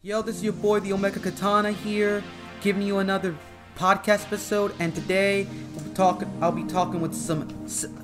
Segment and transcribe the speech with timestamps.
[0.00, 2.22] Yo, this is your boy, the Omega Katana here,
[2.60, 3.34] giving you another
[3.74, 4.72] podcast episode.
[4.78, 6.26] And today, we'll be.
[6.40, 7.48] I'll be talking with some,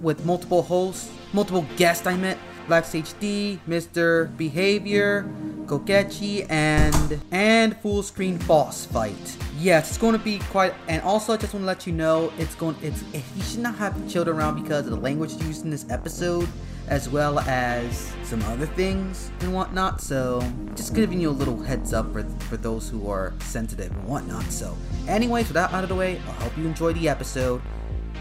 [0.02, 2.04] with multiple hosts, multiple guests.
[2.04, 2.36] I met
[2.66, 4.36] Black HD, Mr.
[4.36, 5.32] Behavior,
[5.66, 9.36] Gogechi, and and Full Screen Boss Fight.
[9.56, 10.74] Yes, it's going to be quite.
[10.88, 12.74] And also, I just want to let you know, it's going.
[12.82, 13.04] It's
[13.36, 16.48] you should not have children around because of the language used in this episode
[16.88, 20.00] as well as some other things and whatnot.
[20.00, 20.42] So,
[20.74, 24.44] just giving you a little heads up for, for those who are sensitive and whatnot.
[24.44, 24.76] So,
[25.08, 27.62] anyways, with that out of the way, I hope you enjoy the episode.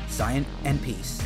[0.07, 1.21] Science and peace.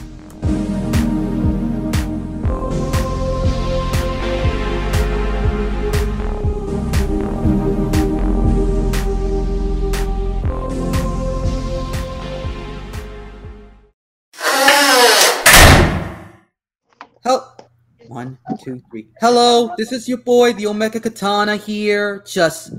[18.67, 19.07] Two, three.
[19.21, 22.21] Hello, this is your boy, the Omega Katana here.
[22.27, 22.73] Just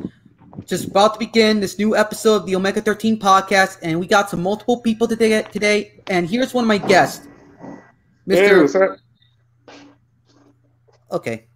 [0.67, 4.29] just about to begin this new episode of the Omega 13 podcast, and we got
[4.29, 6.03] some multiple people today today.
[6.09, 7.27] And here's one of my guests.
[8.29, 8.99] Mr.
[9.67, 9.77] Hey.
[11.11, 11.47] Okay.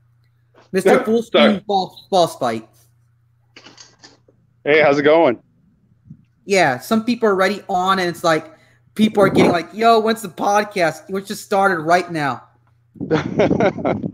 [0.72, 1.04] Mr.
[1.04, 2.66] Full Screen boss, boss fight.
[4.64, 5.42] Hey, how's it going?
[6.46, 8.50] Yeah, some people are already on, and it's like
[8.94, 11.10] people are getting like, yo, when's the podcast?
[11.10, 12.44] We're just started right now.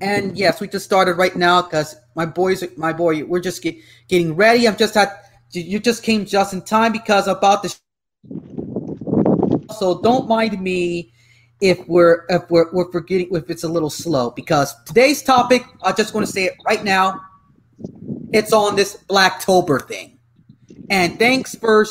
[0.01, 3.77] and yes, we just started right now because my boys, my boy, we're just get,
[4.09, 4.69] getting ready.
[4.69, 5.11] I'm just had
[5.53, 7.75] you just came just in time because about the.
[9.79, 11.13] So don't mind me
[11.61, 15.65] if we're if we're, we're forgetting if it's a little slow because today's topic.
[15.83, 17.21] I just want to say it right now.
[18.33, 20.19] It's on this Blacktober thing,
[20.91, 21.87] and thanks for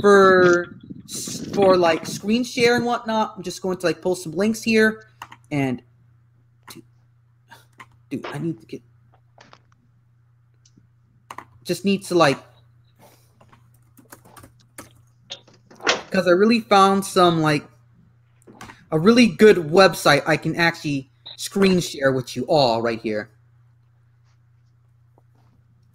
[0.00, 0.76] for
[1.54, 3.34] for like screen share and whatnot.
[3.36, 5.04] I'm just going to like post some links here
[5.50, 5.82] and
[8.08, 8.82] dude, I need to get
[11.64, 12.38] just need to like
[16.06, 17.68] because I really found some like
[18.90, 23.30] a really good website I can actually screen share with you all right here.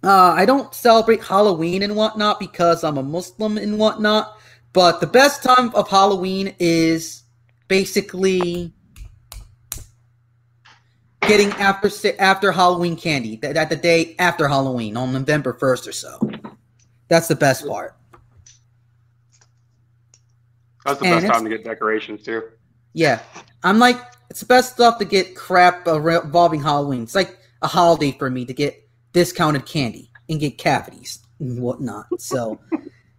[0.04, 4.38] Uh, I don't celebrate Halloween and whatnot because I'm a Muslim and whatnot,
[4.72, 7.24] but the best time of Halloween is
[7.68, 8.72] basically
[11.28, 16.18] getting after after Halloween candy that the day after Halloween on November first or so.
[17.08, 17.96] That's the best part.
[20.84, 22.42] That's the and best time to get decorations too.
[22.92, 23.20] Yeah,
[23.62, 27.02] I'm like it's the best stuff to get crap involving Halloween.
[27.02, 32.06] It's like a holiday for me to get discounted candy and get cavities and whatnot.
[32.20, 32.58] So,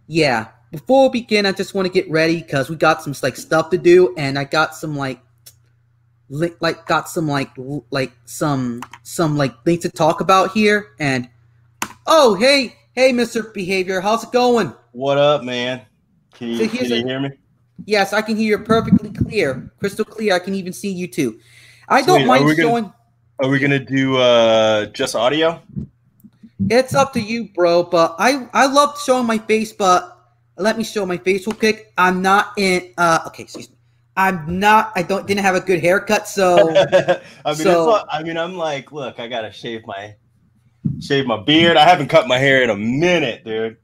[0.06, 0.48] yeah.
[0.72, 3.70] Before we begin, I just want to get ready because we got some like stuff
[3.70, 5.20] to do, and I got some like
[6.28, 7.50] like got some like
[7.90, 11.28] like some some like things to talk about here and
[12.06, 14.72] oh hey hey mr behavior how's it going?
[14.92, 15.82] What up man?
[16.34, 17.30] Can you, so can you hear me?
[17.84, 20.34] Yes i can hear you perfectly clear crystal clear.
[20.34, 21.38] I can even see you too.
[21.88, 22.06] I Sweet.
[22.06, 22.94] don't mind are showing gonna,
[23.40, 25.62] are we gonna do uh just audio?
[26.68, 30.12] It's up to you bro but i i love showing my face but
[30.58, 31.92] let me show my face real quick.
[31.96, 33.75] I'm not in uh okay excuse me
[34.16, 34.92] I'm not.
[34.94, 35.26] I don't.
[35.26, 36.70] Didn't have a good haircut, so.
[36.74, 40.14] I mean, so, I mean, I'm like, look, I gotta shave my,
[41.00, 41.76] shave my beard.
[41.76, 43.76] I haven't cut my hair in a minute, dude.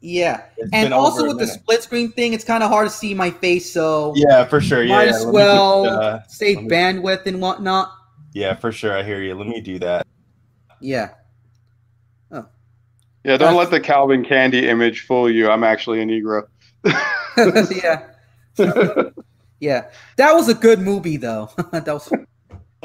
[0.00, 3.14] Yeah, it's and also with the split screen thing, it's kind of hard to see
[3.14, 3.72] my face.
[3.72, 4.82] So yeah, for sure.
[4.82, 7.90] Yeah, might as well just, uh, save me, bandwidth and whatnot.
[8.34, 8.96] Yeah, for sure.
[8.96, 9.34] I hear you.
[9.34, 10.06] Let me do that.
[10.80, 11.10] Yeah.
[12.30, 12.46] Oh.
[13.24, 15.50] Yeah, don't let the Calvin Candie image fool you.
[15.50, 16.48] I'm actually a Negro.
[17.82, 18.08] yeah.
[19.64, 21.50] Yeah, that was a good movie though.
[21.72, 22.12] that was.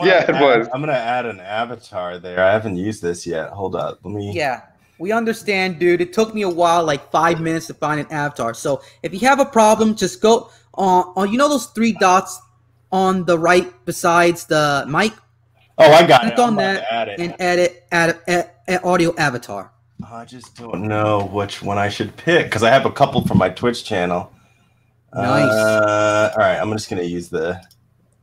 [0.01, 0.69] Yeah, it add, was.
[0.73, 2.41] I'm gonna add an avatar there.
[2.41, 3.49] I haven't used this yet.
[3.49, 4.31] Hold up, let me.
[4.31, 4.61] Yeah,
[4.97, 5.99] we understand, dude.
[5.99, 8.53] It took me a while, like five minutes, to find an avatar.
[8.53, 11.11] So if you have a problem, just go on.
[11.17, 12.39] on you know those three dots
[12.93, 15.11] on the right besides the mic.
[15.77, 16.27] Oh, I got it.
[16.27, 16.39] Click it.
[16.39, 19.69] on that add and edit add, add, add audio avatar.
[20.09, 23.37] I just don't know which one I should pick because I have a couple from
[23.37, 24.31] my Twitch channel.
[25.13, 25.51] Nice.
[25.51, 27.61] Uh, all right, I'm just gonna use the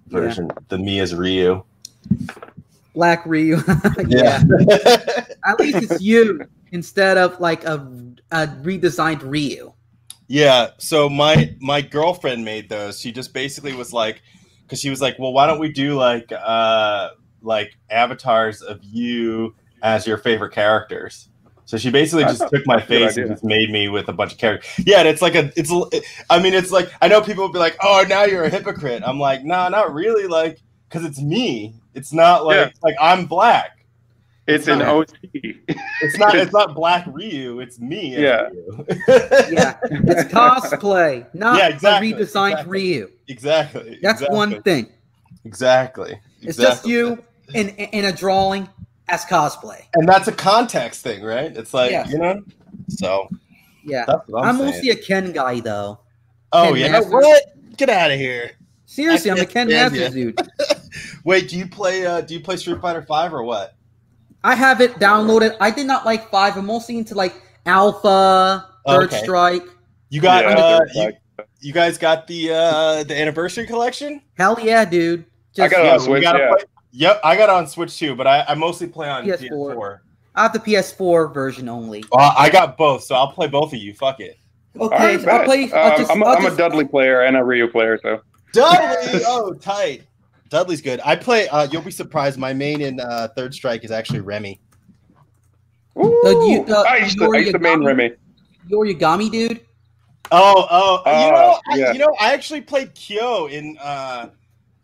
[0.06, 0.54] version yeah.
[0.68, 1.62] the me as Ryu.
[2.94, 3.58] Black Ryu.
[4.08, 4.42] yeah.
[5.44, 7.74] At least it's you instead of like a,
[8.32, 9.72] a redesigned Ryu.
[10.28, 10.70] Yeah.
[10.78, 13.00] So my my girlfriend made those.
[13.00, 14.22] She just basically was like,
[14.62, 17.10] because she was like, well, why don't we do like uh
[17.42, 21.28] like avatars of you as your favorite characters?
[21.66, 24.38] So she basically just took my face and just made me with a bunch of
[24.38, 24.70] characters.
[24.86, 25.70] Yeah, and it's like a, it's,
[26.30, 29.02] I mean, it's like I know people will be like, "Oh, now you're a hypocrite."
[29.04, 31.74] I'm like, "Nah, not really." Like, because it's me.
[31.94, 32.70] It's not like yeah.
[32.82, 33.76] like I'm black.
[34.46, 35.12] It's, an OT.
[36.00, 36.36] It's not.
[36.36, 37.58] It's not Black Ryu.
[37.58, 38.16] It's me.
[38.16, 38.48] Yeah.
[38.48, 38.86] Ryu.
[39.50, 42.70] Yeah, it's cosplay, not Yeah, exactly, a redesigned exactly.
[42.70, 43.10] Ryu.
[43.28, 43.98] exactly.
[44.02, 44.36] That's exactly.
[44.36, 44.92] one thing.
[45.44, 46.20] Exactly.
[46.42, 47.24] It's just you
[47.54, 48.68] in in a drawing
[49.08, 49.82] as cosplay.
[49.94, 51.56] and that's a context thing, right?
[51.56, 52.10] It's like Yes.
[52.10, 52.42] you know.
[52.88, 53.28] So
[53.84, 56.00] Yeah, that's what I'm, I'm mostly a Ken guy though.
[56.52, 56.88] oh Ken yeah.
[56.92, 57.12] Masters.
[57.12, 57.42] What?
[57.76, 58.52] Get out of here.
[58.86, 60.40] Seriously, I I'm a Ken stand Masters dude.
[61.24, 62.06] Wait, do you play?
[62.06, 63.74] uh Do you play Street Fighter Five or what?
[64.44, 65.56] I have it downloaded.
[65.60, 66.56] I did not like five.
[66.56, 67.34] I'm mostly into like
[67.66, 69.18] Alpha, Third Okay.
[69.22, 69.62] Strike.
[70.08, 70.44] You got?
[70.44, 74.22] Yeah, uh, Third you, you guys got the uh the anniversary collection?
[74.38, 75.24] Hell yeah, dude.
[75.58, 76.22] I got it Yeah, on we Switch.
[76.22, 76.48] gotta Yeah.
[76.56, 76.64] play-
[76.98, 79.50] Yep, I got it on Switch too, but I, I mostly play on PS4.
[79.50, 79.98] PS4.
[80.34, 82.02] I have the PS4 version only.
[82.10, 83.92] Well, I got both, so I'll play both of you.
[83.92, 84.38] Fuck it.
[84.80, 85.46] Okay, right, so I'll bet.
[85.46, 85.72] play.
[85.72, 88.20] I'll Um, just, I'm, a, I'll I'm a Dudley player and a Ryu player, so
[88.54, 90.04] Dudley, oh tight.
[90.48, 91.00] Dudley's good.
[91.04, 91.48] I play.
[91.48, 92.38] uh You'll be surprised.
[92.38, 94.58] My main in uh, Third Strike is actually Remy.
[95.98, 98.12] Ooh, Uh, you- uh, I used to, I used to main Remy.
[98.68, 99.60] You're Yagami, dude.
[100.32, 104.28] Oh, oh, you Oh, know, I, you know, I actually played Kyo in uh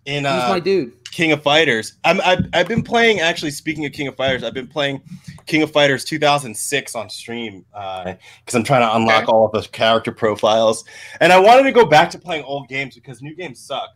[0.06, 0.92] in He's uh my dude.
[1.10, 1.98] King of Fighters.
[2.04, 3.50] I'm I've, I've been playing actually.
[3.50, 5.02] Speaking of King of Fighters, I've been playing
[5.46, 9.32] King of Fighters 2006 on stream Uh because I'm trying to unlock Okay.
[9.32, 10.84] all of the character profiles,
[11.20, 13.90] and I wanted to go back to playing old games because new games suck.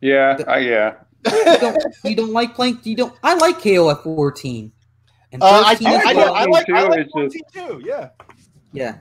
[0.00, 0.94] Yeah, I, yeah.
[1.26, 2.78] You don't, you don't like playing.
[2.82, 3.14] You don't.
[3.22, 4.70] I like KOF 14.
[5.32, 6.34] And Uh, I, 13 I, as I, well.
[6.34, 7.82] I like I too, like it's 14 too.
[7.84, 8.08] Yeah,
[8.72, 8.98] yeah.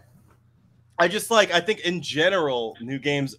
[1.00, 3.36] I just like I think in general new games,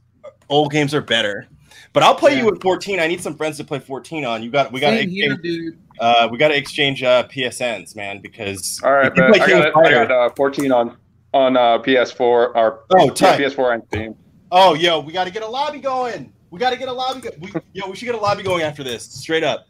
[0.50, 1.46] old games are better.
[1.94, 2.50] But I'll play you Yeah.
[2.50, 2.98] with 14.
[3.00, 4.42] I need some friends to play 14 on.
[4.42, 5.74] You got we got to Same here, exchange.
[6.00, 9.48] Uh, we got to exchange uh, PSNs, man, because All right, if you play I
[9.48, 10.96] got, it, I got uh, 14 on
[11.32, 13.38] on uh, PS4 or Oh, yeah.
[13.38, 14.14] PS4 and Steam.
[14.50, 16.32] Oh, yo, we got to get a lobby going.
[16.50, 17.20] We got to get a lobby.
[17.20, 19.04] Go- we, yo, we should get a lobby going after this.
[19.04, 19.66] Straight up.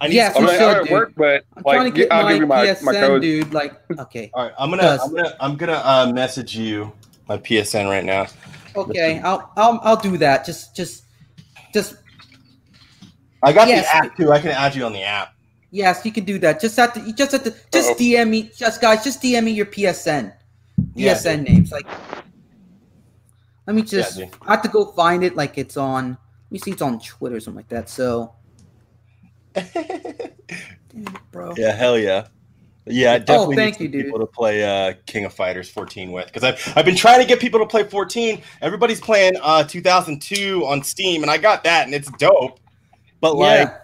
[0.00, 0.14] I need.
[0.14, 0.92] Yes, I you mean, should, I would dude.
[0.92, 3.22] work, but I'm like, trying to get I'll my, give you my, PSN, my code.
[3.22, 3.52] dude.
[3.54, 6.92] Like, okay, All right, I'm gonna, I'm gonna, I'm gonna uh, message you
[7.28, 8.26] my PSN right now.
[8.76, 9.20] Okay.
[9.20, 10.44] I'll, I'll, I'll do that.
[10.44, 11.04] Just, just,
[11.72, 11.96] just.
[13.42, 13.86] I got Yes.
[13.90, 14.32] the app too.
[14.32, 15.34] I can add you on the app.
[15.70, 16.60] Yes, you can do that.
[16.60, 17.00] Just have to.
[17.00, 17.54] You just have to.
[17.72, 17.96] Just Uh-oh.
[17.98, 18.50] DM me.
[18.56, 20.32] Just guys, just DM me your PSN.
[20.94, 21.72] Yeah, PSN names.
[21.72, 21.86] Like,
[23.66, 24.16] let me just.
[24.16, 24.30] dude.
[24.46, 25.34] I have to go find it.
[25.36, 26.10] Like it's on.
[26.10, 26.70] Let me see.
[26.70, 27.88] It's on Twitter or something like that.
[27.88, 28.34] So,
[29.54, 31.52] damn it, bro.
[31.56, 32.28] yeah, hell yeah.
[32.86, 34.04] Yeah, I definitely Oh, thank need you, some dude.
[34.06, 37.26] people to play uh, King of Fighters 14 with because I've I've been trying to
[37.26, 38.42] get people to play 14.
[38.60, 42.60] Everybody's playing uh 2002 on Steam, and I got that, and it's dope.
[43.20, 43.78] But like, yeah.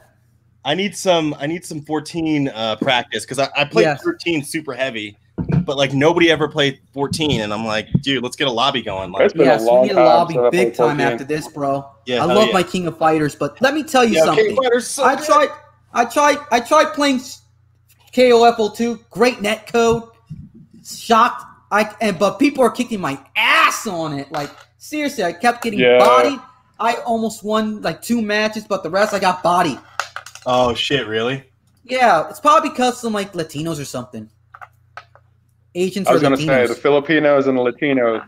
[0.66, 4.02] I need some I need some 14 uh, practice because I, I played Yes.
[4.02, 5.16] 13 super heavy,
[5.64, 9.12] but like nobody ever played 14, and I'm like, dude, let's get a lobby going.
[9.12, 11.00] Like, It's been Yes, a we long need a lobby since big time 14.
[11.00, 11.88] after this, bro.
[12.04, 12.52] Yeah, I love yeah.
[12.52, 14.44] my King of Fighters, but let me tell you yeah, something.
[14.44, 15.24] King of Fighters so I good.
[15.24, 15.48] tried,
[15.94, 17.22] I tried, I tried playing
[18.12, 19.00] KOF 02.
[19.10, 20.04] Great net code.
[20.84, 21.44] Shocked.
[21.72, 24.30] I and but people are kicking my ass on it.
[24.32, 25.98] Like seriously, I kept getting Yeah.
[25.98, 26.40] bodied.
[26.80, 29.78] I almost won like two matches, but the rest I got bodied.
[30.46, 31.44] Oh shit, really?
[31.84, 34.28] Yeah, it's probably because some like Latinos or something.
[35.74, 38.24] Asians I was gonna say the Filipinos and the Latinos.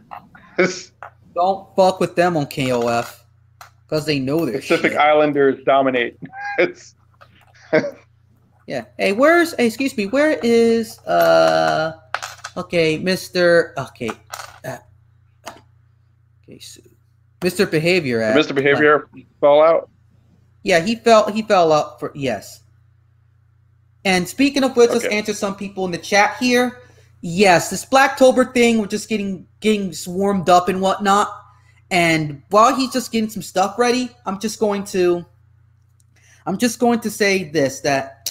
[1.34, 3.18] Don't fuck with them on KOF
[3.84, 5.00] because they know their Pacific shit.
[5.00, 6.16] Islanders dominate.
[6.58, 6.94] It's
[8.66, 8.84] Yeah.
[8.98, 9.54] Hey, where's?
[9.54, 10.06] Hey, excuse me.
[10.06, 10.98] Where is?
[11.00, 11.98] Uh.
[12.56, 13.74] Okay, Mister.
[13.78, 14.10] Okay.
[14.64, 14.78] Uh,
[16.44, 16.80] okay, so,
[17.42, 18.20] Mister Behavior.
[18.20, 18.54] At, Mr.
[18.54, 19.08] Behavior
[19.40, 19.90] Fallout.
[20.62, 21.30] Yeah, he fell.
[21.32, 22.60] He fell up for yes.
[24.04, 26.80] And speaking of which, let's answer some people in the chat here.
[27.20, 31.28] Yes, this Blacktober thing, we're just getting getting warmed up and whatnot.
[31.90, 35.24] And while he's just getting some stuff ready, I'm just going to,
[36.46, 38.21] I'm just going to say this that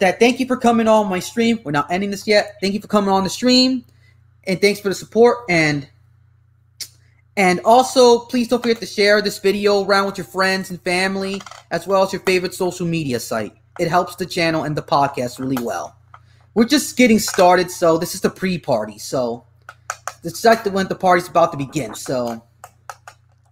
[0.00, 1.60] that thank you for coming on my stream.
[1.64, 2.56] We're not ending this yet.
[2.60, 3.84] Thank you for coming on the stream,
[4.44, 5.38] and thanks for the support.
[5.48, 5.88] And
[7.36, 11.40] and also, please don't forget to share this video around with your friends and family,
[11.70, 13.54] as well as your favorite social media site.
[13.78, 15.96] It helps the channel and the podcast really well.
[16.54, 18.98] We're just getting started, so this is the pre-party.
[18.98, 19.44] So
[20.24, 21.94] it's like the when the party's about to begin.
[21.94, 22.42] So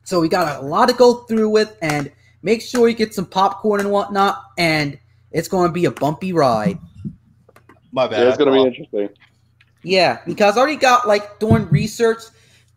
[0.04, 2.10] so we got a lot to go through with, and
[2.42, 4.42] make sure you get some popcorn and whatnot.
[4.58, 4.98] And
[5.30, 6.78] it's going to be a bumpy ride.
[7.92, 8.20] My bad.
[8.20, 9.08] Yeah, it's gonna be interesting.
[9.82, 12.22] Yeah, because I already got like doing research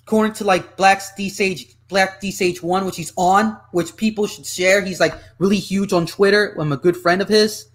[0.04, 4.28] according to like Black D Sage Black D Sage One, which he's on, which people
[4.28, 4.82] should share.
[4.84, 6.56] He's like really huge on Twitter.
[6.60, 7.68] I'm a good friend of his.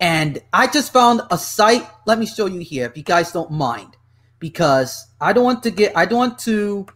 [0.00, 1.86] And I just found a site.
[2.06, 3.96] Let me show you here if you guys don't mind.
[4.38, 6.86] Because I don't want to get I don't want to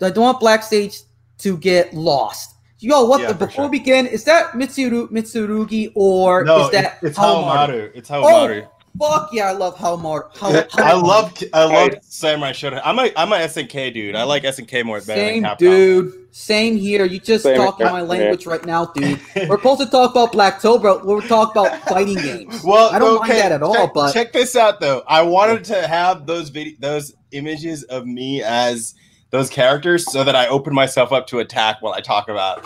[0.00, 1.00] I don't want Black Sage
[1.38, 2.53] to get lost.
[2.84, 3.68] Yo, what Yeah, the before sure.
[3.68, 7.68] we begin, is that Mitsuru Mitsurugi or No, is that it's, it's Haomaru?
[7.68, 7.90] Haomaru.
[7.94, 8.68] It's oh, Haomaru.
[8.98, 10.36] Fuck yeah, I love Haomaru.
[10.36, 12.04] How, I love I love Right.
[12.04, 12.82] Samurai Shodown.
[12.84, 14.14] I'm a I'm a SNK dude.
[14.14, 15.58] I like SNK more better Same than Capcom.
[15.58, 16.12] dude.
[16.30, 17.04] Same here.
[17.06, 19.18] You just Same talking my language right now, dude.
[19.48, 21.04] We're supposed to talk about Black Blacktober.
[21.04, 22.60] We're talking about fighting games.
[22.64, 25.02] Well, I don't mind that at all, check, but check this out though.
[25.08, 28.94] I wanted to have those vid- those images of me as
[29.34, 32.64] those characters so that I open myself up to attack while I talk about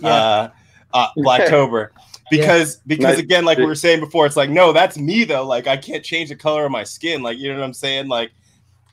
[0.00, 0.08] Yeah.
[0.08, 0.50] uh,
[0.92, 1.90] uh, Blacktober.
[2.28, 3.18] Because because Nice.
[3.18, 5.46] again, like we were saying before, it's like no, that's me though.
[5.46, 7.22] Like I can't change the color of my skin.
[7.22, 8.08] Like you know what I'm saying?
[8.08, 8.32] Like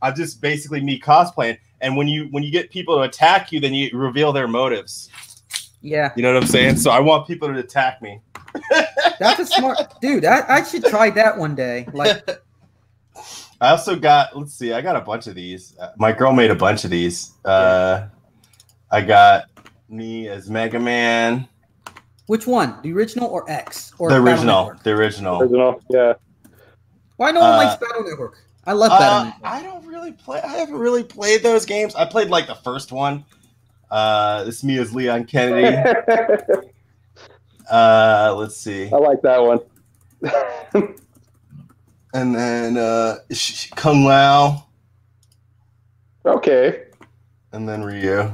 [0.03, 1.57] I'm just basically me cosplaying.
[1.81, 5.09] And when you when you get people to attack you, then you reveal their motives.
[5.81, 6.77] yeah, You know what I'm saying?
[6.77, 8.21] So I want people to attack me.
[9.19, 10.25] that's a smart dude.
[10.25, 11.87] I, I should try that one day.
[11.91, 12.23] Like,
[13.65, 14.37] I also got.
[14.37, 14.73] Let's see.
[14.73, 15.75] I got a bunch of these.
[15.79, 17.31] Uh, my girl made a bunch of these.
[17.43, 18.07] Uh,
[18.91, 19.45] I got
[19.89, 21.47] me as Mega Man.
[22.27, 22.77] which one?
[22.83, 24.73] The original or X or The original.
[24.83, 25.41] The original.
[25.41, 26.13] Original, yeah.
[27.17, 28.37] Why no one Uh, likes Battle Network?
[28.65, 29.41] I love Battle Uh, Network.
[29.43, 30.41] I don't really play.
[30.41, 31.95] I haven't really played those games.
[31.95, 33.25] I played like the first one.
[33.89, 35.75] Uh, this me as Leon Kennedy.
[37.71, 38.91] Uh, let's see.
[38.93, 39.59] I like that one.
[42.15, 44.63] And then uh, Sh- Sh- Kung Lao.
[46.25, 46.83] okay.
[47.51, 48.31] And then Ryu.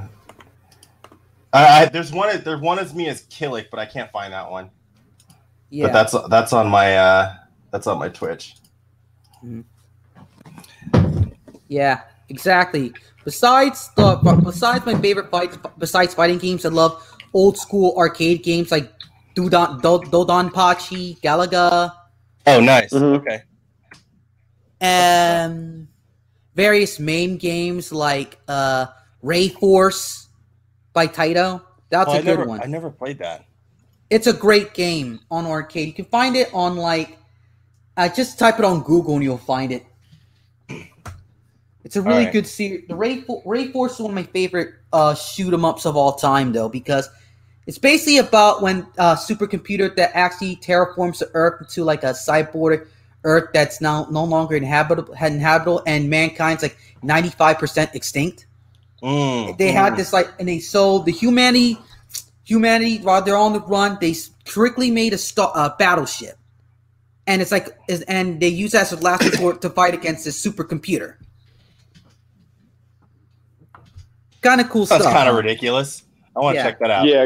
[1.52, 2.42] I, I, there's one.
[2.44, 4.70] There's one as me as Kilik, but I can't find that one.
[5.72, 7.34] yeah, But that's that's on my uh
[7.72, 8.56] that's on my Twitch.
[11.68, 12.94] yeah, exactly.
[13.26, 18.70] Besides the besides my favorite fights, besides fighting games, I love old school arcade games
[18.72, 18.92] like
[19.36, 21.94] Dodon, Do- DoDonPachi, Galaga,
[22.48, 22.92] Oh, nice.
[22.94, 23.18] Mhm.
[23.20, 23.44] Okay.
[24.82, 25.88] And
[26.56, 28.88] various MAME games like uh,
[29.24, 30.28] RayForce
[30.94, 31.62] by Taito.
[31.90, 32.62] That's Oh, a I good never one.
[32.62, 33.46] I never played that.
[34.10, 35.88] It's a great game on arcade.
[35.88, 37.18] You can find it on like,
[37.96, 39.86] uh, just type it on Google and you'll find it.
[41.84, 42.34] It's a really Alright.
[42.34, 42.88] good series.
[42.88, 46.54] The Ray, RayForce is one of my favorite uh, shoot 'em ups of all time,
[46.54, 47.10] though, because
[47.66, 52.12] it's basically about when a uh, supercomputer that actually terraforms the Earth into like a
[52.12, 52.88] cyborg
[53.24, 58.48] Earth that's now no longer inhabitable, inhabitable, and mankind's like ninety five percent extinct
[59.04, 59.98] Mm, they had mm.
[59.98, 61.76] this like and they sold the humanity
[62.44, 66.36] humanity while they're on the run they strictly made a sta- uh, battleship
[67.26, 70.24] and it's like is and they use that as a last resort to fight against
[70.26, 71.16] this supercomputer
[74.42, 76.04] kind of cool That's stuff kind of ridiculous.
[76.36, 76.64] I want to Yeah.
[76.70, 77.06] check that out.
[77.08, 77.26] Yeah.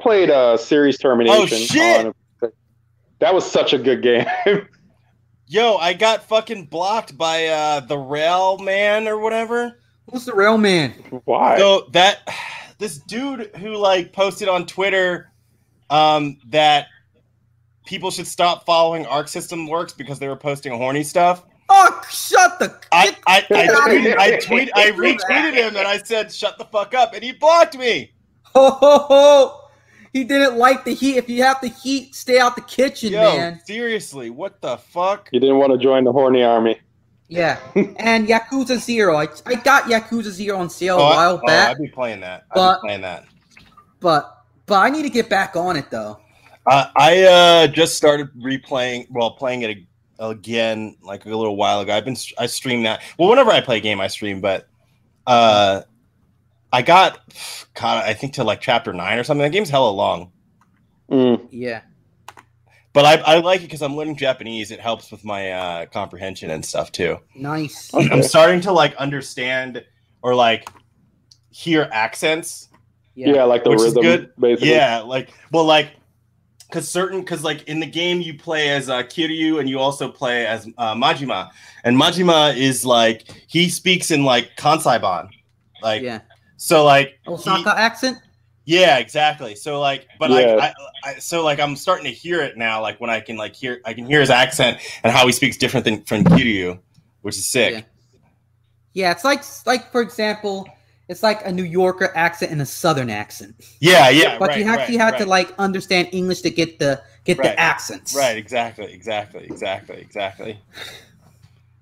[0.00, 1.40] Played uh, Series Termination.
[1.40, 2.06] Oh, shit!
[2.06, 2.52] on-
[3.20, 4.26] that was such a good game.
[5.50, 9.80] Yo, I got fucking blocked by uh the rail man or whatever.
[10.10, 10.90] who's the rail man
[11.24, 11.58] Why?
[11.58, 12.28] So that
[12.78, 15.32] this dude who like posted on Twitter
[15.90, 16.88] um that
[17.86, 21.44] people should stop following Arc System Works because they were posting horny stuff.
[21.70, 24.18] oh shut the I I, I, Get tweet.
[24.18, 27.78] I tweet I retweeted him and I said shut the fuck up and he blocked
[27.78, 28.12] me.
[28.42, 29.57] ho, ho, ho.
[30.12, 33.20] He didn't like the heat if you have the heat stay out the kitchen Yo,
[33.36, 35.28] man seriously, what the fuck?
[35.32, 36.78] you didn't want to join the horny army.
[37.28, 37.58] yeah
[37.98, 41.46] and yakuza zero i, I got yakuza zero on sale Oh, a I, while oh,
[41.46, 42.44] back I'd be playing that.
[42.50, 43.24] I'd But- be playing that.
[44.00, 44.34] but
[44.66, 46.20] but I need to get back on it though.
[46.66, 49.78] Uh, I uh, just started replaying, well, playing it
[50.18, 51.94] again like a little while ago.
[51.94, 53.00] I've been I stream that.
[53.18, 54.42] Well, whenever I play a game, I stream.
[54.42, 54.68] But
[55.26, 55.82] uh,
[56.72, 57.20] I got,
[57.74, 59.42] God, I think to like chapter nine or something.
[59.42, 60.32] The game's hella long,
[61.10, 61.48] Mm.
[61.50, 61.80] Yeah,
[62.92, 64.70] but I, I like it because I'm learning Japanese.
[64.70, 67.18] It helps with my uh, comprehension and stuff too.
[67.34, 67.90] nice.
[67.94, 69.82] I'm starting to like understand
[70.22, 70.68] or like
[71.50, 72.68] hear accents
[73.14, 73.34] Yeah.
[73.34, 74.32] Yeah, like the Which is rhythm, good.
[74.38, 74.70] basically.
[74.70, 75.90] Yeah, like well, like
[76.68, 80.08] because certain because like in the game you play as uh, Kiryu and you also
[80.10, 81.50] play as uh, Majima,
[81.84, 85.30] and Majima is like he speaks in like Kansai-ben,
[85.82, 86.20] like yeah.
[86.58, 88.18] So like he- Osaka accent.
[88.66, 89.54] yeah, exactly.
[89.54, 90.56] So like, but Yeah.
[90.60, 90.74] I, I,
[91.10, 93.80] I so like I'm starting to hear it now, like when I can like hear
[93.86, 96.78] I can hear his accent and how he speaks different than from Kiryu,
[97.22, 97.72] which is sick.
[97.72, 97.80] Yeah.
[98.92, 100.66] Yeah, it's like like for example,
[101.08, 103.54] it's like a New Yorker accent and a Southern accent.
[103.80, 104.38] Yeah, yeah.
[104.38, 105.22] but right, you actually right, had right.
[105.22, 107.44] to like understand English to get the get Right.
[107.44, 108.14] the accents.
[108.16, 110.58] Right, exactly, exactly, exactly, exactly.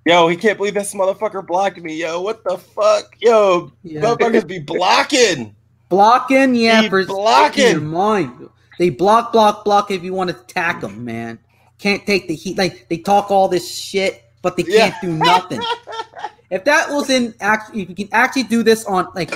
[0.07, 1.95] Yo, he can't believe this motherfucker blocked me.
[1.97, 3.17] Yo, what the fuck?
[3.21, 4.03] Yo, Yeah.
[4.03, 5.55] motherfuckers be blocking.
[5.89, 7.73] Blocking, yeah, Be for blocking.
[7.73, 8.49] your mind.
[8.79, 11.41] They block, block, block if you want to attack them, man.
[11.81, 12.57] Can't take the heat.
[12.57, 15.09] Like they talk all this shit, but they can't Yeah.
[15.09, 15.61] do nothing.
[16.51, 19.33] if that was in actually, if you can actually do this on like,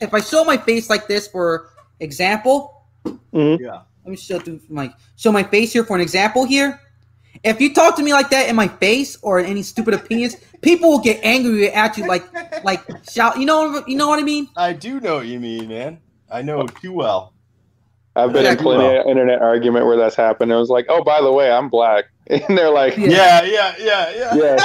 [0.00, 2.84] if I show my face like this for example.
[3.04, 3.58] Mhm.
[3.60, 3.80] Yeah.
[4.04, 6.80] Let me show through my show my face here for an example here.
[7.46, 10.90] If you talk to me like that in my face or any stupid opinions, people
[10.90, 12.24] will get angry at you like
[12.64, 13.38] like shout.
[13.38, 14.48] You know you know what I mean?
[14.56, 16.00] I do know what you mean, man.
[16.30, 17.32] I know it too well.
[18.16, 20.50] I've been in plenty of internet argument where that's happened.
[20.50, 23.44] It was like, oh, by the way, I'm black, and they're like, Yeah.
[23.44, 24.56] Yeah, yeah, yeah,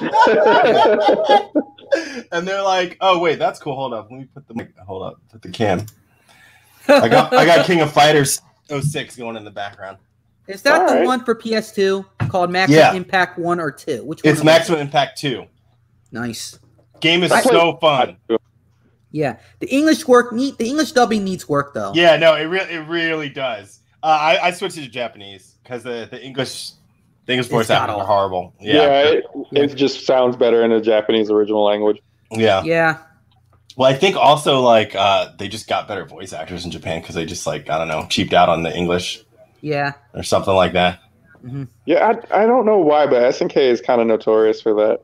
[0.00, 1.46] yeah.
[2.32, 3.74] and they're like, "Oh wait, that's cool.
[3.74, 5.86] Hold up, let me put the mic- hold up, put the cam.
[6.88, 9.98] I got I got King of Fighters 06 going in the background.
[10.50, 11.06] Is that the Alright.
[11.06, 12.94] one for PS2 called Maximum Yeah.
[12.94, 14.04] Impact One or Two?
[14.04, 14.30] Which one?
[14.30, 14.44] It's was it?
[14.44, 15.44] Maximum Impact 2.
[16.12, 16.58] Nice.
[17.00, 18.16] Game is I played- so fun.
[19.12, 21.92] Yeah, the English work need the English dubbing needs work though.
[21.94, 23.80] Yeah, no, it really it really does.
[24.02, 26.72] Uh, I I switched it to Japanese because the the English
[27.26, 28.06] the English voice got actors are awful.
[28.06, 28.54] horrible.
[28.60, 32.00] Yeah, Yeah, it, it just sounds better in the Japanese original language.
[32.30, 32.62] yeah.
[32.62, 32.98] Yeah.
[33.76, 37.14] Well, I think also like uh, they just got better voice actors in Japan because
[37.16, 39.24] they just like I don't know cheaped out on the English
[39.60, 39.92] Yeah.
[40.14, 41.00] or something like that.
[41.86, 45.00] Yeah, I, I don't know why, but SNK is kind of notorious for that.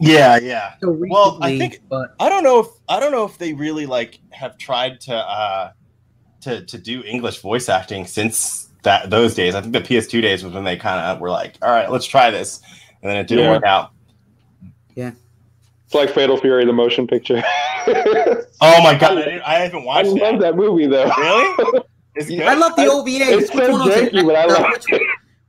[0.00, 0.74] Yeah, yeah.
[0.82, 3.86] So Well, I think- but I don't know if I don't know if they really
[3.86, 5.70] like have tried to uh
[6.42, 9.54] to to do English voice acting since that those days.
[9.54, 12.04] I think the PS2 days was when they kind of were like, "All right, let's
[12.06, 12.60] try this,"
[13.02, 13.50] and then it didn't Yeah.
[13.52, 13.90] work out.
[14.96, 15.12] Yeah.
[15.86, 17.42] It's like Fatal Fury, the motion picture.
[18.60, 20.40] Oh my god, I, I haven't I watched love that.
[20.40, 21.10] that movie though.
[21.16, 21.80] Really?
[22.16, 22.38] Is it Yeah.
[22.38, 22.48] good?
[22.48, 23.10] I love the OVA.
[23.38, 24.14] It's Which so one was it?
[24.14, 25.02] I Uh, which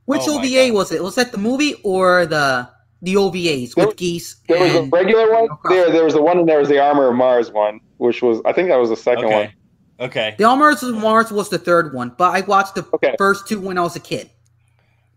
[0.06, 0.74] which Oh OVA God.
[0.74, 1.02] was it?
[1.02, 2.68] Was that the movie or the
[3.02, 4.36] the OVAs There- with Geese?
[4.48, 5.48] There was a regular one.
[5.64, 5.74] Okay.
[5.76, 8.40] There, there was the one, and there was the Armor of Mars one, which was
[8.44, 9.34] I think that was the second one.
[9.34, 9.54] Okay.
[10.00, 10.34] Okay.
[10.38, 13.14] The Armor of Mars was the third one, but I watched the Okay.
[13.18, 14.30] first two when I was a kid.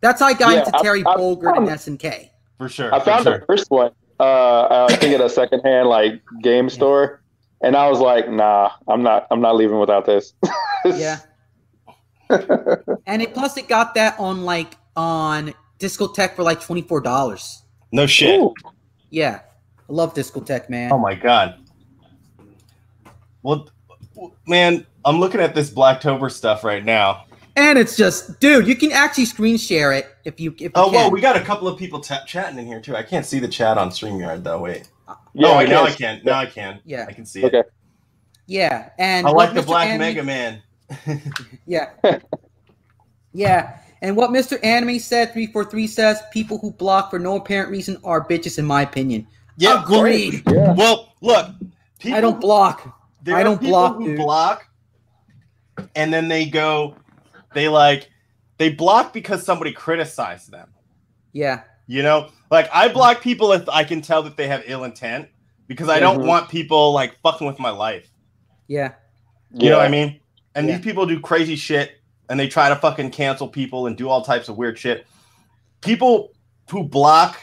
[0.01, 2.29] That's how I got Yeah, into I- Terry I Bogard and found- SNK.
[2.57, 2.93] For sure.
[2.93, 3.39] I found sure.
[3.39, 3.91] the first one.
[4.19, 7.21] Uh, I think at a secondhand like game store,
[7.61, 9.25] and I was like, "Nah, I'm not.
[9.31, 10.33] I'm not leaving without this."
[10.85, 11.17] Yeah.
[13.07, 17.63] And it plus it got that on like on Discotek for like twenty four dollars.
[17.91, 18.39] No shit.
[18.39, 18.53] Ooh.
[19.09, 19.41] Yeah.
[19.89, 20.91] I love Discotek, man.
[20.91, 21.55] Oh my god.
[23.43, 23.69] Well,
[24.47, 27.25] man, I'm looking at this Blacktober stuff right now.
[27.57, 30.85] And it's just, dude, you can actually screen share it if you if you Oh,
[30.85, 30.93] can.
[30.93, 32.95] well, we got a couple of people ta- chatting in here too.
[32.95, 34.59] I can't see the chat on StreamYard though.
[34.59, 34.89] Wait.
[35.33, 36.21] Yeah, oh, wait, now I guess- can.
[36.23, 36.79] Now I can.
[36.85, 37.05] Yeah.
[37.09, 37.53] I can see it.
[37.53, 37.63] Okay.
[38.47, 39.65] yeah, and I like the Mr.
[39.65, 40.61] Black Anime- Mega Man.
[41.65, 41.89] Yeah.
[43.33, 43.77] yeah.
[44.01, 44.63] And what Mr.
[44.63, 48.81] Anime said, 343 says, people who block for no apparent reason are bitches, in my
[48.81, 49.27] opinion.
[49.57, 49.75] Yeah.
[49.75, 50.43] well- Agreed.
[50.51, 50.73] Yeah.
[50.73, 51.47] Well, look.
[51.99, 52.97] People, I don't block.
[53.21, 54.17] there I don't people block, who dude.
[54.17, 54.67] block,
[55.95, 56.95] and then they go,
[57.53, 58.09] they like,
[58.57, 60.67] they block because somebody criticized them.
[61.31, 61.61] Yeah.
[61.85, 65.27] You know, like I block people if I can tell that they have ill intent
[65.67, 66.25] because I don't Mhm.
[66.27, 68.09] want people like fucking with my life.
[68.67, 68.93] Yeah.
[69.53, 70.19] You know what I mean?
[70.55, 70.75] And Yeah.
[70.77, 74.21] these people do crazy shit and they try to fucking cancel people and do all
[74.21, 75.07] types of weird shit.
[75.81, 76.31] People
[76.69, 77.39] who block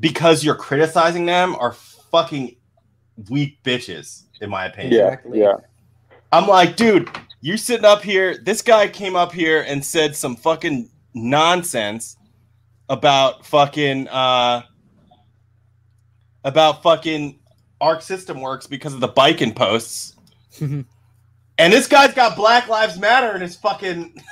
[0.00, 2.56] because you're criticizing them are fucking
[3.28, 4.92] weak bitches, in my opinion.
[4.94, 5.40] Yeah, Exactly.
[5.40, 5.56] yeah.
[6.32, 7.08] I'm like, dude,
[7.40, 8.36] you're sitting up here.
[8.38, 12.16] This guy came up here and said some fucking nonsense
[12.88, 14.62] about fucking uh
[16.44, 17.38] about fucking
[17.80, 20.14] Arc System Works because of the biking posts.
[21.58, 24.14] and this guy's got Black Lives Matter in his fucking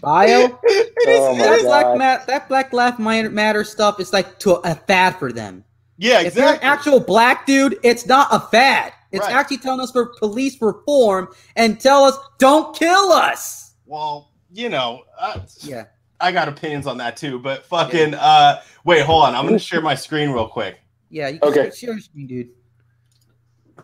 [0.00, 0.58] Bio.
[0.62, 1.64] it is- Oh my that God.
[1.64, 5.64] black ma- that Black Lives Matter matter stuff is like to a fad for them.
[5.98, 8.92] yeah, If you're an actual black dude, it's not a fad.
[9.12, 9.34] It's Right.
[9.34, 13.74] actually telling us for police reform and tell us don't kill us.
[13.86, 15.84] well, you know, uh, Yeah.
[16.20, 19.34] I got opinions on that too, but fucking uh wait, hold on.
[19.34, 20.78] I'm gonna share my screen real quick.
[21.10, 21.28] Yeah.
[21.28, 21.70] You can Okay.
[21.76, 22.48] share your screen, dude.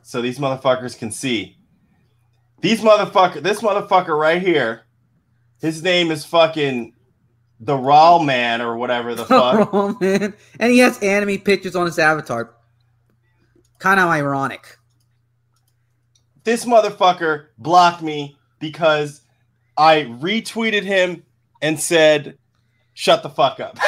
[0.02, 1.56] so these motherfuckers can see.
[2.66, 4.82] These motherfucker, this motherfucker right here,
[5.60, 6.94] his name is fucking
[7.60, 9.68] the Raw Man or whatever the fuck.
[9.72, 10.34] oh man.
[10.58, 12.54] And he has anime pictures on his avatar.
[13.78, 14.78] Kind of ironic.
[16.42, 19.20] this motherfucker blocked me because
[19.76, 21.22] I retweeted him
[21.62, 22.36] and said,
[22.94, 23.78] "Shut the fuck up."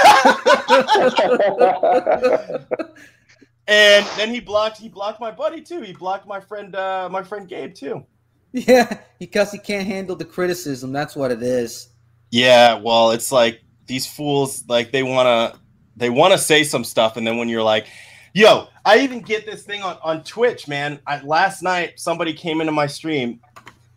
[3.67, 4.79] and then he blocked.
[4.79, 5.81] He blocked my buddy too.
[5.81, 8.07] He blocked my friend, uh, my friend Gabe too.
[8.53, 10.93] Yeah, because he can't handle the criticism.
[10.93, 11.89] That's what it is.
[12.31, 15.61] Yeah, well, it's like these fools like they want to
[15.97, 17.87] they want to say some stuff and then when you're like,
[18.33, 21.01] "Yo, I even get this thing on on Twitch, man.
[21.07, 23.41] I, last night somebody came into my stream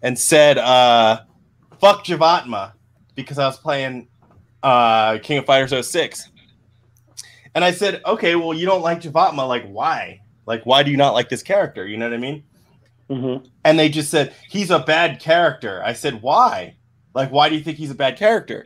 [0.02, 1.22] and said uh
[1.80, 2.74] fuck Jivatma
[3.16, 4.08] because I was playing
[4.64, 6.30] uh King of Fighters 06.
[7.54, 10.22] And I said, "Okay, well, you don't like Jivatma, like why?
[10.46, 11.86] Like why do you not like this character?
[11.86, 12.44] You know what I mean?"
[13.12, 13.46] Mhm.
[13.66, 15.82] and they just said he's a bad character.
[15.84, 16.76] I said, why?
[17.14, 18.66] Like, why do you think he's a bad character?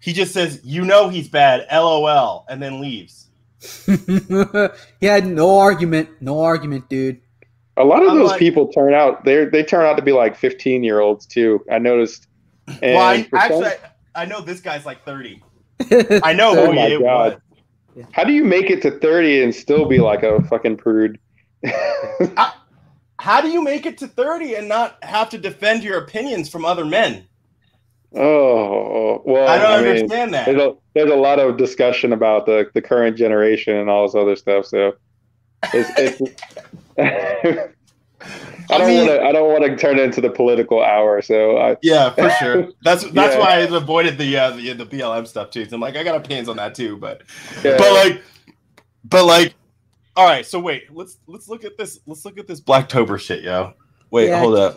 [0.00, 3.28] He just says, you know, he's bad, lol, and then leaves.
[5.00, 6.10] he had no argument.
[6.20, 7.20] No argument, dude.
[7.78, 10.12] A lot of I'm those like- people turn out they they turn out to be
[10.12, 11.64] like 15 year olds too.
[11.72, 12.26] I noticed.
[12.82, 15.42] And well, I, for some- actually, I, I know this guy's like 30.
[16.22, 17.40] I know Oh who my he God.
[17.96, 18.04] was.
[18.12, 21.18] how do you make it to 30 and still be like a fucking prude?
[23.24, 26.66] How do you make it to 30 and not have to defend your opinions from
[26.66, 27.26] other men?
[28.14, 30.44] oh well, I don't I mean, understand that.
[30.44, 34.14] there's a there's a lot of discussion about the the current generation and all this
[34.14, 34.66] other stuff.
[34.66, 34.92] So
[35.72, 35.90] it's.
[35.96, 36.20] it's
[38.70, 39.22] I don't mean- want to.
[39.22, 41.22] I don't want to turn it into the political hour.
[41.22, 42.68] So I, Yeah, for sure.
[42.82, 43.38] That's that's Yeah.
[43.40, 45.64] why I avoided the uh, the the BLM stuff too.
[45.64, 47.22] So I'm like, I got opinions on that too, but
[47.64, 47.76] yeah.
[47.78, 48.22] but like,
[49.04, 49.54] but like,
[50.16, 50.44] all right.
[50.46, 52.00] So wait, let's let's look at this.
[52.06, 53.74] Let's look at this Blacktober shit, yo.
[54.10, 54.40] Wait, Yeah.
[54.40, 54.76] hold up.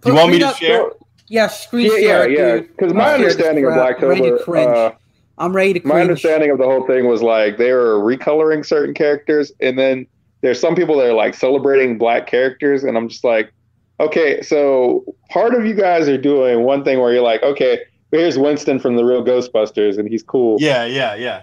[0.00, 0.90] Put- You want me to up- share?
[1.30, 2.54] Yeah, screen yeah, yeah, share, yeah.
[2.56, 2.68] dude.
[2.76, 4.00] Because my understanding of crap.
[4.02, 4.92] I'm ready to Blacktober, uh,
[5.36, 5.92] I'm ready to cringe.
[5.94, 10.06] my understanding of the whole thing was like they were recoloring certain characters, and then
[10.40, 13.52] there's some people that are like celebrating black characters, and I'm just like,
[14.00, 18.38] okay, so part of you guys are doing one thing where you're like, okay, here's
[18.38, 21.42] Winston from the real Ghostbusters, and he's cool, Yeah, yeah, yeah.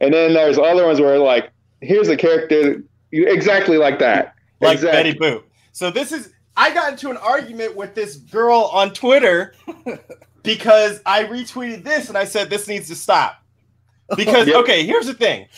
[0.00, 1.50] and then there's other ones where like,
[1.84, 5.12] here's a character exactly like that, Like exactly.
[5.12, 5.42] Betty Boop.
[5.72, 6.32] So this is.
[6.56, 9.54] I got into an argument with this girl on Twitter
[10.44, 13.42] because I retweeted this and I said this needs to stop.
[14.16, 14.56] Because Yep.
[14.58, 15.48] okay, here's the thing.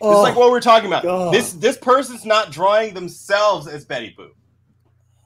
[0.00, 1.04] Oh, It's like what oh, we're talking about.
[1.04, 1.34] God.
[1.34, 4.30] This this person's not drawing themselves as Betty Boop.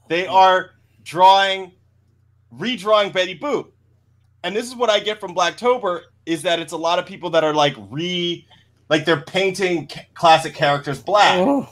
[0.09, 0.73] They are
[1.05, 1.73] drawing,
[2.55, 3.69] redrawing Betty Boop.
[4.43, 7.31] And this is what I get from Blacktober is that it's a lot of people
[7.31, 8.47] that are like re,
[8.89, 11.39] like they're painting ca- classic characters black.
[11.39, 11.69] oh.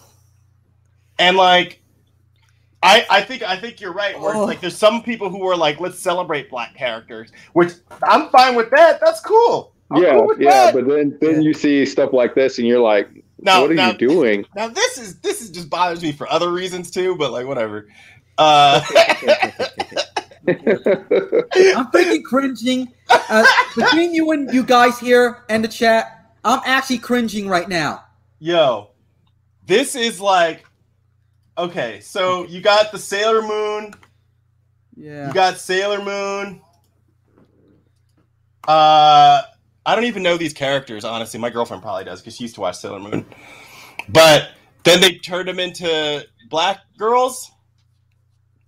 [1.19, 1.81] And like,
[2.83, 4.19] I I think I think you're right.
[4.19, 4.41] Where Oh.
[4.43, 7.73] it's like there's some people who are like, let's celebrate black characters, which
[8.03, 9.01] I'm fine with that.
[9.01, 9.75] That's cool.
[9.91, 10.75] I'm yeah, cool with yeah, that.
[10.75, 11.41] but then then Yeah.
[11.41, 14.45] you see stuff like this, and you're like, Now- what are now- you doing?
[14.57, 17.89] Now this is this is just bothers me for other reasons too, but like whatever.
[18.39, 18.81] Uh,
[20.49, 20.55] I'm
[21.91, 22.93] freaking cringing.
[23.09, 23.45] Uh,
[23.77, 28.05] between you and you guys here and the chat, I'm actually cringing right now.
[28.41, 28.91] yo,
[29.67, 30.65] this is like
[31.57, 32.01] okay.
[32.01, 33.95] So you got the Sailor Moon.
[34.97, 35.29] Yeah.
[35.29, 36.61] You got Sailor Moon.
[38.67, 39.43] Uh,
[39.85, 41.39] I don't even know these characters honestly.
[41.39, 43.25] My girlfriend probably does because she used to watch Sailor Moon.
[44.09, 44.51] But
[44.85, 47.51] then they turned them into black girls.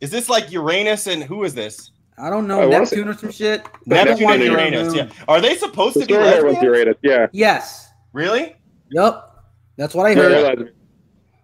[0.00, 1.90] Is this like Uranus and who is this?
[2.18, 3.66] I don't know I Neptune or some shit.
[3.86, 4.94] Neptune and Sailor Uranus.
[4.94, 5.08] Yeah.
[5.26, 6.62] Are they supposed The to be story was lesbians?
[6.62, 7.26] Uranus, yeah.
[7.32, 7.88] Yes.
[8.12, 8.54] Really?
[8.90, 9.44] Yup.
[9.76, 10.58] That's what I heard.
[10.58, 10.74] like-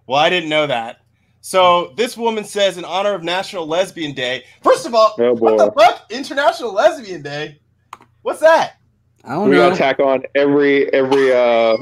[0.07, 0.99] Well, I didn't know that.
[1.41, 4.45] So this woman says, in honor of National Lesbian Day.
[4.63, 6.07] First of all, Oh, what the fuck?
[6.11, 7.61] International Lesbian Day?
[8.23, 8.75] What's that?
[9.25, 9.69] I don't we know.
[9.71, 11.77] gotta tack on every every uh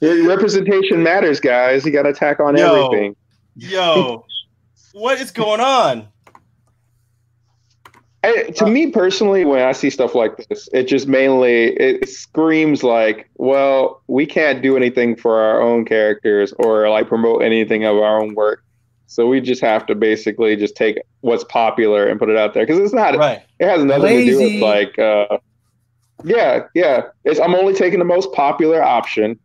[0.00, 1.84] representation matters, guys.
[1.84, 2.86] You gotta tack on Yo.
[2.86, 3.16] everything.
[3.56, 4.24] Yo,
[4.92, 6.08] what is going on?
[8.24, 12.82] I, to me personally, when I see stuff like this, it just mainly it screams
[12.82, 17.96] like, well, we can't do anything for our own characters or like promote anything of
[17.96, 18.62] our own work.
[19.06, 22.66] So we just have to basically just take what's popular and put it out there
[22.66, 23.16] because it's not.
[23.16, 23.40] Right.
[23.60, 24.98] It has nothing to do with like.
[24.98, 25.38] uh
[26.24, 27.02] Yeah, yeah.
[27.24, 29.38] It's I'm only taking the most popular option,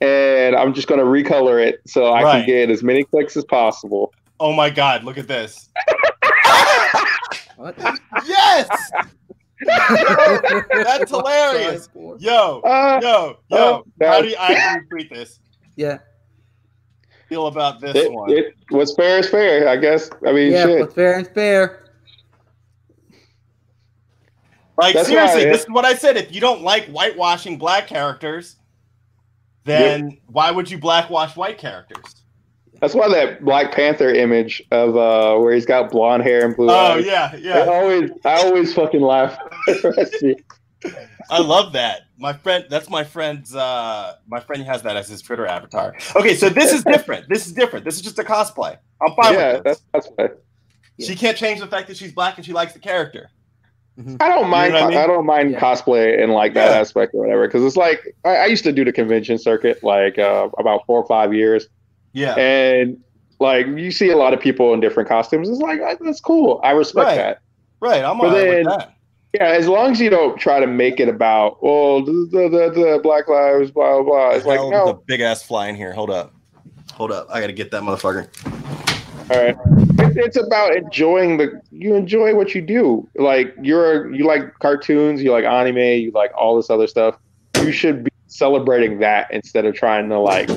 [0.00, 2.32] and I'm just gonna recolor it so I Right.
[2.38, 4.10] can get as many clicks as possible.
[4.40, 5.68] Oh my God, look at this.
[7.56, 7.76] What?
[8.26, 8.68] Yes!
[9.66, 11.88] That's hilarious.
[12.18, 13.56] Yo, Uh, yo, yo.
[13.58, 15.38] Oh, How do you, I have to retweet this?
[15.76, 15.98] yeah.
[17.28, 18.30] Feel about this it, one.
[18.30, 20.10] it, what's fair is fair, I guess.
[20.26, 20.80] I mean, Yeah, shit.
[20.80, 21.84] but fair and fair.
[24.76, 26.16] Like That's seriously, this is what I said.
[26.16, 28.56] If you don't like whitewashing black characters,
[29.64, 32.23] then why would you blackwash white characters?
[32.80, 36.68] That's why that Black Panther image of uh where he's got blonde hair and blue
[36.70, 37.06] Oh eyes.
[37.06, 39.38] yeah, I always, I always fucking laugh.
[41.30, 42.02] I love that.
[42.18, 43.54] My friend, that's my friend's.
[43.54, 45.94] uh My friend has that as his Twitter avatar.
[46.16, 47.28] Okay, so this is different.
[47.28, 47.84] This is different.
[47.84, 48.76] This is just a cosplay.
[49.00, 49.82] I'm fine yeah, with this.
[49.92, 50.28] that's that's why.
[51.00, 53.30] She can't change the fact that she's black and she likes the character.
[54.20, 54.74] I don't mind.
[54.74, 54.98] know I mean?
[54.98, 55.60] I, don't mind Yeah.
[55.60, 56.78] cosplay and like that Yeah.
[56.80, 57.46] aspect or whatever.
[57.46, 61.00] Because it's like I, I used to do the convention circuit like uh, about four
[61.00, 61.68] or five years,
[62.14, 62.96] Yeah, and
[63.40, 65.48] like you see a lot of people in different costumes.
[65.50, 66.60] It's like that's cool.
[66.64, 67.16] I respect Right.
[67.16, 67.40] that.
[67.80, 68.02] right.
[68.02, 68.90] I'm But with then- that.
[69.34, 72.70] Yeah, as long as you don't try to make it about oh the the, the,
[72.70, 74.30] the Black Lives blah blah blah.
[74.30, 75.92] It's like there's a big ass fly in here.
[75.92, 76.32] Hold up.
[76.92, 78.28] Hold up, I gotta get that motherfucker.
[79.30, 79.56] All right.
[79.98, 81.60] It's, it's about enjoying the.
[81.72, 83.08] You enjoy what you do.
[83.16, 87.16] Like you're you like cartoons, you like anime, you like all this other stuff.
[87.56, 90.48] You should be celebrating that instead of trying to like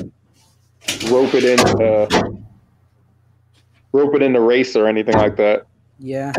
[1.10, 2.32] rope it into uh,
[3.92, 5.66] rope it into race or anything like that.
[5.98, 6.32] Yeah.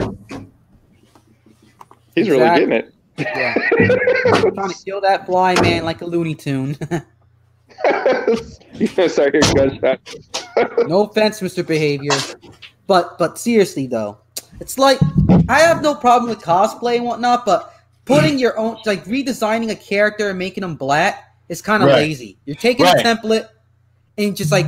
[2.15, 2.65] He's really Exactly.
[2.65, 2.93] getting it.
[3.17, 3.53] Yeah.
[4.53, 6.77] trying to kill that fly man like a Looney Tune.
[8.73, 10.15] you gonna start hearing gunshots.
[10.88, 11.65] no offense, Mr.
[11.65, 12.12] Behavior.
[12.88, 14.17] But but seriously though,
[14.59, 14.99] it's like
[15.47, 17.73] I have no problem with cosplay and whatnot, but
[18.05, 21.95] putting your own like redesigning a character and making them black is kind of Right.
[21.97, 22.38] lazy.
[22.45, 22.99] You're taking Right.
[22.99, 23.47] a template
[24.19, 24.67] and just like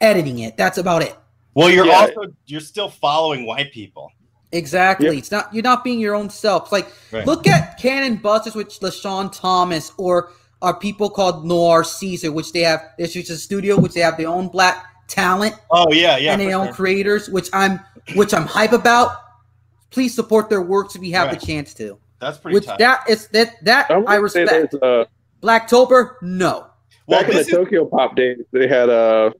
[0.00, 0.56] editing it.
[0.56, 1.16] That's about it.
[1.54, 2.00] Well, you're Yeah.
[2.00, 4.10] also you're still following white people.
[4.50, 5.08] Exactly.
[5.08, 5.18] Yep.
[5.18, 6.64] It's not you're not being your own self.
[6.64, 7.26] It's like Right.
[7.26, 10.30] look at Cannon Busters with LeSean Thomas or
[10.62, 14.16] are people called Noir Caesar, which they have there's just a studio which they have
[14.16, 16.32] their own black talent Oh yeah, yeah.
[16.32, 16.74] and for their own sure.
[16.74, 17.80] creators, which I'm
[18.14, 19.12] which I'm hype about.
[19.90, 21.40] Please support their works if you have Right.
[21.40, 21.98] the chance to.
[22.20, 22.78] That's pretty Which tough.
[22.78, 24.74] that is that that I, I respect.
[24.80, 25.06] there's,
[25.42, 26.66] Blacktober, no.
[27.08, 29.30] Well, back in the is, Tokyopop days, they had uh,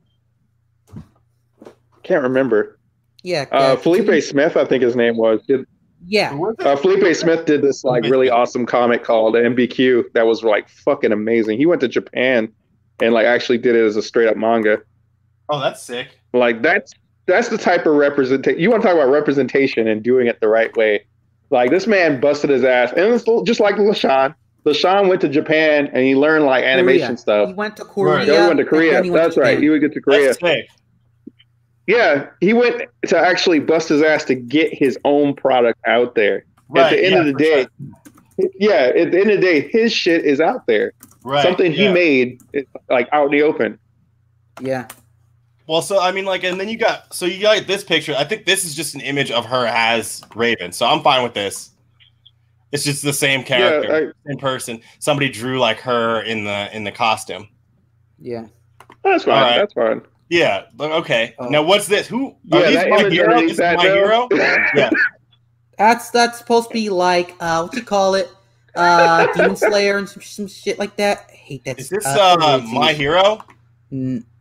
[2.02, 2.78] can't remember.
[3.22, 3.46] Yeah.
[3.52, 5.40] Uh, yeah, Felipe Smith, I think his name was.
[5.46, 5.66] Did,
[6.06, 6.30] Yeah.
[6.30, 6.66] who was it?
[6.66, 11.12] uh, Felipe Smith did this like really awesome comic called MBQ that was like fucking
[11.12, 11.58] amazing.
[11.58, 12.50] He went to Japan
[13.00, 14.78] and like actually did it as a straight up manga.
[15.50, 16.18] oh, that's sick.
[16.32, 16.92] Like that's
[17.26, 20.48] that's the type of representation you want to talk about representation and doing it the
[20.48, 21.04] right way.
[21.50, 24.34] Like this man busted his ass, and it's just like LeSean.
[24.68, 27.16] LeSean went to Japan and he learned like animation Korea.
[27.18, 27.48] stuff.
[27.48, 28.24] He went to Korea.
[28.26, 28.92] Yeah, he went to Korea.
[28.92, 29.50] then he went to That's right.
[29.50, 29.62] Japan.
[29.62, 30.26] He would get to Korea.
[30.26, 30.68] That's sick.
[31.86, 36.44] Yeah, he went to actually bust his ass to get his own product out there.
[36.68, 36.84] Right.
[36.84, 37.66] at the end yeah, of the day,
[38.38, 38.50] sure.
[38.58, 40.92] yeah, at the end of the day, his shit is out there.
[41.24, 41.42] right.
[41.42, 43.78] Something he made, is, like out in the open.
[44.60, 44.86] Yeah.
[45.66, 48.14] Well, so I mean, like, and then you got so you got this picture.
[48.16, 51.34] I think this is just an image of her as Raven, so I'm fine with
[51.34, 51.70] this.
[52.72, 54.80] It's just the same character Yeah, in person.
[54.98, 57.48] Somebody drew like her in the in the costume.
[58.18, 58.46] Yeah.
[59.04, 59.34] That's fine.
[59.34, 59.58] All right.
[59.58, 60.02] That's fine.
[60.28, 61.34] Yeah, but okay.
[61.38, 61.48] Oh.
[61.48, 62.06] Now what's this?
[62.06, 63.30] Who are Yeah, these my hero?
[63.30, 64.28] underneath This is my hero.
[64.74, 64.90] Yeah.
[65.78, 68.28] That's that's supposed to be like uh what you call it?
[68.74, 71.26] Uh Demon Slayer and some, some shit like that.
[71.30, 71.78] I hate that.
[71.78, 73.42] Is this uh, uh, my hero?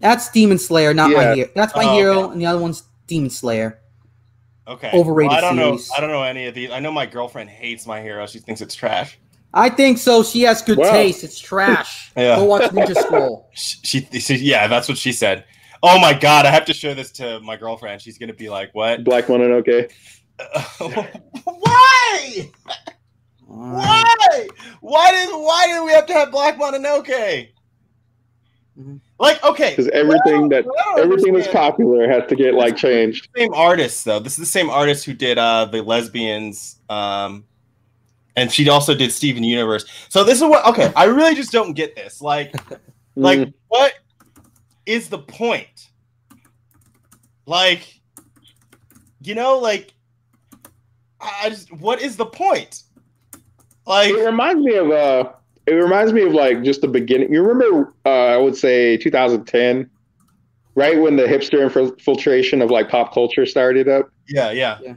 [0.01, 1.49] That's Demon Slayer, not my hero.
[1.55, 2.31] That's my Oh, hero, okay.
[2.33, 3.79] and the other one's Demon Slayer.
[4.67, 4.91] Okay.
[4.93, 5.89] Overrated Well, I don't series.
[5.89, 5.95] know.
[5.97, 6.71] I don't know any of these.
[6.71, 8.27] I know my girlfriend hates my hero.
[8.27, 9.17] She thinks it's trash.
[9.53, 10.23] I think so.
[10.23, 10.91] She has good Wow.
[10.91, 11.23] taste.
[11.23, 12.11] It's trash.
[12.17, 12.35] Yeah.
[12.35, 13.49] Go watch Ninja Scroll.
[13.53, 15.45] She, she, yeah, that's what she said.
[15.83, 18.01] Oh my god, I have to show this to my girlfriend.
[18.01, 19.03] She's gonna be like, "What?
[19.03, 19.91] Black Mononoke.
[21.43, 22.49] Why?
[23.45, 24.47] Why?
[24.81, 27.49] Why did why did we have to have Black Mononoke?
[28.77, 28.99] Mhm.
[29.19, 33.27] Like, okay, Because everything that I everything that's popular has to get like changed.
[33.35, 34.19] same artist though.
[34.19, 37.45] This is the same artist who did uh the lesbians um
[38.35, 39.85] and she also did Steven Universe.
[40.09, 42.21] So this is what okay, I really just don't get this.
[42.21, 42.53] Like
[43.15, 43.53] like Mm.
[43.69, 43.93] what
[44.85, 45.89] is the point?
[47.47, 47.99] Like
[49.23, 49.93] you know like
[51.19, 52.83] I just what is the point?
[53.87, 55.31] Like it reminds me of uh
[55.67, 59.89] it reminds me of like just the beginning you remember uh i would say 2010
[60.75, 64.79] right when the hipster infiltration of like pop culture started up yeah, yeah.
[64.81, 64.89] yeah.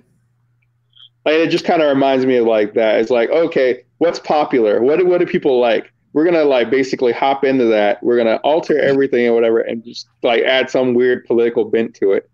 [1.27, 4.81] and it just kind of reminds me of like that it's like okay what's popular
[4.81, 8.37] what do, what do people like we're gonna like basically hop into that we're gonna
[8.37, 12.31] alter everything and whatever and just like add some weird political bent to it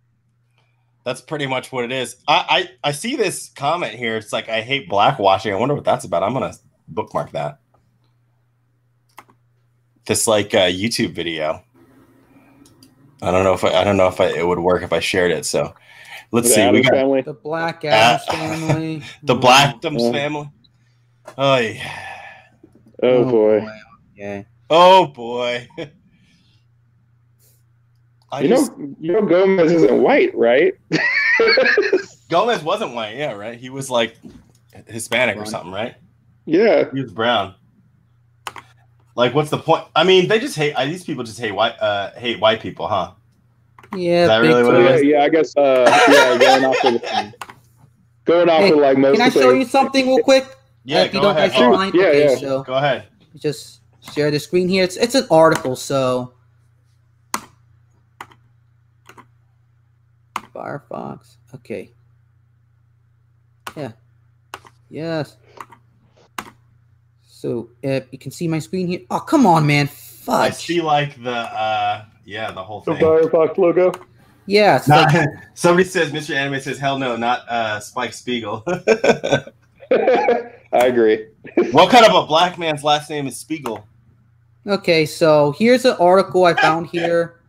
[1.04, 2.16] That's pretty much what it is.
[2.26, 4.16] I, I I see this comment here.
[4.16, 5.52] It's like I hate blackwashing.
[5.52, 6.24] I wonder what that's about.
[6.24, 6.54] I'm gonna
[6.88, 7.60] bookmark that.
[10.06, 11.62] This like uh, YouTube video.
[13.22, 15.00] I don't know if I, I don't know if I, it would work if I
[15.00, 15.44] shared it.
[15.46, 15.74] So
[16.30, 16.70] let's the see.
[16.70, 19.02] We got family The Black Adams Uh, family.
[19.22, 20.12] the Oh, Blackdoms Yeah.
[20.12, 20.50] family.
[21.36, 22.06] Oh yeah.
[23.02, 23.68] oh, boy
[24.14, 24.42] Yeah.
[24.70, 25.66] Oh boy.
[28.32, 30.74] I you just, know you know gomez isn't white right
[32.28, 33.16] Gomez wasn't white.
[33.16, 33.58] Yeah, right.
[33.58, 34.16] He was like
[34.86, 35.94] Hispanic or something, right?
[36.44, 37.54] yeah He was brown.
[39.16, 39.84] Like, what's the point?
[39.96, 40.74] I mean, they just hate.
[40.74, 41.72] uh, These people just hate white.
[41.80, 43.12] Uh, hate white people, huh?
[43.96, 44.22] Yeah.
[44.22, 47.34] Is that really big what it yeah, yeah i guess uh yeah going off of
[48.24, 49.64] going off Hey, of like most Can I show things.
[49.64, 50.44] you something real quick?
[50.84, 51.52] Yeah, Uh, if you go don't ahead.
[51.54, 51.94] Oh, mind.
[51.94, 52.36] Yeah, okay, yeah.
[52.36, 53.06] so go ahead.
[53.36, 53.80] just
[54.12, 54.82] share the screen here.
[54.84, 56.34] It's it's an article, so
[60.54, 61.36] Firefox.
[61.54, 61.92] Okay.
[63.76, 63.92] Yeah.
[64.90, 65.36] Yes.
[67.46, 69.00] So uh, you can see my screen here.
[69.08, 69.86] Oh come on, man!
[69.86, 70.34] Fuck.
[70.34, 72.94] I see like the uh, Yeah, the whole thing.
[72.94, 73.28] The thing.
[73.28, 73.92] Firefox logo.
[74.46, 76.34] Yeah, it's Not- like, somebody says Mr.
[76.34, 78.64] Anime says hell no, not uh, Spike Spiegel.
[78.66, 79.46] I
[80.72, 81.28] agree.
[81.70, 83.86] what kind of a black man's last name is Spiegel?
[84.66, 87.40] okay, so here's an article I found here.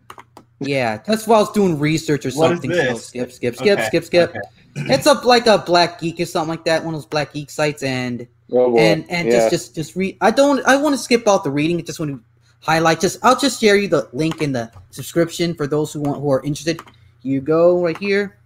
[0.59, 2.71] Yeah, that's while I was doing research or What is something.
[2.71, 4.29] So skip, skip, skip, Okay, skip, skip.
[4.29, 4.93] okay.
[4.93, 7.49] It's up like a black geek or something like that, one of those black geek
[7.49, 8.79] sites, and Oh boy.
[8.79, 9.33] and and yeah.
[9.33, 10.17] just just just read.
[10.21, 10.65] I don't.
[10.65, 11.77] I want to skip out the reading.
[11.79, 12.23] I just want to
[12.61, 13.01] highlight.
[13.01, 16.31] Just I'll just share you the link in the subscription for those who want who
[16.31, 16.81] are interested.
[17.23, 18.37] You go right here.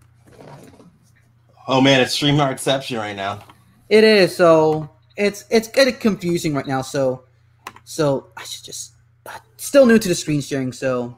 [1.68, 3.44] Oh man, it's streamer exception right now.
[3.90, 6.82] It is so it's it's getting confusing right now.
[6.82, 7.26] So
[7.84, 8.94] so I should just
[9.26, 10.74] uh, still new to the screen sharing.
[10.74, 11.16] So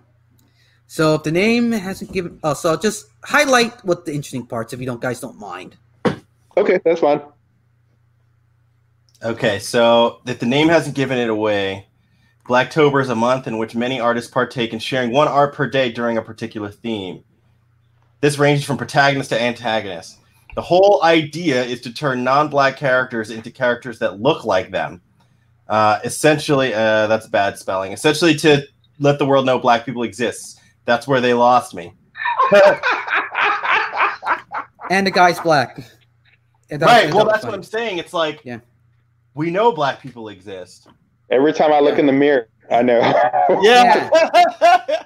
[0.88, 4.74] so if the name hasn't given, oh, so I'll just highlight what the interesting parts
[4.74, 5.78] if you don't guys don't mind.
[6.58, 7.22] okay, that's fine.
[9.24, 11.88] Okay, so if the name hasn't given it away,
[12.48, 15.92] Blacktober is a month in which many artists partake in sharing one art per day
[15.92, 17.24] during a particular theme.
[18.20, 20.20] This ranges from protagonist to antagonist.
[20.56, 25.02] The whole idea is to turn non-black characters into characters that look like them.
[25.70, 27.94] Uh, essentially, uh, that's bad spelling.
[27.94, 28.68] Essentially, to
[29.00, 30.60] let the world know black people exist.
[30.86, 31.94] That's where they lost me.
[34.90, 35.78] And the guy's black.
[36.70, 37.14] That- right.
[37.14, 37.54] Well, that's what.
[37.54, 37.98] I'm saying.
[37.98, 38.60] It's like, Yeah.
[39.36, 40.88] We know black people exist.
[41.30, 42.00] Every time I look Yeah.
[42.02, 43.00] in the mirror, I know.
[43.62, 44.10] Yeah.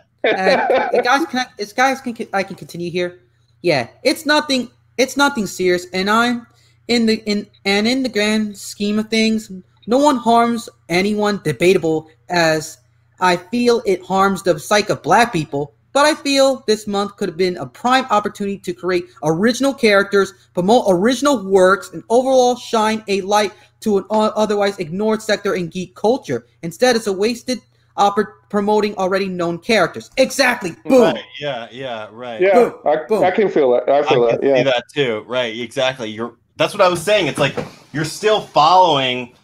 [0.24, 3.20] Uh, guys can it's guys can I can continue here.
[3.62, 4.70] Yeah, it's nothing.
[4.98, 6.48] It's nothing serious, and I'm
[6.90, 9.50] in the in and in the grand scheme of things,
[9.86, 11.40] no one harms anyone.
[11.46, 12.78] Debatable as
[13.22, 17.30] I feel it harms the psyche of black people, but I feel this month could
[17.30, 23.04] have been a prime opportunity to create original characters, promote original works, and overall shine
[23.08, 26.46] a light to an otherwise ignored sector in geek culture.
[26.64, 27.60] Instead, it's a wasted
[27.98, 30.12] oppor- promoting already known characters.
[30.18, 30.76] Exactly.
[30.86, 31.14] Boom.
[31.14, 32.42] Right, Yeah, yeah, right.
[32.42, 33.24] yeah, Boom, I, boom.
[33.24, 33.90] I can feel that.
[33.90, 34.42] I I feel can that.
[34.42, 34.64] see Yeah.
[34.64, 35.24] that too.
[35.28, 36.10] Right, exactly.
[36.10, 37.28] You're that's what I was saying.
[37.28, 37.56] It's like
[37.94, 39.36] you're still following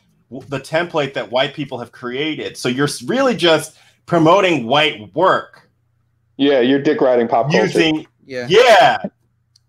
[0.50, 2.58] the template that white people have created.
[2.58, 3.76] So you're really just
[4.08, 5.63] promoting white work
[6.38, 7.66] Yeah, you're dick riding pop culture.
[7.66, 8.48] using Yeah.
[8.50, 8.98] yeah,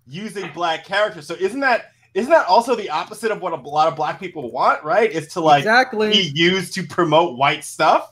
[0.07, 1.27] using black characters.
[1.27, 4.51] So isn't that isn't that also the opposite of what a lot of black people
[4.53, 5.11] want, right?
[5.11, 6.11] Is to like exactly.
[6.11, 8.11] be used to promote white stuff.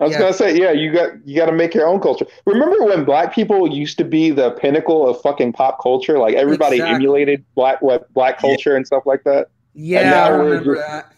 [0.00, 0.18] I was Yeah.
[0.18, 2.26] gonna say, yeah, you got you got to make your own culture.
[2.46, 6.18] Remember when black people used to be the pinnacle of fucking pop culture?
[6.18, 6.94] Like everybody Exactly.
[6.96, 8.48] emulated black what black Yeah.
[8.48, 9.48] culture and stuff like that.
[9.74, 11.12] Yeah, now I remember just- that.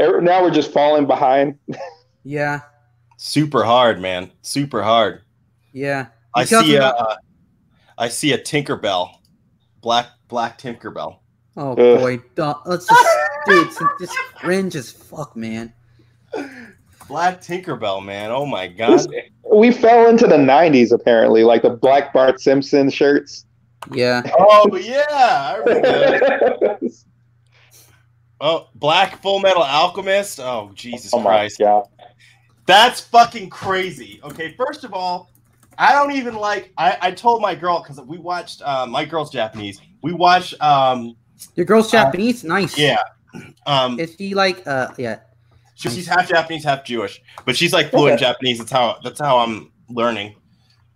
[0.00, 1.58] Er- Now we're just falling behind.
[2.26, 2.60] Yeah.
[3.18, 4.30] Super hard, man.
[4.40, 5.20] Super hard.
[5.74, 6.06] Yeah.
[6.34, 7.16] I see of a, uh,
[7.98, 9.10] I see a Tinkerbell,
[9.80, 11.18] black black Tinkerbell.
[11.56, 11.76] Oh Ugh.
[12.00, 12.20] boy.
[12.66, 13.08] Let's just
[13.46, 15.72] dude, it's just cringe as fuck, man.
[17.08, 18.30] Black Tinkerbell, man.
[18.30, 19.06] Oh my god.
[19.52, 23.46] We fell into the '90s apparently, like the black Bart Simpson shirts.
[23.92, 24.22] Yeah.
[24.38, 25.88] Oh yeah, I remember.
[25.88, 26.80] that.
[28.40, 30.40] Oh, Black Full Metal Alchemist.
[30.40, 31.82] Oh Jesus oh Christ, Yeah.
[32.66, 34.20] that's fucking crazy.
[34.24, 35.30] Okay, first of all,
[35.78, 36.72] I don't even like.
[36.78, 38.62] I, I told my girl because we watched.
[38.62, 39.80] Uh, my girl's Japanese.
[40.02, 40.60] We watched.
[40.60, 41.16] Um,
[41.54, 42.78] Your girl's Japanese, nice.
[42.78, 42.98] yeah.
[43.66, 45.20] Um, Is she like uh yeah.
[45.74, 48.58] she, she's half Japanese, half Jewish, but she's like fluent in Japanese.
[48.58, 50.36] That's how that's how I'm learning.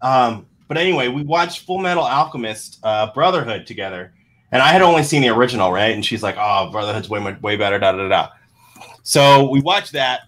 [0.03, 4.13] Um, but anyway, we watched Full Metal Alchemist uh, Brotherhood together,
[4.53, 5.95] and I had only seen the original, right?
[5.95, 8.09] And she's like, "Oh, Brotherhood's way way better." Da da.
[8.09, 8.29] da.
[9.03, 10.23] So we watched that,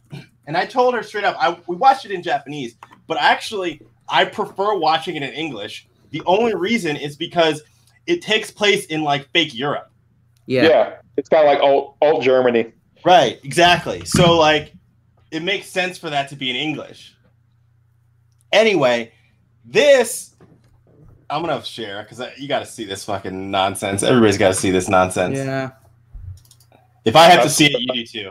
[0.47, 4.25] and I told her straight up, I we watched it in Japanese, but actually, I
[4.25, 5.87] prefer watching it in English.
[6.11, 7.63] The only reason is because
[8.07, 9.91] it takes place in like fake Europe.
[10.47, 10.63] Yeah.
[10.65, 10.97] Yeah.
[11.17, 12.73] it's kind of like old old Germany.
[13.05, 14.05] Right, exactly.
[14.05, 14.73] So like
[15.31, 17.17] it makes sense for that to be in English.
[18.53, 19.13] Anyway,
[19.65, 20.35] this
[21.29, 24.03] I'm gonna share because you got to see this fucking nonsense.
[24.03, 25.39] Everybody's got to see this nonsense.
[25.39, 25.71] Yeah.
[27.05, 28.31] If I have to see it, you do too.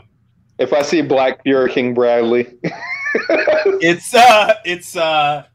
[0.58, 2.60] If I see Black Fuhrer King Bradley,
[3.82, 5.46] It's uh, it's uh,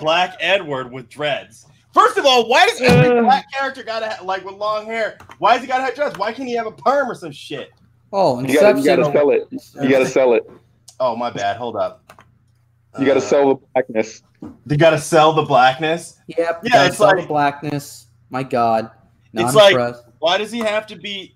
[0.00, 1.66] Black Edward with dreads.
[1.92, 3.22] First of all, why does every Uh.
[3.22, 5.16] black character gotta ha- like with long hair?
[5.38, 6.18] Why does he gotta have dreads?
[6.18, 7.70] Why can't he have a perm or some shit?
[8.12, 9.48] Oh, you gotta, you gotta sell it.
[9.80, 10.42] You gotta sell it.
[11.00, 11.56] Oh my bad.
[11.56, 12.02] Hold up.
[12.98, 14.22] You gotta Uh, sell the blackness.
[14.42, 16.18] You gotta sell the blackness.
[16.28, 16.60] Yep.
[16.64, 18.06] Yeah, gotta it's sell like- the blackness.
[18.30, 18.90] My God.
[19.32, 20.04] Not It's like- impressed.
[20.18, 21.34] Why does he have to be?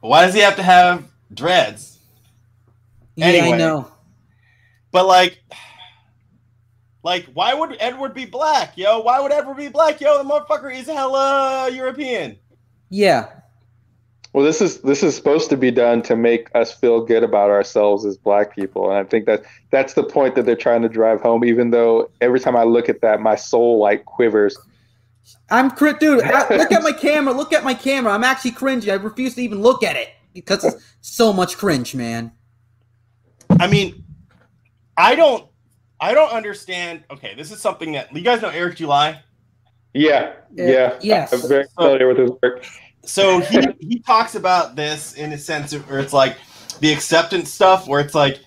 [0.00, 1.98] Why does he have to have dreads?
[3.14, 3.54] Yeah, anyway.
[3.54, 3.88] I know.
[4.90, 5.42] But like,
[7.02, 9.00] like, why would Edward be black, yo?
[9.00, 10.22] Why would Edward be black, yo?
[10.22, 12.38] The motherfucker is hella European.
[12.90, 13.28] Yeah.
[14.32, 17.50] Well, this is this is supposed to be done to make us feel good about
[17.50, 20.88] ourselves as black people, and I think that that's the point that they're trying to
[20.88, 21.44] drive home.
[21.44, 24.56] Even though every time I look at that, my soul like quivers.
[25.50, 26.22] I'm cr- dude.
[26.22, 27.34] I- look at my camera.
[27.34, 28.12] Look at my camera.
[28.12, 28.90] I'm actually cringing.
[28.90, 32.32] I refuse to even look at it because it's so much cringe, man.
[33.60, 34.02] I mean,
[34.96, 35.46] I don't,
[36.02, 37.04] I don't understand.
[37.12, 39.22] Okay, this is something that you guys know Eric July.
[39.94, 41.32] Yeah, uh, yeah, yes.
[41.32, 42.66] I'm very familiar with his work.
[43.04, 46.38] So he he talks about this in a sense of, where it's like
[46.80, 48.40] the acceptance stuff, where it's like,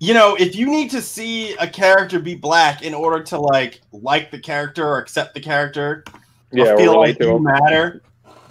[0.00, 3.82] you know, if you need to see a character be black in order to like
[3.92, 6.04] like the character or accept the character,
[6.52, 7.42] Yeah, or feel like to you him.
[7.42, 8.02] matter,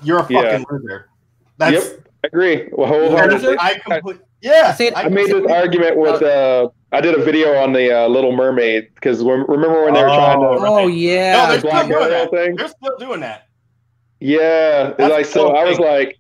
[0.04, 0.42] you're a Yeah.
[0.44, 1.10] fucking loser.
[1.58, 2.70] That's Yep, I agree.
[2.72, 3.58] Well, wholeheartedly.
[3.60, 4.20] I complete.
[4.46, 6.22] Yeah, I say it- I made this argument with.
[6.22, 10.08] Uh, I did a video on the uh, Little Mermaid because remember when they were
[10.08, 10.70] trying Oh, to right.
[10.70, 11.48] Oh No, yeah.
[11.48, 12.30] they're still doing that.
[12.32, 12.56] thing?
[12.56, 13.48] They're still doing that.
[14.20, 15.48] Yeah, That's like so.
[15.48, 16.18] the I was like,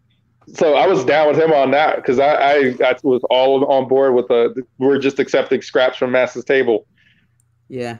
[0.53, 3.87] so I was down with him on that because I, I I was all on
[3.87, 4.63] board with the.
[4.79, 6.87] We're just accepting scraps from Mass's table.
[7.69, 7.97] yeah.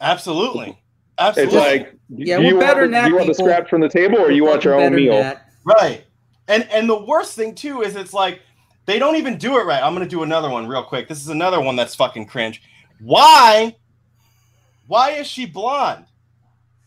[0.00, 0.80] Absolutely,
[1.18, 1.56] absolutely.
[1.58, 3.34] It's like, Yeah, do we're you better want, than the, do you that, want the
[3.34, 5.34] scraps from the table or you want your own meal?
[5.64, 6.04] Right.
[6.46, 8.40] And and the worst thing too is it's like
[8.88, 9.82] they don't even do it right.
[9.82, 11.08] I'm gonna do another one real quick.
[11.08, 12.62] This is another one that's fucking cringe.
[13.00, 13.76] Why?
[14.86, 16.06] Why is she blonde?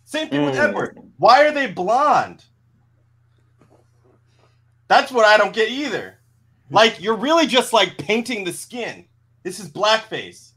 [0.04, 0.70] Same thing with Mm.
[0.70, 1.00] Edward.
[1.18, 2.44] Why are they blonde?
[4.88, 6.18] That's what I don't get either.
[6.72, 9.06] Like you're really just like painting the skin.
[9.44, 10.54] This is blackface.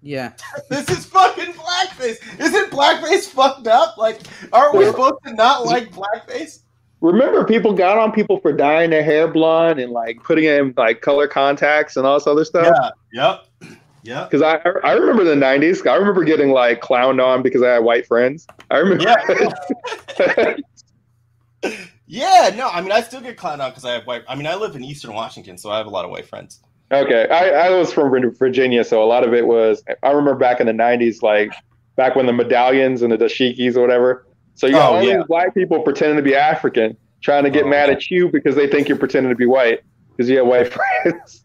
[0.00, 0.32] Yeah.
[0.70, 2.18] This is fucking blackface.
[2.38, 3.96] Isn't blackface fucked up?
[3.98, 4.20] Like,
[4.52, 4.92] aren't we Yeah.
[4.92, 6.60] supposed to not like blackface?
[7.04, 11.02] Remember, people got on people for dyeing their hair blonde and like putting in like
[11.02, 12.74] color contacts and all this other stuff.
[13.12, 13.40] Yeah.
[13.60, 13.78] Yep.
[14.04, 14.30] Yep.
[14.30, 15.86] Because I I remember the '90s.
[15.86, 18.46] I remember getting like clowned on because I had white friends.
[18.70, 19.04] I remember.
[19.04, 20.56] Yeah.
[22.06, 24.24] Yeah, no, I mean, I still get clowned out because I have white.
[24.28, 26.60] I mean, I live in Eastern Washington, so I have a lot of white friends.
[26.92, 29.82] Okay, I, I was from Virginia, so a lot of it was.
[30.02, 31.50] I remember back in the '90s, like
[31.96, 34.26] back when the medallions and the dashikis or whatever.
[34.54, 35.16] So you oh, got Oh, all yeah.
[35.18, 38.54] these black people pretending to be African, trying to get Oh, mad at you because
[38.54, 39.80] they think you're pretending to be white
[40.10, 40.72] because you have white
[41.04, 41.44] friends.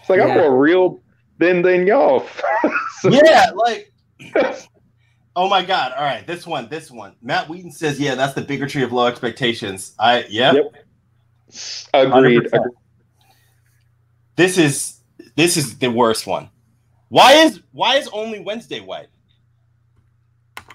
[0.00, 0.36] It's like I'm Yeah.
[0.36, 1.00] more real
[1.38, 2.26] than than y'all.
[3.00, 3.92] So- Yeah, like,
[5.36, 5.92] oh my god!
[5.92, 7.14] All right, this one, this one.
[7.20, 10.54] Matt Wheaton says, "Yeah, that's the bigotry of low expectations." I, yep.
[10.54, 10.64] Yep.
[11.92, 12.40] Agreed.
[12.40, 12.46] 100%.
[12.46, 12.72] agreed.
[14.36, 15.00] This is
[15.36, 16.48] this is the worst one.
[17.10, 19.08] Why is why is only Wednesday white?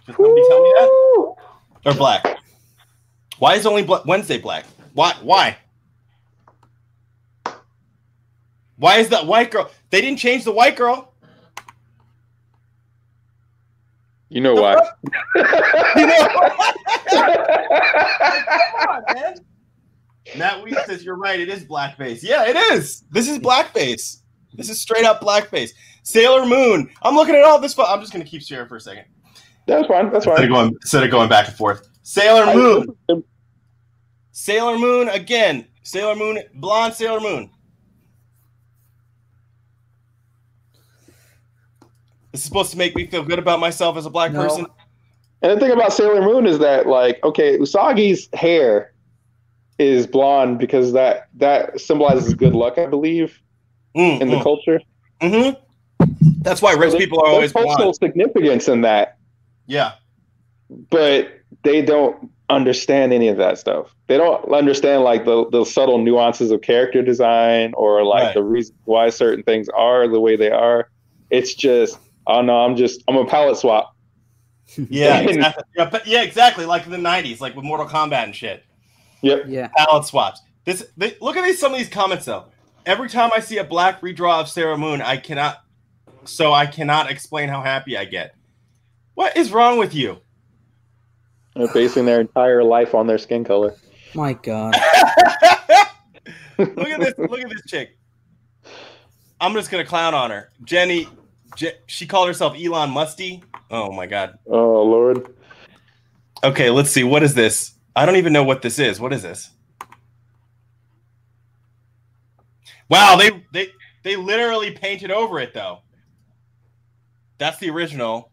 [0.05, 1.35] Can somebody tell me that?
[1.85, 1.91] Woo!
[1.91, 2.37] Or black?
[3.39, 4.65] Why is only Bla- Wednesday black?
[4.93, 5.13] Why?
[5.21, 5.57] Why?
[8.77, 9.69] Why is that white girl?
[9.89, 11.13] They didn't change the white girl.
[14.29, 14.75] You know why?
[15.95, 16.27] You know?
[17.09, 19.35] Come on, man.
[20.37, 21.39] Matt Wheat says you're right.
[21.39, 22.19] It is blackface.
[22.23, 23.03] Yeah, it is.
[23.11, 24.21] This is blackface.
[24.53, 25.71] This is straight up blackface.
[26.03, 26.89] Sailor Moon.
[27.01, 27.73] I'm looking at all this.
[27.73, 29.05] Fu- I'm just gonna keep sharing for a second.
[29.67, 30.05] That's fine.
[30.11, 30.49] That's Instead of fine.
[30.49, 31.87] going, instead of going back and forth.
[32.03, 33.23] Sailor Moon.
[34.31, 35.65] Sailor Moon again.
[35.83, 36.39] Sailor Moon.
[36.55, 37.49] Blonde Sailor Moon.
[42.31, 44.41] This is supposed to make me feel good about myself as a black No.
[44.43, 44.65] person.
[45.41, 48.93] And the thing about Sailor Moon is that, like, okay, Usagi's hair
[49.79, 53.39] is blonde because that that symbolizes good luck, I believe,
[53.97, 54.43] Mm, in the mm.
[54.43, 54.79] culture.
[55.21, 55.57] Mhm.
[56.43, 57.95] That's why rich So people are there's always cultural blonde.
[57.95, 59.17] significance in that,
[59.67, 59.93] Yeah.
[60.89, 61.31] but
[61.63, 63.93] they don't understand any of that stuff.
[64.07, 68.33] They don't understand like the the subtle nuances of character design or like Right.
[68.33, 70.89] the reason why certain things are the way they are.
[71.29, 71.97] It's just,
[72.27, 73.95] oh no, I'm just I'm a palette swap.
[74.89, 75.63] Yeah, exactly.
[75.77, 76.65] Yeah, but- yeah, exactly.
[76.65, 78.63] Like in the '90s, like with Mortal Kombat and shit.
[79.21, 79.43] Yep.
[79.47, 79.67] Yeah.
[79.77, 80.41] Palette swaps.
[80.65, 80.85] This.
[80.97, 81.59] They, look at these.
[81.59, 82.45] Some of these comments though.
[82.85, 85.61] Every time I see a black redraw of Sailor Moon, I cannot.
[86.23, 88.33] So I cannot explain how happy I get.
[89.21, 90.17] What is wrong with you?
[91.55, 93.75] They're basing their entire life on their skin color.
[94.15, 94.73] My God.
[96.57, 97.13] look at this.
[97.19, 97.99] Look at this chick.
[99.39, 100.51] I'm just gonna clown on her.
[100.63, 101.07] Jenny.
[101.55, 103.43] Je- she called herself Elon Musty.
[103.69, 104.39] Oh my god.
[104.47, 105.35] Oh Lord.
[106.43, 107.03] Okay, let's see.
[107.03, 107.73] What is this?
[107.95, 108.99] I don't even know what this is.
[108.99, 109.51] What is this?
[112.89, 113.67] Wow, they they
[114.01, 115.83] they literally painted over it though.
[117.37, 118.30] That's the original.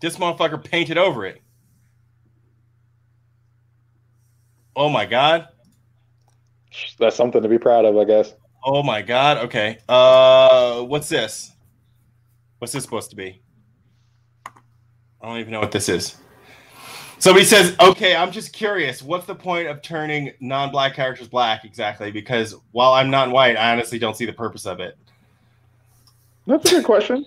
[0.00, 1.42] This motherfucker painted over it.
[4.74, 5.48] Oh my god.
[6.98, 8.34] That's something to be proud of, I guess.
[8.64, 9.38] Oh my god.
[9.38, 9.78] Okay.
[9.88, 11.52] Uh what's this?
[12.58, 13.42] What's this supposed to be?
[14.46, 16.16] I don't even know what this is.
[17.18, 19.02] Somebody says, "Okay, I'm just curious.
[19.02, 22.10] What's the point of turning non-black characters black exactly?
[22.10, 24.98] Because while I'm non-white, I honestly don't see the purpose of it.
[26.46, 27.26] That's a good question.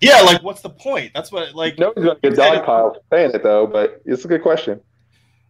[0.00, 1.12] Yeah, like what's the point?
[1.14, 4.28] That's what like Nobody's gonna get dog pile for saying it though, but it's a
[4.28, 4.80] good question.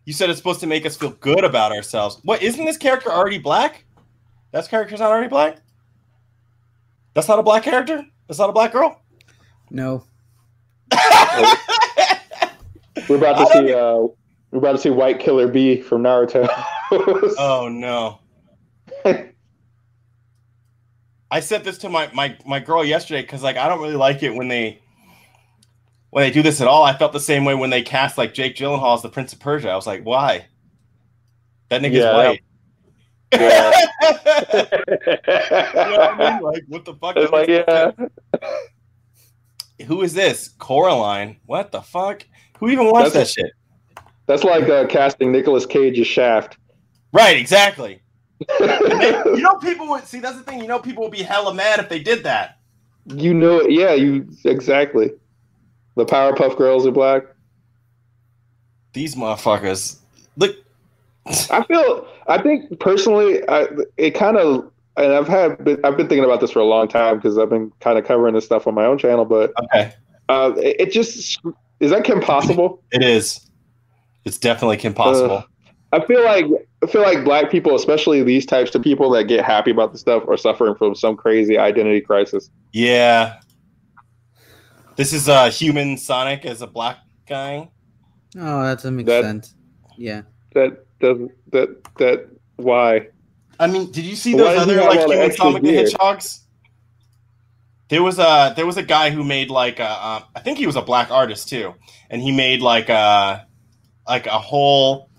[0.06, 0.28] you said.
[0.30, 2.20] It's supposed to make us feel good about ourselves.
[2.24, 3.84] What isn't this character already black?
[4.52, 5.58] That character's not already black.
[7.14, 8.04] That's not a black character.
[8.26, 9.00] That's not a black girl.
[9.70, 10.04] No.
[13.08, 14.06] We're about to see uh
[14.52, 16.48] we're about to see White Killer B from Naruto.
[17.38, 18.19] Oh no.
[21.30, 24.22] I said this to my my my girl yesterday because like I don't really like
[24.22, 24.80] it when they
[26.10, 26.82] when they do this at all.
[26.82, 29.40] I felt the same way when they cast like Jake Gyllenhaal as the Prince of
[29.40, 29.70] Persia.
[29.70, 30.46] I was like, why?
[31.68, 32.16] That nigga's Yeah.
[32.16, 32.42] white.
[33.32, 33.72] Yeah.
[35.80, 36.42] You know what I mean?
[36.42, 37.16] Like, what the fuck?
[37.30, 37.92] like yeah.
[39.86, 40.48] Who is this?
[40.58, 41.36] Coraline?
[41.46, 42.26] What the fuck?
[42.58, 43.52] Who even watched that shit?
[44.26, 46.58] That's like uh, casting Nicolas Cage as Shaft.
[47.12, 48.00] Right, exactly.
[48.60, 50.18] You know, people would see.
[50.20, 50.60] That's the thing.
[50.60, 52.58] You know, people would be hella mad if they did that.
[53.06, 53.70] you know it.
[53.70, 55.10] Yeah, you exactly.
[55.96, 57.24] The Powerpuff Girls are black.
[58.92, 59.98] These motherfuckers.
[60.36, 60.56] Look,
[61.26, 62.06] I feel.
[62.28, 63.66] I think personally, I,
[63.96, 64.70] it kind of.
[64.96, 65.52] And I've had.
[65.84, 68.34] I've been thinking about this for a long time because I've been kind of covering
[68.34, 69.24] this stuff on my own channel.
[69.24, 69.92] But okay,
[70.28, 71.38] uh, it, it just
[71.80, 72.82] is that Kim Possible.
[72.90, 73.48] it is.
[74.24, 75.38] It's definitely Kim Possible.
[75.38, 75.42] Uh,
[75.92, 76.46] I feel like
[76.82, 79.98] I feel like black people, especially these types of people that get happy about the
[79.98, 82.50] stuff, are suffering from some crazy identity crisis.
[82.72, 83.36] yeah.
[84.96, 87.70] This is uh human Sonic as a black guy.
[88.36, 89.54] Oh, that doesn't make That- sense.
[89.96, 90.22] Yeah.
[90.54, 93.08] That doesn't that that why?
[93.58, 95.74] I mean, did you see those does other like all the human extra Sonic the?
[95.76, 96.46] Hedgehogs?
[97.88, 100.66] There was a there was a guy who made like a um, I think he
[100.66, 101.74] was a black artist too,
[102.08, 103.46] and he made like a
[104.06, 105.09] like a whole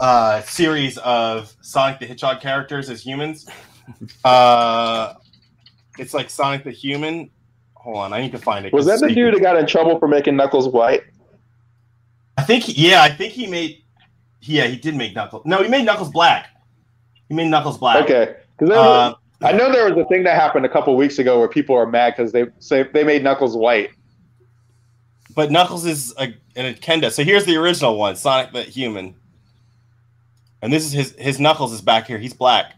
[0.00, 3.46] uh series of Sonic the Hedgehog characters as humans.
[4.24, 5.14] Uh,
[5.98, 7.30] it's like Sonic the Human.
[7.74, 8.72] Hold on, I need to find it.
[8.72, 11.02] Was that the dude that got in trouble for making Knuckles white?
[12.38, 13.82] I think yeah, I think he made
[14.40, 15.44] yeah he did make Knuckles.
[15.44, 16.48] No, he made Knuckles black.
[17.28, 18.04] He made Knuckles black.
[18.04, 21.38] Okay, because Uh, I know there was a thing that happened a couple weeks ago
[21.38, 23.90] where people are mad because they say they made Knuckles white.
[25.34, 27.10] But Knuckles is a, an echidna.
[27.10, 29.14] So here's the original one, Sonic the Human.
[30.64, 32.16] And this is his his Knuckles is back here.
[32.16, 32.72] He's black.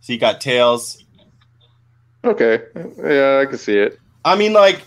[0.00, 1.04] So you got tails.
[2.24, 2.62] Okay,
[2.96, 3.98] yeah, I can see it.
[4.24, 4.80] I mean, like,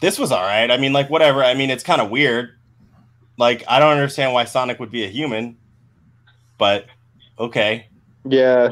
[0.00, 0.70] this was all right.
[0.70, 1.44] I mean, like, whatever.
[1.44, 2.52] I mean, it's kind of weird.
[3.36, 5.58] Like, I don't understand why Sonic would be a human,
[6.56, 6.86] but
[7.38, 7.86] okay.
[8.24, 8.70] Yeah,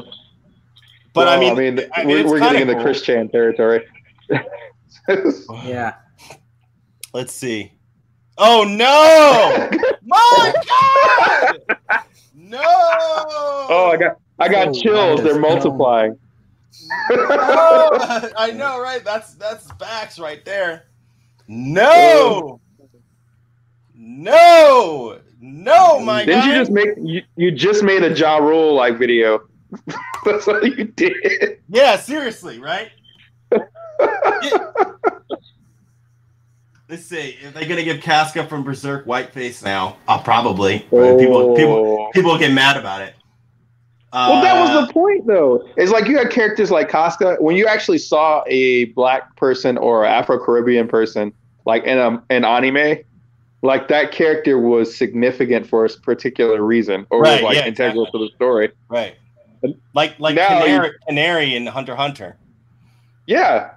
[1.13, 2.83] But I mean, I mean, I mean, we're, we're kinda getting into cool.
[2.83, 3.85] Chris Chan territory.
[5.65, 5.93] Yeah.
[7.13, 7.73] let's see.
[8.39, 9.69] Oh no!
[10.03, 12.01] My God!
[12.51, 12.59] No!
[12.61, 15.23] oh, I got I got Oh, chills.
[15.23, 16.19] They're multiplying.
[17.09, 17.17] No!
[18.37, 19.03] I know, right?
[19.05, 20.87] That's that's backs right there.
[21.47, 22.59] No!
[23.95, 25.19] No!
[25.39, 26.25] No, my god!
[26.25, 26.47] Didn't guy.
[26.47, 29.47] you just make you, you just made a Ja Rule like video?
[30.25, 31.59] That's all you did.
[31.69, 32.91] Yeah, seriously, right?
[33.51, 33.59] Yeah.
[36.91, 37.37] Let's see.
[37.45, 39.95] Are they gonna give Casca from Berserk whiteface now?
[40.09, 40.79] Uh, probably.
[40.79, 41.71] People, people,
[42.01, 42.09] Oh.
[42.13, 43.13] people get mad about it.
[44.11, 45.65] Well, that Uh, was the point, though.
[45.77, 47.37] It's like you had characters like Casca.
[47.39, 51.31] When you actually saw a black person or Afro Caribbean person,
[51.65, 52.97] like in a, an anime,
[53.61, 58.03] like that character was significant for a particular reason, or Right, was like yeah, integral
[58.03, 58.19] exactly.
[58.27, 58.71] to the story.
[58.89, 59.15] right.
[59.93, 62.35] Like like Now you- Canary, Canary in Hunter Hunter.
[63.27, 63.69] Yeah.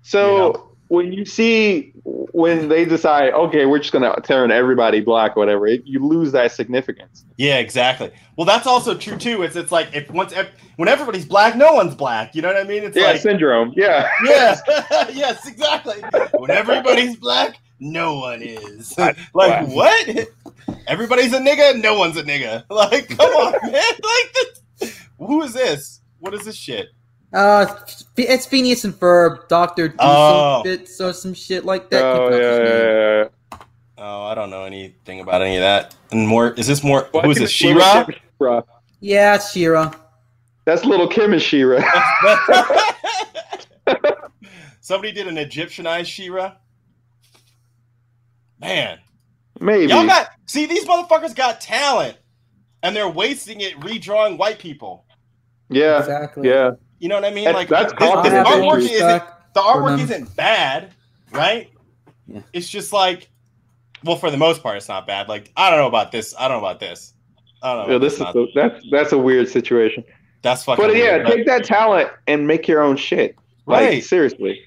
[0.00, 0.68] So You know?
[0.88, 1.92] when you see
[2.34, 6.32] when they decide, okay, we're just gonna turn everybody black, or whatever, it, you lose
[6.32, 7.24] that significance.
[7.36, 8.10] Yeah, exactly.
[8.36, 9.44] Well, that's also true too.
[9.44, 12.34] It's it's like if once ev- when everybody's black, no one's black.
[12.34, 12.82] You know what I mean?
[12.82, 13.72] It's yeah, like syndrome.
[13.76, 14.10] Yeah.
[14.24, 14.60] yes,
[15.14, 16.02] yes, exactly.
[16.32, 18.96] When everybody's black, no one is.
[19.32, 20.28] Like what?
[20.88, 21.80] Everybody's a nigga.
[21.80, 22.64] No one's a nigga.
[22.68, 23.72] Like come on, man.
[23.72, 24.34] Like
[24.80, 25.00] this.
[25.18, 26.00] Who is this?
[26.18, 26.88] What is this shit?
[27.34, 27.66] Uh,
[28.16, 30.56] it's Phineas and Ferb, Doctor Do Oh.
[30.58, 32.04] some bits or some shit like that.
[32.04, 32.94] Oh Can't yeah, pronounce his name.
[32.94, 33.18] yeah,
[33.52, 33.58] yeah.
[33.98, 35.94] Oh, I don't know anything about any of that.
[36.12, 37.08] And more is this more?
[37.12, 37.50] Why who is this?
[37.50, 38.04] She-Ra?
[38.06, 38.62] She-Ra?
[39.00, 39.92] Yeah, it's She-Ra.
[40.64, 41.80] That's little Kim and She-Ra.
[44.80, 46.52] Somebody did an Egyptianized She-Ra.
[48.60, 48.98] Man,
[49.60, 49.86] Maybe.
[49.92, 52.16] y'all got see these motherfuckers got talent,
[52.82, 55.04] and they're wasting it redrawing white people.
[55.68, 55.98] yeah.
[55.98, 56.48] Exactly.
[56.48, 56.72] Yeah.
[57.04, 57.44] You know what I mean?
[57.44, 60.94] That's- like that's this, I this artwork isn't the artwork isn't bad,
[61.32, 61.68] right?
[62.26, 62.40] Yeah.
[62.54, 63.28] It's just like
[64.04, 65.28] well, for the most part, it's not bad.
[65.28, 66.34] Like I don't know about this.
[66.38, 67.12] I don't know about this.
[67.62, 67.92] I don't know.
[67.92, 70.02] Yeah, this is Not- a, that's that's a weird situation.
[70.40, 70.82] that's fucking.
[70.82, 71.26] But yeah, weird.
[71.26, 73.36] take that talent and make your own shit.
[73.66, 74.02] Like Right.
[74.02, 74.60] seriously.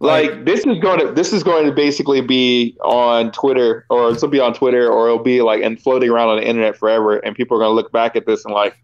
[0.00, 4.10] Like- Like this is going to this is going to basically be on Twitter or
[4.10, 6.78] this will be on Twitter or it'll be like and floating around on the internet
[6.78, 8.74] forever and people are going to look back at this and like,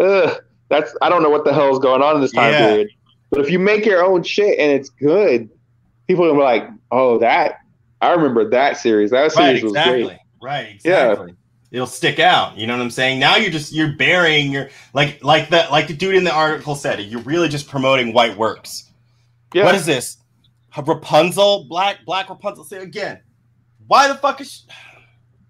[0.00, 0.36] ugh,
[0.68, 2.66] that's I don't know what the hell is going on in this time Yeah.
[2.68, 2.88] period.
[3.30, 5.50] But if you make your own shit and it's good,
[6.06, 7.58] people are gonna be like, oh that
[8.00, 9.10] I remember that series.
[9.10, 10.18] That right, series was great.
[10.40, 11.30] Right, Exactly.
[11.30, 11.34] Yeah.
[11.70, 12.56] It'll stick out.
[12.56, 13.18] You know what I'm saying?
[13.20, 16.74] Now you're just you're burying your like like that like the dude in the article
[16.74, 17.00] said.
[17.00, 18.90] You're really just promoting white works.
[19.52, 19.64] Yeah.
[19.64, 20.16] What is this?
[20.76, 22.64] Rapunzel, black black Rapunzel.
[22.64, 23.20] Say again.
[23.86, 24.62] Why the fuck is she?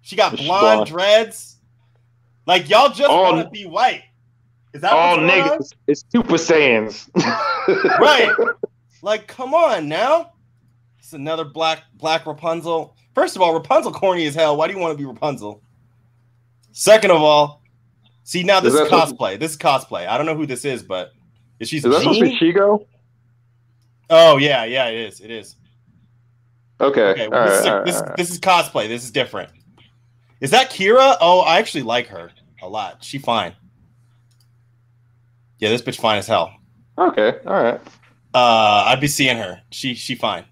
[0.01, 0.89] She got blonde blonde.
[0.89, 1.57] dreads.
[2.47, 4.03] Like y'all just want to be white.
[4.73, 5.59] Is that all what's on?
[5.59, 5.73] niggas?
[5.87, 7.09] It's Super Saiyans.
[7.99, 8.33] Right.
[9.03, 10.33] Like, come on now.
[10.97, 12.95] It's another black black Rapunzel.
[13.13, 14.57] First of all, Rapunzel corny as hell.
[14.57, 15.61] Why do you want to be Rapunzel?
[16.71, 17.61] Second of all,
[18.23, 19.39] see now this Is is, that supposed- cosplay.
[19.39, 20.07] This is cosplay.
[20.07, 21.11] I don't know who this is, but
[21.59, 22.39] is she Is that supposed to be Jean?
[22.39, 22.87] Chigo?
[24.09, 25.19] Oh yeah, yeah, it is.
[25.21, 25.55] It is.
[26.81, 27.01] Okay.
[27.11, 28.17] Okay, well, this, right, is, all right, this, all right.
[28.17, 28.87] this is cosplay.
[28.87, 29.51] This is different.
[30.41, 31.17] Is that Kira?
[31.21, 33.03] Oh, I actually like her a lot.
[33.03, 33.53] She fine.
[35.59, 36.53] Yeah, this bitch fine as hell.
[36.97, 37.35] Okay.
[37.45, 37.79] All right.
[38.33, 39.61] Uh, I'd be seeing her.
[39.71, 40.45] She she fine.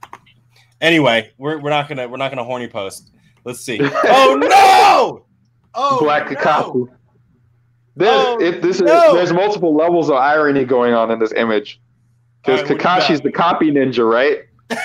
[0.81, 3.11] Anyway, we're, we're not gonna we're not gonna horny post.
[3.43, 3.79] Let's see.
[4.03, 5.25] Oh no!
[5.73, 6.35] Oh Black no!
[6.35, 6.87] Kakashi.
[7.95, 11.81] There's, Oh, it, this is, there's multiple levels of irony going on in this image.
[12.43, 14.41] Because right, what do you Kakashi's the copy ninja, right?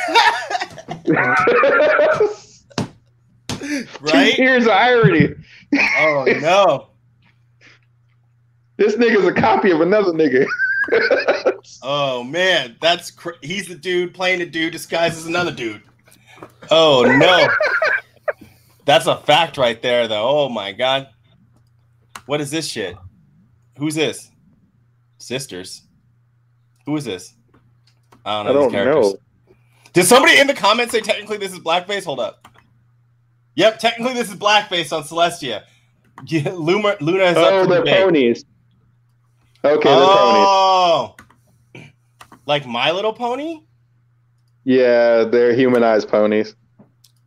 [4.01, 4.33] right?
[4.35, 5.35] Here's the irony.
[5.99, 6.89] Oh no!
[8.77, 10.47] This nigga's a copy of another nigga.
[11.85, 15.81] Oh man, that's cr- he's the dude playing a dude disguised as another dude.
[16.71, 17.49] Oh no!
[18.85, 20.29] That's a fact right there, though.
[20.29, 21.09] Oh my god!
[22.27, 22.97] What is this shit?
[23.79, 24.31] Who's this?
[25.19, 25.83] Sisters.
[26.87, 27.35] Who is this?
[28.25, 28.69] I don't know.
[28.81, 29.17] I don't know.
[29.93, 32.05] Did somebody in the comments say technically this is blackface?
[32.05, 32.49] Hold up.
[33.55, 35.63] Yep, technically this is blackface on Celestia.
[36.27, 38.45] Yeah, Luna, Luna is Oh, up for they're ponies.
[39.65, 40.47] Okay, ponies.
[40.49, 41.17] Oh,
[42.47, 43.63] like My Little Pony?
[44.65, 46.55] Yeah, they're humanized ponies.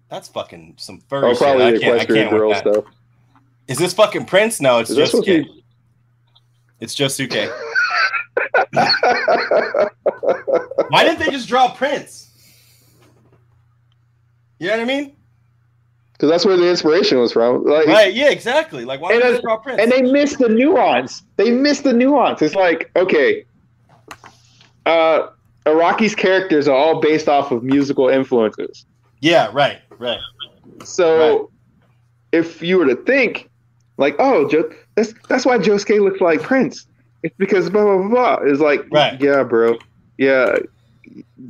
[0.09, 1.39] That's fucking some furry Oh, shit.
[1.39, 2.85] probably I can't, I equestrian girl stuff.
[3.67, 4.61] Is this fucking Prince?
[4.61, 5.63] No, it's Is supposed to be-
[6.79, 7.51] It's Josuke.
[10.89, 12.29] Why didn't they just draw Prince?
[14.59, 15.15] You know what I mean?
[16.15, 17.65] Because that's where the inspiration was from.
[17.65, 18.13] Like, Right?
[18.13, 18.85] Yeah, exactly.
[18.85, 19.81] Like, why And didn't they draw Prince?
[19.81, 21.23] and they missed the nuance.
[21.35, 22.41] They missed the nuance.
[22.41, 23.43] It's like, okay,
[24.85, 25.27] uh,
[25.65, 28.85] Araki's characters are all based off of musical influences.
[29.21, 30.19] yeah, right, right.
[30.83, 31.47] So, Right.
[32.31, 33.49] if you were to think,
[33.97, 36.85] like, oh, jo- that's that's why Josuke looks like Prince.
[37.23, 38.37] It's because blah blah blah.
[38.37, 38.37] blah.
[38.51, 39.19] It's like, Right.
[39.19, 39.77] yeah, bro,
[40.17, 40.57] yeah,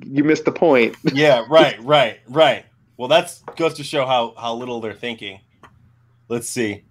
[0.09, 0.95] you missed the point.
[1.13, 2.66] Yeah, right, right, right.
[2.98, 5.39] Well, that's goes to show how how little they're thinking.
[6.30, 6.84] Let's see.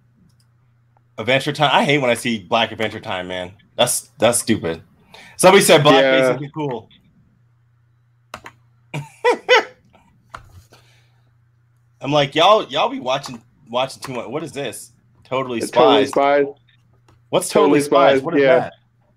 [1.17, 1.71] Adventure Time.
[1.73, 3.53] I hate when I see Black Adventure Time, man.
[3.75, 4.81] That's that's stupid.
[5.37, 6.35] Somebody said blackface Yeah.
[6.35, 6.89] isn't cool.
[12.01, 14.27] I'm like, y'all, y'all be watching watching too much.
[14.27, 14.91] What is this?
[15.23, 16.11] Totally It's spies.
[16.11, 16.45] totally spies.
[17.29, 18.11] What's totally, Totally spies?
[18.19, 18.59] Spies, What is yeah.
[18.59, 18.73] that?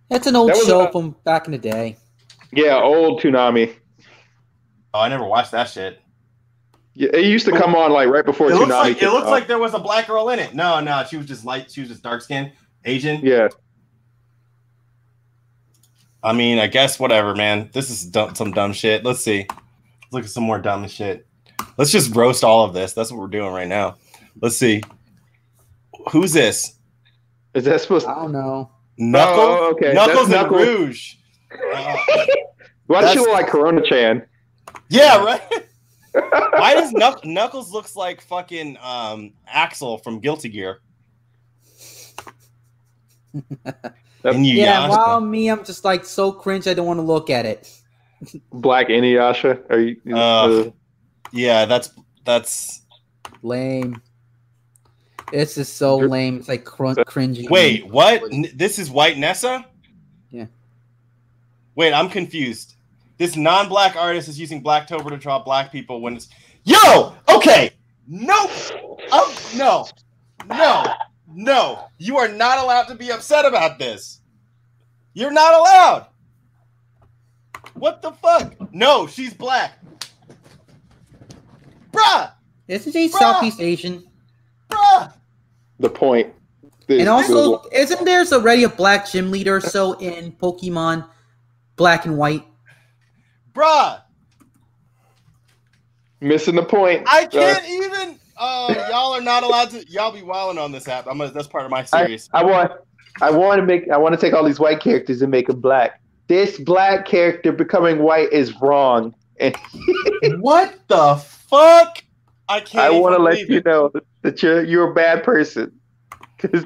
[0.08, 1.96] That's an old That show a- from back in the day.
[2.50, 3.74] Yeah, old Toonami.
[4.94, 6.00] Oh, I never watched that shit.
[7.00, 8.58] Yeah, it used to come on like right before It Toonami.
[8.58, 9.30] looks like it looks off.
[9.30, 10.52] like there was a black girl in it.
[10.52, 11.70] No, no, she was just light.
[11.70, 12.50] She was just dark skinned
[12.84, 13.20] Asian.
[13.24, 13.46] yeah.
[16.22, 17.70] I mean, I guess whatever, man.
[17.72, 19.04] This is dumb, some dumb shit.
[19.04, 19.46] Let's see.
[19.48, 21.24] Let's look at some more dumb shit.
[21.76, 22.92] Let's just roast all of this.
[22.92, 23.96] That's what we're doing right now.
[24.42, 24.82] Let's see.
[26.10, 26.78] Who's this?
[27.54, 28.06] Is that supposed?
[28.08, 28.70] I don't know.
[28.98, 29.38] Knuckles.
[29.38, 29.92] Oh, okay.
[29.92, 30.66] Knuckles That's and Knuckles.
[30.66, 31.14] Rouge.
[31.52, 31.96] Uh,
[32.86, 34.26] Why does she That's- look like Corona Chan?
[34.88, 35.42] yeah, right.
[36.12, 40.80] Why does Knuck- Knuckles looks like fucking um, Axl from Guilty Gear?
[44.24, 46.66] And you, Yeah, well, me, I'm just like so cringe.
[46.66, 47.72] I don't want to look at it.
[48.52, 49.62] Black Inuyasha?
[49.70, 50.00] Are you?
[50.10, 50.70] Uh, uh,
[51.32, 51.90] yeah, that's
[52.24, 52.82] that's.
[53.42, 54.02] Lame.
[55.30, 56.38] This is so Drip- lame.
[56.38, 57.48] It's like cr- cringy.
[57.48, 58.22] Wait, what?
[58.32, 59.64] N- this is White Nessa?
[60.30, 60.46] Yeah.
[61.76, 62.74] Wait, I'm confused.
[63.18, 66.28] This non-black artist is using Blacktober to draw black people when it's
[66.64, 67.14] Yo!
[67.28, 67.72] Okay!
[68.06, 68.50] Nope!
[69.12, 69.86] Oh no!
[70.46, 70.84] No!
[71.26, 71.84] No!
[71.98, 74.20] You are not allowed to be upset about this!
[75.14, 76.06] You're not allowed!
[77.74, 78.54] What the fuck?
[78.72, 79.78] No, she's black.
[81.92, 82.32] Bruh!
[82.68, 83.18] Isn't he Bruh.
[83.18, 84.04] Southeast Asian?
[84.70, 85.12] Bruh.
[85.80, 86.34] the point.
[86.86, 91.06] This- And also, this- isn't there already a black gym leader so in Pokemon
[91.76, 92.44] Black and White?
[93.58, 94.00] Bruh.
[96.20, 97.02] missing the point.
[97.06, 98.18] I Uh, can't even.
[98.40, 99.84] Oh, y'all are not allowed to.
[99.90, 101.08] Y'all be wilding on this app.
[101.08, 102.28] I'm that's part of my series.
[102.32, 102.70] I want
[103.20, 105.60] I want to make I want to take all these white characters and make them
[105.60, 106.00] black.
[106.28, 109.56] This black character becoming white is wrong, and
[110.40, 112.04] what the fuck?
[112.48, 112.84] I can't.
[112.84, 113.90] I want to let believe you know
[114.22, 115.72] that you're you're a bad person.
[116.38, 116.64] 'Cause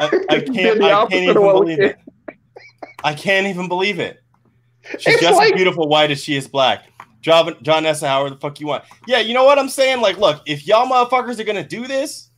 [0.00, 0.82] I, I can't.
[0.82, 1.98] I can't even believe it.
[3.04, 4.22] I can't even believe it.
[5.00, 6.84] She's It's just like- as beautiful white as she is black.
[7.20, 8.84] John, John Nessa, however the fuck you want.
[9.06, 10.00] Yeah, you know what I'm saying?
[10.00, 12.30] Like, look, if y'all motherfuckers are gonna do this,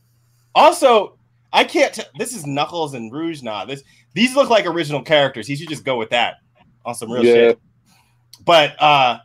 [0.55, 1.17] also,
[1.53, 1.93] I can't.
[1.93, 3.41] T- this is Knuckles and Rouge.
[3.43, 3.83] Nah, this
[4.13, 5.45] these look like original characters.
[5.47, 6.37] He should just go with that
[6.85, 7.33] on some real Yeah.
[7.33, 7.59] shit.
[8.45, 9.19] But uh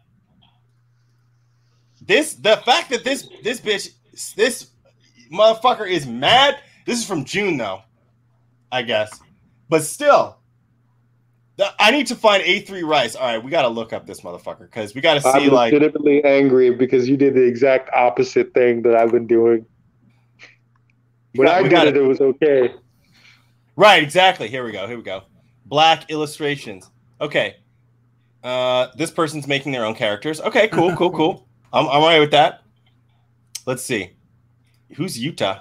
[2.03, 3.91] this the fact that this this bitch
[4.37, 4.69] this
[5.33, 6.59] motherfucker is mad.
[6.87, 7.83] This is from June though,
[8.71, 9.19] I guess.
[9.69, 10.37] But still,
[11.57, 13.15] the, I need to find A3 Rice.
[13.15, 15.49] All right, we got to look up this motherfucker because we got to see I'm
[15.51, 19.65] like legitimately angry because you did the exact opposite thing that I've been doing.
[21.35, 22.75] When got- I did got it, it was okay.
[23.77, 24.49] right exactly.
[24.49, 24.87] Here we go.
[24.87, 25.23] Here we go.
[25.67, 26.91] Black illustrations.
[27.21, 27.57] Okay.
[28.43, 30.41] Uh, this person's making their own characters.
[30.41, 31.49] Okay, cool, cool, cool.
[31.73, 32.63] I'm I'm all right with that.
[33.67, 34.11] Let's see.
[34.97, 35.61] Who's Utah?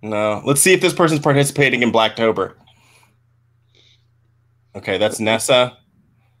[0.00, 0.42] No.
[0.44, 2.54] Let's see if this person's participating in Blacktober.
[4.74, 5.78] Okay, that's Nessa.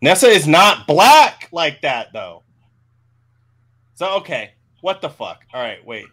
[0.00, 2.42] Nessa is not black like that though.
[3.94, 5.42] So okay, what the fuck?
[5.52, 6.06] All right, wait.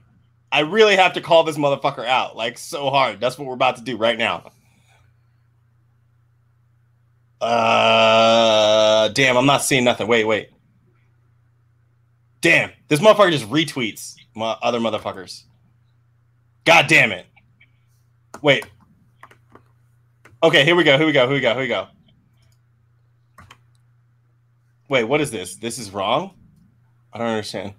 [0.52, 3.20] I really have to call this motherfucker out like so hard.
[3.20, 4.52] That's what we're about to do right now.
[7.40, 10.08] Uh, damn, I'm not seeing nothing.
[10.08, 10.50] Wait, wait.
[12.42, 15.44] Damn, this motherfucker just retweets my other motherfuckers.
[16.66, 17.26] God damn it.
[18.42, 18.66] Wait.
[20.42, 20.98] Okay, here we go.
[20.98, 21.26] Here we go.
[21.26, 21.54] Here we go.
[21.54, 21.88] Here we go.
[24.90, 25.56] Wait, what is this?
[25.56, 26.34] This is wrong?
[27.14, 27.74] I don't understand.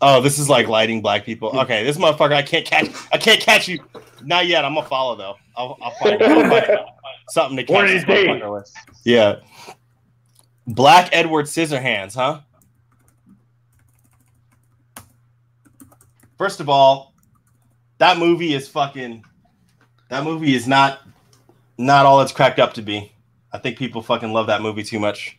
[0.00, 1.58] Oh, this is like lighting black people.
[1.60, 2.90] Okay, this motherfucker, I can't catch.
[3.12, 3.78] I can't catch you.
[4.22, 4.64] Not yet.
[4.64, 5.36] I'm gonna follow though.
[5.56, 6.78] I'll, I'll find, I'll find
[7.28, 8.74] something to catch One of this these days.
[9.04, 9.36] Yeah.
[10.66, 12.40] Black Edward Scissorhands, huh?
[16.38, 17.14] First of all,
[17.98, 19.24] that movie is fucking.
[20.10, 21.00] That movie is not,
[21.78, 23.13] not all it's cracked up to be.
[23.54, 25.38] I think people fucking love that movie too much.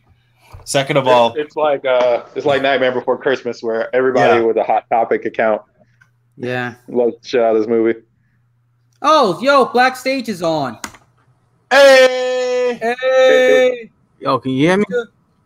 [0.64, 4.46] Second of all, it's, it's like uh, it's like Nightmare Before Christmas, where everybody Yeah.
[4.46, 5.62] with a hot topic account
[6.36, 6.74] Yeah.
[6.88, 8.00] loves the shit out of this movie.
[9.02, 10.78] Oh, yo, Black Sage is on.
[11.70, 13.90] hey, Hey.
[14.18, 14.84] Yo, can you hear me?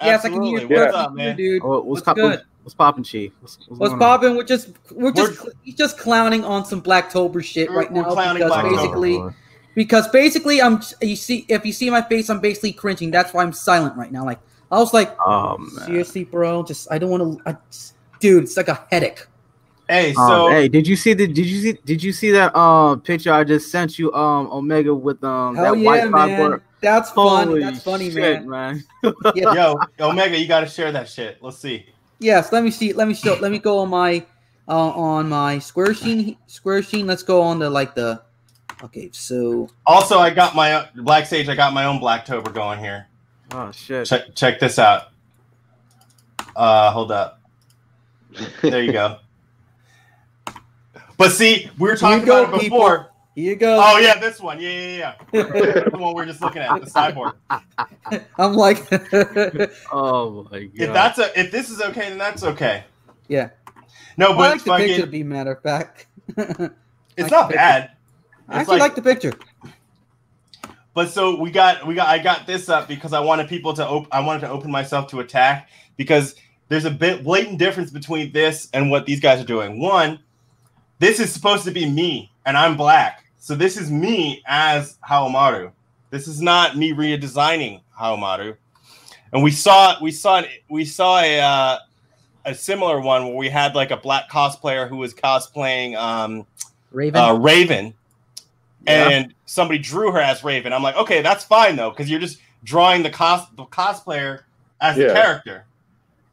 [0.00, 0.68] Yes, I can hear you.
[0.68, 1.00] What's Yeah.
[1.00, 1.36] up, man?
[1.36, 1.62] dude?
[1.64, 2.30] Oh, what's, What's pop- good?
[2.30, 3.32] What's, what's popping, Chief?
[3.40, 4.36] What's, what's, What's popping?
[4.36, 8.12] We're just we're just he's just clowning on some Blacktober shit We're- right we're now
[8.12, 8.70] clowning because Blacktober.
[8.76, 9.34] basically Oh,
[9.74, 13.10] because basically I'm you see if you see my face I'm basically cringing.
[13.10, 14.24] That's why I'm silent right now.
[14.24, 14.40] Like
[14.70, 15.86] I was like oh, man.
[15.86, 17.58] seriously, bro, just I don't want to.
[18.20, 19.26] Dude, it's like a headache.
[19.90, 21.26] Hey, Um, so hey, did you see the?
[21.26, 21.78] Did you see?
[21.84, 24.12] Did you see that um picture I just sent you?
[24.12, 26.12] Um, Omega with um Hell that yeah, white man.
[26.12, 26.62] cardboard.
[26.80, 27.58] That's fun.
[27.58, 28.84] That's funny, shit, man.
[29.02, 29.14] man.
[29.34, 29.52] Yeah.
[29.52, 31.38] yo, Omega, you got to share that shit.
[31.42, 31.86] Let's see.
[32.20, 32.92] Yes, let me see.
[32.92, 33.36] Let me show.
[33.40, 34.24] Let me go on my
[34.68, 36.36] uh, on my square sheen.
[36.46, 37.08] Square sheen.
[37.08, 38.22] Let's go on the like the.
[38.82, 41.48] Okay, so Also, I got my Black Sage.
[41.48, 43.06] I got my own Blacktober going here.
[43.52, 44.06] Oh shit.
[44.06, 45.08] Check check this out.
[46.56, 47.40] Uh, hold up.
[48.62, 49.18] There you go.
[51.16, 53.10] But see, we were talking go, about it before.
[53.34, 53.78] here you go.
[53.78, 54.58] Oh yeah, this one.
[54.58, 55.44] Yeah, yeah, yeah.
[55.90, 57.34] the one we are just looking at, the cyborg.
[58.38, 58.78] I'm like,
[59.92, 60.70] Oh my god.
[60.74, 62.84] If that's a, if this is okay, then that's okay.
[63.28, 63.50] yeah.
[64.16, 65.02] No, but I like the picture.
[65.02, 66.06] To be matter of fact,
[66.38, 66.58] it's
[67.18, 67.82] like not bad.
[67.82, 67.99] picture.
[68.50, 68.60] Bad.
[68.60, 69.32] It's actually like- like the picture.
[70.92, 73.86] But so we got we got I got this up because I wanted people to
[73.86, 76.34] open I wanted to open myself to attack because
[76.68, 79.78] there's a bit blatant difference between this and what these guys are doing.
[79.80, 80.18] One,
[80.98, 83.24] this is supposed to be me and I'm black.
[83.38, 85.70] So this is me as Haomaru.
[86.10, 88.56] This is not me redesigning Haomaru.
[89.32, 91.78] And we saw we saw we saw a uh,
[92.46, 96.46] a similar one where we had like a black cosplayer who was cosplaying um
[96.90, 97.20] Raven.
[97.20, 97.94] uh, Raven,
[98.86, 99.08] Yeah.
[99.08, 100.72] and somebody drew her as Raven.
[100.72, 104.42] I'm like, okay, that's fine though, because you're just drawing the cos the cosplayer
[104.80, 105.66] as the character,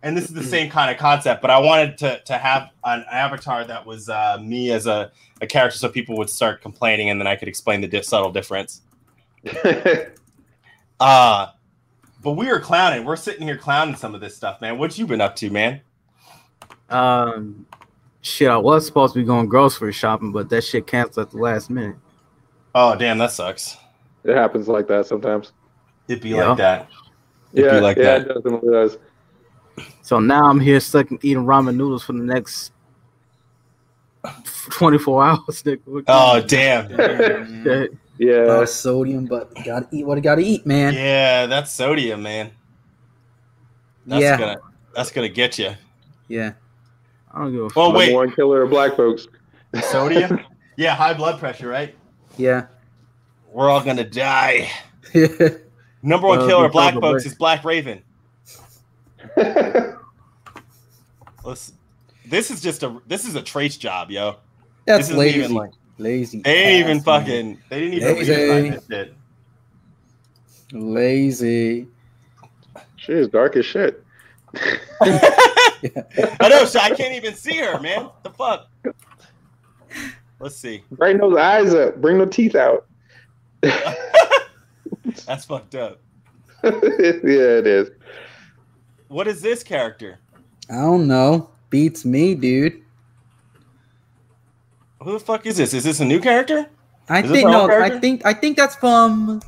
[0.04, 1.42] and this is the same kind of concept.
[1.42, 5.48] But I wanted to to have an avatar that was uh, me as a, a
[5.48, 8.82] character, so people would start complaining, and then I could explain the di- subtle difference.
[11.00, 11.48] Uh
[12.24, 13.06] but we were clowning.
[13.06, 14.78] We're sitting here clowning some of this stuff, man.
[14.78, 15.82] What you been up to, man?
[16.90, 17.66] Um,
[18.22, 21.38] shit, I was supposed to be going grocery shopping, but that shit canceled at the
[21.38, 21.96] last minute.
[22.80, 23.76] Oh damn, that sucks.
[24.24, 25.52] It happens like that sometimes.
[26.08, 26.50] It'd be Yeah.
[26.50, 26.88] like that.
[27.54, 28.28] It'd Yeah, be like yeah, that.
[28.38, 28.94] it does.
[28.94, 29.86] Does.
[30.04, 32.72] So now I'm here stuck eating ramen noodles for the next
[34.70, 35.64] 24 hours.
[35.64, 36.04] Nigga.
[36.08, 37.98] Oh kind damn.
[38.20, 40.94] Yeah, Uh, sodium, but you gotta eat what you gotta eat, man.
[40.94, 42.52] Yeah, that's sodium, man.
[44.06, 44.38] That's Yeah.
[44.38, 44.58] gonna
[44.96, 45.72] that's gonna get you.
[46.28, 46.54] Yeah.
[47.34, 47.76] I don't give a Oh, fuck.
[47.86, 48.14] number wait.
[48.14, 49.28] one killer of black folks.
[49.82, 50.40] Sodium?
[50.78, 51.96] yeah, high blood pressure, right?
[52.38, 52.68] Yeah.
[53.52, 54.70] We're all gonna die.
[56.04, 58.04] Number one Well, killer of black folks is Black Raven.
[61.44, 61.76] Listen,
[62.26, 64.36] this is just a this is a trace job, yo.
[64.86, 65.40] That's This lazy.
[65.40, 66.42] even like- lazy.
[66.42, 67.22] They ain't even ass, man.
[67.22, 68.34] fucking they didn't even Lazy.
[68.34, 69.14] redesign this shit.
[70.74, 71.88] lazy.
[72.98, 74.04] Shit is dark as shit.
[75.02, 78.04] I know, so I can't even see her, man.
[78.06, 78.68] What the fuck?
[80.40, 80.84] Let's see.
[80.92, 82.00] Brighten those eyes up.
[82.02, 82.86] Bring the teeth out.
[83.62, 86.00] That's fucked up.
[86.64, 87.90] yeah, it is.
[89.08, 90.20] What is this character?
[90.70, 91.50] I don't know.
[91.70, 92.84] Beats me, dude.
[95.02, 95.74] Who the fuck is this?
[95.74, 96.68] Is this a new character?
[97.10, 97.64] I Is think no.
[97.64, 99.42] own I think I think that's from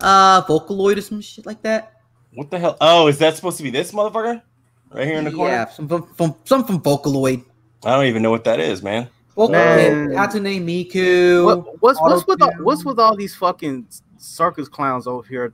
[0.00, 2.00] uh Vocaloid or some shit like that.
[2.34, 2.76] What the hell?
[2.80, 4.42] Oh, is that supposed to be this motherfucker?
[4.90, 5.52] Right here in the corner?
[5.52, 7.44] Yeah, some from, from some from Vocaloid.
[7.84, 9.08] I don't even know what that is, man.
[9.36, 10.08] Vocaloid, Man.
[10.10, 11.44] Hatsune Miku.
[11.44, 13.86] What, what's what's with all, what's with all these fucking
[14.18, 15.52] circus clowns over here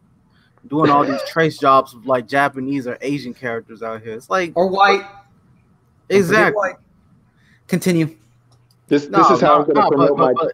[0.68, 4.14] doing all these trace jobs of like Japanese or Asian characters out here?
[4.14, 5.02] It's like or white.
[6.10, 6.54] exactly.
[6.56, 6.76] White.
[7.68, 8.16] Continue.
[8.88, 10.52] This this No, is how no, I'm gonna no, but- promote my, but- but-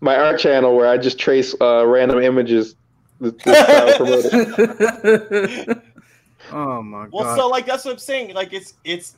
[0.00, 2.76] my art channel where I just trace uh, random images.
[3.18, 4.24] This, this is how I promote
[5.70, 5.82] it.
[6.52, 7.12] oh my god.
[7.12, 8.34] Well, so like that's what I'm saying.
[8.34, 9.16] Like it's it's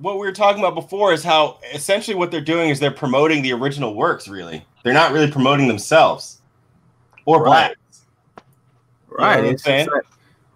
[0.00, 3.42] what we were talking about before is how essentially what they're doing is they're promoting
[3.42, 4.28] the original works.
[4.28, 6.40] Really, they're not really promoting themselves
[7.26, 7.74] or Right.
[7.76, 7.76] black.
[9.08, 9.36] right.
[9.36, 9.86] what I'm it's saying?
[9.86, 10.04] just like-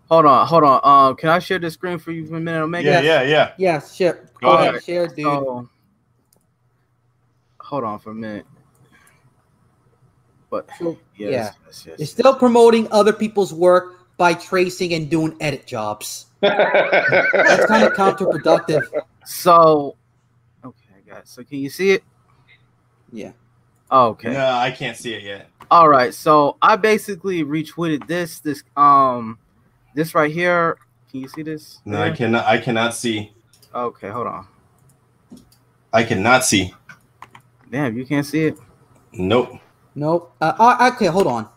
[0.08, 0.80] hold on, hold on.
[0.82, 2.88] Um, can I share the screen for you for a minute, Omega?
[2.90, 3.52] Yeah, yeah, yeah.
[3.58, 4.30] yeah, share.
[4.40, 4.68] Go Go ahead.
[4.70, 5.24] ahead, share, dude.
[5.24, 5.68] So,
[7.60, 8.46] hold on for a minute.
[10.50, 11.50] But So, yes, yeah.
[11.66, 11.98] yes, yes.
[11.98, 16.26] You're still promoting other people's work by tracing and doing edit jobs.
[16.40, 18.82] That's kind of counterproductive.
[19.26, 19.96] So,
[20.64, 21.22] okay, guys.
[21.24, 22.04] So, can you see it?
[23.12, 23.32] Yeah.
[23.90, 24.32] Okay.
[24.32, 25.48] No, I can't see it yet.
[25.70, 26.12] All right.
[26.12, 28.40] So, I basically retweeted this.
[28.40, 29.38] This um,
[29.94, 30.78] this right here.
[31.10, 31.80] Can you see this?
[31.84, 32.44] No, I cannot.
[32.44, 33.32] I cannot see.
[33.74, 34.46] Okay, hold on.
[35.92, 36.74] I cannot see.
[37.70, 38.58] Damn, you can't see it.
[39.12, 39.58] Nope.
[39.94, 40.34] Nope.
[40.40, 41.48] Uh, uh, okay, hold on.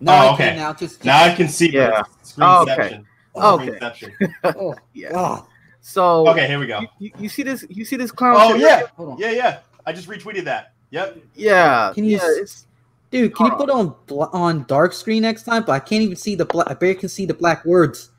[0.00, 0.56] Now Oh, I can okay.
[0.56, 1.70] now just, just Now I can see.
[1.72, 1.90] Yeah.
[2.02, 3.02] but it's Oh, okay.
[3.34, 3.50] screenception.
[3.60, 3.78] Okay.
[3.78, 4.34] Screenception.
[4.56, 5.10] oh, Yeah.
[5.12, 5.46] God.
[5.86, 6.80] So, Okay, here we go.
[6.80, 7.66] You, you, you see this?
[7.68, 8.36] You see this clown?
[8.38, 8.62] Oh shit?
[8.62, 9.18] yeah, Hold on.
[9.18, 9.58] yeah, yeah.
[9.84, 10.72] I just retweeted that.
[10.88, 11.18] Yep.
[11.34, 11.92] yeah.
[11.94, 12.66] Can you yeah, it's
[13.10, 15.62] Dude, can you put on bl- on dark screen next time?
[15.62, 16.70] But I can't even see the black.
[16.70, 18.12] I barely can see the black words.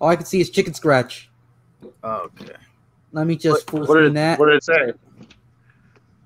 [0.00, 1.30] All I can see is chicken scratch.
[2.02, 2.56] okay.
[3.12, 4.38] Let me just full what, screen did, that.
[4.40, 4.92] what did it say?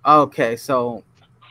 [0.07, 1.05] Okay, so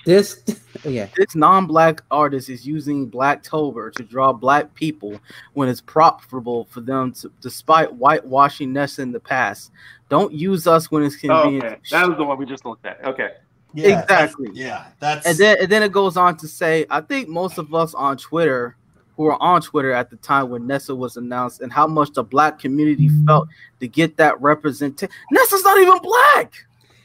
[0.08, 0.42] This,
[0.86, 1.08] oh, yeah.
[1.18, 5.20] this non-black artist is using black Blacktober to draw black people
[5.54, 9.70] when it's profitable for them to, despite whitewashing Nessa in the past.
[10.08, 11.66] Don't use us when it's Oh, convenient.
[11.66, 11.82] okay.
[11.92, 13.04] That was the one we just looked at.
[13.04, 13.32] Okay.
[13.74, 14.48] Yeah, Exactly.
[14.48, 17.58] that's- Yeah, that's And then and then it goes on to say, I think most
[17.58, 18.78] of us on Twitter
[19.18, 22.24] who were on Twitter at the time when Nessa was announced and how much the
[22.24, 23.50] black community felt
[23.82, 25.14] to get that representation.
[25.32, 26.54] Nessa's not even black.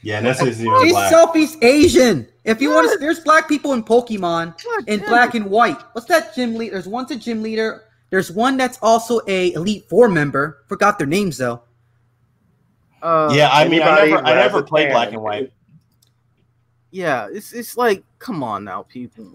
[0.03, 0.21] yeah.
[0.21, 1.11] This isn't even He's black.
[1.11, 2.27] Southeast Asian.
[2.45, 5.41] If you want to, there's black people in Pokemon God in damn black it.
[5.41, 5.79] and white.
[5.93, 6.73] What's that gym leader?
[6.73, 7.83] There's one's a gym leader.
[8.09, 10.63] There's one that's also a Elite Four member.
[10.67, 11.61] Forgot their names though.
[13.01, 15.51] Uh, yeah, I mean, I never, I never played black and white.
[16.91, 19.27] yeah, it's it's like, come on now, people.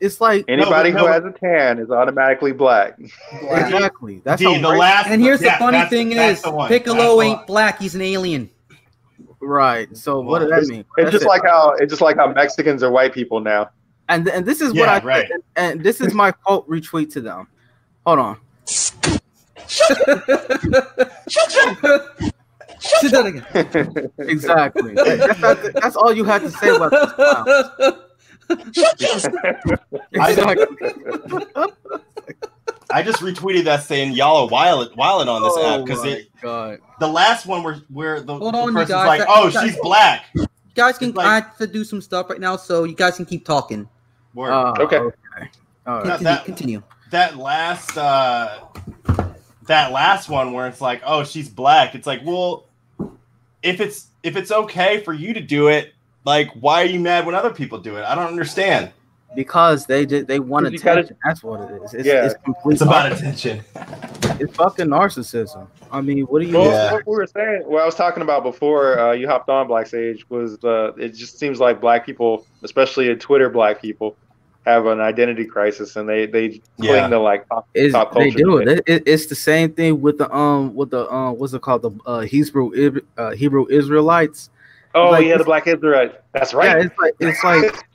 [0.00, 1.12] It's like Anybody No, who no.
[1.12, 2.98] has a tan is automatically black.
[3.32, 4.20] exactly.
[4.24, 5.06] That's D, the last.
[5.08, 6.42] And here's yeah, the funny thing is.
[6.68, 7.80] Piccolo ain't black.
[7.80, 8.50] He's an alien.
[9.44, 9.94] Right.
[9.96, 10.80] So what does that mean?
[10.80, 11.28] it's That's just it.
[11.28, 13.70] like how it's just like how Mexicans are white people now.
[14.08, 15.30] and and this is what I right.
[15.30, 17.46] and, and this is my quote retweet to them.
[18.06, 18.38] Hold on.
[18.66, 19.18] Say
[23.08, 24.10] that again.
[24.28, 24.94] Exactly.
[24.94, 27.46] That's, that's all you had to say about this clown.
[30.12, 30.66] Exactly.
[32.90, 36.28] I just retweeted that saying y'all are wild, wilding on this app because Oh it
[36.42, 36.78] God.
[37.00, 39.06] the last one where where the, Hold the on, person's guys.
[39.06, 40.24] like, That- oh, that- she's black.
[40.34, 41.12] You guys can.
[41.12, 43.88] Like- I have to do some stuff right now, so you guys can keep talking.
[44.34, 44.50] Word.
[44.52, 44.96] Uh, Okay.
[44.98, 45.16] okay.
[45.86, 46.04] All right.
[46.04, 46.24] That- Continue.
[46.24, 46.82] that- continue.
[47.10, 48.58] that last uh
[49.66, 51.94] that last one where it's like, oh, she's black.
[51.94, 52.66] It's like, well,
[53.62, 55.92] if it's if it's okay for you to do it,
[56.24, 58.02] like why are you mad when other people do it?
[58.04, 58.90] I don't understand.
[59.36, 61.16] Because they did they want 'Cause you gotta- attention.
[61.24, 61.94] That's what it is.
[61.94, 62.26] It's, Yeah.
[62.26, 62.34] it's.
[62.66, 63.60] It's about attention.
[64.40, 65.66] It's fucking narcissism.
[65.92, 66.54] I mean, what do you?
[66.58, 66.92] Well, Yeah.
[66.94, 69.86] what we were saying, what I was talking about before uh, you hopped on Black
[69.86, 74.16] Sage was uh, it just seems like black people, especially in Twitter, black people
[74.66, 78.38] have an identity crisis and they they cling to like top, Is top they culture.
[78.38, 78.68] do it.
[78.68, 81.82] It- it- It's the same thing with the um with the um what's it called
[81.82, 82.70] the uh, Hebrew
[83.18, 84.50] uh, Hebrew Israelites.
[84.94, 86.14] Oh like- yeah, the black Israelite.
[86.32, 86.78] That's right.
[86.78, 87.84] Yeah, it's like it's like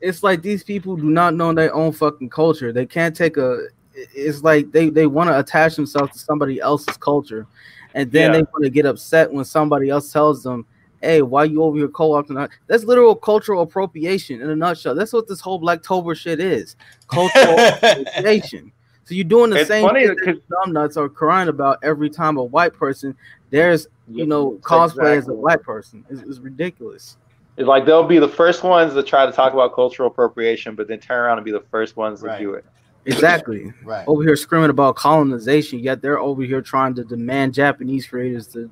[0.00, 2.72] it's like these people do not know their own fucking culture.
[2.72, 3.66] They can't take a.
[3.94, 7.46] It's like they they want to attach themselves to somebody else's culture,
[7.94, 8.36] and then Yeah.
[8.38, 10.64] they want to get upset when somebody else tells them,
[11.02, 14.94] "Hey, why you over here co-opting?" That's literal cultural appropriation in a nutshell.
[14.94, 16.76] That's what this whole Blacktober shit is.
[17.08, 18.72] Cultural appropriation.
[19.04, 21.78] So you're doing the It's same funny thing that because- dumb nuts are crying about
[21.82, 23.14] every time a white person
[23.50, 25.36] there's you know cosplay as a Exactly.
[25.36, 26.04] black person.
[26.08, 27.16] It's, it's ridiculous.
[27.56, 30.88] It's like they'll be the first ones to try to talk about cultural appropriation, but
[30.88, 32.64] then turn around and be the first ones to do it.
[33.06, 33.72] Exactly.
[33.84, 34.06] right.
[34.06, 38.70] over here screaming about colonization, yet they're over here trying to demand Japanese creators to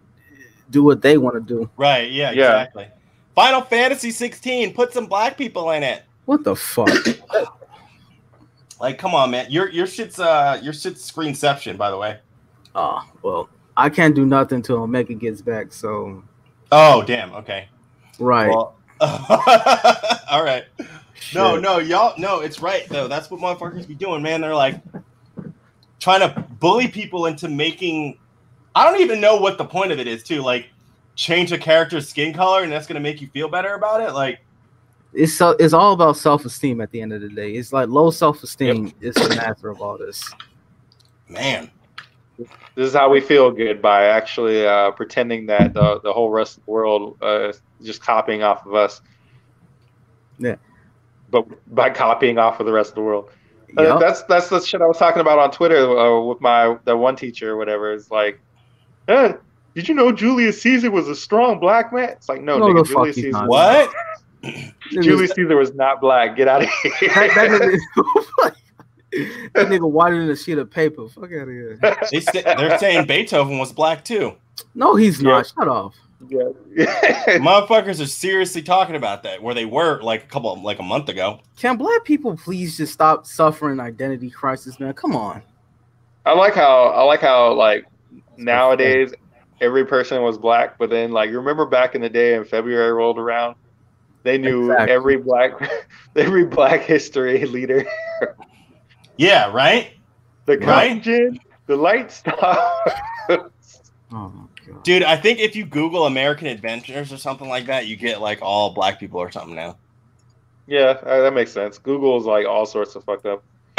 [0.71, 1.69] do what they want to do.
[1.77, 2.11] Right.
[2.11, 2.31] Yeah.
[2.31, 2.45] Yeah.
[2.63, 2.89] Exactly.
[3.35, 4.75] Final Fantasy 16.
[4.75, 6.03] Put some black people in it.
[6.27, 6.89] What the fuck?
[8.81, 9.51] Like, come on, man.
[9.51, 12.19] Your your shit's uh your shit's screenception, by the way.
[12.75, 15.73] oh, well, I can't do nothing until Omega gets back.
[15.73, 16.23] So,
[16.71, 17.33] Oh, damn.
[17.35, 17.69] Okay.
[18.19, 18.49] Right.
[18.49, 20.65] Well, all right.
[21.35, 21.63] No, Shit.
[21.63, 22.15] no, y'all.
[22.19, 23.07] No, it's right though.
[23.09, 24.41] That's what motherfuckers be doing, man.
[24.41, 24.81] They're like
[26.01, 28.19] trying to bully people into making.
[28.75, 30.23] I don't even know what the point of it is.
[30.23, 30.69] Too like
[31.15, 34.13] change a character's skin color, and that's gonna make you feel better about it.
[34.15, 34.41] Like,
[35.13, 37.53] It's so it's all about self esteem at the end of the day.
[37.53, 40.33] It's like low self esteem is the master of all this.
[41.29, 41.71] man,
[42.39, 46.57] This is how we feel good by actually uh, pretending that the, the whole rest
[46.59, 49.01] of the world uh, is just copying off of us.
[50.39, 50.57] Yeah.
[51.31, 53.31] But by copying off of the rest of the world.
[53.77, 56.97] Uh, that's that's the shit I was talking about on Twitter uh, with my the
[56.97, 57.93] one teacher or whatever.
[57.93, 58.41] It's like,
[59.09, 59.35] eh,
[59.75, 62.09] did you know Julius Caesar was a strong black man?
[62.11, 63.31] It's like, no, No, nigga, Julius Caesar.
[63.31, 63.49] not.
[63.49, 63.91] what?
[64.91, 66.35] Julius Caesar was not black.
[66.35, 66.93] Get out of here.
[67.15, 68.55] that, that nigga,
[69.55, 71.07] that nigga whiter than a sheet of paper.
[71.09, 71.79] Fuck out of here.
[72.11, 74.35] They st- they're saying Beethoven was black too.
[74.75, 75.31] No, he's Yeah.
[75.31, 75.47] not.
[75.55, 75.95] Shut off.
[76.29, 76.49] Yeah.
[77.39, 81.09] Motherfuckers are seriously talking about that, where they were like a couple, like a month
[81.09, 81.41] ago.
[81.57, 84.93] Can black people please just stop suffering identity crisis, man?
[84.95, 85.43] Come on.
[86.25, 87.85] I like how I like how like
[88.37, 89.15] nowadays
[89.61, 92.93] every person was black, but then like you remember back in the day in February
[92.93, 93.55] rolled around,
[94.25, 94.93] they knew Exactly.
[94.95, 95.53] every black
[96.17, 97.85] every black history leader.
[99.17, 99.95] Yeah, right,
[100.47, 101.03] The Right.
[101.03, 102.37] cotton the light star.
[103.29, 103.49] Oh
[104.11, 104.85] my god.
[104.85, 105.03] dude.
[105.03, 108.71] I think if you Google American Adventures or something like that, you get like all
[108.73, 109.77] black people or something now.
[110.67, 111.79] yeah, uh, that makes sense.
[111.79, 113.43] Google's like all sorts of fucked up.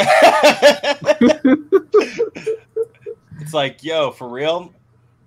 [3.40, 4.72] it's like, yo, for real?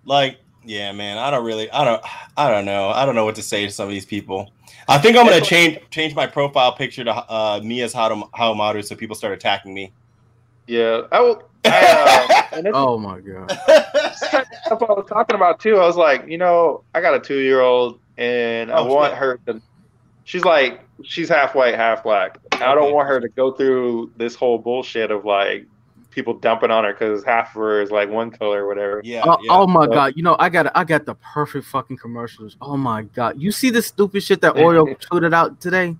[0.05, 2.01] Like, yeah, man, I don't really I don't
[2.37, 2.89] I don't know.
[2.89, 4.51] I don't know what to say to some of these people.
[4.87, 8.83] I think I'm gonna change change my profile picture to uh me as Hao- Haomaru
[8.83, 9.91] so people start attacking me.
[10.67, 11.43] Yeah, I will.
[11.65, 13.51] I, uh, and this Oh my god.
[14.15, 15.77] stuff I was talking about too.
[15.77, 19.11] I was like, you know, I got a two year old, and I Oh, want
[19.11, 19.17] shit.
[19.19, 19.61] her to.
[20.25, 22.37] She's like, she's half white, half black.
[22.53, 25.65] I don't want her to go through this whole bullshit of like
[26.11, 29.01] people dumping on her because half of her is like one color or whatever.
[29.03, 29.51] yeah, Oh, yeah.
[29.51, 30.13] oh my So- god!
[30.15, 32.55] You know I got I got the perfect fucking commercials.
[32.61, 33.41] Oh my god!
[33.41, 35.95] You see the stupid shit that Oreo tweeted out today?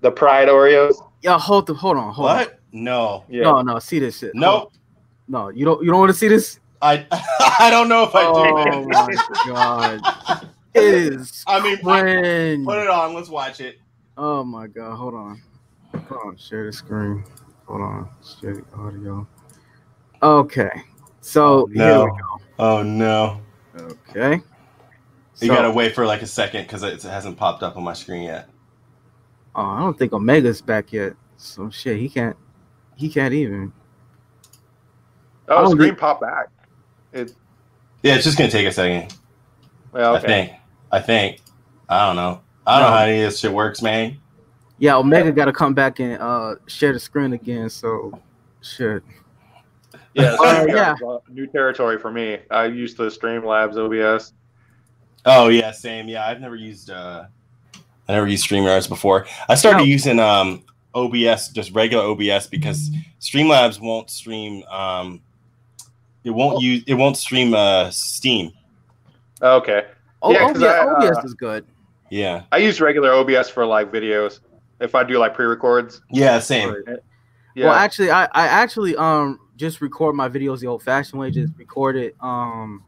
[0.00, 0.94] The Pride Oreos.
[1.22, 2.60] Yeah, hold the, hold on, hold what?
[2.72, 3.24] No.
[3.28, 3.44] Yeah.
[3.44, 4.32] No, no, see this shit.
[4.34, 4.72] Nope.
[5.28, 6.60] No, you don't you don't want to see this?
[6.82, 7.06] I
[7.58, 8.88] I don't know if I Oh do.
[8.88, 9.16] my
[9.46, 10.48] god!
[10.74, 12.66] It is I mean, cringe.
[12.66, 13.14] put it on.
[13.14, 13.78] Let's watch it.
[14.18, 14.94] Oh my god!
[14.96, 15.40] Hold on.
[16.08, 16.36] Hold on.
[16.36, 17.24] Share the screen.
[17.66, 18.10] Hold on.
[18.40, 19.26] Share the audio.
[20.22, 20.68] Okay.
[21.22, 22.16] So oh, here No.
[22.58, 23.40] Oh no.
[23.74, 24.34] Okay.
[25.40, 27.94] You So- gotta wait for like a second because it hasn't popped up on my
[27.94, 28.46] screen yet.
[29.54, 31.14] Oh, I don't think Omega's back yet.
[31.38, 32.36] So shit, he can't.
[32.96, 33.72] He can't even.
[35.48, 36.48] Oh, Oh, screen the- pop back.
[37.12, 37.32] It,
[38.02, 39.14] Yeah, it's just gonna take a second.
[39.92, 40.52] well, I think.
[40.92, 41.40] I think.
[41.88, 42.40] I don't know.
[42.66, 44.18] I don't know how any of this shit works, man.
[44.78, 47.70] Yeah, Omega got to come back and uh share the screen again.
[47.70, 48.18] So,
[48.60, 49.02] shit.
[50.14, 50.94] Yeah, Uh, new, yeah.
[51.30, 52.38] new territory for me.
[52.50, 54.32] I used to Streamlabs OBS.
[55.24, 56.08] Oh yeah, same.
[56.08, 57.24] Yeah, I've never used uh
[58.08, 59.26] I never used StreamYards before.
[59.48, 59.84] I started No.
[59.84, 60.62] using um
[60.94, 62.90] OBS, just regular OBS because
[63.20, 65.20] Streamlabs won't stream um
[66.26, 68.50] it won't use it won't stream uh Steam.
[69.40, 69.86] Okay.
[70.22, 71.64] O- Yeah, 'cause OBS, I, uh, OBS is good.
[72.10, 72.42] Yeah.
[72.52, 74.40] I use regular OBS for like videos.
[74.80, 76.74] If I do like pre-records, Yeah, same.
[77.54, 77.66] yeah.
[77.66, 81.30] Well, actually, I, I actually um just record my videos the old-fashioned way.
[81.30, 82.82] Just record it um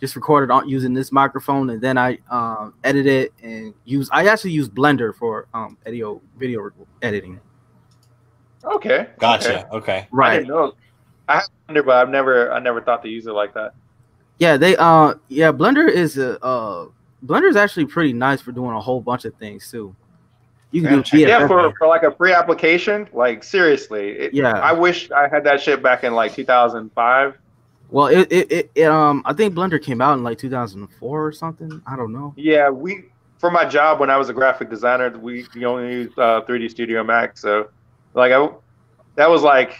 [0.00, 4.08] just recorded on using this microphone, and then I um edit it and use.
[4.12, 6.70] I actually use Blender for um video video
[7.02, 7.40] editing.
[8.64, 9.64] okay, Gotcha.
[9.66, 9.76] Okay.
[9.76, 9.98] Okay.
[10.02, 10.38] I Right.
[10.38, 10.72] didn't know.
[11.28, 13.74] I have Blender, but I've never, I never thought to use it like that.
[14.38, 16.88] Yeah, they uh yeah, Blender is a uh
[17.24, 19.94] Blender is actually pretty nice for doing a whole bunch of things too.
[20.72, 24.10] You can Yeah, do check it Yeah, for, for like a free application, like seriously,
[24.10, 24.52] it, Yeah.
[24.52, 27.38] I wish I had that shit back in like 2005.
[27.88, 31.32] Well, it, it, it, it um I think Blender came out in like 2004 or
[31.32, 31.80] something.
[31.86, 32.34] I don't know.
[32.36, 33.04] Yeah, we
[33.38, 36.70] for my job when I was a graphic designer, we, we only used uh, 3D
[36.70, 37.40] Studio Max.
[37.42, 37.68] So,
[38.14, 38.48] like, I
[39.14, 39.76] that was like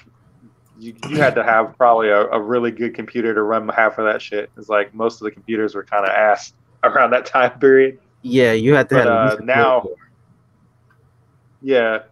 [0.79, 4.05] you, you had to have probably a, a really good computer to run half of
[4.05, 4.51] that shit.
[4.57, 6.53] It's like most of the computers were kind of ass
[6.85, 7.99] around that time period.
[8.23, 9.87] Yeah, you had to But, have uh, now-
[11.63, 12.03] Yeah,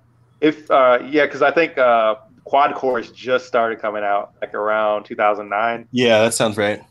[0.40, 5.04] if uh, yeah, because I think uh, quad cores just started coming out like around
[5.04, 5.88] 2009.
[5.92, 6.82] Yeah, that sounds right.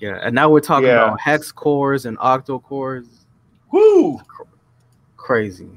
[0.00, 1.04] Yeah, and now we're talking Yeah.
[1.06, 3.06] about hex cores and octo cores.
[3.72, 4.20] Woo!
[5.16, 5.68] Crazy.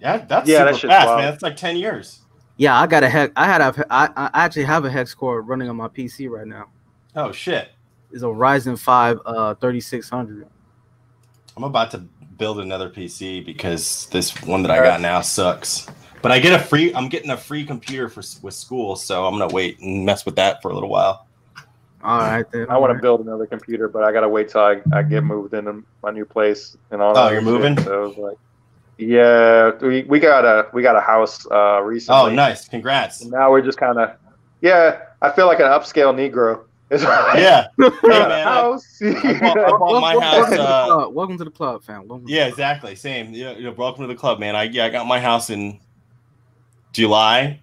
[0.00, 1.18] Yeah, that's Yeah, super that fast, wild.
[1.20, 1.30] man.
[1.30, 2.20] That's like ten years.
[2.60, 3.32] Yeah, I got a hex.
[3.36, 3.86] I had a.
[3.88, 6.66] I, I actually have a hex core running on my PC right now.
[7.16, 7.70] Oh shit!
[8.12, 10.46] It's a Ryzen 5 uh 3600.
[11.56, 12.04] I'm about to
[12.36, 15.86] build another PC because this one that I got now sucks.
[16.20, 16.94] But I get a free.
[16.94, 20.36] I'm getting a free computer for with school, so I'm gonna wait and mess with
[20.36, 21.26] that for a little while.
[22.04, 22.66] All right then.
[22.68, 25.54] I want to build another computer, but I gotta wait till I, I get moved
[25.54, 27.12] into my new place and all.
[27.16, 27.44] Oh, that you're shit.
[27.50, 27.80] moving?
[27.80, 28.36] So it's like,
[29.00, 32.20] yeah, we, we got a we got a house uh recently.
[32.20, 32.68] Oh, nice!
[32.68, 33.22] Congrats.
[33.22, 34.10] And now we're just kind of,
[34.60, 35.00] yeah.
[35.22, 36.62] I feel like an upscale Negro.
[36.90, 39.00] It's like, Yeah, Hey, man, house.
[39.02, 40.32] I bought, I bought my Welcome- house.
[40.32, 41.14] welcome, to the Uh, club.
[41.14, 42.08] welcome to the club, fam.
[42.08, 42.94] Welcome to yeah, exactly.
[42.96, 43.32] Same.
[43.32, 44.56] Yeah, you know, welcome to the club, man.
[44.56, 45.78] I yeah, I got my house in
[46.92, 47.60] July,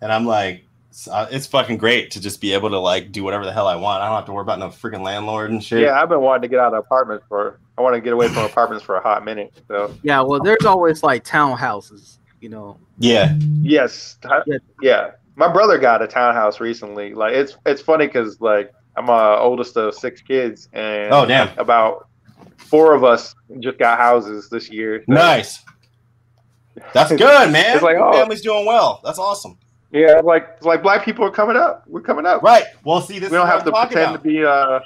[0.00, 3.22] and I'm like, it's, uh, it's fucking great to just be able to like do
[3.22, 4.02] whatever the hell I want.
[4.02, 5.82] I don't have to worry about no freaking landlord and shit.
[5.82, 7.58] yeah, I've been wanting to get out of apartments for.
[7.78, 9.52] I want to get away from apartments for a hot minute.
[9.68, 12.78] So Yeah, well, there's always like townhouses, you know.
[12.98, 13.36] yeah.
[13.62, 14.58] yes, Yeah.
[14.82, 15.10] yeah.
[15.36, 17.12] My brother got a townhouse recently.
[17.12, 21.56] Like it's it's funny because like I'm uh oldest of six kids, and Oh damn.
[21.58, 22.08] about
[22.56, 25.00] four of us just got houses this year.
[25.06, 25.62] So, Nice.
[26.92, 27.74] That's good, man.
[27.74, 28.12] It's like, Your oh.
[28.12, 29.00] family's doing well.
[29.04, 29.58] That's awesome.
[29.92, 31.84] Yeah, like like black people are coming up.
[31.86, 32.42] We're coming up.
[32.42, 32.64] Right.
[32.84, 34.22] Well, see, this we don't is have to what I'm pretend about.
[34.24, 34.44] to be.
[34.44, 34.80] Uh,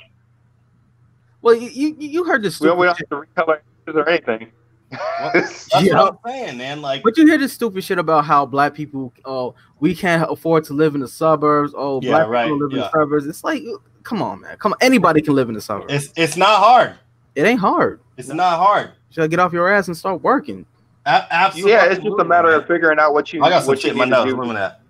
[1.42, 3.96] Well, you you, you heard this we don't, stupid we don't have to recolor his
[3.96, 4.52] or anything.
[4.90, 5.94] That's Yeah.
[6.02, 6.82] what I'm saying, man.
[6.82, 10.64] Like, But you hear this stupid shit about how black people, oh, we can't afford
[10.64, 11.72] to live in the suburbs.
[11.76, 13.26] Oh, Yeah, black right, people live in the suburbs.
[13.26, 13.62] It's like,
[14.02, 14.56] come on, man.
[14.56, 14.78] Come on.
[14.80, 15.92] Anybody can live in the suburbs.
[15.92, 16.94] it's it's not hard.
[17.36, 18.00] it ain't hard.
[18.16, 18.90] It's not hard.
[19.10, 20.66] You gotta get off your ass and start working.
[21.06, 21.72] A- absolutely.
[21.72, 23.42] yeah, it's just a matter of figuring out what you.
[23.42, 24.26] I got some what shit you in my nose.
[24.30, 24.36] do.
[24.36, 24.80] Look at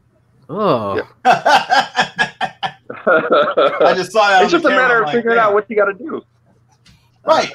[0.49, 1.05] Oh, Yeah.
[3.07, 4.43] I just saw that.
[4.43, 6.23] it's just a matter of figuring out what you got to do.
[7.31, 7.53] Right.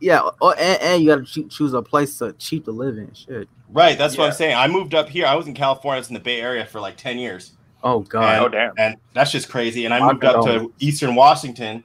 [0.00, 0.28] yeah.
[0.40, 3.12] Oh, and, and you gotta choose a place to cheap to live in.
[3.14, 3.48] Shit.
[3.68, 3.96] Right.
[3.96, 4.56] That's what I'm saying.
[4.56, 5.26] I moved up here.
[5.26, 5.96] I was in California.
[5.96, 7.52] I was in the Bay Area for like ten years.
[7.82, 8.38] Oh God.
[8.42, 8.72] Oh damn!
[8.78, 9.84] and that's just crazy.
[9.84, 10.72] And I My moved up to.
[10.78, 11.82] Eastern Washington,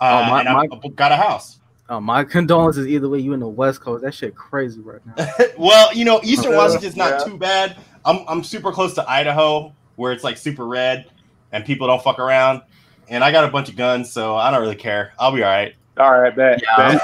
[0.00, 1.58] uh, Oh, my- and I got a house.
[1.88, 2.86] Oh, my condolences.
[2.86, 4.02] Either way, you in the West Coast.
[4.02, 5.28] That shit crazy right now.
[5.58, 7.24] well, you know, Eastern Washington's not yeah.
[7.24, 7.76] too bad.
[8.04, 11.06] I'm I'm super close to Idaho, where it's like super red,
[11.52, 12.62] and people don't fuck around.
[13.08, 15.12] And I got a bunch of guns, so I don't really care.
[15.18, 15.74] I'll be all right.
[15.98, 16.62] All right, bet.
[16.62, 16.98] Yeah,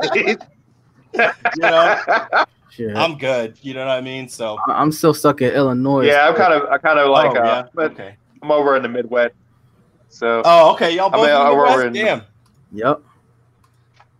[0.00, 0.48] bet.
[1.14, 2.96] You know, Shit.
[2.96, 3.58] I'm good.
[3.60, 4.28] You know what I mean?
[4.30, 4.56] So.
[4.66, 6.06] I- I'm still stuck in Illinois.
[6.06, 7.62] yeah, I'm kind of, I kind of like, oh, uh, yeah.
[7.74, 8.16] but okay.
[8.42, 9.34] I'm over in the Midwest.
[10.08, 10.96] So Oh, okay.
[10.96, 12.22] Y'all both mean, in the uh, we're in- Damn.
[12.72, 13.02] Yep.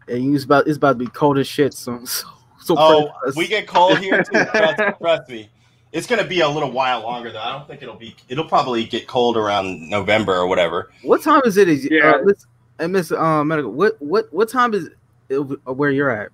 [0.08, 2.06] And it's about it's about to be cold as shit soon.
[2.64, 4.44] So, so Oh, pray we get cold here too.
[4.54, 5.50] Trust, trust me.
[5.90, 7.40] It's gonna be a little while longer though.
[7.40, 8.14] I don't think it'll be.
[8.28, 10.92] It'll probably get cold around November or whatever.
[11.02, 11.68] What time is it?
[11.68, 12.10] Is Yeah.
[12.12, 12.46] uh, let's,
[12.82, 13.72] and Miss uh, Medical.
[13.72, 14.90] What what what time is
[15.28, 16.30] it where you're at?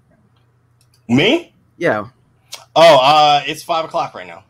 [1.09, 1.53] Me?
[1.77, 2.09] Yeah.
[2.75, 4.45] Oh, uh, it's five o'clock right now.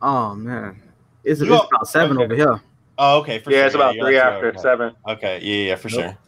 [0.00, 0.80] Oh man,
[1.24, 2.24] it's, it's about seven okay.
[2.24, 2.60] over here.
[2.98, 3.38] Oh, okay.
[3.38, 3.66] For yeah, sure.
[3.66, 4.58] it's about you're three after okay.
[4.58, 4.94] seven.
[5.06, 6.00] Okay, yeah, yeah, for Nope.
[6.00, 6.18] sure.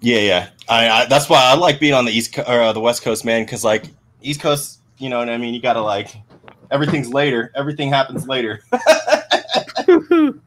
[0.00, 0.48] Yeah, yeah.
[0.68, 3.02] I, I that's why I like being on the east Co- or uh, the west
[3.02, 3.44] coast, man.
[3.44, 3.86] Because like
[4.22, 5.54] East Coast, you know what I mean.
[5.54, 6.14] You gotta like
[6.70, 7.52] everything's later.
[7.54, 8.62] Everything happens later.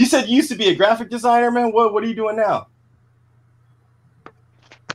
[0.00, 1.72] you said you used to be a graphic designer, man.
[1.72, 2.68] What what are you doing now?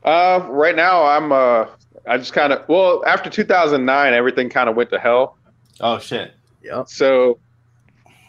[0.04, 1.66] Uh, right now I'm uh,
[2.08, 5.38] I just kind of well after 2009 everything kind of went to hell.
[5.80, 6.34] Oh shit.
[6.64, 6.84] Yeah.
[6.86, 7.40] So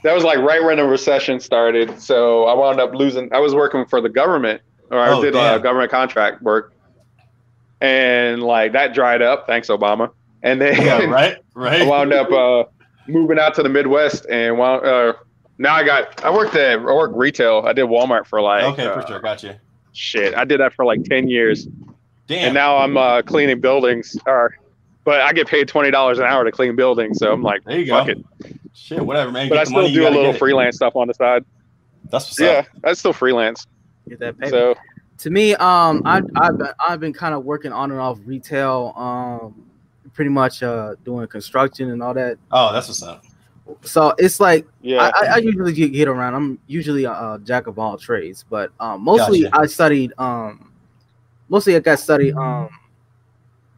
[0.03, 2.01] that was like right when the recession started.
[2.01, 3.33] So I wound up losing.
[3.33, 6.73] I was working for the government, or I Oh, did uh, government contract work,
[7.81, 9.47] and like that dried up.
[9.47, 10.11] Thanks, Obama.
[10.43, 11.83] And then Yeah, right, right.
[11.83, 12.65] I wound up uh,
[13.09, 15.15] moving out to the Midwest, and wound, uh,
[15.59, 17.65] now I got I worked at I worked retail.
[17.67, 19.55] I did Walmart for like okay, uh, for sure, got you.
[19.93, 20.35] shit.
[20.35, 21.67] I did that for like ten years,
[22.27, 22.47] Damn.
[22.47, 24.17] and now I'm uh, cleaning buildings.
[24.27, 24.57] Or,
[25.05, 27.79] but I get paid twenty dollars an hour to clean buildings, so I'm like, there
[27.79, 28.13] you fuck go.
[28.13, 28.25] it.
[28.75, 29.49] Shit, whatever, man.
[29.49, 30.39] But Get I still money, do a little get it.
[30.39, 31.45] freelance stuff on the side.
[32.11, 32.67] That's what's yeah, up.
[32.85, 33.67] I still freelance.
[34.09, 34.51] Get that paper.
[34.51, 34.75] So
[35.19, 38.93] to me, um, I, I've been, I've been kind of working on and off retail,
[38.97, 39.65] um,
[40.13, 42.39] pretty much uh doing construction and all that.
[42.53, 43.25] Oh, that's what's up.
[43.83, 46.35] So it's like yeah, I, I, I usually get, get around.
[46.35, 49.61] I'm usually a, a jack of all trades, but um, mostly Gotcha.
[49.61, 50.73] I studied um,
[51.49, 52.69] mostly I got studied um,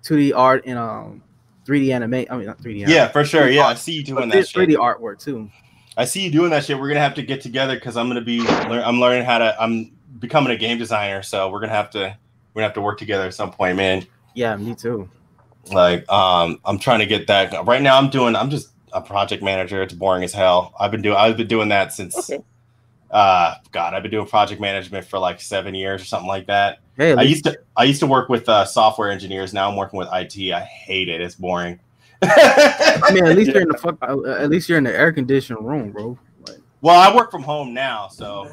[0.03, 1.23] 2D art and um,
[1.67, 2.15] 3D anime.
[2.31, 2.87] I mean, not 3D.
[2.87, 3.49] Yeah, for sure.
[3.49, 5.51] Yeah, I see you doing that 3D artwork too.
[5.97, 6.79] I see you doing that shit.
[6.79, 8.47] We're gonna have to get together because I'm gonna be.
[8.47, 9.61] I'm learning how to.
[9.61, 12.17] I'm becoming a game designer, so we're gonna have to.
[12.55, 14.07] We're gonna have to work together at some point, man.
[14.35, 15.09] Yeah, me too.
[15.73, 17.67] Like, um, I'm trying to get that.
[17.67, 18.37] Right now, I'm doing.
[18.37, 19.83] I'm just a project manager.
[19.83, 20.75] It's boring as hell.
[20.79, 21.17] I've been doing.
[21.17, 22.17] I've been doing that since.
[22.31, 22.43] Okay.
[23.11, 26.81] Uh, God, I've been doing project management for like seven years or something like that.
[26.97, 27.59] Hey, I least, used to.
[27.77, 29.55] I used to work with uh, software engineers.
[29.55, 30.53] Now I'm working with IT.
[30.53, 31.21] I hate it.
[31.21, 31.81] It's boring.
[32.23, 33.97] I mean, at least you're in the fuck.
[34.03, 36.19] uh, At least you're in the air conditioned room, bro.
[36.47, 38.47] Like, Well, I work from home now, so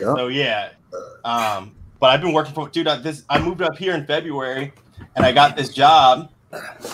[0.00, 0.14] Yeah.
[0.14, 0.70] so yeah.
[1.24, 2.86] Um, but I've been working for dude.
[2.86, 4.72] I, this I moved up here in February,
[5.16, 6.30] and I got this job,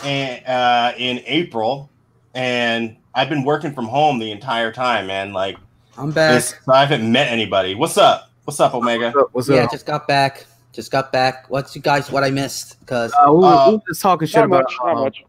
[0.04, 1.90] and uh, in April,
[2.34, 5.32] and I've been working from home the entire time, man.
[5.32, 5.56] Like
[5.96, 6.34] I'm back.
[6.34, 7.74] this, I haven't met anybody.
[7.74, 8.30] What's up?
[8.44, 9.12] What's up, Omega?
[9.32, 9.56] what's up?
[9.56, 9.70] yeah, up?
[9.70, 10.46] just got back.
[10.72, 11.50] Just got back.
[11.50, 12.10] What's you guys?
[12.10, 12.78] What I missed?
[12.80, 15.24] Because Uh, we, were- Uh, we were just talking shit about much, not um, much.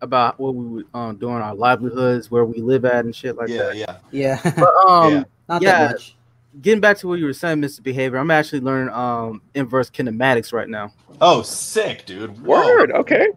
[0.00, 3.48] about what we were um, doing our livelihoods, where we live at, and shit like
[3.48, 3.76] yeah, that.
[3.76, 3.96] yeah.
[4.44, 5.24] yeah, But um, Yeah.
[5.48, 5.78] not yeah.
[5.78, 6.16] that much.
[6.62, 7.82] getting back to what you were saying, Mr.
[7.82, 10.92] Behavior, I'm actually learning um inverse kinematics right now.
[11.20, 12.40] Oh, sick, dude.
[12.44, 12.60] Whoa.
[12.64, 12.92] Word.
[12.92, 13.28] Okay.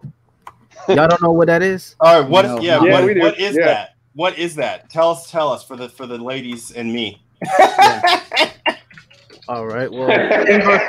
[0.88, 1.96] Y'all don't know what that is?
[2.02, 2.46] All right, what?
[2.46, 2.60] No.
[2.62, 3.66] Yeah, yeah what, what is Yeah.
[3.66, 3.90] that?
[4.14, 4.90] What is that?
[4.90, 5.30] Tell us.
[5.32, 7.24] Tell us for the for the ladies and me.
[9.48, 9.92] All right.
[9.92, 10.10] Well,
[10.48, 10.82] inverse,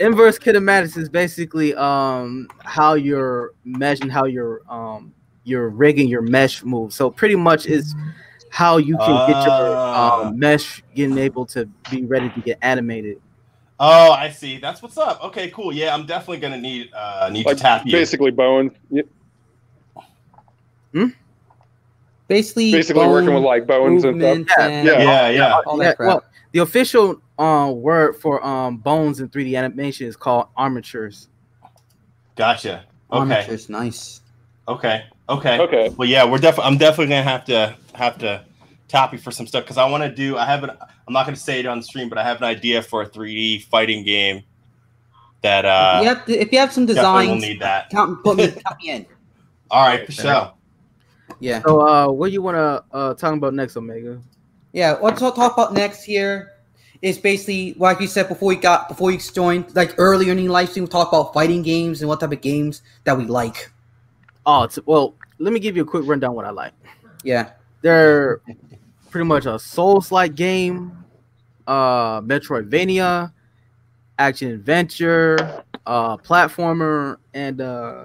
[0.00, 5.12] inverse kinematics is basically um how you're measuring how you're um
[5.44, 6.92] you're rigging your mesh move.
[6.92, 7.94] So pretty much is
[8.50, 10.26] how you can get your Ah.
[10.28, 13.20] um, mesh getting able to be ready to get animated.
[13.78, 14.58] Oh, I see.
[14.58, 15.22] That's what's up.
[15.24, 15.72] Okay, cool.
[15.72, 17.92] Yeah, I'm definitely gonna need uh need like to tap you.
[17.92, 18.72] basically bones.
[18.90, 19.02] Yeah,
[22.28, 24.28] Basically, Basically working with like bones and stuff.
[24.36, 24.98] movements Yeah, and yeah.
[25.02, 25.60] Yeah, yeah.
[25.66, 26.08] all Yeah, that crap.
[26.08, 31.28] well, the official um word for um bones in 3D animation is called armatures.
[32.34, 32.84] Gotcha.
[33.12, 33.20] Okay.
[33.20, 34.22] Armatures, nice.
[34.66, 35.04] Okay.
[35.28, 35.58] Okay.
[35.60, 35.88] Okay.
[35.96, 36.72] Well, yeah, we're definitely.
[36.72, 38.44] I'm definitely gonna have to have to
[38.88, 40.36] tap you for some stuff because I want to do.
[40.36, 40.72] I haven't.
[41.06, 43.64] I'm not gonna say it on stream, but I have an idea for a 3D
[43.64, 44.42] fighting game
[45.42, 47.90] that uh you have to, if you have some definitely will need that.
[47.90, 49.06] count, put me, count me in.
[49.70, 50.52] All right, for sure.
[51.38, 54.20] Yeah, So uh what do you wanna uh talk about next, Omega?
[54.72, 54.98] yeah.
[54.98, 56.52] What I'll talk about next here
[57.02, 60.48] is basically like you said before you got before you joined, like earlier in the
[60.48, 63.70] live stream, we talk about fighting games and what type of games that we like.
[64.44, 66.72] Oh it's, well, let me give you a quick rundown what I like.
[67.22, 67.50] Yeah,
[67.82, 68.40] They're
[69.10, 71.04] pretty much a Souls like game,
[71.66, 73.32] uh Metroidvania,
[74.18, 78.04] action adventure, uh platformer, and uh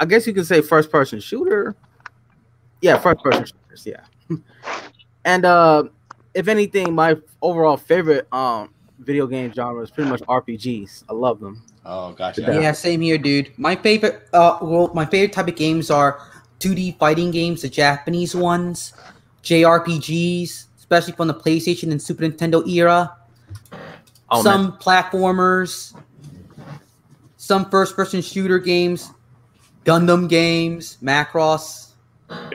[0.00, 1.76] I guess you could say first person shooter.
[2.80, 4.36] Yeah, first person shooters, yeah.
[5.24, 5.84] and uh
[6.34, 11.04] if anything, my overall favorite um video game genre is pretty much RPGs.
[11.08, 11.62] I love them.
[11.84, 12.40] Oh, gotcha.
[12.40, 13.52] yeah, same here, dude.
[13.58, 16.18] My favorite, uh, well, my favorite type of games are
[16.60, 18.94] 2D fighting games, the Japanese ones,
[19.44, 23.16] JRPGs, especially from the PlayStation and Super Nintendo era.
[24.30, 25.94] Oh, some platformers,
[27.36, 29.10] some first-person shooter games,
[29.84, 31.90] Gundam games, Macross,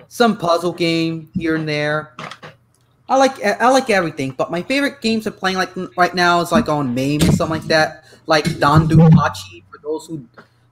[0.07, 2.15] some puzzle game here and there.
[3.07, 6.51] I like I like everything, but my favorite games I'm playing like right now is
[6.51, 9.63] like on MAME and something like that, like DoDonPachi.
[9.71, 10.25] For those who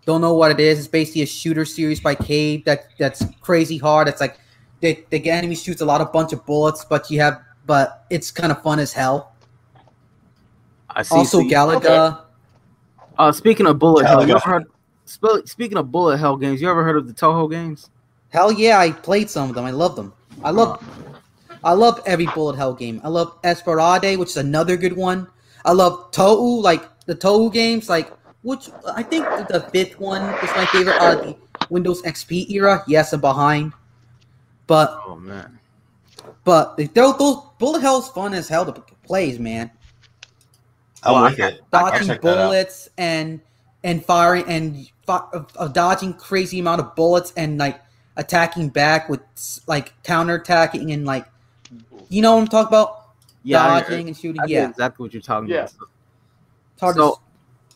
[0.06, 3.78] don't know what it is, it's basically a shooter series by Cave that that's crazy
[3.78, 4.08] hard.
[4.08, 4.40] It's like
[4.82, 8.32] the the enemy shoots a lot of bunch of bullets, but you have but it's
[8.32, 9.34] kind of fun as hell.
[10.90, 11.16] I see.
[11.16, 12.22] Also, so you- Galaga.
[13.18, 14.08] Uh, speaking of bullet Galaga.
[14.10, 14.64] hell, you ever heard?
[15.06, 17.90] spe- Speaking of bullet hell games, you ever heard of the Touhou games?
[18.30, 19.66] Hell yeah, I played some of them.
[19.66, 20.14] I love them.
[20.44, 20.84] I love
[21.64, 23.02] I love every bullet hell game.
[23.04, 25.28] I love ESPrade, which is another good one.
[25.66, 28.14] I love Touhou, like the Touhou games, like
[28.44, 31.36] which I think the fifth one is my favorite out of the
[31.70, 32.84] Windows XP era.
[32.88, 33.74] Yes, I'm behind.
[34.68, 35.60] But Oh man,
[36.44, 38.74] but those, those bullet hell's fun as hell to
[39.04, 39.72] play, man.
[41.04, 41.62] I'm Well, with it.
[41.72, 42.44] Dodging check that out.
[42.48, 43.40] bullets and
[43.84, 45.24] and firing and fi-
[45.58, 47.80] uh, dodging crazy amount of bullets and like
[48.18, 51.26] attacking back with s- like counterattacking and like
[52.10, 53.06] you know what I'm talking about
[53.44, 55.58] Yeah, I- dodging and shooting I, yeah exactly what you're talking Yeah.
[55.60, 55.72] about.
[56.74, 57.22] it's So- to,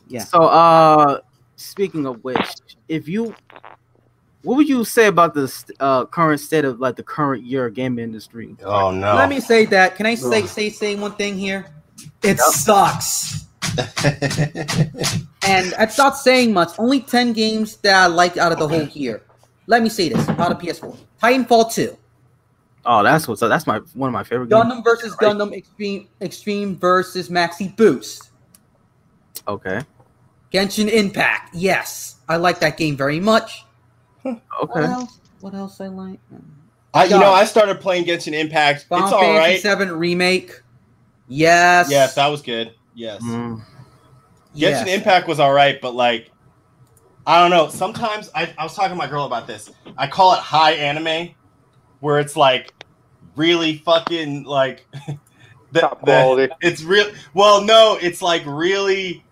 [0.08, 0.24] yeah.
[0.24, 1.20] So, uh,
[1.56, 2.56] speaking of which,
[2.88, 3.34] if you,
[4.42, 8.02] what would you say about the uh, current state of like the current year gaming
[8.04, 8.56] industry?
[8.64, 9.14] Oh no.
[9.14, 11.66] let me say that can I say say say one thing here
[12.22, 12.38] it Yep.
[12.38, 13.44] sucks
[14.04, 18.82] and it's not saying much only 10 games that I like out of the whole
[18.88, 19.22] year
[19.66, 21.96] let me say this out of PS4 Titanfall 2
[22.84, 23.48] Oh, that's what's up.
[23.48, 24.64] That's my one of my favorite games.
[24.64, 25.30] Gundam versus Right.
[25.36, 28.32] Gundam Extreme Extreme versus Maxi Boost.
[29.46, 29.82] Okay,
[30.52, 31.54] Genshin Impact.
[31.54, 33.64] Yes, I like that game very much.
[34.22, 34.84] What okay.
[34.84, 35.18] else?
[35.40, 36.20] What else I like?
[36.94, 38.84] I, you know, I started playing Genshin Impact.
[38.88, 39.78] Final it's all Fantasy right.
[39.78, 40.60] VII remake.
[41.28, 41.90] Yes.
[41.90, 42.74] Yes, that was good.
[42.94, 43.22] Yes.
[43.22, 43.62] Mm.
[44.54, 44.86] yes.
[44.86, 46.30] Impact was all right, but like,
[47.26, 47.68] I don't know.
[47.68, 49.70] Sometimes I, I was talking to my girl about this.
[49.96, 51.34] I call it high anime,
[52.00, 52.74] where it's like
[53.36, 54.84] really fucking like
[55.72, 56.52] the, Top the- quality.
[56.60, 57.10] it's real.
[57.34, 59.24] Well, no, it's like really.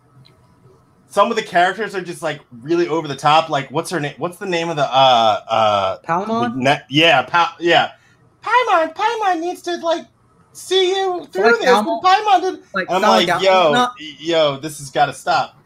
[1.11, 3.49] Some of the characters are just like really over the top.
[3.51, 4.15] Like, what's her name?
[4.17, 6.55] What's the name of the uh uh Palamon.
[6.55, 7.93] Ne- yeah, pa- yeah.
[8.43, 10.07] Paimon, Paimon needs to like
[10.53, 11.69] see you through like this.
[11.71, 12.65] Paimon did.
[12.73, 15.57] Like, I'm like, yo, no, yo, this has got to stop.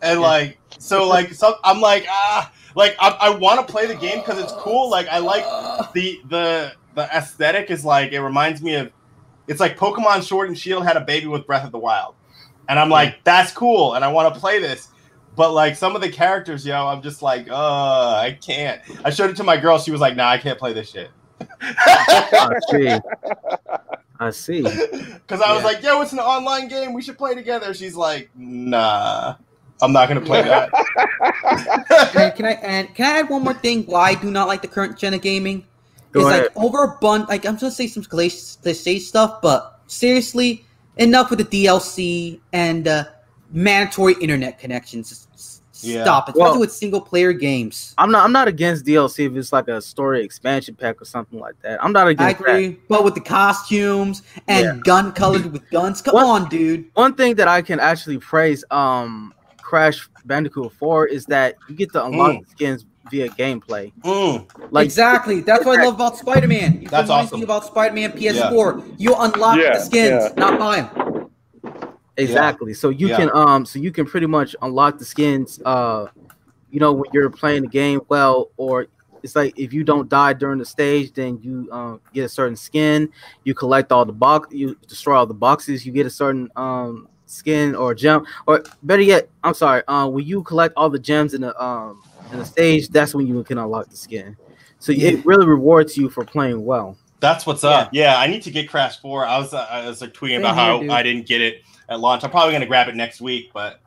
[0.00, 0.26] And Yeah.
[0.26, 4.20] like, so like, so I'm like, ah, like I, I want to play the game
[4.20, 4.88] because it's cool.
[4.88, 5.44] Like, I like
[5.94, 8.92] the the the aesthetic is like it reminds me of
[9.48, 12.14] it's like Pokemon Sword and Shield had a baby with Breath of the Wild,
[12.68, 14.88] and I'm like, that's cool, and I want to play this.
[15.34, 17.54] But like some of the characters, yo, I'm just like, uh,
[18.22, 18.80] I can't.
[19.04, 19.78] I showed it to my girl.
[19.78, 21.10] She was like, nah, I can't play this shit.
[21.60, 22.98] I see.
[24.20, 24.62] I see.
[25.22, 26.92] Because I was like, yo, it's an online game.
[26.92, 27.72] We should play together.
[27.72, 29.36] She's like, nah,
[29.80, 30.68] I'm not gonna play that.
[32.14, 33.84] and can I and can I add one more thing?
[33.84, 35.64] Why I do not like the current gen of gaming?
[36.10, 36.42] Go It's ahead.
[36.42, 37.30] like overabundant.
[37.30, 40.66] Like I'm just gonna say some cliche stuff, but seriously,
[40.98, 43.04] enough with the DLC and uh,
[43.52, 45.12] mandatory internet connections.
[45.12, 45.48] S- s-
[45.84, 46.04] Yeah.
[46.04, 47.92] Stop, especially Well- with single player games.
[47.98, 48.24] I'm not.
[48.24, 51.82] I'm not against DLC if it's like a story expansion pack or something like that.
[51.82, 52.48] I'm not I against that.
[52.48, 54.76] agree, but with the costumes and Yeah.
[54.84, 56.84] gun colored with guns, come What- on, dude.
[56.94, 61.92] One thing that I can actually praise um Crash Bandicoot 4 is that you get
[61.94, 62.50] to unlock Mm.
[62.50, 63.90] skins via gameplay.
[64.04, 66.86] Mm, Like exactly, that's what I love about Spider Man.
[66.90, 67.42] That's awesome.
[67.42, 68.80] about Spider Man PS4.
[68.98, 70.32] You unlock Yeah, the skins, yeah.
[70.36, 71.21] not buy them.
[72.24, 72.74] Exactly.
[72.74, 73.16] So you Yeah.
[73.16, 76.06] can um so you can pretty much unlock the skins uh
[76.70, 78.86] you know when you're playing the game well or
[79.22, 82.56] it's like if you don't die during the stage then you um get a certain
[82.56, 83.08] skin,
[83.44, 87.08] you collect all the box you destroy all the boxes, you get a certain um
[87.26, 91.34] skin or gem or better yet, I'm sorry, uh when you collect all the gems
[91.34, 94.36] in the um in the stage, that's when you can unlock the skin.
[94.78, 96.96] So it really rewards you for playing well.
[97.20, 97.90] that's what's up.
[97.92, 98.16] Yeah.
[98.18, 99.24] I need to get Crash Four.
[99.24, 100.90] I was uh, I was like tweeting about here, how dude.
[100.90, 102.24] I didn't get it at launch.
[102.24, 103.80] I'm probably gonna grab it next week, but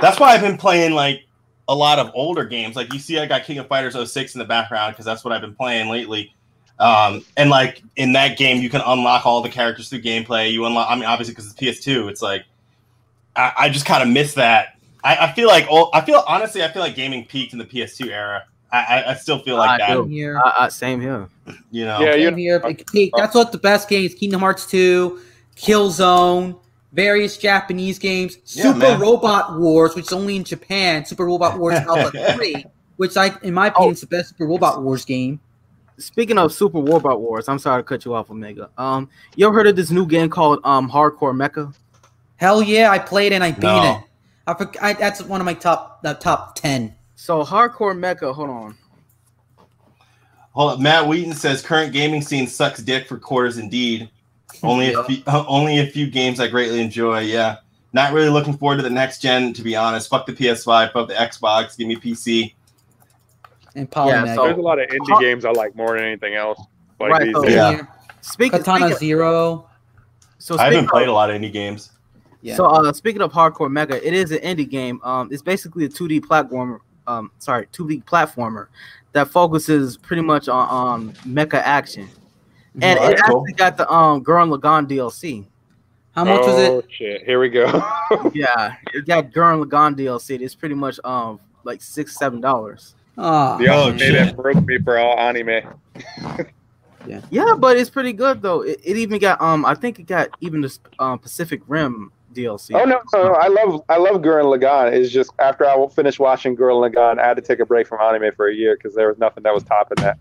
[0.00, 1.24] that's why I've been playing like
[1.68, 2.76] a lot of older games.
[2.76, 5.32] Like you see, I got King of Fighters 06 in the background because that's what
[5.32, 6.34] I've been playing lately.
[6.78, 10.50] Um, and like in that game, you can unlock all the characters through gameplay.
[10.50, 12.44] You unlock, I mean, obviously because it's PS2, it's like
[13.36, 14.78] I, I just kind of miss that.
[15.04, 17.64] I, I feel like oh, I feel honestly, I feel like gaming peaked in the
[17.64, 18.44] PS2 era.
[18.72, 19.96] I, I, I still feel like I that.
[19.96, 20.38] Same here.
[20.38, 21.28] I, I, same here.
[21.70, 22.60] You know, Yeah, you Same here.
[22.60, 25.20] Like, hey, that's what the best games: Kingdom Hearts 2,
[25.56, 26.58] Killzone,
[26.92, 29.00] various Japanese games, Yeah, Super man.
[29.00, 31.04] Robot Wars, which is only in Japan.
[31.04, 32.64] Super Robot Wars Alpha 3,
[32.96, 35.40] which I, in my opinion, is the best Super Robot Wars game.
[35.98, 38.70] Speaking of Super Robot Wars, I'm sorry to cut you off, Omega.
[38.78, 41.74] Um, you ever heard of this new game called um Hardcore Mecha?
[42.36, 43.98] Hell yeah, I played and I beat No.
[43.98, 44.04] it.
[44.46, 46.94] I, forg I that's one of my top the top ten.
[47.16, 48.76] So Hardcore Mecha, hold on.
[50.52, 54.10] Hold up, Matt Wheaton says current gaming scene sucks dick for quarters indeed.
[54.62, 55.02] Only a Yeah.
[55.04, 57.20] few, only a few games I greatly enjoy.
[57.20, 57.56] Yeah,
[57.92, 60.08] not really looking forward to the next gen to be honest.
[60.10, 62.54] Fuck the PS5, fuck the Xbox, give me PC.
[63.76, 64.34] And Yeah, Polymega.
[64.34, 66.60] so- There's a lot of indie games I like more than anything else.
[66.98, 67.82] Like Right, these so- Yeah.
[68.22, 69.66] Speak, Katana speaking, Zero.
[70.38, 71.92] so I haven't speaking played a lot of indie games.
[72.42, 72.54] Yeah.
[72.56, 75.00] So uh, speaking of Hardcore Mecha, it is an indie game.
[75.04, 76.80] Um, it's basically a 2D platformer.
[77.06, 78.66] Um, sorry, 2D platformer
[79.12, 80.68] that focuses pretty much on
[80.98, 82.08] um mecha action,
[82.80, 83.40] and Oh, it that's cool.
[83.40, 85.46] actually got the um Gurren Lagann DLC.
[86.12, 86.86] How much was oh, it?
[86.90, 87.24] shit.
[87.24, 87.66] Here we go.
[88.34, 90.40] Yeah, it got Gurren Lagann DLC.
[90.40, 92.94] It's pretty much um like six seven dollars.
[93.18, 94.12] Oh, the anime shit.
[94.14, 95.62] that broke me for all anime.
[97.30, 98.62] Yeah, but it's pretty good though.
[98.62, 102.70] It, it even got um I think it got even the um Pacific Rim DLC.
[102.74, 104.92] Oh no, no, no, I love I love Gurren Lagann.
[104.92, 108.00] It's just after I finished watching Gurren Lagann, I had to take a break from
[108.00, 110.18] anime for a year because there was nothing that was topping that.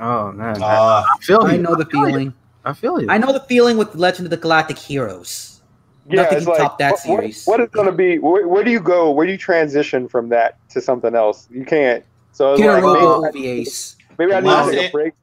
[0.00, 0.66] Oh man, Uh,
[1.04, 1.62] I feel I you.
[1.62, 2.32] know the feeling.
[2.64, 3.08] I feel you.
[3.10, 5.62] I know the feeling with Legend of the Galactic Heroes.
[6.06, 7.44] Nothing can top that what- what- series.
[7.46, 8.18] what is going to be?
[8.18, 9.10] Where, where do you go?
[9.10, 11.48] Where do you transition from that to something else?
[11.50, 12.02] You can't.
[12.32, 13.96] So it's Get a like, Robo maybe, OVAs.
[14.18, 15.14] maybe I need to take a break.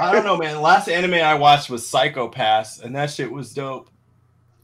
[0.00, 0.54] I don't know, man.
[0.54, 3.90] The last anime I watched was Psycho Pass, and that shit was dope.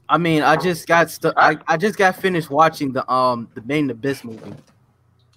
[0.09, 3.61] I mean, I just got stu- I, I just got finished watching the um the
[3.63, 4.53] Made in Abyss movie.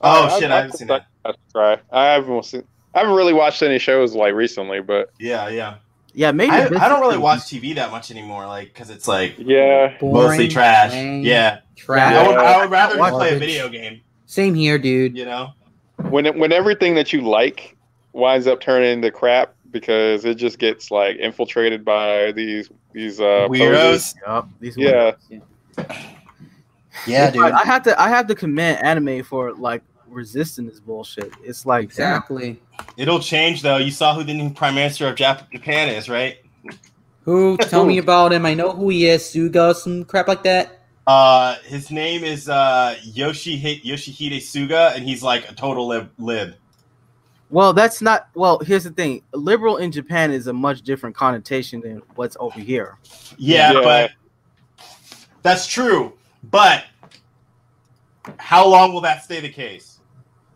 [0.00, 1.06] Oh shit, I haven't seen that.
[1.24, 1.80] That's right.
[1.90, 2.62] I haven't seen.
[2.94, 5.76] I haven't really watched any shows like recently, but Yeah, yeah.
[6.12, 9.06] Yeah, Main I, I don't really pretty watch TV that much anymore, like because it's
[9.06, 10.90] like yeah, mostly trash.
[10.90, 12.14] lame, Yeah, Trash.
[12.14, 14.00] I would, I would rather just Watch play a video game.
[14.26, 15.16] Same here, dude.
[15.16, 15.52] You know?
[16.08, 17.76] when it, when everything that you like
[18.12, 23.46] winds up turning into crap because it just gets like infiltrated by these these uh.
[23.48, 24.14] Weirdos.
[24.26, 25.12] Yup, these Yeah,
[27.06, 31.32] Yeah, But I have to I have to commend anime for like resisting this bullshit.
[31.42, 32.60] It's like Exactly.
[32.96, 33.76] It'll change though.
[33.78, 36.38] You saw who the new prime minister of Jap- Japan is, right?
[37.24, 37.56] Who?
[37.58, 38.44] Tell me about him.
[38.46, 39.22] I know who he is.
[39.22, 40.78] Suga, some crap like that.
[41.06, 46.10] Uh, his name is uh Yoshihide, Yoshihide Suga, and he's like a total lib.
[46.18, 46.54] lib.
[47.50, 48.28] Well, that's not.
[48.34, 52.60] Well, here's the thing: liberal in Japan is a much different connotation than what's over
[52.60, 52.96] here.
[53.38, 53.80] Yeah, Yeah.
[53.82, 54.10] but
[55.42, 56.12] that's true.
[56.44, 56.84] But
[58.38, 59.89] how long will that stay the case?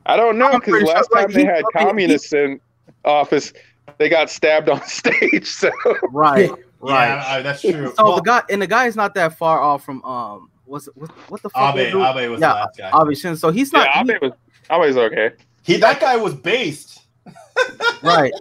[0.07, 2.61] I don't know because pretty sure, last like, time they he- had he- communists in
[3.05, 3.53] office,
[3.99, 5.47] they got stabbed on stage.
[5.47, 5.71] So
[6.11, 6.51] Right,
[6.81, 7.07] right.
[7.09, 7.93] Yeah, uh, that's true.
[7.97, 10.51] So Well, the guy and the guy is not that far off from um.
[10.67, 11.77] What's what, what the fuck?
[11.77, 12.23] Abe, they?
[12.23, 12.91] Abe was Yeah, the last guy.
[13.11, 13.37] Abe Shin.
[13.37, 14.33] So he's not yeah, Abe was
[14.71, 15.33] Abe's okay.
[15.63, 17.03] He that guy was based.
[18.03, 18.33] right,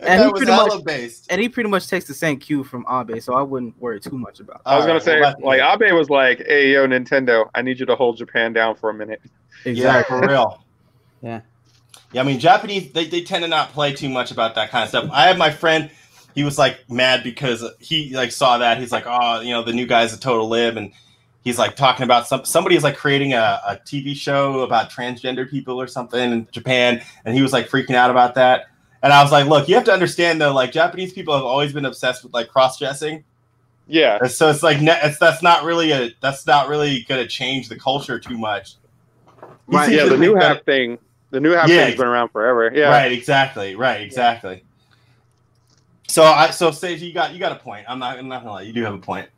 [0.00, 1.26] And he was pretty much- based.
[1.30, 4.16] and he pretty much takes the same cue from Abe, so I wouldn't worry too
[4.18, 4.56] much about.
[4.56, 4.62] It.
[4.66, 7.84] I was gonna say well, like Abe was like, "Hey yo, Nintendo, I need you
[7.86, 9.20] to hold Japan down for a minute."
[9.66, 10.61] Yeah, for real.
[11.22, 11.40] Yeah.
[12.12, 14.82] Yeah, I mean, Japanese they, they tend to not play too much about that kind
[14.82, 15.10] of stuff.
[15.12, 15.90] I have my friend,
[16.34, 18.78] he was like mad because he like saw that.
[18.78, 20.92] He's like, oh, you know, the new guy's a total lib, and
[21.42, 25.80] he's like talking about some somebody's like creating a, a TV show about transgender people
[25.80, 28.66] or something in Japan, and he was like freaking out about that.
[29.02, 31.72] And I was like, look, you have to understand though, like Japanese people have always
[31.72, 33.24] been obsessed with like cross dressing.
[33.88, 37.26] Yeah, And so it's like ne- it's that's not really a that's not really gonna
[37.26, 38.76] change the culture too much.
[39.68, 40.04] He Right, yeah.
[40.04, 40.98] The new think half thing,
[41.32, 41.86] the new half Yeah.
[41.86, 42.70] thing's been around forever.
[42.72, 43.74] Yeah, Right, exactly.
[43.74, 44.62] Right, exactly.
[46.06, 47.86] So I so Sage, you got you got a point.
[47.88, 49.28] I'm not I'm not gonna lie, you do have a point.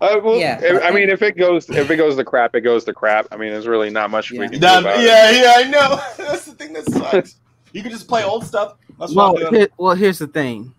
[0.00, 2.54] Uh, well, Yeah, if- I I- mean, if it goes if it goes to crap,
[2.54, 3.26] it goes to crap.
[3.32, 4.44] I mean, there's really not much we Yeah.
[4.44, 5.04] can do That- about it.
[5.04, 6.00] yeah, yeah, I know.
[6.30, 7.36] That's the thing that sucks.
[7.72, 8.74] you can just play old stuff.
[8.98, 9.60] That's Well, what I'm doing.
[9.62, 10.74] here, well, here's the thing,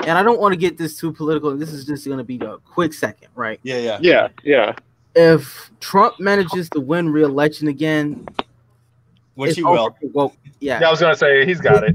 [0.00, 1.56] and I don't want to get this too political.
[1.56, 3.58] This is just going to be a quick second, right?
[3.62, 3.98] Yeah, yeah.
[4.02, 4.72] Yeah, yeah.
[5.14, 8.26] If Trump manages to win re-election again,
[9.46, 9.78] Which he will.
[9.78, 10.36] over for woke.
[10.60, 11.94] Yeah, Yeah, I was gonna say he's got it.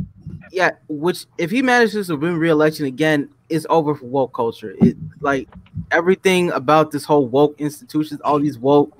[0.51, 0.71] yeah.
[0.87, 4.75] Which if he manages to win re-election again, it's over for woke culture.
[4.81, 5.47] It like
[5.91, 8.97] everything about this whole woke institutions, all these woke,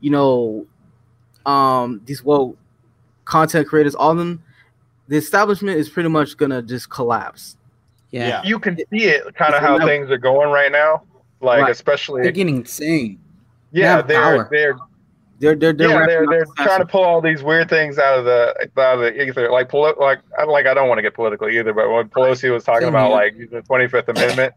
[0.00, 0.66] you know,
[1.46, 2.56] um, these woke
[3.24, 4.42] content creators, all of them.
[5.08, 7.56] The establishment is pretty much gonna just collapse.
[8.10, 8.28] Yeah.
[8.28, 8.42] Yeah.
[8.44, 11.02] You can see it kind of how a- things are going right now.
[11.40, 11.70] Like Right.
[11.70, 13.18] especially They're getting insane.
[13.72, 14.48] yeah, have they're power.
[14.50, 14.76] they're
[15.38, 18.24] They're they're they're, yeah, they're they're trying to pull all these weird things out of
[18.24, 19.50] the out of the ether.
[19.50, 22.50] Like poli- like I like I don't want to get political either, but when Pelosi
[22.50, 23.40] was talking Same about here.
[23.42, 24.54] like the Twenty Fifth Amendment,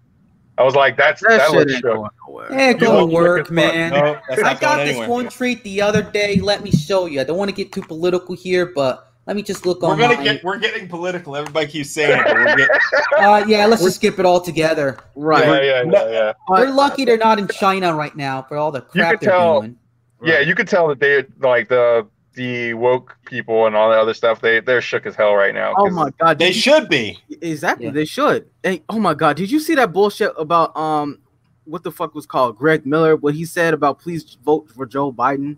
[0.58, 1.96] I was like, that's That, that, shit looks ain't shook.
[1.96, 2.48] going nowhere.
[2.54, 3.52] Hey, You go look to work, as fuck.
[3.56, 3.90] man.
[3.92, 5.10] No, I got this anywhere.
[5.10, 6.38] one treat the other day.
[6.40, 7.20] Let me show you.
[7.20, 9.98] I don't want to get too political here, but let me just look on.
[9.98, 11.36] We're gonna get we're getting political.
[11.36, 12.24] Everybody keeps saying it.
[12.26, 12.70] But we're get,
[13.20, 14.98] uh, yeah, let's just skip it all together.
[15.16, 15.46] Right.
[15.46, 16.34] Yeah, yeah, yeah, yeah.
[16.48, 19.60] We're lucky they're not in China right now for all the You crap they're tell-
[19.62, 19.78] doing.
[20.24, 24.14] Yeah, you could tell that they like the the woke people and all that other
[24.14, 24.40] stuff.
[24.42, 25.74] They they're shook as hell right now.
[25.78, 26.40] Oh my god!
[26.40, 27.18] they you- should be.
[27.42, 27.88] exactly.
[27.88, 27.92] Yeah.
[27.92, 28.48] They should.
[28.64, 29.36] Hey, oh my god!
[29.38, 31.20] Did you see that bullshit about um,
[31.66, 33.16] what the fuck was called Greg Miller?
[33.16, 35.58] What he said about please vote for Joe Biden.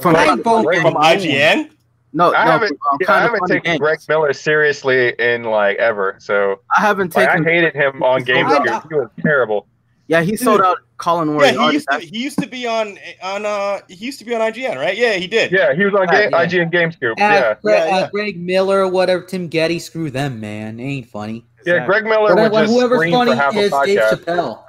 [0.00, 1.70] From I ain't voting Greg- From IGN.
[2.12, 3.80] no, I no, haven't, from, yeah, I haven't taken Games.
[3.80, 6.14] Greg Miller seriously in like ever.
[6.20, 7.44] So I haven't like, I taken.
[7.44, 8.88] hated him on I- GameScoop.
[8.88, 9.66] He was terrible.
[10.10, 13.46] Yeah, he sold out Colin Yeah, he used to he used to be on on
[13.46, 14.96] uh he used to be on IGN, right?
[14.96, 15.52] Yeah, he did.
[15.52, 16.64] Yeah, he was on Yeah, Ga- yeah.
[16.64, 17.12] IGN GameScoop.
[17.12, 18.08] Uh, Yeah, Gre- Yeah, uh, yeah.
[18.10, 20.78] Greg Miller, whatever, Tim Getty, screw them, man.
[20.78, 21.46] They ain't funny.
[21.64, 21.86] yeah.
[21.86, 23.98] Greg Miller would Whatever, just whoever's funny for half a is Dave.
[24.00, 24.64] Chappelle.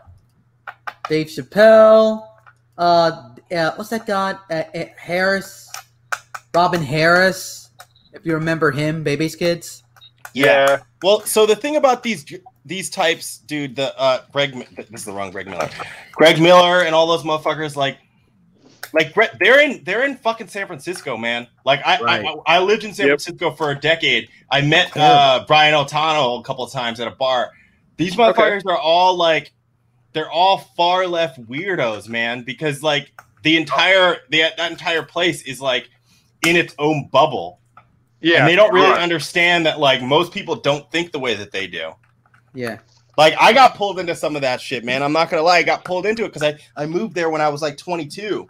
[1.10, 2.28] Dave Chappelle.
[2.78, 4.36] Uh, uh, what's that guy?
[4.52, 5.72] Uh, uh, Harris.
[6.54, 7.72] Robin Harris.
[8.14, 9.82] If you remember him, Bebe's Kids.
[10.36, 10.82] Yeah.
[11.02, 12.24] Well, so the thing about these
[12.66, 15.70] these types, dude, the uh Greg this is the wrong Greg Miller.
[16.12, 17.98] Greg Miller and all those motherfuckers like
[18.94, 21.48] like they're in they're in fucking San Francisco, man.
[21.66, 22.26] Like I Right.
[22.26, 23.22] I, I lived in San Yep.
[23.22, 24.30] Francisco for a decade.
[24.52, 27.52] I met uh Brian Altano a couple of times at a bar.
[27.98, 29.54] These motherfuckers are all like
[30.14, 33.12] they're all far left weirdos, man, because like
[33.44, 35.90] the entire the, that entire place is like
[36.46, 37.60] in its own bubble.
[38.20, 38.40] Yeah.
[38.40, 39.02] and they don't really right.
[39.02, 41.94] understand that like most people don't think the way that they do.
[42.54, 42.80] Yeah.
[43.18, 45.04] Like I got pulled into some of that shit, man.
[45.04, 47.42] I'm not gonna lie, I got pulled into it because I I moved there when
[47.42, 48.48] I was like 22.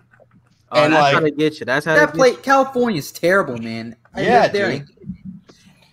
[0.73, 1.65] Oh, And, that's like- how they get you.
[1.65, 3.95] That's how That they get place, California's terrible, man.
[4.13, 4.71] I Yeah, lived there.
[4.71, 4.87] dude.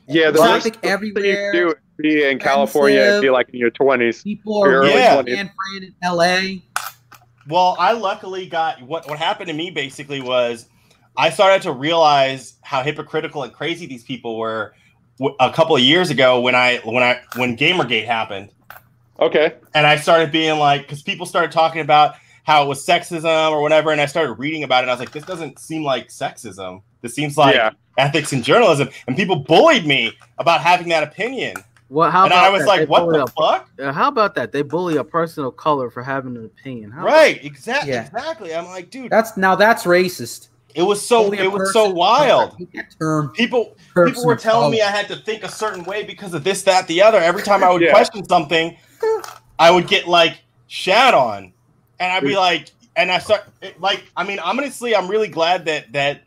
[0.06, 1.52] Yeah, the Traffic worst thing everywhere.
[1.55, 4.22] you do is be in California and be like in your twenties.
[4.22, 5.16] People are Early Yeah.
[5.22, 5.35] 20s.
[5.36, 6.62] San Fran in L.A.
[7.48, 10.66] Well, I luckily got what what happened to me basically was
[11.16, 14.74] I started to realize how hypocritical and crazy these people were w-
[15.40, 18.51] a couple of years ago when I when I when Gamergate happened.
[19.20, 19.55] Okay.
[19.74, 22.15] and I started being like, because people started talking about
[22.45, 24.82] how it was sexism or whatever, and I started reading about it.
[24.82, 26.82] And I was like, this doesn't seem like sexism.
[27.03, 27.70] This seems like Yeah.
[27.99, 28.89] ethics in journalism.
[29.09, 31.57] And people bullied me about having that opinion,
[31.89, 32.69] Well, how and about I was that?
[32.69, 33.69] like, They what bully the fuck?
[33.81, 34.53] a, uh, how about that?
[34.53, 36.93] They bully a person of color for having an opinion.
[36.93, 37.45] How Right?
[37.45, 37.90] Exactly.
[37.93, 38.07] Yeah.
[38.07, 38.55] Exactly.
[38.55, 40.47] I'm like, dude, That's now that's racist.
[40.74, 42.53] It was so Only it was so wild.
[42.53, 43.31] I hate that term.
[43.31, 44.82] People Person people were telling me.
[44.82, 47.19] I had to think a certain way because of this, that, the other.
[47.19, 47.90] Every time I would Yeah.
[47.90, 48.77] question something,
[49.59, 51.53] I would get like shat on,
[51.99, 55.65] and I'd be like, and I start it- like, I mean, honestly, I'm really glad
[55.66, 56.23] that that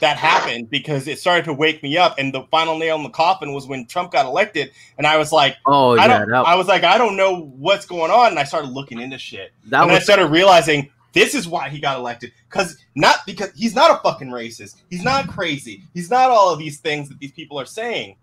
[0.00, 2.16] that happened because it started to wake me up.
[2.18, 5.30] And the final nail in the coffin was when Trump got elected, and I was
[5.32, 8.28] like, Oh I yeah, don't, that, I was like, I don't know what's going on,
[8.30, 10.90] and I started looking into shit, that and I started realizing.
[11.14, 12.32] This is why he got elected.
[12.50, 14.76] Cause not because he's not a fucking racist.
[14.90, 15.82] He's not crazy.
[15.94, 18.16] He's not all of these things that these people are saying.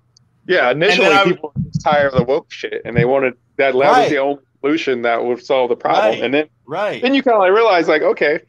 [0.48, 0.70] Yeah.
[0.72, 3.74] Initially, would- people were just tired of the woke shit, and they wanted that.
[3.74, 4.02] That Right.
[4.02, 6.14] was the only solution that would solve the problem.
[6.16, 6.24] Right.
[6.24, 7.02] And then Right.
[7.02, 8.40] then you kind of like realize, like, okay,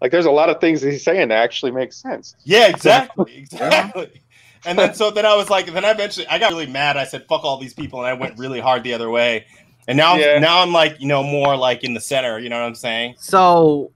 [0.00, 2.34] like there's a lot of things that he's saying that actually make sense.
[2.44, 4.22] Yeah, exactly, exactly.
[4.64, 6.96] And then so then I was like, then I eventually I got really mad.
[6.98, 9.46] I said, "Fuck all these people," and I went really hard the other way.
[9.90, 10.38] And now, Yeah.
[10.38, 12.38] now I'm like, you know, more like in the center.
[12.38, 13.16] You know what I'm saying?
[13.18, 13.90] So,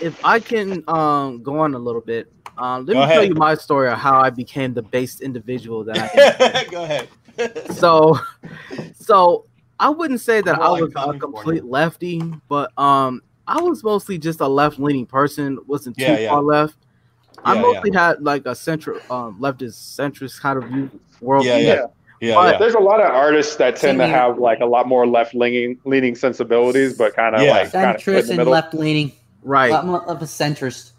[0.00, 3.34] if I can um, go on a little bit, um, let Go me tell you
[3.34, 6.64] my story of how I became the based individual that I am.
[6.70, 7.10] Go ahead.
[7.70, 8.18] so,
[8.94, 9.44] so
[9.78, 14.16] I wouldn't say that More I was a complete lefty, but um, I was mostly
[14.16, 15.58] just a left leaning person.
[15.66, 16.28] wasn't too Yeah, yeah.
[16.30, 16.78] far left.
[17.44, 20.90] I Yeah, mostly had like a central um, leftist centrist kind of view
[21.20, 21.44] world.
[21.44, 21.90] Yeah, view.
[22.20, 22.28] Yeah.
[22.28, 22.58] Yeah, But- yeah.
[22.58, 24.18] There's a lot of artists that tend to Same here.
[24.18, 27.50] have like a lot more left leaning leaning sensibilities, but kind of Yeah.
[27.52, 29.12] like kind of in Centrist and left leaning.
[29.42, 29.70] Right.
[29.70, 30.92] A lot a, of a centrist.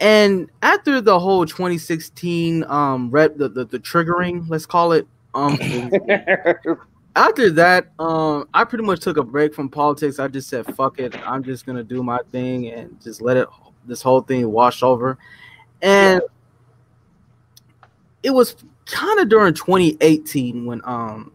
[0.00, 5.58] and after the whole 2016 um red the, the, the triggering let's call it um
[7.16, 10.98] after that um i pretty much took a break from politics i just said fuck
[10.98, 13.48] it i'm just gonna do my thing and just let it
[13.86, 15.16] this whole thing wash over
[15.80, 16.20] and
[18.22, 18.56] it was
[18.86, 21.32] kind of during 2018 when um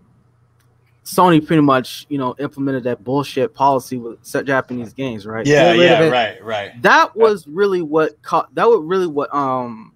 [1.03, 5.45] sony pretty much you know implemented that bullshit policy with set japanese games right?
[5.45, 6.82] Yeah, Get rid of yeah, right, right.
[6.82, 9.94] That was really what caught that was really what um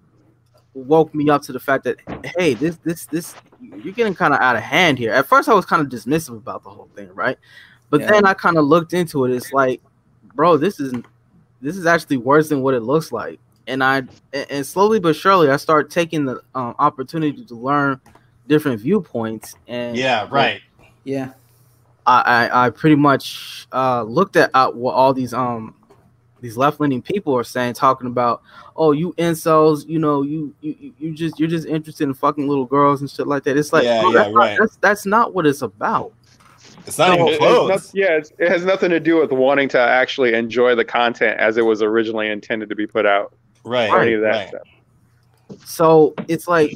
[0.74, 1.96] woke me up to the fact that
[2.36, 5.12] hey this this this you're getting kind of out of hand here.
[5.12, 7.38] At first i was kind of dismissive about the whole thing right?
[7.88, 8.12] But Yeah.
[8.12, 9.30] then i kind of looked into it.
[9.34, 9.80] It's like
[10.34, 10.92] bro this is
[11.62, 15.14] this is actually worse than what it looks like and i and and slowly but
[15.16, 18.00] surely i started taking the um, opportunity to learn
[18.48, 20.60] different viewpoints and Yeah, right.
[21.04, 21.32] Yeah.
[22.06, 22.20] I,
[22.50, 25.74] I, I pretty much uh, looked at uh, what all these um
[26.40, 28.42] these left leaning people are saying, talking about,
[28.76, 32.46] oh, you incels, you know, you you you- you just you're just interested in fucking
[32.46, 33.56] little girls and shit like that.
[33.56, 34.58] It's like, Yeah, bro, yeah, that's, not- right.
[34.60, 36.12] that's that's not what it's about.
[36.86, 39.32] It's not No, even it- it's not- yeah, it's, it has nothing to do with
[39.32, 43.32] wanting to actually enjoy the content as it was originally intended to be put out.
[43.66, 44.48] Right, Or any of that right.
[44.48, 45.60] stuff.
[45.66, 46.72] So it's like,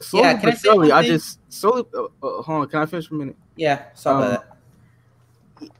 [0.00, 1.84] slowly Yeah, can I but say surely, one I just slowly.
[1.94, 3.36] Uh, uh, hold on, can I finish for a minute?
[3.56, 3.84] Yeah.
[3.94, 4.44] Sorry Um, about
[5.60, 5.70] that.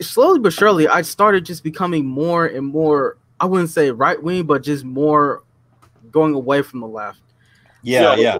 [0.00, 4.44] slowly but surely I started just becoming more and more I wouldn't say right wing,
[4.44, 5.42] but just more
[6.10, 7.20] going away from the left.
[7.82, 8.16] Yeah, Yeah.
[8.16, 8.38] yeah,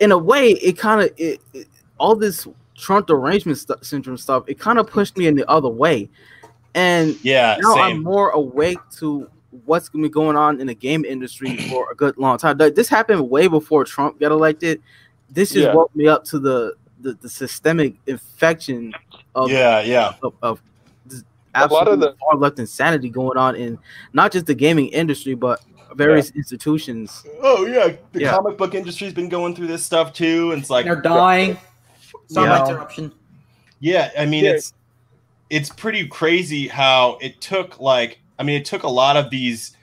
[0.00, 1.68] In a way, it kind of it, it-
[1.98, 4.42] all this Trump derangement st- syndrome stuff.
[4.46, 6.08] It kind of pushed me in the other way,
[6.74, 7.56] and yeah.
[7.60, 9.28] now I'm more awake to
[9.64, 12.56] what's going to be going on in the game industry for a good long time.
[12.58, 14.80] Like, This happened way before Trump got elected.
[15.28, 15.74] This just Yeah.
[15.74, 18.92] woke me up to the the, the systemic infection
[19.34, 20.12] of Yeah, yeah.
[20.22, 20.60] of, of
[21.54, 23.78] A lot of absolute the- far left insanity going on in
[24.12, 25.62] not just the gaming industry, but
[25.94, 27.24] various institutions.
[27.42, 28.30] Oh yeah, the Yeah.
[28.32, 31.56] comic book industry's been going through this stuff too, and it's like they're dying.
[32.28, 32.66] Sorry, Yeah.
[32.66, 33.12] interruption.
[33.80, 34.50] Yeah, I mean Yeah.
[34.52, 34.74] it's
[35.50, 39.76] it's pretty crazy how it took like I mean it took a lot of these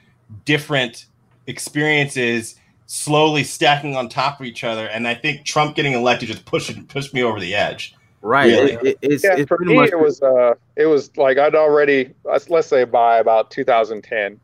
[0.44, 1.06] different
[1.46, 6.44] experiences slowly stacking on top of each other, and I think Trump getting elected just
[6.46, 7.94] pushed pushed me over the edge.
[8.22, 8.46] Right.
[8.46, 8.72] Really?
[8.72, 11.54] It- it- it's yeah, it's for me much it was uh it was like I'd
[11.54, 14.40] already let's, let's say by about 2010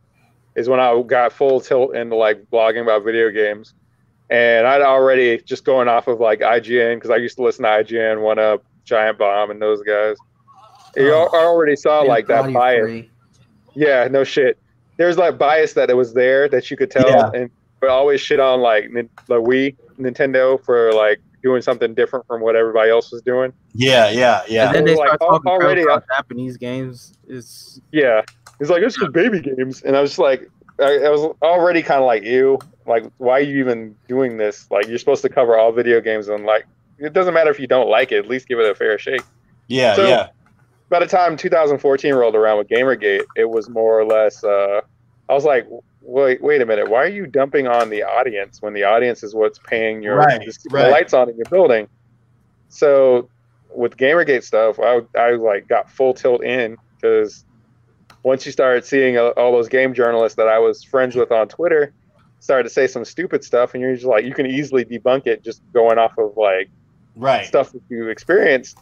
[0.55, 3.74] is when I got full tilt into like blogging about video games,
[4.30, 7.70] and I'd already just going off of like IGN because I used to listen to
[7.70, 10.16] IGN, One Up, Giant Bomb, and those guys.
[10.96, 11.28] You Oh.
[11.32, 12.80] al- already saw like that Body bias.
[12.82, 13.10] free.
[13.74, 14.58] Yeah, no shit.
[14.96, 17.30] There's like bias that it was there that you could tell, Yeah.
[17.34, 17.50] and
[17.80, 22.40] but always shit on like Nin- the Wii, Nintendo for like doing something different from
[22.40, 23.52] what everybody else was doing.
[23.74, 24.66] Yeah, yeah, yeah.
[24.68, 27.12] and then they Like, start al- talking already, about uh, Japanese games.
[27.28, 28.22] Is Yeah,
[28.60, 30.48] it's like it's just baby games, and I was just like,
[30.80, 34.68] I, I was already kind of like, ew, like why are you even doing this?
[34.70, 36.66] Like you're supposed to cover all video games, and like
[36.98, 39.22] it doesn't matter if you don't like it, at least give it a fair shake.
[39.66, 40.28] Yeah, So- yeah.
[40.94, 44.44] By the time 2014 rolled around with GamerGate, it was more or less.
[44.44, 44.80] Uh,
[45.28, 45.66] I was like,
[46.00, 49.34] wait, wait a minute, why are you dumping on the audience when the audience is
[49.34, 50.92] what's paying your Right, the right.
[50.92, 51.88] lights on in your building?
[52.68, 53.28] So
[53.74, 57.44] with GamerGate stuff, I I like got full tilt in because
[58.22, 61.48] once you started seeing uh, all those game journalists that I was friends with on
[61.48, 61.92] Twitter
[62.38, 65.42] started to say some stupid stuff, and you're just like, you can easily debunk it
[65.42, 66.70] just going off of like
[67.16, 67.46] Right.
[67.46, 68.78] stuff that you experienced.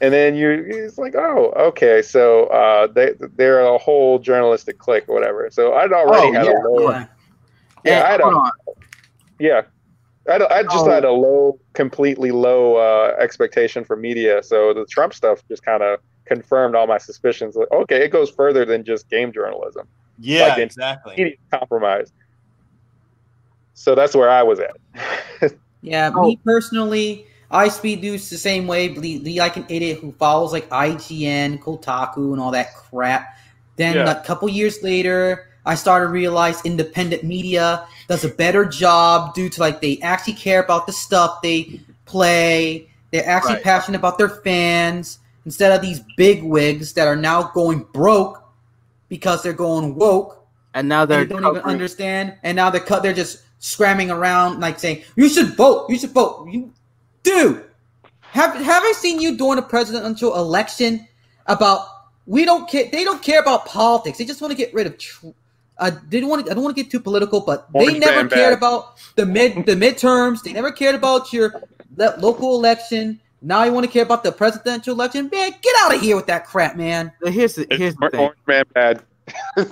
[0.00, 5.04] And then you, it's like, oh, okay, so uh, they they're a whole journalistic clique
[5.08, 5.48] or whatever.
[5.50, 6.52] So I'd already Oh, had yeah.
[6.52, 7.06] a low, Yeah.
[7.84, 8.50] yeah, I had hold a, on.
[9.38, 9.62] yeah,
[10.28, 10.90] I, I just Oh.
[10.90, 14.42] had a low, completely low uh, expectation for media.
[14.42, 17.56] So the Trump stuff just kind of confirmed all my suspicions.
[17.56, 19.86] Like, okay, it goes further than just game journalism,
[20.18, 21.38] Yeah, Like exactly.
[21.52, 22.12] compromise.
[23.74, 25.52] So that's where I was at.
[25.82, 26.22] Yeah, Oh.
[26.22, 28.88] me personally, I speed news the same way.
[28.88, 33.36] Be, be like an idiot who follows like IGN, Kotaku, and all that crap.
[33.76, 34.10] Then Yeah.
[34.10, 39.48] a couple years later, I started to realize independent media does a better job due
[39.48, 42.88] to like they actually care about the stuff they play.
[43.12, 43.64] They're actually Right.
[43.64, 48.42] passionate about their fans instead of these big wigs that are now going broke
[49.08, 50.44] because they're going woke
[50.74, 53.02] And now they they're don't even understand, and now they're cut.
[53.02, 55.86] They're just scramming around, like saying, "You should vote.
[55.88, 56.70] You should vote." You,
[57.26, 57.64] dude,
[58.22, 61.06] have have I seen you during a presidential election
[61.46, 61.86] about
[62.26, 62.88] we don't care?
[62.90, 64.18] They don't care about politics.
[64.18, 64.98] They just want to get rid of.
[64.98, 65.30] Tr- uh,
[65.78, 66.50] I didn't want to.
[66.50, 68.52] I don't want to get too political, but they never cared bag.
[68.54, 70.42] about the mid the midterms.
[70.42, 71.62] They never cared about your
[71.96, 73.20] le- local election.
[73.42, 75.28] Now you want to care about the presidential election?
[75.30, 77.12] Man, get out of here with that crap, man.
[77.24, 78.20] Here's the here's the thing.
[78.20, 79.02] Orange man bad.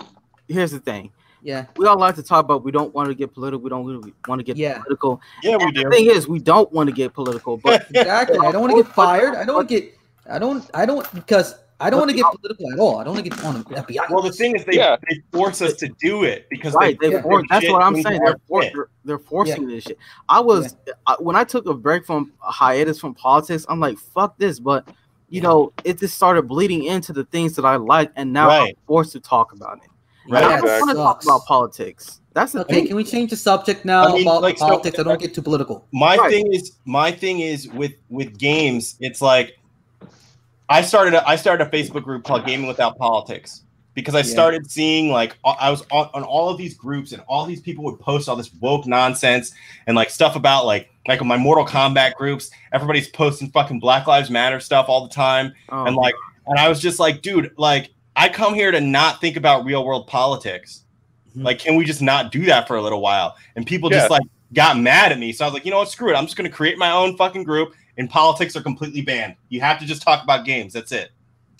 [0.48, 1.10] Here's the thing.
[1.44, 2.64] Yeah, We all like to talk about.
[2.64, 3.60] We don't want to get political.
[3.62, 4.78] We don't really want to get Yeah.
[4.78, 5.20] political.
[5.42, 5.84] Yeah, we And do.
[5.84, 8.38] the thing is, we don't want to get political, but exactly.
[8.38, 9.34] I don't want to get fired.
[9.34, 9.94] I don't want to get.
[10.28, 10.68] I don't.
[10.72, 12.96] I don't because I don't want to get political at all.
[12.98, 14.08] I don't want to get on the FBI.
[14.08, 14.96] Well, the thing is, they, Yeah.
[15.06, 17.22] they force us to do it because right, they, they yeah.
[17.22, 18.20] for, that's what I'm saying.
[18.24, 19.98] They're, for, they're, they're forcing this shit.
[20.30, 20.76] I was
[21.06, 23.66] I, when I took a break from a hiatus from politics.
[23.68, 24.58] I'm like, fuck this.
[24.60, 24.88] But
[25.28, 25.48] you Yeah.
[25.48, 29.12] know, it just started bleeding into the things that I like, and now I'm forced
[29.12, 29.90] to talk about it.
[30.28, 30.42] Right.
[30.42, 32.20] And I don't want to talk about politics.
[32.32, 32.86] That's the Okay, thing.
[32.88, 34.98] can we change the subject now I mean, about like, so- politics?
[34.98, 35.86] I don't get too political.
[35.92, 36.30] my Right.
[36.30, 39.56] thing is my thing is with with games it's like
[40.68, 43.62] i started a, i started a facebook group called gaming without politics
[43.94, 44.24] because i Yeah.
[44.24, 47.84] started seeing like I was on, on all of these groups and all these people
[47.84, 49.52] would post all this woke nonsense
[49.86, 54.30] and like stuff about like like my mortal kombat groups everybody's posting fucking black lives
[54.30, 56.14] matter stuff all the time Oh, and like
[56.46, 59.84] and i was just like dude like i come here to not think about real
[59.84, 60.82] world politics
[61.36, 61.44] Mhm.
[61.44, 63.98] like can we just not do that for a little while and people Yeah.
[64.00, 64.22] just like
[64.52, 66.36] got mad at me so i was like you know what screw it i'm just
[66.36, 69.84] going to create my own fucking group and politics are completely banned you have to
[69.86, 71.10] just talk about games that's it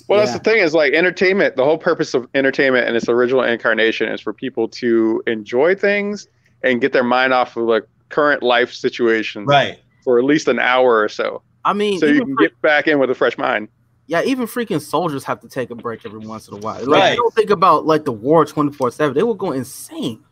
[0.07, 0.27] Well, Yeah.
[0.27, 1.57] that's the thing is like entertainment.
[1.57, 6.29] The whole purpose of entertainment and its original incarnation is for people to enjoy things
[6.63, 10.59] and get their mind off of like current life situations right for at least an
[10.59, 13.39] hour or so, I mean, so you can fre- get back in with a fresh
[13.39, 13.69] mind.
[14.07, 16.79] Yeah, even freaking soldiers have to take a break every once in a while.
[16.81, 17.11] Like, Right.
[17.11, 19.15] they don't think about like the war twenty four seven.
[19.15, 20.23] They will go insane.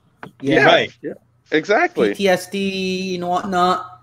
[0.41, 1.13] Yeah, right Yeah.
[1.51, 2.11] Exactly.
[2.15, 4.01] PTSD and whatnot.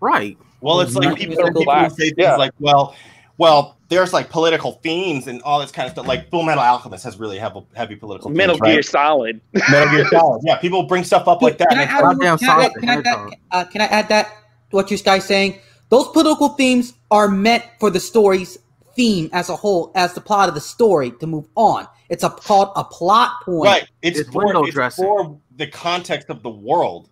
[0.00, 0.36] Right.
[0.60, 1.90] well it's like people, even people black.
[1.92, 2.36] say things Yeah.
[2.36, 2.94] like well
[3.38, 7.04] well there's like political themes and all this kind of stuff like full metal alchemist
[7.04, 8.72] has really heavy, heavy political Metal themes, right?
[8.74, 9.40] Gear Solid.
[9.70, 12.04] metal gear solid yeah people bring stuff up like that Can I and it's add,
[12.06, 13.34] like, Goddamn can I add, Sonic can I the add, Hedgehog.
[13.50, 14.32] uh, can I add that?
[14.70, 15.58] What you guys saying?
[15.88, 18.58] Those political themes are meant for the story's
[19.00, 21.86] theme as a whole, as the plot of the story to move on.
[22.10, 23.64] It's a called a plot point.
[23.64, 23.88] Right.
[24.02, 25.04] It's, It's for, window it's dressing.
[25.04, 27.08] for the context of the world.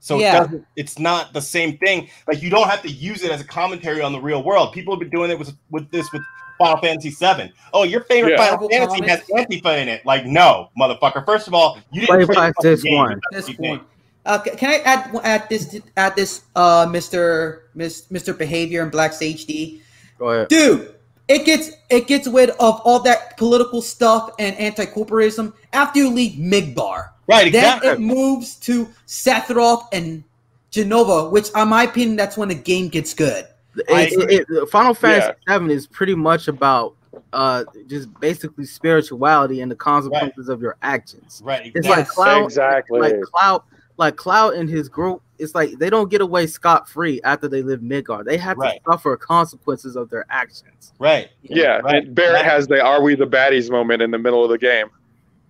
[0.00, 0.36] So Yeah.
[0.36, 2.08] it doesn't, it's not the same thing.
[2.26, 4.72] Like you don't have to use it as a commentary on the real world.
[4.72, 6.22] People have been doing it with with this with
[6.58, 7.52] Final Fantasy VII.
[7.72, 8.36] Oh, your favorite Yeah.
[8.38, 10.04] Final Marvel Fantasy has Antifa in it.
[10.04, 11.24] Like, no, motherfucker.
[11.24, 13.20] First of all, you didn't play the past fucking this one.
[13.30, 13.78] This what you think.
[13.80, 13.88] point.
[14.24, 17.62] Uh, can I add add this add this uh Mr.
[17.74, 18.36] Miss, Mr.
[18.36, 19.82] Behavior and Black Sage D?
[20.18, 20.48] Go ahead.
[20.48, 20.94] Dude,
[21.32, 26.32] it gets it gets rid of all that political stuff and anti-corporatism after you leave
[26.32, 27.10] Midgar.
[27.28, 27.88] Right, Then exactly.
[27.90, 30.24] it moves to Sephiroth and
[30.72, 33.46] Jenova, which, in my opinion, that's when the game gets good.
[33.90, 35.52] I It- it- it- Final Fantasy Yeah.
[35.54, 36.94] Seven is pretty much about
[37.32, 41.40] uh just basically spirituality and the consequences of your actions.
[41.44, 43.00] right, It's like Cloud, Exactly.
[43.00, 43.62] like Cloud,
[43.98, 45.22] like Cloud and his group.
[45.42, 48.24] It's like they don't get away scot free after they live Midgar.
[48.24, 48.80] They have Right.
[48.84, 50.92] to suffer consequences of their actions.
[50.98, 51.28] right.
[51.42, 52.04] yeah, Right.
[52.04, 54.88] and Barret has the "Are we the baddies?" moment in the middle of the game.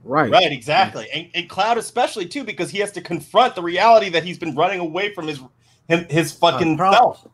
[0.05, 0.31] Right.
[0.32, 1.06] Right, exactly.
[1.14, 4.55] And, and Cloud especially too, because he has to confront the reality that he's been
[4.56, 5.40] running away from his
[5.89, 7.27] him, his fucking Uh, self.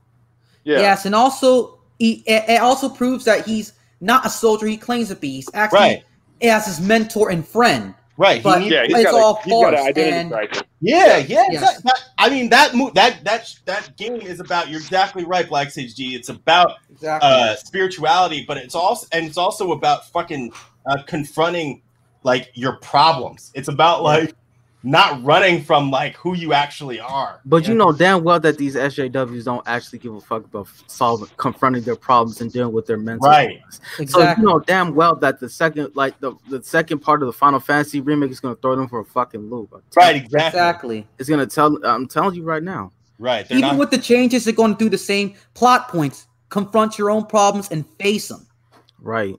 [0.64, 4.66] Yeah, Yes, and also he, it, it also proves that he's not a soldier.
[4.66, 5.30] He claims to be.
[5.36, 6.04] He's actually Right.
[6.42, 7.94] as his mentor and friend.
[8.18, 8.38] Right.
[8.38, 10.62] He But- needs- yeah, he's It's got, all a, he's got an identity and- crisis.
[10.80, 11.44] Yeah, yeah.
[11.50, 11.78] Yes.
[11.78, 14.68] exact- I mean that mo- that that that game is about.
[14.68, 16.14] You're exactly right, Black Sage D.
[16.14, 17.28] It's about Exactly.
[17.28, 20.52] uh, spirituality, but it's also and it's also about fucking
[20.86, 21.82] uh, confronting
[22.24, 23.50] like your problems.
[23.54, 24.34] It's about like
[24.82, 27.40] not running from like who you actually are.
[27.44, 31.28] But you know damn well that these SJWs don't actually give a fuck about solving,
[31.36, 33.28] confronting their problems and dealing with their mental.
[33.28, 33.58] Right.
[33.60, 33.80] illness.
[33.98, 34.06] exactly.
[34.06, 37.32] So you know damn well that the second, like the, the second part of the
[37.32, 39.72] Final Fantasy remake is gonna throw them for a fucking loop.
[39.96, 40.16] Right.
[40.16, 40.46] Exactly.
[40.46, 41.06] exactly.
[41.18, 41.84] It's gonna tell.
[41.84, 42.92] I'm telling you right now.
[43.18, 43.46] Right.
[43.50, 43.78] Even not.
[43.78, 46.26] with the changes, they're going to do the same plot points.
[46.50, 48.46] Confront your own problems and face them.
[49.00, 49.36] Right.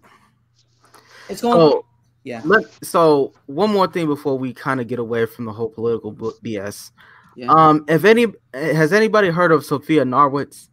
[1.30, 1.56] It's going.
[1.56, 1.86] So
[2.24, 2.41] yeah.
[2.46, 6.14] let so one more thing before we kind of get away from the whole political
[6.14, 6.91] BS.
[7.36, 7.48] Yeah.
[7.52, 10.70] Um, if any has anybody heard of Sophia Narwitz?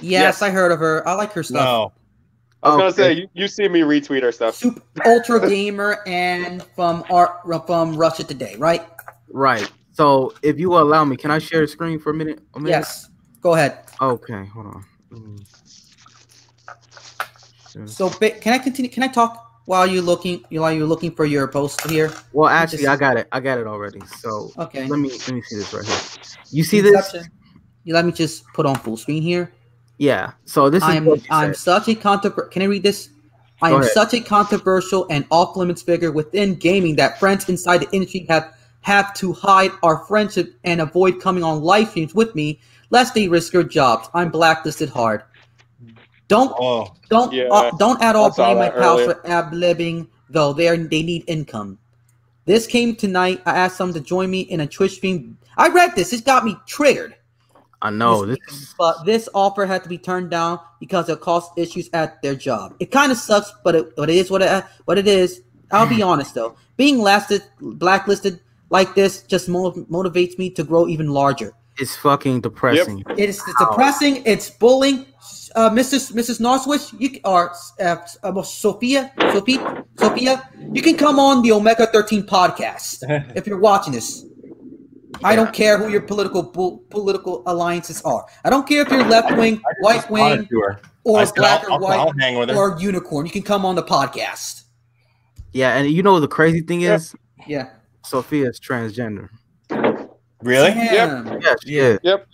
[0.00, 1.06] yes, I heard of her.
[1.08, 1.64] I like her stuff.
[1.64, 1.92] no.
[2.62, 3.14] I was gonna Okay.
[3.14, 4.56] say you, you see me retweet her stuff.
[4.56, 8.82] Super ultra gamer and from art from Russia Today, right?
[9.30, 9.70] Right.
[9.92, 12.40] So if you will allow me, can I share the screen for a minute?
[12.54, 12.70] A minute?
[12.70, 13.08] Yes.
[13.40, 13.78] Go ahead.
[14.00, 14.84] Okay, hold on.
[15.12, 15.46] Mm.
[17.88, 18.90] So, ba- can I continue?
[18.90, 20.44] Can I talk while you're looking?
[20.50, 22.12] While you're looking for your post here?
[22.32, 23.28] Well, actually, just- I got it.
[23.30, 24.00] I got it already.
[24.20, 24.86] So Okay.
[24.88, 25.96] let me let me see this right here.
[26.50, 27.14] You see this?
[27.84, 29.52] You let me just put on full screen here.
[29.98, 30.32] Yeah.
[30.44, 31.56] So this I'm she I'm said.
[31.84, 32.50] such a controversial.
[32.50, 33.10] Can I read this?
[33.62, 33.92] I Go am ahead.
[33.92, 38.52] such a controversial and off limits figure within gaming that friends inside the industry have
[38.82, 42.60] have to hide our friendship and avoid coming on live streams with me
[42.90, 44.08] lest they risk their jobs.
[44.14, 45.22] I'm blacklisted hard.
[46.28, 46.88] Don't Oh.
[47.08, 49.14] don't Yeah, uh, don't at all blame my that pals earlier.
[49.14, 51.78] for ab libbing though they are they need income.
[52.46, 53.40] This came tonight.
[53.46, 55.36] I asked them to join me in a Twitch stream.
[55.56, 56.12] I read this.
[56.12, 57.14] It got me triggered.
[57.82, 58.38] I know this.
[58.48, 62.34] This- but this offer had to be turned down because of cost issues at their
[62.34, 62.74] job.
[62.80, 65.42] It kind of sucks, but it, but it is what it what it is.
[65.70, 68.40] I'll be honest though, being lasted blacklisted
[68.70, 71.52] like this just mo- motivates me to grow even larger.
[71.78, 73.04] It's fucking depressing.
[73.10, 74.22] It's, it's depressing.
[74.24, 75.04] It's bullying.
[75.56, 76.12] Uh, Mrs.
[76.12, 76.38] Mrs.
[76.38, 77.50] Norswich, you or
[77.80, 83.02] uh, uh, Sophia, Sophia, Sophia, you can come on the Omega Thirteen podcast
[83.34, 84.26] if you're watching this.
[85.24, 88.26] I don't care who your political bu- political alliances are.
[88.44, 90.46] I don't care if you're left wing, white wing,
[91.04, 93.24] or I said, black I'll- or I'll- white I'll hang with or unicorn.
[93.24, 94.64] You can come on the podcast.
[95.54, 96.96] Yeah, and you know the crazy thing Yeah.
[96.96, 97.14] is,
[97.46, 97.70] Yeah.
[98.04, 99.30] Sophia's transgender.
[100.42, 100.70] Really?
[100.74, 101.40] Damn.
[101.64, 101.96] Yeah.
[102.02, 102.26] Yep.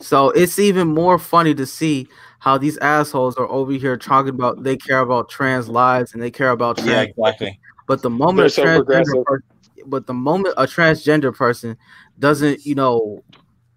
[0.00, 2.08] So it's even more funny to see
[2.42, 6.30] how these assholes are over here talking about they care about trans lives and they
[6.30, 6.90] care about trans.
[6.90, 7.58] Yeah, exactly.
[7.86, 9.24] But the moment They're a so transgender progressive.
[9.24, 9.44] person,
[9.86, 11.76] but the moment a transgender person
[12.18, 13.22] doesn't, you know,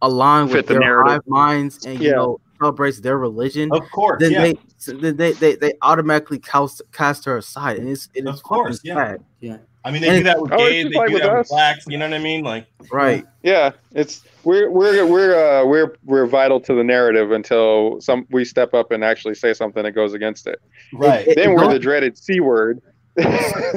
[0.01, 1.21] align Fit with the their narrative.
[1.27, 4.19] minds and you know celebrates their religion, Of course.
[4.19, 4.41] then yeah.
[4.41, 4.57] they
[4.93, 9.15] then they, they they automatically cast, cast her aside, and it's it Of course, yeah.
[9.41, 9.59] sad.
[9.83, 10.85] I mean, they and- do that with Oh, gays.
[10.85, 11.49] They do that with us.
[11.49, 11.85] blacks.
[11.87, 12.43] You know what I mean?
[12.43, 13.23] Like, Right.
[13.43, 18.45] Yeah, it's we're we're we're uh, we're we're vital to the narrative until some we
[18.45, 20.61] step up and actually say something that goes against it.
[20.93, 21.27] right.
[21.27, 22.81] It- Then we're goes- the dreaded c word.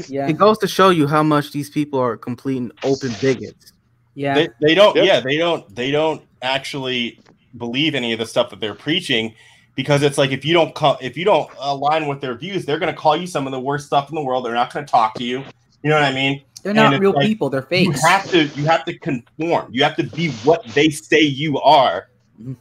[0.09, 0.29] Yeah.
[0.29, 3.73] It goes to show you how much these people are complete and open bigots.
[4.15, 4.35] Yeah.
[4.35, 5.05] they, they don't Yep.
[5.07, 7.21] yeah they don't they don't actually
[7.57, 9.33] believe any of the stuff that they're preaching
[9.77, 12.81] because it's like if you don't co- if you don't align with their views they're
[12.81, 14.85] going to call you some of the worst stuff in the world they're not going
[14.85, 15.39] to talk to you
[15.85, 17.51] you know what i mean They're not real like, people.
[17.51, 17.87] They're fake.
[17.87, 21.59] you have to you have to conform you have to be what they say you
[21.61, 22.09] are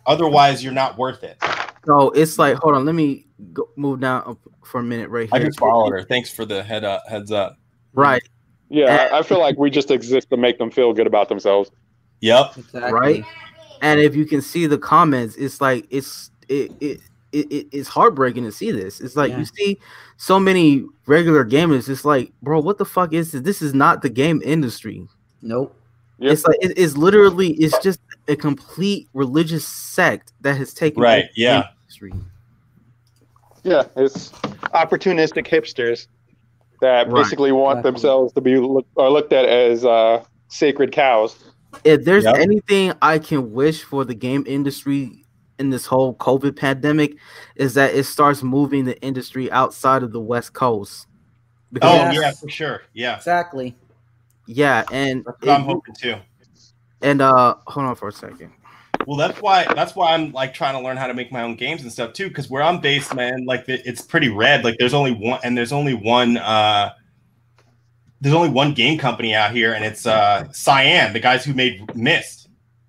[0.06, 1.38] otherwise you're not worth it
[1.86, 5.36] So it's like, hold on, let me go, move down for a minute right here.
[5.36, 5.48] I here.
[5.48, 6.04] just followed her.
[6.04, 7.58] Thanks for the head up, heads up.
[7.94, 8.22] Right.
[8.70, 11.72] Yeah, I I feel like we just exist to make them feel good about themselves.
[12.22, 12.58] Yep.
[12.58, 12.92] Exactly.
[12.92, 13.24] Right?
[13.82, 17.00] And if you can see the comments, it's like it's it it.
[17.34, 19.02] It, it, it's heartbreaking to see this.
[19.02, 19.40] It's like Yeah.
[19.40, 19.80] you see
[20.18, 21.88] so many regular gamers.
[21.90, 23.42] It's like, bro, what the fuck is this?
[23.42, 25.08] This is not the game industry.
[25.42, 25.74] Nope.
[26.20, 26.32] Yep.
[26.34, 31.26] It's like it- it's literally it's just a complete religious sect that has taken Right,
[31.36, 31.64] the yeah.
[31.84, 32.12] industry.
[33.64, 34.30] Yeah, it's
[34.74, 36.08] opportunistic hipsters
[36.82, 37.24] that Right.
[37.24, 37.92] basically want Exactly.
[37.92, 41.36] themselves to be look, are looked at as uh, sacred cows.
[41.84, 42.36] If there's Yep.
[42.38, 45.24] anything I can wish for the game industry
[45.60, 47.16] in this whole COVID pandemic,
[47.56, 51.08] is that it starts moving the industry outside of the West Coast.
[51.72, 52.22] Because Oh Yes.
[52.22, 52.82] yeah, for sure.
[52.94, 53.76] Yeah, Exactly.
[54.46, 56.16] yeah, and that's what I'm hoping too.
[57.02, 58.52] and uh, hold on for a second.
[59.06, 61.56] Well, that's why that's why I'm like trying to learn how to make my own
[61.56, 62.28] games and stuff too.
[62.28, 64.64] Because where I'm based, man, like the, it's pretty red.
[64.66, 66.38] Like there's only one, and there's only one.
[66.38, 66.92] uh
[68.20, 71.84] There's only one game company out here, and it's uh Cyan, the guys who made
[71.96, 72.47] Myst.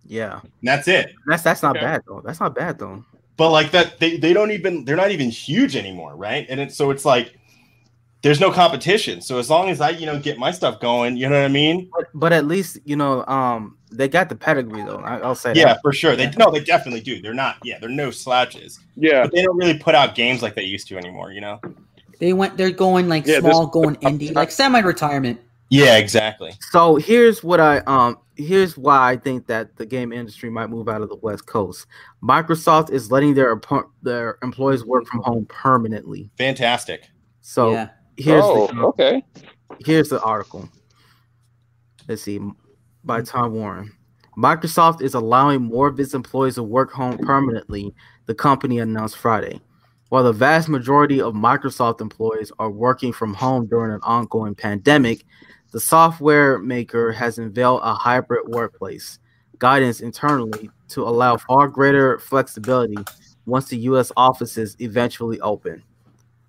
[0.09, 1.13] Yeah, And that's it.
[1.27, 1.85] that's that's not Okay.
[1.85, 2.23] bad though.
[2.25, 3.05] That's not bad though.
[3.37, 6.47] But like that, they they don't even they're not even huge anymore, right?
[6.49, 7.35] And it's so it's like
[8.23, 9.21] there's no competition.
[9.21, 11.49] So as long as I you know get my stuff going, you know what I
[11.49, 11.89] mean?
[11.95, 14.97] But, but at least you know, um, they got the pedigree though.
[14.99, 15.81] I, I'll say Yeah, that.
[15.83, 16.17] for sure.
[16.17, 17.21] They no, they definitely do.
[17.23, 17.59] They're not.
[17.63, 18.81] Yeah, they're no slouches.
[18.97, 21.31] Yeah, But they don't really put out games like they used to anymore.
[21.33, 21.61] You know?
[22.19, 22.57] They went.
[22.57, 25.39] They're going like Yeah, there's- small, going indie, like semi-retirement.
[25.71, 26.53] Yeah, exactly.
[26.71, 30.89] So here's what I um here's why I think that the game industry might move
[30.89, 31.87] out of the West Coast.
[32.23, 33.61] Microsoft is letting their
[34.03, 36.31] their employees work from home permanently.
[36.39, 37.11] Fantastic.
[37.41, 37.89] So yeah.
[38.17, 39.23] here's oh, the, okay.
[39.85, 40.69] here's the article.
[42.09, 42.41] Let's see,
[43.05, 43.93] by Tom Warren.
[44.39, 47.93] Microsoft is allowing more of its employees to work home permanently,
[48.27, 49.61] the company announced Friday.
[50.11, 55.25] While the vast majority of Microsoft employees are working from home during an ongoing pandemic,
[55.71, 59.19] the software maker has unveiled a hybrid workplace
[59.59, 62.97] guidance internally to allow far greater flexibility
[63.47, 64.13] once the U.S.
[64.17, 65.83] offices eventually open.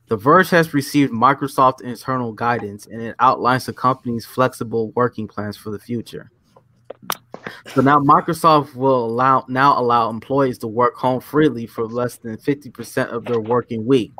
[0.07, 5.55] The Verge has received Microsoft internal guidance and it outlines the company's flexible working plans
[5.55, 6.31] for the future.
[7.73, 12.37] So now Microsoft will allow now allow employees to work home freely for less than
[12.37, 14.11] 50% of their working week,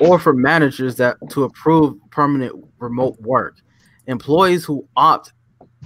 [0.00, 3.56] or for managers that to approve permanent remote work.
[4.06, 5.32] Employees who opt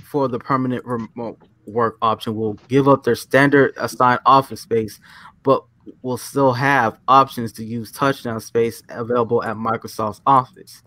[0.03, 5.01] for the permanent remote work option will give up their standard assigned office space,
[5.43, 5.65] but
[6.03, 10.83] will still have options to use touchdown space available at Microsoft's office.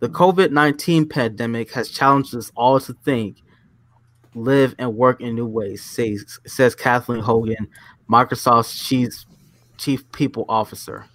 [0.00, 3.38] The COVID 19 pandemic has challenged us all to think,
[4.34, 7.68] live, and work in new ways, says, says Kathleen Hogan,
[8.10, 9.24] Microsoft's chief,
[9.78, 11.06] chief people officer,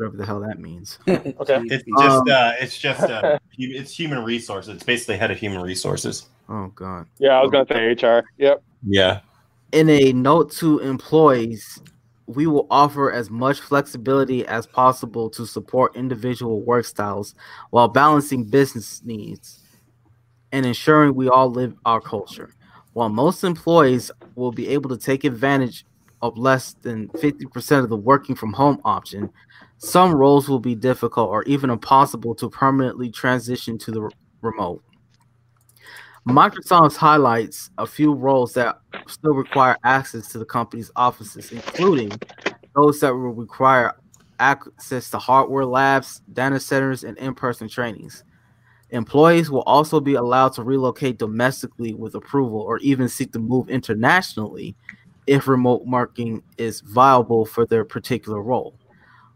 [0.00, 0.98] whatever the hell that means.
[1.06, 1.60] Okay.
[1.66, 4.74] It's just Um, uh, it's just uh, it's human resources.
[4.74, 6.28] It's basically head of human resources.
[6.48, 7.06] Oh, God.
[7.18, 8.24] Yeah, I was gonna say HR.
[8.38, 8.62] Yep.
[8.86, 9.20] Yeah.
[9.72, 11.80] in a note to employees,
[12.26, 17.34] we will offer as much flexibility as possible to support individual work styles
[17.70, 19.60] while balancing business needs
[20.52, 22.54] and ensuring we all live our culture.
[22.94, 25.84] While most employees will be able to take advantage
[26.22, 29.30] of less than 50% of the working from home option,
[29.82, 34.10] some roles will be difficult or even impossible to permanently transition to the
[34.42, 34.84] remote.
[36.28, 38.78] Microsoft highlights a few roles that
[39.08, 42.12] still require access to the company's offices, including
[42.76, 43.94] those that will require
[44.38, 48.22] access to hardware labs, data centers, and in person trainings.
[48.90, 53.70] Employees will also be allowed to relocate domestically with approval or even seek to move
[53.70, 54.76] internationally
[55.26, 58.79] if remote working is viable for their particular role.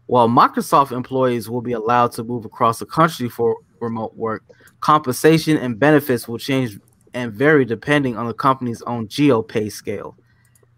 [0.07, 4.43] While Microsoft employees will be allowed to move across the country for remote work,
[4.79, 6.79] compensation and benefits will change
[7.13, 10.15] and vary depending on the company's own geo pay scale.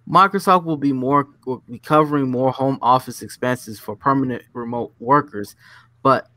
[0.10, 5.56] Microsoft will be more will be covering more home office expenses for permanent remote workers,
[6.02, 6.30] but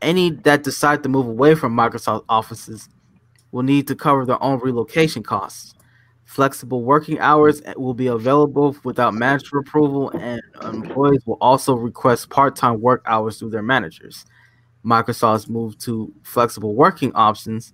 [0.00, 2.88] any that decide to move away from Microsoft offices
[3.52, 5.74] will need to cover their own relocation costs.
[6.26, 12.30] Flexible working hours eh, will be available without manager approval, and employees will also request
[12.30, 14.26] part-time work hours through their managers.
[14.84, 17.72] Microsoft's move to flexible working options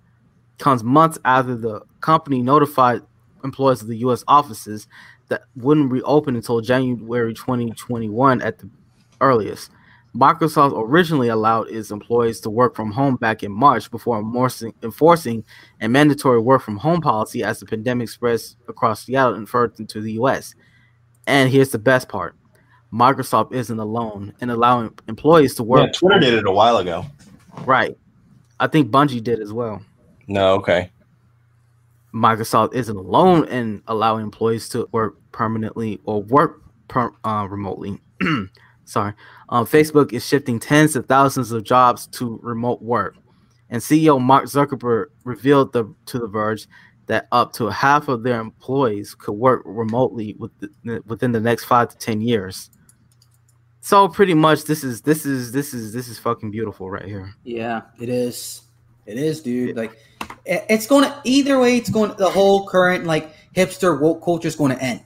[0.59, 3.01] comes months after the company notified
[3.43, 4.23] employees of the U.S.
[4.27, 4.87] offices
[5.29, 8.69] that wouldn't reopen until January 2021 at the
[9.19, 9.71] earliest.
[10.15, 15.43] Microsoft originally allowed its employees to work from home back in March before enforcing,
[15.81, 20.01] a mandatory work from home policy as the pandemic spreads across Seattle and further into
[20.01, 20.53] the U.S.
[21.25, 22.35] And here's the best part
[22.93, 25.93] Microsoft isn't alone in allowing employees to Yeah, work.
[25.93, 27.05] Twitter did it a while ago.
[27.65, 27.97] Right.
[28.59, 29.81] I think Bungie did as well.
[30.27, 30.91] No, okay.
[32.13, 37.99] Microsoft isn't alone in allowing employees to work permanently or work per, uh, remotely.
[38.85, 39.13] Sorry.
[39.53, 43.15] Um, Facebook is shifting tens of thousands of jobs to remote work.
[43.69, 46.67] And CEO Mark Zuckerberg revealed the, to The Verge
[47.05, 51.65] that up to half of their employees could work remotely with the, within the next
[51.65, 52.71] five to 10 years.
[53.81, 57.35] So pretty much this is this is this is this is fucking beautiful right here.
[57.43, 58.61] Yeah, it is.
[59.05, 59.75] It is, dude.
[59.75, 59.97] Like,
[60.45, 61.77] it's going to either way.
[61.77, 62.15] It's going.
[62.17, 65.03] The whole current like hipster woke culture is going to end.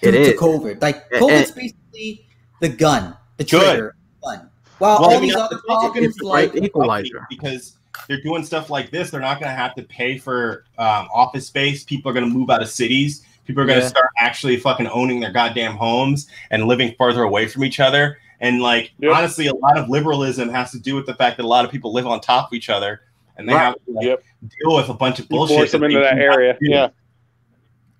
[0.00, 0.40] It due is.
[0.40, 0.80] COVID.
[0.80, 2.28] Like, And- COVID's basically
[2.60, 3.60] the gun, the Good.
[3.60, 4.50] trigger gun.
[4.78, 7.26] While Well, all these other the it's like, equalizer.
[7.30, 7.76] because
[8.08, 9.10] they're doing stuff like this.
[9.10, 11.84] They're not going to have to pay for um, office space.
[11.84, 13.24] People are going to move out of cities.
[13.46, 13.88] People are going to Yeah.
[13.88, 18.18] start actually fucking owning their goddamn homes and living farther away from each other.
[18.40, 19.12] And like, Yep.
[19.14, 21.70] honestly, a lot of liberalism has to do with the fact that a lot of
[21.70, 23.02] people live on top of each other,
[23.36, 23.60] and they Right.
[23.60, 24.22] have to like, Yep.
[24.62, 25.56] deal with a bunch of You bullshit.
[25.56, 26.56] force them that into that area.
[26.60, 26.88] Yeah,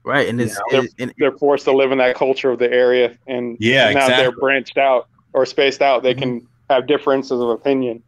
[0.02, 0.28] Right.
[0.28, 0.81] And it's Yeah.
[0.82, 4.09] it- and they're forced to live in that culture of the area, and Yeah, now
[4.09, 6.02] they're branched out or spaced out.
[6.02, 8.02] They can have differences of opinion.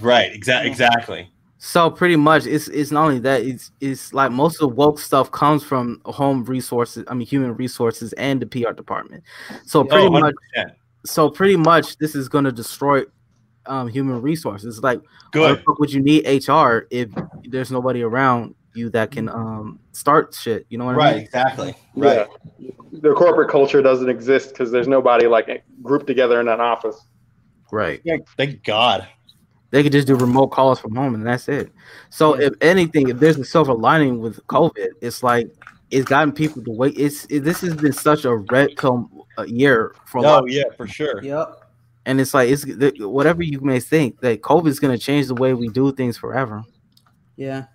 [0.00, 0.32] Right.
[0.32, 0.70] Exactly.
[0.70, 1.30] Exactly.
[1.60, 5.00] So pretty much, it's it's not only that it's it's like most of the woke
[5.00, 7.04] stuff comes from home resources.
[7.08, 9.24] I mean, human resources and the PR department.
[9.66, 10.34] So pretty Oh, much,
[11.04, 13.02] so pretty much, this is going to destroy
[13.66, 14.82] um, human resources.
[14.84, 15.00] Like,
[15.32, 15.64] why the Good.
[15.64, 17.10] fuck would you need HR if
[17.48, 20.64] there's nobody around you that can um start shit?
[20.70, 21.16] You know what I Right.
[21.16, 21.24] mean?
[21.24, 21.74] Exactly.
[21.96, 22.26] Right.
[22.60, 22.70] Yeah.
[22.92, 26.98] The corporate culture doesn't exist because there's nobody like grouped together in an office.
[27.70, 28.00] Right.
[28.04, 28.16] Yeah.
[28.36, 29.06] Thank God.
[29.70, 31.70] They could just do remote calls from home and that's it.
[32.08, 32.46] So Yeah.
[32.46, 35.50] if anything, if there's a silver lining with COVID, it's like
[35.90, 36.94] it's gotten people to wait.
[36.98, 39.10] It's it, this has been such a red pill
[39.46, 41.22] year for a lot, Oh yeah, for sure.
[41.22, 41.62] Yep.
[42.06, 42.64] and it's like it's
[43.00, 46.16] whatever you may think that COVID is going to change the way we do things
[46.16, 46.64] forever.
[47.36, 47.66] Yeah.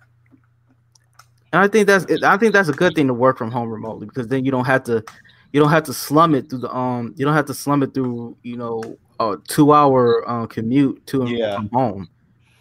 [1.54, 4.08] And I think that's I think that's a good thing to work from home remotely
[4.08, 5.04] because then you don't have to
[5.52, 7.94] you don't have to slum it through the um you don't have to slum it
[7.94, 8.82] through you know
[9.20, 11.54] a two hour uh, commute to and Yeah.
[11.54, 12.08] from home.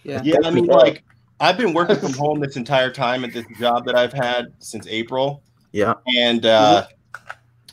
[0.03, 0.21] Yeah.
[0.23, 1.03] Yeah, I mean, like
[1.39, 4.85] I've been working from home this entire time at this job that I've had since
[4.87, 5.41] April,
[5.71, 5.95] Yeah.
[6.15, 6.85] and uh,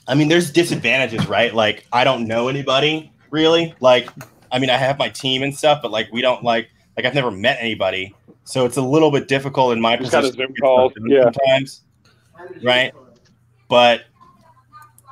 [0.09, 1.55] I mean, there's disadvantages, right?
[1.55, 3.75] Like I don't know anybody really.
[3.81, 4.09] Like,
[4.51, 7.15] I mean, I have my team and stuff, but like we don't like like I've
[7.15, 8.15] never met anybody,
[8.51, 10.47] so it's a little bit difficult in my Just gotta position.
[10.47, 11.23] Zoom to get calls, stuff done yeah.
[11.23, 11.83] sometimes,
[12.63, 12.93] right?
[13.69, 14.03] But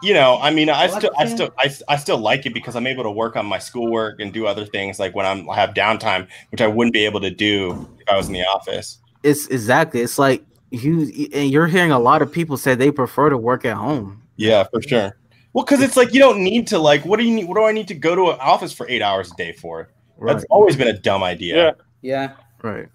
[0.03, 2.77] you know, I mean, I Well, still, I still, I, I still like it because
[2.77, 5.57] I'm able to work on my schoolwork and do other things like when I'm I
[5.57, 8.99] have downtime, which I wouldn't be able to do if I was in the office.
[9.23, 11.03] It's exactly it's like you
[11.33, 14.23] and you're hearing a lot of people say they prefer to work at home.
[14.37, 15.17] Yeah, for sure.
[15.53, 17.05] Well, because it's like you don't need to like.
[17.05, 17.45] What do you need?
[17.49, 19.91] What do I need to go to an office for eight hours a day for?
[20.17, 20.33] Right.
[20.33, 21.57] That's always been a dumb idea.
[21.57, 21.73] Yeah.
[22.01, 22.33] Yeah.
[22.63, 22.89] right.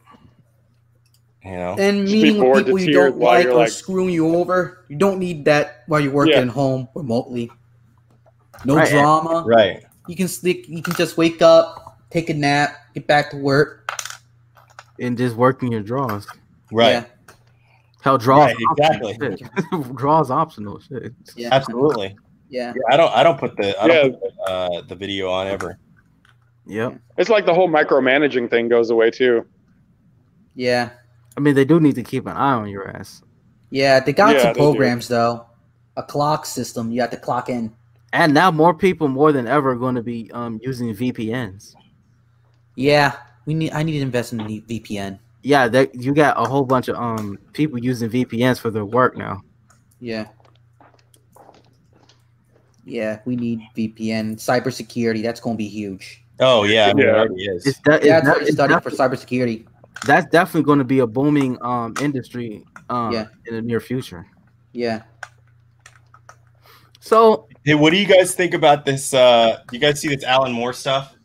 [1.45, 1.75] You know.
[1.77, 4.85] And meeting with people you don't like or like- screwing you over.
[4.87, 6.41] You don't need that while you're working Yeah.
[6.41, 7.51] at home remotely.
[8.65, 8.89] No Right.
[8.89, 9.43] drama.
[9.45, 9.83] Right.
[10.07, 10.65] You can sleep.
[10.67, 13.91] You can just wake up, take a nap, get back to work.
[14.99, 16.27] And just working your draws.
[16.71, 16.91] Right.
[16.91, 17.05] Yeah.
[18.01, 19.13] Hell draws Right, exactly.
[19.13, 19.95] optional shit.
[19.95, 21.13] draws optional shit.
[21.35, 21.49] Yeah.
[21.51, 22.15] Absolutely.
[22.49, 22.73] Yeah.
[22.75, 23.13] Yeah, I don't.
[23.13, 23.77] I don't put the.
[23.81, 23.93] I Yeah.
[24.03, 25.77] don't put the, uh, the video on ever.
[26.67, 26.99] Yep.
[27.17, 29.45] It's like the whole micromanaging thing goes away too.
[30.55, 30.89] Yeah.
[31.35, 33.21] I mean they do need to keep an eye on your ass.
[33.69, 33.99] Yeah.
[33.99, 34.59] They got Yeah, some they do.
[34.59, 35.45] programs though.
[35.97, 36.91] A clock system.
[36.91, 37.73] You have to clock in.
[38.13, 41.73] And now more people more than ever are going to be um using VPNs.
[42.75, 43.13] Yeah.
[43.45, 43.73] We need.
[43.73, 45.19] I need to invest in the VPN.
[45.41, 49.17] Yeah, that you got a whole bunch of um people using VPNs for their work
[49.17, 49.41] now.
[49.99, 50.27] Yeah.
[52.85, 55.21] Yeah, we need VPN cybersecurity.
[55.23, 56.23] That's going to be huge.
[56.39, 57.15] Oh yeah, I mean, it Yeah.
[57.15, 57.65] already is.
[57.65, 59.65] It's, de- Yeah, it's, that's de- what it's studying for defi- cybersecurity.
[60.05, 63.27] That's definitely going to be a booming um industry um Yeah.
[63.47, 64.25] in the near future.
[64.73, 65.03] Yeah.
[66.99, 69.13] So Hey, what do you guys think about this?
[69.13, 71.15] Uh, you guys see this Alan Moore stuff?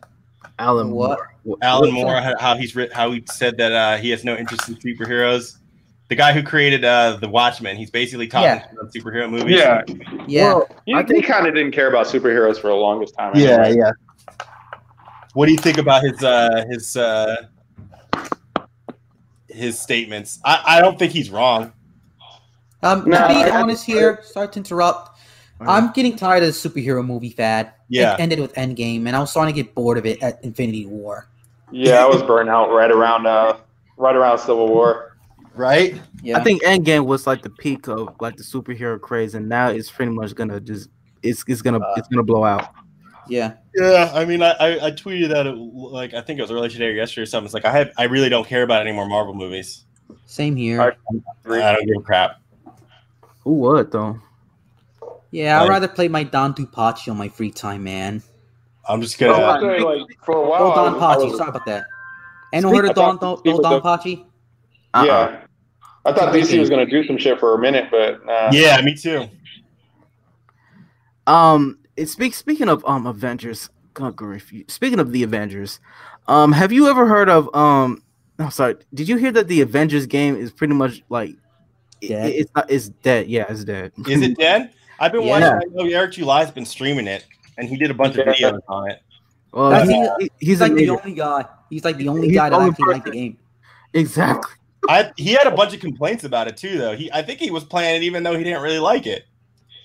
[0.59, 1.19] Alan What?
[1.45, 1.59] Moore.
[1.63, 2.23] Alan What's Moore, that?
[2.41, 5.57] how how he's writ- how he said that uh, he has no interest in superheroes.
[6.09, 8.71] The guy who created uh, the Watchmen, he's basically talking Yeah.
[8.73, 9.57] about superhero movies.
[9.59, 9.83] Yeah,
[10.27, 10.55] Yeah.
[10.55, 13.33] Well, he, I think- he kind of didn't care about superheroes for the longest time.
[13.35, 13.77] yeah, anyway.
[13.79, 13.93] yeah.
[15.35, 17.47] What do you think about his uh, his uh,
[19.59, 20.41] his statements?
[20.45, 21.73] I, I don't think he's wrong.
[22.83, 25.17] um, No, to be I- honest here, sorry to interrupt.
[25.61, 27.73] I'm getting tired of the superhero movie fad.
[27.89, 28.15] Yeah.
[28.15, 30.87] It ended with Endgame, and I was starting to get bored of it at Infinity
[30.87, 31.27] War.
[31.73, 33.57] Yeah, I was burnt out right around uh,
[33.97, 35.17] right around Civil War.
[35.57, 36.01] Right?
[36.23, 36.39] Yeah.
[36.39, 39.91] I think Endgame was like the peak of like the superhero craze, and now it's
[39.91, 40.91] pretty much gonna just
[41.25, 42.69] it's it's gonna Uh, it's gonna blow out.
[43.29, 43.55] Yeah.
[43.75, 46.87] Yeah, I mean, I, I, I tweeted that like I think it was earlier today
[46.87, 47.45] or yesterday or something.
[47.47, 49.85] It's like I have I really don't care about any more Marvel movies.
[50.27, 50.81] Same here.
[50.81, 50.87] I-
[51.51, 52.41] I don't give a crap.
[53.45, 54.19] Who would though?
[55.31, 58.23] yeah, I'd Like- rather play my DonPachi on my free time, man.
[58.89, 59.67] I'm just I gonna.
[59.67, 61.29] would say, like, for a while, Oh, Don was- Pachi.
[61.31, 61.85] was- Sorry about that.
[62.53, 64.25] Anyone heard I of Don, thought Don, DonPachi?
[64.95, 65.05] Uh-uh.
[65.05, 65.41] Yeah.
[66.07, 68.49] I thought DC was going to do some shit for a minute, but nah.
[68.51, 69.29] Yeah, me too.
[71.27, 72.37] Um, it speaks.
[72.37, 75.81] Speaking of um Avengers, God grief, you- speaking of the Avengers,
[76.29, 78.03] um, have you ever heard of um?
[78.39, 78.77] I'm sorry.
[78.95, 81.35] Did you hear that the Avengers game is pretty much like
[82.01, 83.29] it- it's not, it's dead.
[83.29, 83.93] Yeah, it's dead.
[84.07, 84.71] Is it dead?
[85.01, 85.55] I've been Yeah.
[85.55, 85.71] watching.
[85.73, 87.25] I know Eric July's been streaming it,
[87.57, 89.03] and he did a bunch of videos on it.
[89.53, 91.45] Well, That's- he- he- he- He's he's like the only guy.
[91.71, 93.39] He's like the only He's guy that only actually liked the game.
[93.95, 94.53] exactly.
[94.89, 96.95] I he had a bunch of complaints about it too, though.
[96.97, 99.25] He I think he was playing it even though he didn't really like it.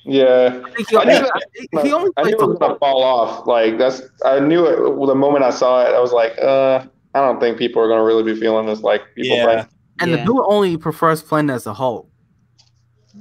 [0.05, 0.61] Yeah.
[0.65, 2.79] I think he, I knew I that- he only I knew it was going to
[2.79, 3.47] fall off.
[3.47, 5.93] Like, that's, I knew it well, the moment I saw it.
[5.93, 6.85] I was like, uh,
[7.15, 9.55] I don't think people are going to really be feeling this like people Yeah.
[9.61, 9.69] think.
[9.99, 10.17] and Yeah.
[10.17, 12.09] the dude only prefers playing as a Hulk.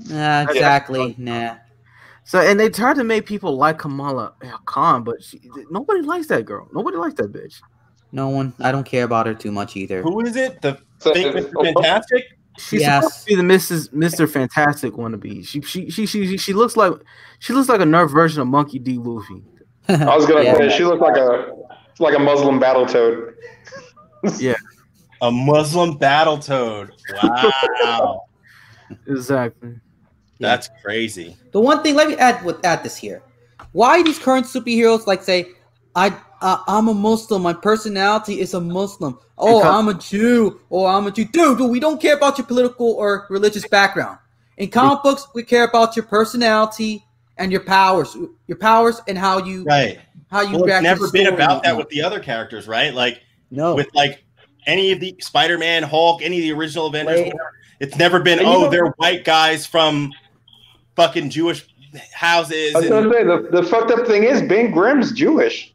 [0.09, 1.14] Nah, exactly.
[1.18, 1.56] Nah.
[2.24, 4.32] So and they tried to make people like Kamala
[4.64, 5.40] Khan, but she,
[5.70, 6.68] nobody likes that girl.
[6.72, 7.56] Nobody likes that bitch.
[8.12, 8.52] No one.
[8.60, 10.02] I don't care about her too much either.
[10.02, 10.62] Who is it?
[10.62, 11.52] The So, fake Mr.
[11.74, 12.24] Fantastic?
[12.59, 13.05] She's Yes.
[13.05, 13.93] supposed to be the Mrs.
[13.93, 15.47] Mister Fantastic wannabe.
[15.47, 16.93] She she she she she looks like
[17.39, 18.99] she looks like a nerf version of Monkey D.
[18.99, 19.43] Luffy.
[19.89, 20.57] I was going to Yeah.
[20.70, 21.51] say, she looked like a,
[21.99, 23.35] like a Muslim battle toad.
[24.39, 24.55] Yeah.
[25.23, 26.91] A Muslim battle toad.
[27.23, 28.23] Wow.
[29.07, 29.74] Exactly.
[30.41, 31.37] That's crazy.
[31.53, 33.23] The one thing, let me add with add this here.
[33.73, 35.47] Why these current superheroes like say,
[35.95, 36.11] I
[36.43, 37.43] uh, I'm a Muslim.
[37.43, 39.19] My personality is a Muslim.
[39.39, 40.60] Oh, Because- I'm a Jew.
[40.70, 41.24] Oh, I'm a Jew.
[41.27, 44.19] Dude, dude, we don't care about your political or religious background.
[44.59, 47.05] In comic books, we care about your personality
[47.39, 48.16] and your powers,
[48.47, 49.98] your powers, and how you Right.
[50.31, 50.82] how you Well, it's react.
[50.85, 52.93] to never the been about that with the other characters, right?
[52.93, 53.74] Like no.
[53.74, 54.23] with like
[54.66, 57.20] any of the Spider-Man, Hulk, any of the original Avengers.
[57.20, 57.32] Wait.
[57.81, 60.12] It's never been, And you oh, know- they're white guys from
[60.97, 61.66] fucking Jewish
[62.14, 62.74] houses.
[62.74, 65.72] I was and- going to say, the, the fucked up thing is, Ben Grimm's Jewish.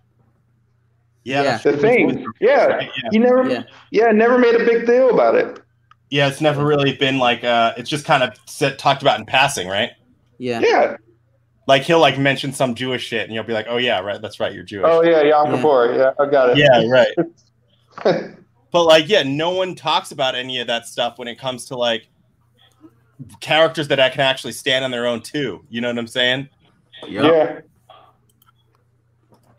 [1.27, 1.57] Yeah, Yeah.
[1.57, 2.25] The thing.
[2.39, 2.79] Yeah.
[2.81, 2.89] Yeah.
[3.11, 3.63] He never, Yeah.
[3.91, 4.11] yeah.
[4.11, 5.59] never made a big deal about it.
[6.09, 9.25] Yeah, it's never really been like uh it's just kind of said, talked about in
[9.25, 9.91] passing, right?
[10.37, 10.59] yeah.
[10.61, 10.97] Yeah.
[11.67, 14.39] Like he'll like mention some Jewish shit and you'll be like, "Oh yeah, right, that's
[14.39, 15.21] right, you're Jewish." Oh, yeah.
[15.23, 15.55] Yom Yeah.
[15.57, 15.95] Kippur.
[15.97, 16.57] Yeah, I got it.
[16.57, 18.33] yeah, right.
[18.71, 21.75] But like, yeah, no one talks about any of that stuff when it comes to
[21.77, 22.07] like
[23.39, 25.65] characters that I can actually stand on their own too.
[25.69, 26.49] You know what I'm saying?
[27.07, 27.23] Yep.
[27.23, 27.59] yeah.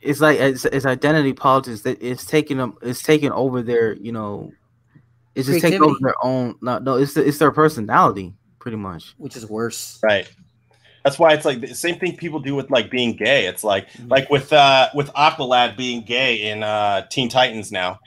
[0.01, 2.77] It's like it's, it's identity politics that it's taking them.
[2.83, 4.53] It's taking over their you know.
[5.35, 6.57] It's just taking over their own.
[6.61, 9.15] No, no, it's it's their personality pretty much.
[9.19, 9.99] Which is worse.
[10.03, 10.29] Right.
[11.05, 13.47] That's why it's like the same thing people do with like being gay.
[13.47, 14.11] It's like Mhm.
[14.11, 17.99] like with uh with Aqualad being gay in uh Teen Titans now.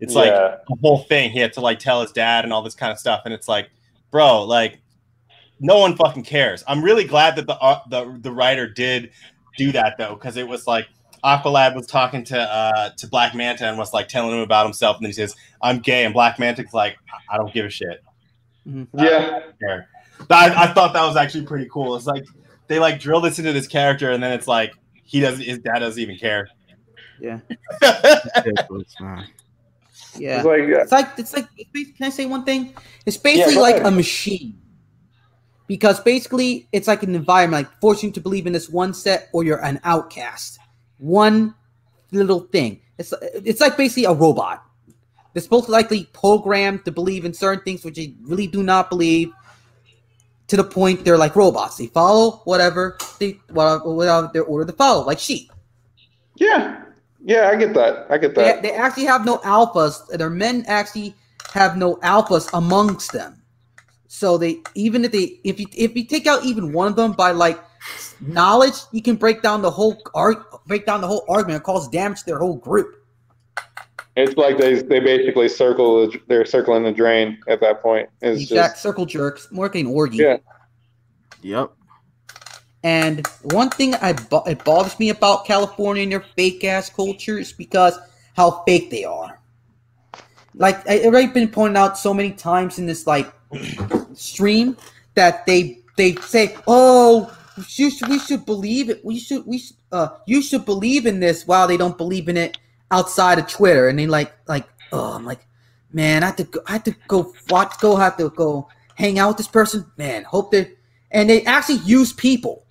[0.00, 0.56] It's like Yeah.
[0.68, 1.30] the whole thing.
[1.30, 3.22] He had to like tell his dad and all this kind of stuff.
[3.26, 3.70] And it's like,
[4.10, 4.80] bro, like
[5.60, 6.64] no one fucking cares.
[6.66, 9.10] I'm really glad that the uh, the the writer did
[9.58, 10.88] do that though, because it was like
[11.26, 14.96] Aqualad was talking to uh to Black Manta and was like telling him about himself,
[14.96, 17.70] and then he says, "I'm gay," and Black Manta's like, "I- "I don't give a
[17.70, 18.02] shit."
[18.66, 18.86] Mhm.
[18.94, 19.40] Yeah.
[19.60, 19.88] care.
[20.30, 21.94] I, I thought that was actually pretty cool.
[21.96, 22.24] It's like
[22.68, 24.72] they like drill this into this character, and then it's like
[25.04, 25.44] he doesn't.
[25.44, 26.48] His dad doesn't even care.
[27.20, 27.40] Yeah.
[30.18, 30.36] Yeah.
[30.36, 32.74] It's like, uh, It's like it's like can I say one thing?
[33.04, 33.86] It's basically go like ahead.
[33.86, 34.58] a machine.
[35.66, 39.28] Because basically it's like an environment, like forcing you to believe in this one set
[39.32, 40.58] or you're an outcast.
[40.98, 41.54] One
[42.12, 42.80] little thing.
[42.98, 44.62] It's it's like basically a robot.
[45.32, 48.88] They're supposed to likely programmed to believe in certain things which they really do not
[48.88, 49.32] believe.
[50.48, 51.76] To the point they're like robots.
[51.76, 55.50] They follow whatever they whatever, whatever they're ordered to follow, like sheep.
[56.36, 56.82] yeah.
[57.24, 58.06] Yeah, I get that.
[58.08, 58.62] I get They, that.
[58.62, 60.06] they actually have no alphas.
[60.16, 61.12] Their men actually
[61.52, 63.42] have no alphas amongst them.
[64.06, 67.12] So they even if they if you if you take out even one of them
[67.12, 67.58] by like
[68.20, 71.88] knowledge, you can break down the whole arg break down the whole argument and cause
[71.88, 73.02] damage to their whole group.
[74.16, 76.10] It's like they they basically circle.
[76.26, 78.08] They're circling the drain at that point.
[78.22, 80.18] It's Exact just circle jerks, more like an orgy.
[80.18, 80.38] Yeah.
[81.42, 81.72] Yep.
[82.82, 87.38] And one thing I bo- it bothers me about California and their fake ass culture
[87.38, 87.98] is because
[88.36, 89.38] how fake they are.
[90.54, 93.30] Like I already been pointed out so many times in this like
[94.14, 94.76] stream
[95.14, 99.04] that they they say, "Oh, you should, we should believe it.
[99.04, 102.36] We should we should, uh you should believe in this." While they don't believe in
[102.36, 102.58] it
[102.90, 105.46] outside of Twitter, and they like like oh, I'm like,
[105.92, 109.18] man, I have to go, I have to go watch, go have to go hang
[109.18, 109.90] out with this person.
[109.96, 110.72] Man, hope they
[111.10, 112.66] and they actually use people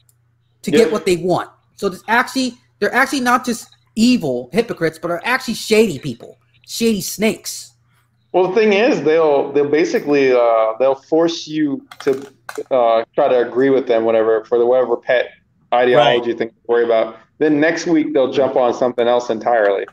[0.63, 0.77] to Yeah.
[0.79, 1.49] get what they want.
[1.75, 7.01] So there's actually they're actually not just evil hypocrites, but are actually shady people, shady
[7.01, 7.73] snakes.
[8.35, 12.11] Well, the thing is, they'll they'll basically uh, they'll force you to
[12.69, 15.29] uh, try to agree with them, whatever for the whatever pet
[15.73, 17.17] ideology you think to worry about.
[17.37, 19.85] Then next week they'll jump on something else entirely.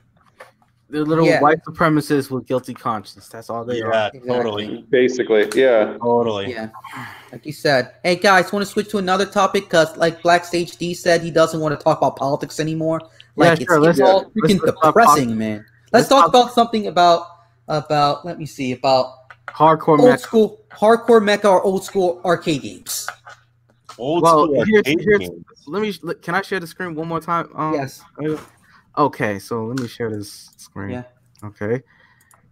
[0.90, 1.40] They're little Yeah.
[1.40, 3.28] white supremacists with guilty conscience.
[3.28, 3.90] That's all they are.
[4.12, 4.28] Exactly.
[4.28, 5.96] totally, Basically, yeah.
[6.02, 6.50] totally.
[6.50, 6.70] Yeah,
[7.30, 7.92] like you said.
[8.02, 9.68] Hey guys, want to switch to another topic?
[9.68, 13.00] Cause like Black Sage D said, he doesn't want to talk about politics anymore.
[13.36, 15.58] Yeah, Like sure, it's, let's- it's all let's- freaking let's depressing, man.
[15.92, 17.26] Let's, Let's talk talk- about something about
[17.76, 18.24] about.
[18.24, 19.14] Let me see about
[19.48, 20.20] Hardcore old mech.
[20.20, 23.08] school hardcore mecha or old school arcade games.
[23.98, 25.44] Old Well, school here's- arcade here's- games.
[25.66, 26.14] Let me.
[26.22, 27.48] Can I share the screen one more time?
[27.54, 28.02] Um, yes.
[28.98, 30.90] Okay, so let me share this screen.
[30.90, 31.02] Yeah.
[31.44, 31.82] Okay.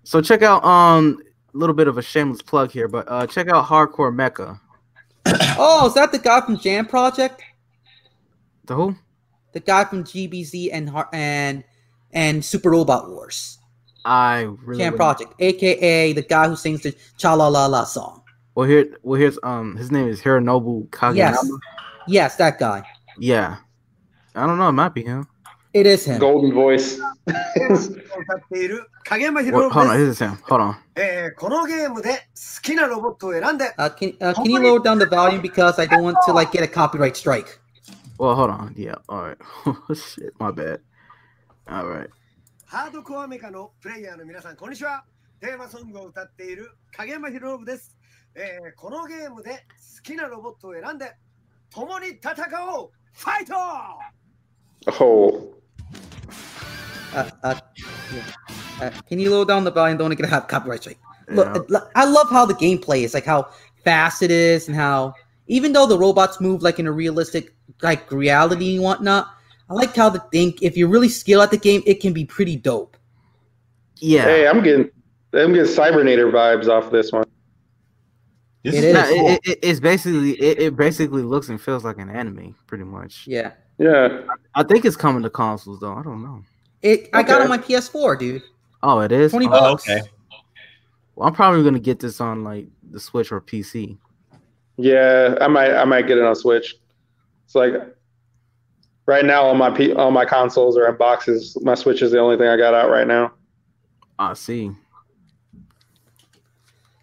[0.04, 1.18] So check out um
[1.54, 4.58] a little bit of a shameless plug here, but uh check out Hardcore Mecha.
[5.62, 7.42] Oh, is that the guy from Jam Project?
[8.64, 8.96] The who?
[9.52, 11.64] The guy from DBZ and and
[12.12, 13.58] and Super Robot Wars.
[14.04, 18.22] I really Jam Project, aka the guy who sings the Cha La La La song.
[18.54, 21.16] Well, here, well, here's um, his name is Hironobu Kageyama.
[21.16, 21.50] Yes,
[22.08, 22.82] yes, that guy.
[23.18, 23.58] Yeah,
[24.34, 24.68] I don't know.
[24.68, 25.26] It might be him.
[25.72, 26.18] It is him.
[26.18, 26.98] Golden voice.
[27.26, 27.36] well,
[29.70, 30.36] hold on, this is him.
[30.48, 30.76] Hold on.
[33.78, 36.50] Uh, can, uh, can you lower down the volume because I don't want to like
[36.50, 37.60] get a copyright strike.
[38.18, 38.74] Well, hold on.
[38.76, 38.96] Yeah.
[39.08, 39.38] All right.
[39.66, 40.32] Oh, shit.
[40.40, 40.80] My bad.
[41.68, 42.08] All right.
[42.70, 45.02] ハードコアメカのプレイヤーの皆さんこんにちは
[45.40, 47.96] テーマソングを歌っている影山博信です、
[48.36, 51.12] えーこのゲームで好きなロボットを選んで
[51.74, 52.32] 共に戦
[52.72, 53.54] おうファイト
[55.04, 55.52] Oh,
[57.12, 57.56] Uh, uh,
[58.80, 58.86] yeah.
[58.86, 59.98] uh, can you lower down the volume?
[59.98, 60.98] Don't want to get a copyright strike.
[61.28, 61.76] Look, Yeah.
[61.76, 63.48] uh, I love how the gameplay is, like how
[63.84, 65.14] fast it is, and how
[65.48, 67.52] even though the robots move like in a realistic
[67.82, 69.26] like reality and whatnot,
[69.70, 70.54] I like how the thing.
[70.60, 72.96] If you're really skilled at the game, it can be pretty dope.
[73.96, 74.24] Yeah.
[74.24, 74.90] hey, I'm getting
[75.32, 77.24] I'm getting Cybernator vibes off this one.
[78.64, 79.06] This It is Nah, is.
[79.06, 79.28] pretty cool.
[79.30, 83.26] it, it, it's basically it, it basically looks and feels like an anime, pretty much.
[83.26, 84.22] Yeah, Yeah.
[84.54, 85.94] I think it's coming to consoles though.
[85.94, 86.42] I don't know.
[86.82, 87.08] it.
[87.12, 88.42] I got it on my PS4, dude.
[88.82, 89.30] Oh, it is.
[89.32, 89.88] 20 Oh, Oh, bucks.
[89.88, 90.00] okay.
[91.14, 93.96] well, I'm probably gonna get this on like the Switch or PC.
[94.78, 96.74] Yeah, I might I might get it on Switch.
[97.44, 97.74] It's like
[99.06, 101.56] right now all my P, all my consoles are in boxes.
[101.62, 103.32] My Switch is the only thing I got out right now.
[104.18, 104.70] I see.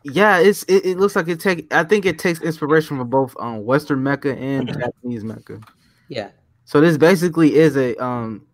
[0.03, 1.71] Yeah, it's it, it looks like it take.
[1.73, 5.61] I think it takes inspiration from both um Western Mecha and Japanese Mecha.
[6.07, 6.29] Yeah,
[6.63, 8.45] So this basically is a um,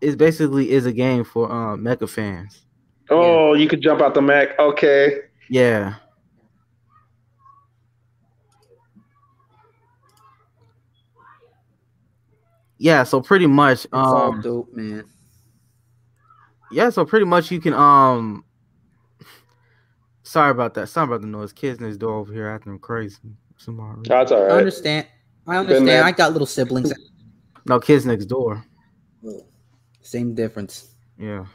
[0.00, 2.62] it basically is a game for um mecha fans.
[3.10, 4.58] Oh, you could jump out the mech.
[4.58, 5.20] Okay.
[5.50, 5.96] Yeah.
[12.82, 15.04] Yeah, so pretty much, it's all um, dope, man.
[16.72, 18.44] yeah, so pretty much you can, um,
[20.24, 21.52] sorry about that, sorry about the noise.
[21.52, 23.18] Kids next door over here acting crazy.
[23.56, 24.50] Somebody, That's all right.
[24.50, 25.06] I understand.
[25.46, 26.04] I understand.
[26.04, 26.92] I got little siblings.
[27.66, 28.64] no kids next door.
[30.00, 30.96] Same difference.
[31.16, 31.46] Yeah,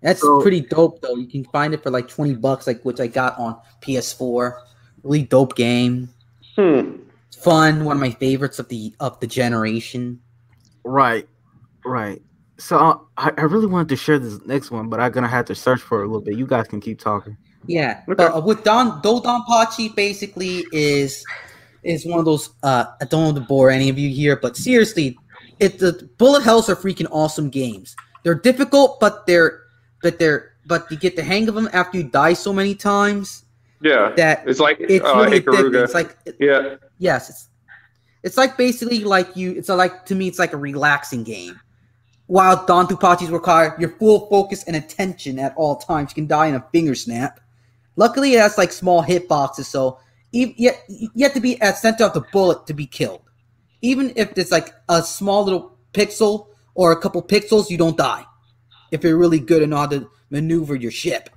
[0.00, 1.14] That's So- pretty dope though.
[1.14, 4.58] You can find it for like 20 bucks, like which I got on PS4.
[5.04, 6.08] Really dope game.
[6.56, 6.95] Hmm.
[7.46, 7.84] It's fun.
[7.84, 10.20] One of my favorites of the of the generation.
[10.82, 11.28] right,
[11.84, 12.20] right.
[12.58, 15.44] So uh, I, I really wanted to share this next one, but I'm gonna have
[15.46, 16.36] to search for it a little bit.
[16.36, 17.36] You guys can keep talking.
[17.66, 18.02] Yeah.
[18.08, 18.14] Okay.
[18.16, 21.24] But uh, with Don DoDonPachi basically is
[21.84, 24.56] is one of those uh I don't want to bore any of you here, but
[24.56, 25.16] seriously,
[25.60, 27.94] it the bullet hells are freaking awesome games.
[28.24, 29.60] They're difficult, but they're
[30.02, 33.44] but they're but you get the hang of them after you die so many times
[33.82, 34.12] Yeah.
[34.16, 35.84] that It's like it's uh, really addictive.
[35.84, 36.76] It's like yeah.
[36.98, 37.48] Yes, it's
[38.22, 39.52] it's like basically like you.
[39.52, 41.60] It's like to me, it's like a relaxing game.
[42.26, 46.48] While Don Tupachis require your full focus and attention at all times, you can die
[46.48, 47.40] in a finger snap.
[47.94, 50.00] Luckily, it has like small hitboxes, so
[50.32, 50.72] you
[51.20, 53.22] have to be at center of the bullet to be killed.
[53.80, 58.24] Even if it's like a small little pixel or a couple pixels, you don't die.
[58.90, 61.30] If you're really good and how to maneuver your ship.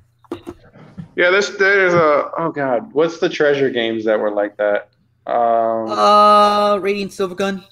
[1.16, 4.90] Yeah, this there's a oh god, what's the treasure games that were like that?
[5.30, 7.64] Um, Uh, Radiant Silvergun.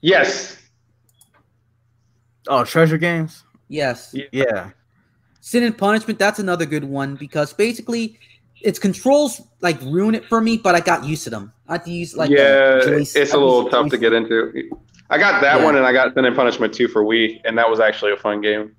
[0.00, 0.56] yes,
[2.48, 3.44] Oh, treasure games.
[3.68, 4.14] Yes.
[4.32, 4.70] Yeah,
[5.40, 8.18] Sin and Punishment, that's another good one because basically
[8.60, 11.52] its controls like ruin it for me, but I got used to them.
[11.68, 13.98] I had to use like yeah, a joystick- it's I a little use tough to
[13.98, 14.52] get into.
[15.10, 15.64] I got that Yeah.
[15.64, 18.16] one, and I got Sin and Punishment too for Wii, and that was actually a
[18.16, 18.74] fun game.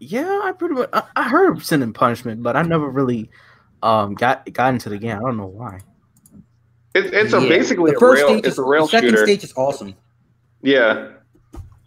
[0.00, 0.40] yeah.
[0.44, 3.30] I pretty much I, I heard of Sin and Punishment, but I never really
[3.82, 5.16] um got got into the game.
[5.16, 5.80] I don't know why.
[6.94, 7.48] It, it's a Yeah.
[7.48, 8.28] basically the a first rail.
[8.30, 9.24] stage It's is, a rail the second shooter.
[9.24, 9.94] stage is awesome.
[10.62, 11.08] Yeah,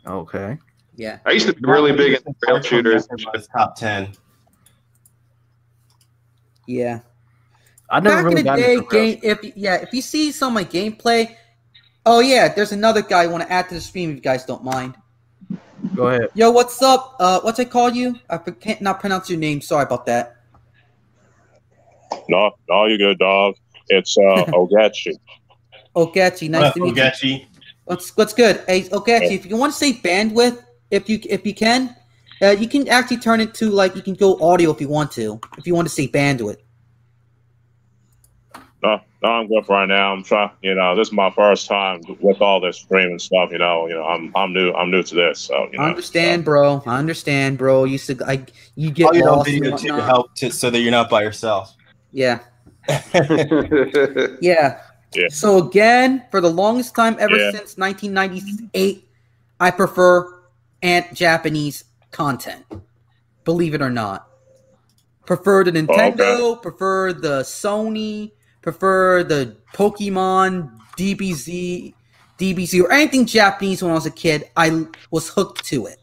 [0.07, 0.57] Okay.
[0.97, 1.19] Yeah.
[1.25, 3.07] I used to be really big into rail shooters.
[3.33, 4.13] Was top ten.
[6.67, 6.99] Yeah.
[7.89, 10.53] I never Back really in the day, game if yeah, if you see some of
[10.55, 11.35] my gameplay,
[12.05, 14.45] oh yeah, there's another guy I want to add to the stream if you guys
[14.45, 14.95] don't mind.
[15.95, 16.29] Go ahead.
[16.33, 17.15] Yo, what's up?
[17.19, 18.15] Uh, what's I call you?
[18.29, 19.61] I can't not pronounce your name.
[19.61, 20.37] Sorry about that.
[22.27, 23.55] No, no, you good, dog.
[23.89, 25.17] It's uh Ogachi.
[25.95, 27.03] Ogechi, nice to meet you.
[27.03, 27.45] Ogechi.
[27.85, 28.63] What's what's good?
[28.67, 31.95] Hey, Ogechi, if you want to say bandwidth, if you if you can,
[32.41, 35.11] uh, you can actually turn it to like you can go audio if you want
[35.13, 35.39] to.
[35.57, 36.57] If you want to say bandwidth.
[38.83, 40.13] No, no, I'm good for right now.
[40.13, 40.51] I'm trying.
[40.61, 43.49] You know, this is my first time with all this streaming stuff.
[43.51, 44.71] You know, you know, I'm I'm new.
[44.73, 45.39] I'm new to this.
[45.39, 46.83] So you know, I understand, bro.
[46.85, 47.85] I understand, bro.
[47.85, 48.45] You used to I
[48.75, 51.09] you get Oh, you know, lost and video to help to, so that you're not
[51.09, 51.75] by yourself.
[52.11, 52.39] Yeah.
[54.41, 54.81] yeah,
[55.13, 55.27] Yeah.
[55.29, 57.51] So again, for the longest time ever Yeah.
[57.51, 59.07] since 1998,
[59.59, 60.41] I prefer
[60.81, 62.65] ant Japanese content.
[63.43, 64.27] Believe it or not.
[65.25, 68.31] Prefer the oh, Nintendo, prefer the Sony,
[68.61, 71.93] prefer the Pokemon, DBZ,
[72.37, 74.49] DBZ, or anything Japanese when I was a kid.
[74.55, 75.97] I was hooked to it.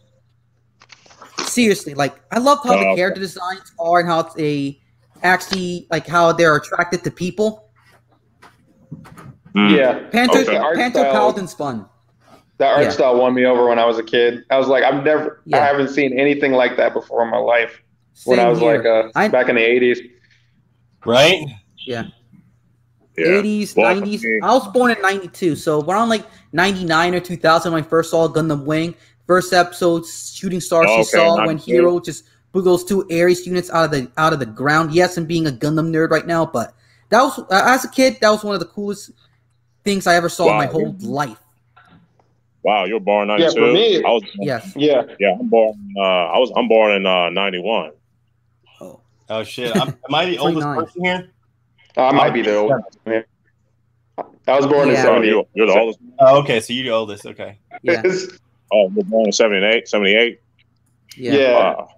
[1.46, 2.96] Seriously, like I loved how Oh, the okay.
[2.96, 4.80] character designs are and how it's a
[5.22, 7.68] actually like how they're attracted to people.
[9.54, 10.10] Mm.
[10.12, 10.56] Panther Okay.
[10.56, 11.86] Art Panther style- Paladin's fun.
[12.58, 12.90] that art Yeah.
[12.90, 14.44] style won me over when I was a kid.
[14.50, 17.82] I was like, I've never, I haven't seen anything like that before in my life.
[18.24, 18.76] when Same I was here.
[18.76, 19.98] like, uh, I- back in the '80s.
[21.06, 21.44] Right?
[21.86, 22.04] yeah,
[23.16, 23.24] Yeah.
[23.26, 24.20] 80s, Well, 90s.
[24.20, 24.38] okay.
[24.42, 28.28] I was born in 92, so around like 99 or 2000 when I first saw
[28.28, 28.94] Gundam Wing.
[29.26, 31.72] First episode, Shooting Stars, Oh, you okay, saw when 92.
[31.72, 34.92] Hero just blew those two Ares units out of the out of the ground.
[34.94, 36.74] Yes, I'm being a Gundam nerd right now, but
[37.10, 39.10] that was uh, as a kid, that was one of the coolest
[39.84, 41.38] things I ever saw in my whole life.
[42.62, 44.22] Wow, you're born in Yeah, for me- I was.
[44.36, 44.72] Yes.
[44.76, 45.74] Yeah, Yeah, I'm born.
[45.96, 46.52] Uh, I was.
[46.56, 47.90] I'm born in uh, '91.
[48.80, 49.74] Oh, Oh shit!
[49.76, 51.28] I'm, am I the oldest person here?
[51.96, 52.98] I might be the oldest.
[53.06, 53.22] Yeah.
[54.46, 54.94] I was born Yeah.
[54.94, 55.26] in Oh, '70.
[55.26, 55.98] you, you're the oldest.
[56.20, 56.60] Oh, okay.
[56.60, 57.26] So you're the oldest.
[57.26, 57.58] Okay.
[57.82, 58.02] yeah,
[58.72, 60.40] Oh, you're born in '78, '78.
[61.16, 61.32] yeah.
[61.32, 61.52] Yeah.
[61.58, 61.88] Wow.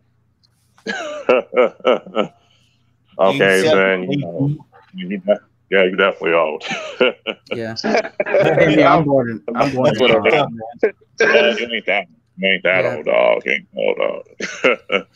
[3.19, 4.11] okay, You then.
[4.11, 5.41] You know, you de-
[5.71, 6.63] yeah, you're definitely old.
[7.53, 7.75] yeah.
[8.71, 9.31] Yeah, I'm born.
[9.31, 9.87] In, I'm born.
[9.87, 10.59] That's what In, I'm
[11.21, 12.07] yeah, you ain't that.
[12.37, 12.97] You ain't that Yeah.
[12.97, 13.43] old, dog.
[13.47, 15.07] You ain't old, dog.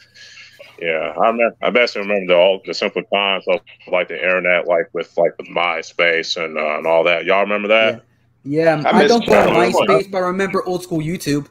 [0.80, 1.56] yeah, I remember.
[1.62, 5.36] I best remember the old, the simple times of like the internet, like with like
[5.38, 7.24] with MySpace and uh, and all that.
[7.24, 8.04] Y'all remember that?
[8.44, 9.86] Yeah, I I, don't go on that one.
[9.86, 11.48] MySpace, but I remember old school YouTube.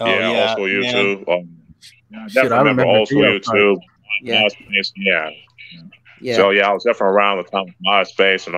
[0.00, 0.92] Oh, yeah, old school yeah.
[0.92, 1.28] YouTube.
[1.28, 1.61] Um,
[2.12, 3.76] yeah, I Shit, definitely I remember, remember old school YouTube.
[4.22, 5.30] Yeah, MySpace, yeah.
[6.20, 6.36] yeah.
[6.36, 8.56] So yeah, I was definitely around the time of MySpace and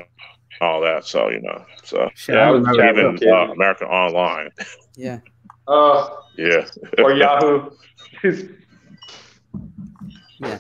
[0.61, 1.05] all that.
[1.07, 3.31] So you know, so shit, Yeah, I I was even with kids.
[3.33, 4.51] uh, American Online.
[4.97, 5.19] yeah.
[5.67, 6.67] Uh, Yeah.
[6.99, 7.71] or Yahoo.
[10.41, 10.59] Yeah.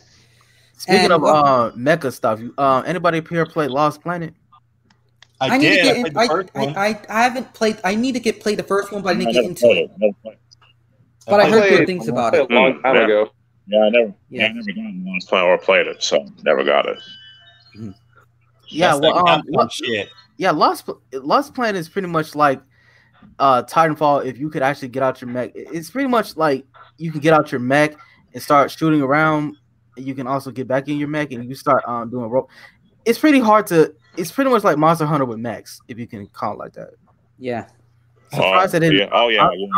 [0.76, 4.32] Speaking And of what- uh mecha stuff, you- uh, anybody up here play Lost Planet?
[5.40, 5.76] I, I need did.
[5.76, 6.06] to get I in.
[6.16, 6.76] I, the first one.
[6.76, 7.78] I, I, I haven't played.
[7.84, 9.76] I need to get play the first one, but I need to get into played
[9.78, 9.82] it.
[9.90, 9.90] it.
[9.98, 10.40] Never played it.
[11.26, 12.50] But I I heard good things about a it.
[12.50, 13.04] long time Yeah.
[13.04, 13.30] ago.
[13.66, 14.06] Yeah, I never.
[14.28, 14.42] Yeah.
[14.42, 16.98] Yeah, I never got the Lost Planet or played it, so never got it.
[18.68, 20.08] Yeah, That's well, um, Capcom shit.
[20.36, 22.60] yeah, Lost Lost Planet is pretty much like
[23.38, 24.24] uh Titanfall.
[24.26, 26.64] If you could actually get out your mech, it's pretty much like
[26.98, 27.94] you can get out your mech
[28.32, 29.56] and start shooting around.
[29.96, 32.50] You can also get back in your mech and you start um doing rope.
[33.04, 33.94] It's pretty hard to.
[34.16, 36.90] It's pretty much like Monster Hunter with mechs, if you can call it like that.
[37.38, 37.66] Yeah,
[38.30, 39.08] Surprised oh, I didn't- Yeah.
[39.12, 39.46] Oh yeah.
[39.46, 39.68] I- yeah.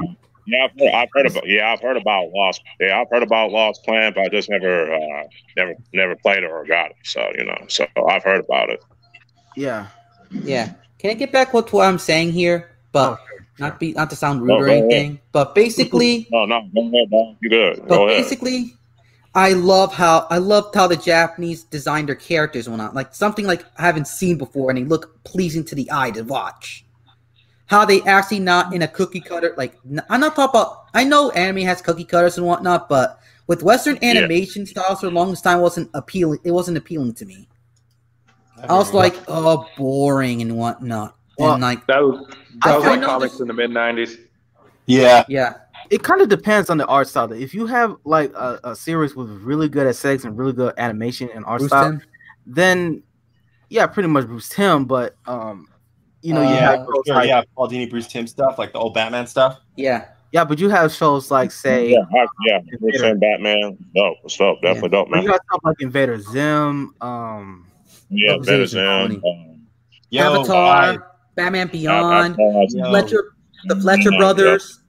[0.47, 1.47] Yeah, I've heard, I've heard about.
[1.49, 2.63] Yeah, I've heard about Lost.
[2.81, 5.23] Yeah, I've heard about Lost Planet, but I just never, uh,
[5.57, 6.97] never, never played it or got it.
[7.05, 8.81] So you know, so I've heard about it.
[9.57, 9.89] Yeah.
[10.31, 10.73] yeah.
[10.99, 12.71] Can I get back with what I'm saying here?
[12.93, 14.83] But Oh, not be not to sound rude No, or go ahead.
[14.85, 15.21] anything.
[15.33, 17.37] But basically, No, no, go ahead, dog.
[17.41, 17.77] You good?
[17.81, 18.23] but Go ahead.
[18.23, 18.73] basically,
[19.35, 22.95] I love how I loved how the Japanese designed their characters and whatnot.
[22.95, 26.23] Like something like I haven't seen before, and they look pleasing to the eye to
[26.23, 26.86] watch.
[27.67, 29.53] How they actually not in a cookie cutter.
[29.57, 30.85] Like n- I'm not talking about.
[30.95, 33.19] I know anime has cookie cutters and whatnot, but
[33.49, 34.11] with Western Yeah.
[34.11, 36.39] animation styles for the longest time wasn't appealing.
[36.45, 37.49] It wasn't appealing to me.
[38.69, 41.17] I was like, oh, boring and whatnot.
[41.39, 42.25] Well, and like, That was
[42.63, 44.17] I- that was like comics this- in the mid '90s.
[44.87, 45.25] yeah.
[45.29, 45.55] yeah,
[45.91, 47.31] it kind of depends on the art style.
[47.33, 51.29] If you have like a, a series with really good aesthetics and really good animation
[51.35, 52.03] and art Bruce style, Timm?
[52.47, 53.03] then
[53.69, 54.87] yeah, pretty much Bruce Timm.
[54.87, 55.69] But um,
[56.27, 57.15] you know, you Uh, yeah, have for sure.
[57.15, 59.61] like, yeah, Paul Dini, Bruce Timm stuff, like the old Batman stuff.
[59.77, 62.59] yeah, yeah, but you have shows like say, yeah, I, yeah.
[62.81, 63.77] Bruce and Batman.
[63.95, 64.17] Dope.
[64.25, 64.61] It's dope.
[64.61, 65.23] Definitely dope, but man.
[65.23, 66.95] you got stuff like Invader Zim.
[67.01, 67.69] Um,
[68.11, 69.21] Yeah, Representation Venison.
[69.21, 69.33] funny.
[69.51, 69.67] Um,
[70.11, 70.99] Yo, Avatar, why?
[71.37, 72.91] Batman Beyond, I- Yo.
[72.91, 73.25] Let Your
[73.67, 74.19] the Fleischer Yeah.
[74.19, 74.81] brothers,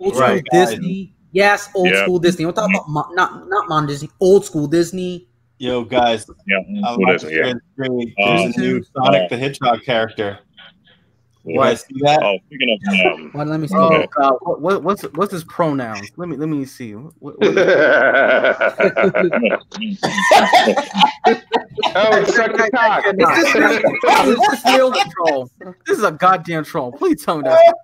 [0.00, 0.70] old school Right, guys.
[0.70, 1.12] Disney.
[1.32, 2.02] Yes, old Yeah.
[2.02, 2.46] school Disney.
[2.46, 5.26] We're talking about mo- not not modern Disney, old school Disney.
[5.58, 7.52] Yo, guys, Yeah, I'm what about is to Yeah.
[7.76, 10.38] There's Um, a new uh, Sonic the Hedgehog character.
[11.46, 11.66] You What?
[11.66, 12.22] guys see that?
[12.22, 12.78] Oh, speaking of,
[13.18, 13.74] um, Well, let me see.
[13.76, 14.06] Oh Okay.
[14.16, 16.10] God, what, what what's what's his pronouns?
[16.16, 16.92] Let me let me see.
[16.92, 17.38] What, what,
[21.96, 23.04] oh, suck the cock.
[23.06, 23.72] Is this real?
[24.32, 25.50] Is this real troll?
[25.86, 26.92] This is a goddamn troll.
[26.92, 27.74] Please tell me that.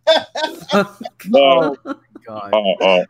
[1.26, 1.76] no,
[2.26, 3.04] God, oh, oh,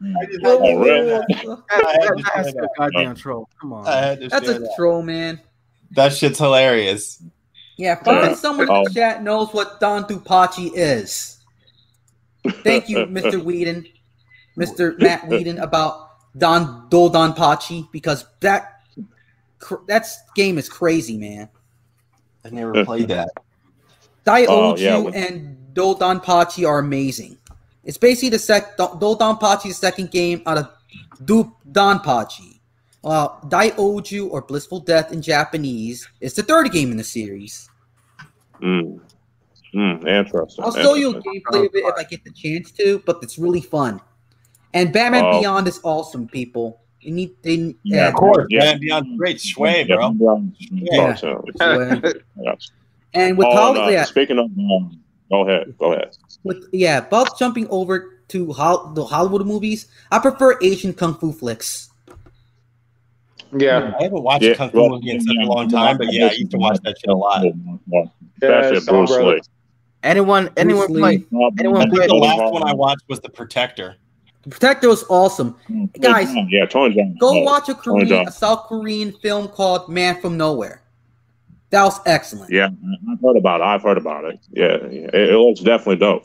[0.45, 1.11] oh, really?
[1.11, 3.49] that, that, that's a goddamn troll.
[3.61, 3.87] Come on.
[3.87, 4.73] I had to That's a that.
[4.77, 5.41] troll, man.
[5.93, 7.23] That shit's hilarious.
[7.81, 8.35] Yeah, fucking Yeah.
[8.35, 8.83] someone in Oh.
[8.85, 11.39] the um, chat knows what DoDonPachi is.
[12.63, 13.43] Thank you, Mr.
[13.43, 13.87] Whedon,
[14.59, 14.99] Mr.
[14.99, 18.83] Matt Whedon, about Don DoDonPachi because that
[19.61, 21.49] cr- that's game is crazy, man.
[22.45, 23.31] I never played that.
[24.27, 27.39] Dai Oh, Oju yeah, with- and DoDonPachi are amazing.
[27.85, 30.69] It's basically the sec DoDonPachi's second game out of
[31.25, 32.61] Du Don Pachi.
[33.03, 37.70] Well, DaiOuJou or Blissful Death in Japanese is the third game in the series.
[38.63, 39.01] Mm,
[39.75, 40.65] mm, interesting.
[40.65, 41.43] I'll show you a interesting.
[41.43, 44.01] gameplay of it if I get the chance to, but it's really fun.
[44.75, 45.41] And Batman Oh.
[45.41, 46.81] Beyond is awesome, people.
[47.01, 48.61] You need they Yeah, uh, Of course, Yeah.
[48.65, 48.81] man.
[48.81, 50.15] Beyond great sway, Yeah, bro.
[50.71, 51.17] Yeah.
[51.17, 51.53] cartoon.
[52.43, 52.71] Yes.
[53.15, 55.01] and with Oh, Hol- no, yeah, Speaking of, um,
[55.31, 56.17] go ahead, go ahead.
[56.45, 61.33] with yeah, about jumping over to Hol- the Hollywood movies, I prefer Asian kung fu
[61.33, 61.90] flicks.
[63.57, 63.95] Yeah.
[63.99, 66.27] I haven't watched Yeah, Kung Fu well, movie in such a long time, but yeah,
[66.27, 67.45] I used to watch that shit a lot.
[67.45, 67.53] Yeah,
[68.43, 69.17] Yeah, Especially Bruce Lee.
[69.17, 69.49] Brothers.
[70.03, 71.17] Anyone anyone Bruce play?
[71.31, 71.51] Lee.
[71.59, 73.97] Anyone I think play- the last one I watched was The Protector.
[74.45, 75.55] The Protector was awesome.
[75.69, 77.19] Mm, Guys, yeah, Tony Jaa.
[77.19, 78.27] Go Oh, watch a Korean, John.
[78.29, 80.83] a South Korean film called Man from Nowhere.
[81.69, 82.51] That was excellent.
[82.51, 82.69] Yeah,
[83.13, 83.65] I've heard about it.
[83.65, 84.41] I've heard about it.
[84.53, 85.09] Yeah, yeah.
[85.13, 86.25] It, it looks definitely dope.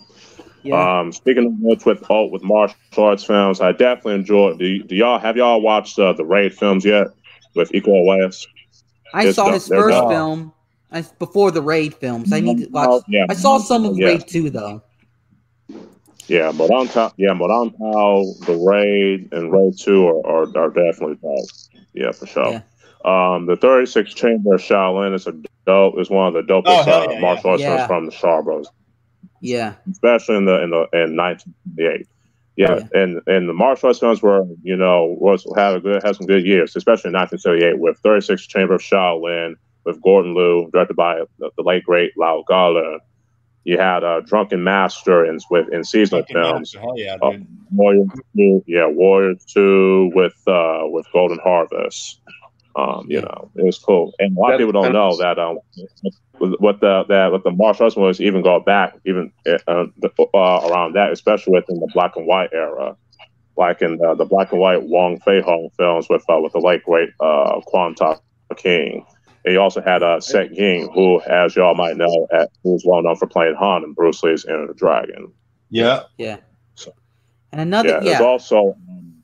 [0.66, 1.00] Yeah.
[1.00, 4.56] Um, speaking of which, with oh, with martial arts films, I definitely enjoy.
[4.56, 7.08] Do, do y'all have y'all watched uh, the Raid films yet
[7.54, 8.48] with Iko Uwais?
[9.14, 9.54] I it's saw dope.
[9.54, 10.10] his They're first dope.
[10.10, 10.54] film
[10.92, 12.34] I, before the Raid films.
[12.34, 13.04] I need to watch.
[13.08, 14.08] Yeah, I saw some of yeah.
[14.08, 14.82] Raid 2, though.
[16.28, 20.58] Yeah, but on top, yeah, but on how the Raid and Raid Two are, are,
[20.58, 21.46] are definitely dope.
[21.94, 22.50] Yeah, for sure.
[22.50, 22.62] Yeah.
[23.06, 25.34] Um, the Thirty Six Chamber of Shaolin is a
[25.68, 26.00] dope.
[26.00, 27.76] Is one of the dopest Oh, hell uh, yeah, martial arts yeah.
[27.76, 28.68] films from the Shaw Bros.
[29.48, 29.74] Yeah.
[29.92, 32.08] especially in the in the in 1978.
[32.58, 36.16] Yeah, and and the martial arts films were you know was had a good had
[36.16, 40.96] some good years, especially in 1978 with 36 Chamber of Shaolin with Gordon Liu, directed
[40.96, 43.00] by the, the late great Lau Gala.
[43.66, 46.74] You had uh, Drunken Master in with in seasonal Fucking films.
[46.80, 47.48] Hell yeah, Oh, dude.
[47.72, 48.06] Warrior
[48.38, 52.22] Two, yeah, Warrior Two with uh with Golden Harvest.
[52.78, 55.60] Um, you know, it was cool, and a lot of people don't know that um,
[56.40, 60.68] what the that what the martial arts was even go back even uh, the, uh,
[60.70, 62.98] around that, especially within the black and white era,
[63.56, 66.60] like in the, the black and white Wong Fei Hong films with uh, with the
[66.60, 68.20] late great uh, Kwan Tak
[68.60, 69.06] Hing.
[69.46, 73.04] And you also had uh, Set Ying, who, as y'all might know, at, who's well
[73.04, 75.32] known for playing Han in Bruce Lee's Enter the Dragon.
[75.70, 76.02] Yeah.
[76.18, 76.38] Yeah.
[76.74, 76.94] So-
[77.52, 78.04] And another, yeah, yeah.
[78.04, 79.22] there's also um,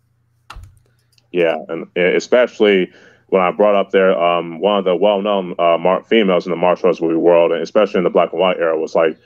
[1.31, 2.91] yeah, and especially
[3.31, 6.57] when I brought up there, um, one of the well-known uh, mar- females in the
[6.57, 9.17] martial arts movie world, and especially in the black and white era, was like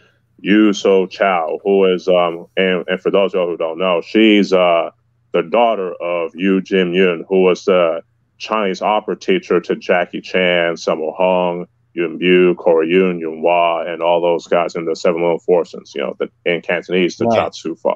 [0.41, 4.01] Yu So Chow, who is um, and, and for those of you who don't know,
[4.01, 4.91] she's uh,
[5.33, 8.01] the daughter of Yu Jim Yuen, who was the
[8.37, 11.65] Chinese opera teacher to Jackie Chan, Sammo Hung,
[11.95, 15.93] Yuen Biao, Corey Yuen, Yuen Wah, and all those guys in the Seven Little Fortunes,
[15.95, 17.25] you know, the, in Cantonese, the.
[17.33, 17.95] Cha Tzu Fa.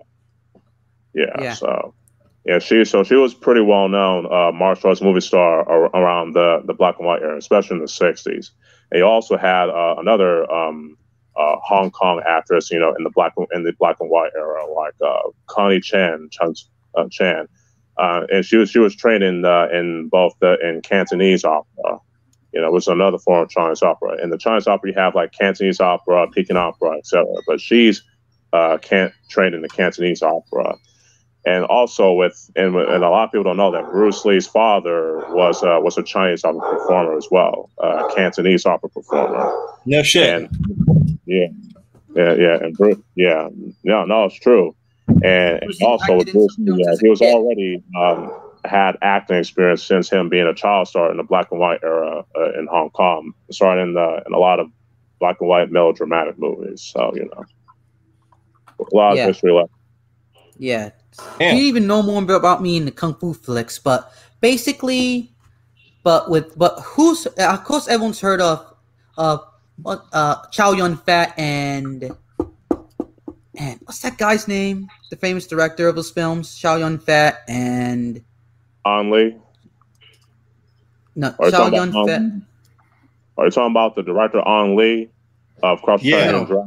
[1.14, 1.54] Yeah, Yeah.
[1.54, 1.94] so
[2.46, 6.34] yeah, she so she was pretty well known uh, martial arts movie star ar- around
[6.34, 8.52] the the black and white era, especially in the '60s.
[8.92, 10.98] They also had uh, another um,
[11.36, 14.66] uh, Hong Kong actress, you know, in the black in the black and white era,
[14.74, 16.54] like uh, Connie Chan Chan,
[16.96, 17.48] uh, Chan.
[17.98, 22.00] Uh, and she was she was trained in in both the in Cantonese opera,
[22.54, 24.24] you know, which is another form of Chinese opera.
[24.24, 27.26] In the Chinese opera, you have like Cantonese opera, Peking opera, etc.
[27.46, 28.02] But she's
[28.82, 30.78] can't trained in the Cantonese opera
[31.46, 35.18] and also with and, and a lot of people don't know that Bruce Lee's father
[35.30, 39.52] was uh, was a Chinese opera performer as well, uh, Cantonese opera performer.
[39.86, 40.44] No shit.
[40.44, 41.48] And yeah,
[42.16, 43.50] yeah, yeah, and Bruce, yeah,
[43.84, 44.76] no, no, it's true.
[45.08, 48.32] And, and also with Bruce Lee, yeah, he was already um,
[48.66, 52.24] had acting experience since him being a child star in the black and white era
[52.36, 54.68] uh, in Hong Kong, starting in the in a lot of
[55.20, 56.82] black and white melodramatic movies.
[56.94, 57.46] So you know,
[58.80, 59.24] a lot Yeah.
[59.24, 59.72] of history left.
[60.58, 60.90] Yeah.
[61.40, 61.54] Yeah.
[61.54, 65.32] You even know more about me in the kung fu flicks, but basically,
[66.04, 68.66] but with but who's of course everyone's heard of
[69.18, 69.38] uh
[69.82, 72.12] what uh Chow Yun Fat and
[73.56, 74.88] and what's that guy's name?
[75.10, 78.22] The famous director of those films, Chow Yun Fat and
[78.86, 79.38] Ang Lee.
[81.16, 82.18] no Are you, Chow talking Yun about, Fat.
[82.22, 82.46] um,
[83.38, 85.10] are you talking about the director Ang Lee
[85.64, 86.32] of Cross Yeah.
[86.32, 86.58] Country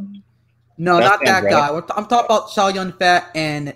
[0.79, 1.51] No, That not that sounds right.
[1.51, 1.73] guy.
[1.73, 3.74] We're t- I'm talking about Chow Yun Fat and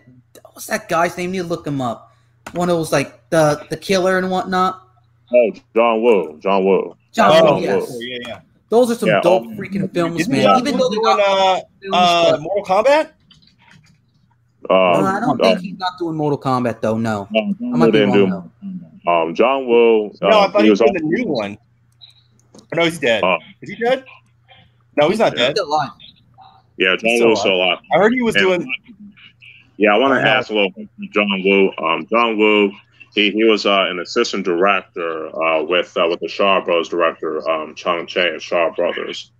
[0.56, 1.34] what's that guy's name?
[1.34, 2.12] You need to look him up.
[2.52, 4.88] One of those like the the killer and whatnot.
[5.34, 6.38] Oh, John Woo.
[6.40, 6.96] John Woo.
[7.12, 7.94] John Oh, Woo, yes.
[8.00, 8.40] yeah, yeah.
[8.70, 10.42] Those are some Yeah, dope oh, freaking films, man.
[10.42, 13.06] John Even Woo though they're doing, not uh, films, uh, but- Mortal Kombat?
[14.68, 16.96] Um, No, I don't uh, think he's not doing Mortal Kombat though.
[16.96, 18.50] No, no, John I Woo might be didn't wrong,
[19.04, 19.10] do.
[19.10, 20.10] Um, John Woo.
[20.22, 21.58] No, I um, thought he was on- in the new one.
[22.54, 23.22] Oh, no, he's dead.
[23.22, 23.36] Oh.
[23.60, 24.04] Is he dead?
[24.96, 25.56] No, he's not he's dead.
[25.56, 25.90] still alive.
[26.78, 27.78] Yeah, John He's Woo still still alive.
[27.94, 28.74] I heard he was And- doing.
[29.78, 30.72] Yeah, I want to ask a little
[31.12, 31.70] John Woo.
[31.78, 32.72] Um, John Woo,
[33.14, 37.48] he, he was uh, an assistant director uh, with uh, with the Shaw Brothers director
[37.48, 39.32] um, Chang Cheh at Shaw Brothers,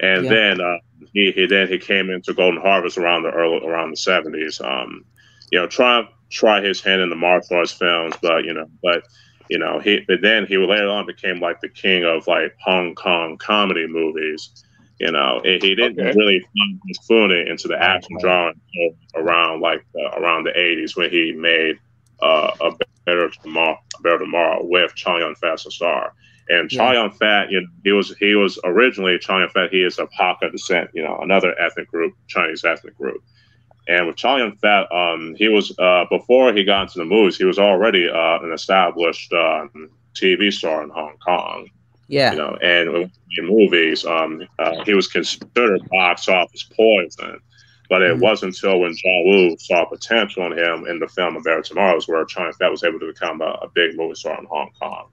[0.00, 0.30] and Yeah.
[0.30, 0.78] then uh,
[1.12, 4.60] he, he then he came into Golden Harvest around the early around the seventies.
[4.62, 5.04] Um,
[5.50, 9.02] you know, try try his hand in the martial arts films, but you know, but
[9.48, 12.94] you know, he but then he later on became like the king of like Hong
[12.94, 14.50] Kong comedy movies.
[15.00, 16.12] You know, he he didn't Okay.
[16.14, 16.42] really
[16.88, 21.76] his footing into the action until around like uh, around the '80s when he made
[22.22, 22.72] uh, a
[23.06, 26.12] better tomorrow, a better tomorrow with Chow Yun Fat as star.
[26.48, 29.70] And Chow Yun Fat, you know, he was he was originally Chow Yun Fat.
[29.70, 33.22] He is of Hakka descent, you know, another ethnic group, Chinese ethnic group.
[33.88, 37.38] And with Chow Yun Fat, um, he was uh, before he got into the movies,
[37.38, 41.68] he was already uh, an established um, TV star in Hong Kong
[42.08, 47.38] Yeah, you know, and in movies, um, uh, he was considered box office poison.
[47.90, 48.20] But it Mhm.
[48.20, 52.06] wasn't until when John Woo saw potential in him in the film A Better Tomorrows
[52.06, 55.06] where China Fat was able to become a, a big movie star in Hong Kong.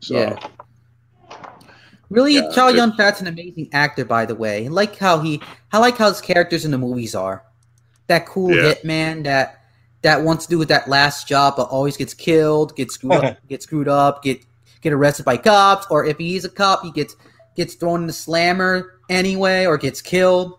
[0.00, 0.36] So, Yeah.
[2.10, 4.64] Really, Yeah, Chow it- Yun Fat's an amazing actor, by the way.
[4.64, 5.42] I like how he,
[5.72, 7.42] I like how his characters in the movies are.
[8.06, 8.72] That cool Yeah.
[8.74, 9.56] hitman that
[10.02, 13.36] that wants to do with that last job, but always gets killed, gets screwed up,
[13.48, 14.40] get screwed up, get
[14.80, 17.16] get arrested by cops, or if he's a cop, he gets
[17.56, 20.58] gets thrown in the slammer anyway, or gets killed.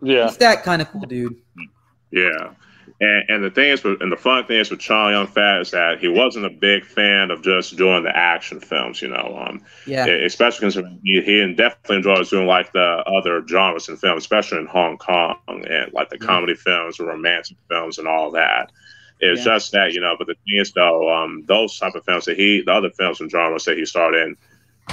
[0.00, 0.26] Yeah.
[0.28, 1.36] He's that kind of cool dude.
[2.10, 2.50] yeah.
[3.00, 5.70] And, and the thing is, and the fun thing is with Chow Yun Fat is
[5.72, 9.44] that he wasn't a big fan of just doing the action films, you know.
[9.44, 14.22] Um, Yeah, especially considering he, he definitely enjoys doing like the other genres and films,
[14.22, 16.26] especially in Hong Kong and like the Yeah.
[16.26, 18.70] comedy films, the romantic films, and all that.
[19.24, 19.54] It's Yeah.
[19.54, 22.36] just that you know, but the thing is though, um, those type of films that
[22.36, 24.36] he, the other films and dramas that he started in,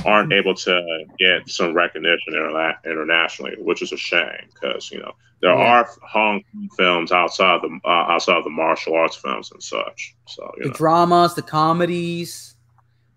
[0.06, 5.12] aren't able to get some recognition interna- internationally, which is a shame because you know
[5.42, 5.58] there Yeah.
[5.84, 10.16] are Hong Kong films outside the uh, outside of the martial arts films and such.
[10.28, 12.56] So you the know, dramas, the comedies,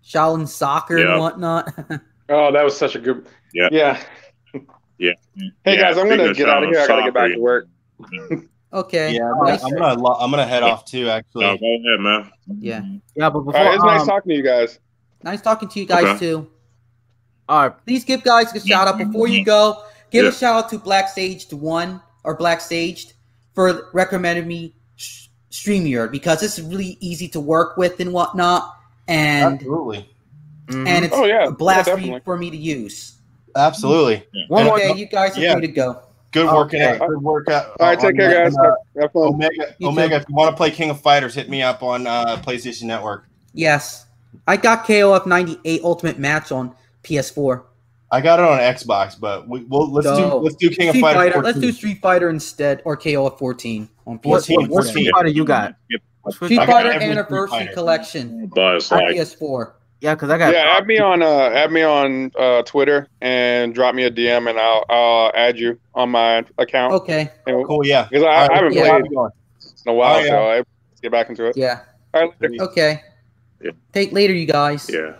[0.03, 1.11] Shaolin soccer Yeah.
[1.11, 1.71] and whatnot.
[2.29, 3.27] Oh, that was such a good.
[3.53, 3.67] Yeah.
[3.69, 4.01] Yeah.
[4.97, 5.11] yeah.
[5.65, 6.81] Hey Yeah, guys, I'm speaking gonna get out of Shaolin here.
[6.81, 7.67] I gotta get back to work.
[8.73, 9.61] Okay, Yeah, I'm nice.
[9.61, 11.07] gonna, I'm gonna I'm gonna head off too.
[11.09, 12.31] Actually, No, go ahead, man.
[12.59, 12.81] Yeah.
[13.15, 14.79] Yeah, but before right, it's nice um, talking to you guys.
[15.23, 16.19] Nice talking to you guys Okay.
[16.19, 16.49] too.
[17.47, 19.83] all right, Please give guys a shout out before you go.
[20.09, 20.31] Give Yeah.
[20.31, 23.11] a shout out to Black Sage D One or Black Sage D
[23.53, 28.73] for recommending me Sh- StreamYard because it's really easy to work with and whatnot,
[29.07, 30.09] and absolutely,
[30.67, 30.87] mhm.
[30.87, 31.45] and it's Oh, yeah.
[31.47, 32.21] a blast Yeah, for, you, definitely.
[32.25, 33.13] for me to use.
[33.55, 34.25] absolutely.
[34.47, 34.77] one more.
[34.77, 35.53] Okay, you guys are Yeah.
[35.53, 36.01] free to go.
[36.33, 36.99] Good working Okay.
[36.99, 37.07] out.
[37.07, 37.75] Good workout.
[37.79, 38.55] All right, take care, guys.
[38.57, 39.23] Have, have fun.
[39.23, 40.15] Omega, You Omega.
[40.15, 43.27] If you want to play King of Fighters, hit me up on uh, PlayStation Network.
[43.53, 44.07] Yes,
[44.47, 47.63] I got KOF ninety eight Ultimate Match on PS4.
[48.11, 51.01] I got it on Xbox, but we, we'll let's do let's do King of Street
[51.01, 51.33] Fighters.
[51.33, 51.41] Fighter.
[51.43, 54.55] Let's do Street Fighter instead, or KOF fourteen on PS4.
[54.57, 55.75] what, what Street Fighter you got?
[56.23, 57.73] What Street I Fighter every Street Anniversary Fighter.
[57.73, 59.73] Collection Buzz on PS4.
[60.03, 60.53] Yeah, because I got.
[60.53, 64.49] Yeah, add me on uh add me on uh Twitter and drop me a DM
[64.49, 66.93] and I'll I'll add you on my account.
[66.93, 68.09] Okay, And- Cool, yeah.
[68.09, 68.89] Because I, All right, I haven't yeah.
[68.89, 69.17] played in
[69.87, 70.27] a while, Oh, yeah.
[70.29, 71.55] so I let's get back into it.
[71.55, 72.63] yeah, All right, later.
[72.65, 73.01] okay.
[73.61, 73.71] Yeah.
[73.93, 74.89] Take later, you guys.
[74.93, 75.13] yeah.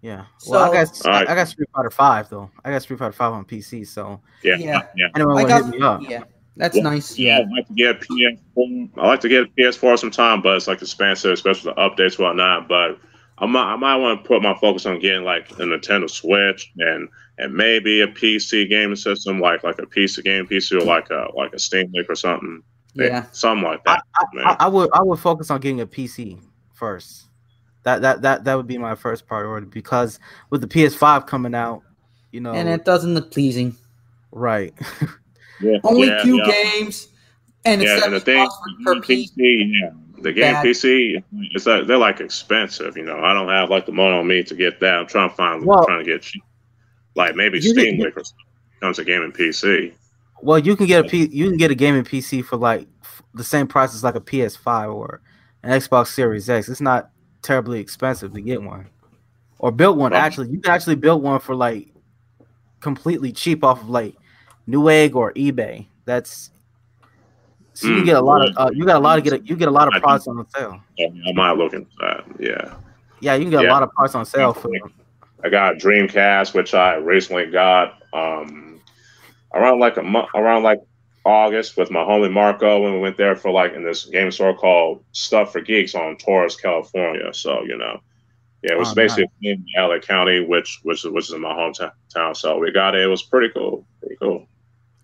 [0.00, 0.24] Yeah.
[0.48, 1.28] Well, I got All right.
[1.28, 2.50] I got Street Fighter Five though.
[2.64, 3.86] I got Street Fighter Five on PC.
[3.86, 4.82] So Yeah, Yeah.
[4.96, 5.06] yeah.
[5.14, 5.64] anyone I got.
[5.66, 6.00] hit me up?
[6.02, 6.24] Yeah,
[6.56, 6.82] that's Yeah.
[6.82, 7.16] nice.
[7.16, 8.90] Yeah, I'd like to get PS4.
[8.98, 12.26] I like to get a PS4 sometime, but it's like expensive, especially the updates and
[12.26, 12.66] whatnot.
[12.66, 12.98] But
[13.38, 16.70] I might, I might want to put my focus on getting like a Nintendo Switch
[16.78, 21.10] and and maybe a PC gaming system, like like a PC game PC or like
[21.10, 22.62] a like a Steam Link or something.
[22.94, 23.24] Yeah.
[23.32, 24.02] something like that.
[24.34, 24.44] man.
[24.46, 26.38] I, I would I would focus on getting a PC
[26.74, 27.24] first.
[27.84, 31.82] That that that that would be my first priority because with the PS5 coming out,
[32.30, 33.74] you know, And it doesn't look pleasing.
[34.30, 34.72] right.
[35.60, 36.52] yeah, Only yeah, two yeah.
[36.52, 37.08] games,
[37.64, 38.48] and it's Yeah, and the thing,
[38.84, 39.00] per the.
[39.00, 39.90] PC, yeah,
[40.22, 40.64] the game Bad.
[40.66, 41.22] PC,
[41.52, 42.96] it's like they're like expensive.
[42.96, 44.94] You know, I don't have like the money on me to get that.
[44.94, 46.42] I'm trying to find, Well- trying to get cheap,
[47.14, 48.34] like maybe Steam get- or something
[48.80, 49.92] comes to gaming PC.
[50.42, 53.22] Well, you can get a P, you can get a gaming PC for like f-
[53.34, 55.20] the same price as like a PS5 or
[55.62, 56.68] an Xbox Series X.
[56.68, 57.10] It's not
[57.42, 58.88] terribly expensive to get one,
[59.60, 60.10] or build one.
[60.12, 61.88] Well- Actually, you can actually build one for like
[62.80, 64.16] completely cheap off of like
[64.68, 65.86] Newegg or eBay.
[66.04, 66.50] That's
[67.74, 68.04] so you Mm.
[68.04, 69.70] get a lot of uh, you got a lot of get a, you get a
[69.70, 70.00] lot I of do.
[70.00, 70.80] products on sale.
[71.00, 71.86] I'm not looking.
[72.00, 72.24] that.
[72.38, 72.74] Yeah.
[73.20, 73.70] Yeah, you can get Yeah.
[73.70, 74.70] a lot of parts on sale for
[75.44, 78.80] I got Dreamcast, which I recently got um,
[79.54, 80.80] around like a month, around like
[81.24, 84.54] August with my homie Marco, when we went there for like in this game store
[84.56, 87.32] called Stuff for Geeks on Torrance, California.
[87.32, 88.00] So you know,
[88.62, 92.36] yeah, it was Oh, basically in LA County, which which which is in my hometown.
[92.36, 93.02] So we got it.
[93.02, 93.84] It was pretty cool.
[94.00, 94.46] Pretty cool.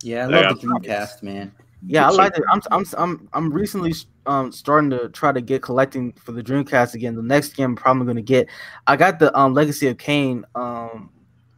[0.03, 0.49] Yeah, I Yeah.
[0.49, 1.53] love the Dreamcast, man.
[1.87, 2.45] Yeah, I like it.
[2.51, 3.93] I'm I'm I'm I'm recently
[4.27, 7.15] um starting to try to get collecting for the Dreamcast again.
[7.15, 8.49] The next game I'm probably gonna get.
[8.87, 11.11] I got the um Legacy of Kain um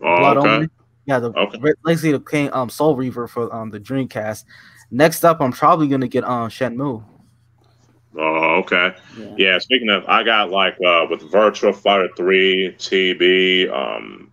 [0.02, 0.48] Oh, Blood okay.
[0.48, 0.70] Omen.
[1.06, 1.72] Yeah, the Okay.
[1.84, 4.44] Legacy of Kain um Soul Reaver for um the Dreamcast.
[4.90, 7.02] Next up, I'm probably gonna get um Shenmue.
[8.18, 8.94] Oh, okay.
[9.16, 9.34] Yeah.
[9.36, 14.32] Yeah, speaking of, I got like uh, with Virtual Fighter 3, TB, um,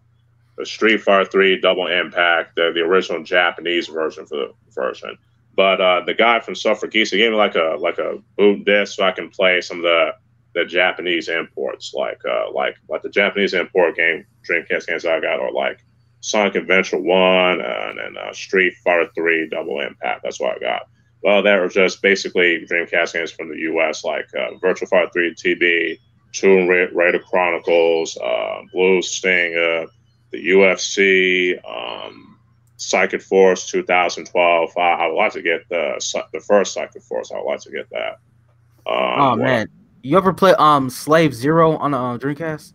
[0.57, 5.15] the Street Fighter 3 Double Impact, the, the original Japanese version for the version.
[5.57, 8.95] But uh, the guy from Geese, he gave me like a like a boot disc
[8.95, 10.11] so I can play some of the
[10.53, 15.39] the Japanese imports, like uh, like like the Japanese import game Dreamcast games I got,
[15.39, 15.83] or like
[16.21, 20.21] Sonic Adventure One and, and uh, Street Fighter Three Double Impact.
[20.23, 20.81] That's what I got.
[21.23, 25.33] Well, that was just basically Dreamcast games from the U.S., like uh, Virtual Fighter 3
[25.33, 25.99] TB,
[26.31, 29.87] Tomb Ra- Raider Chronicles, uh, Blue Stinger,
[30.31, 32.36] the UFC, um,
[32.77, 34.77] Psychic Force 2012.
[34.77, 37.31] I, I would like to get the the first Psychic Force.
[37.31, 38.19] I would like to get that.
[38.85, 39.67] Um, Oh what- man,
[40.03, 42.73] you ever play um Slave Zero on the uh, Dreamcast?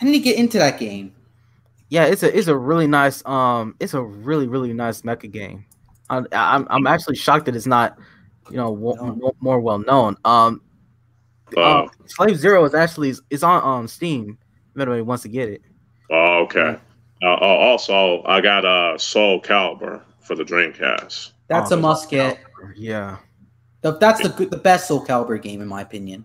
[0.00, 1.14] I need to get into that game.
[1.88, 5.64] Yeah, it's a it's a really nice um it's a really really nice mecha game.
[6.10, 7.96] I, I'm I'm actually shocked that it's not
[8.50, 9.14] you know wo- No.
[9.14, 10.16] mo- more well known.
[10.24, 10.60] Um,
[11.56, 14.36] Uh, um, Slave Zero is actually it's on um Steam.
[14.74, 15.62] If anybody wants to get it.
[16.10, 16.60] Oh, okay.
[16.70, 16.76] Uh,
[17.22, 21.30] uh, also, I got uh, Soul Calibur for the Dreamcast.
[21.48, 22.38] That's Oh, a must get.
[22.74, 23.18] Yeah.
[23.82, 26.24] The- That's the the best Soul Calibur game in my opinion.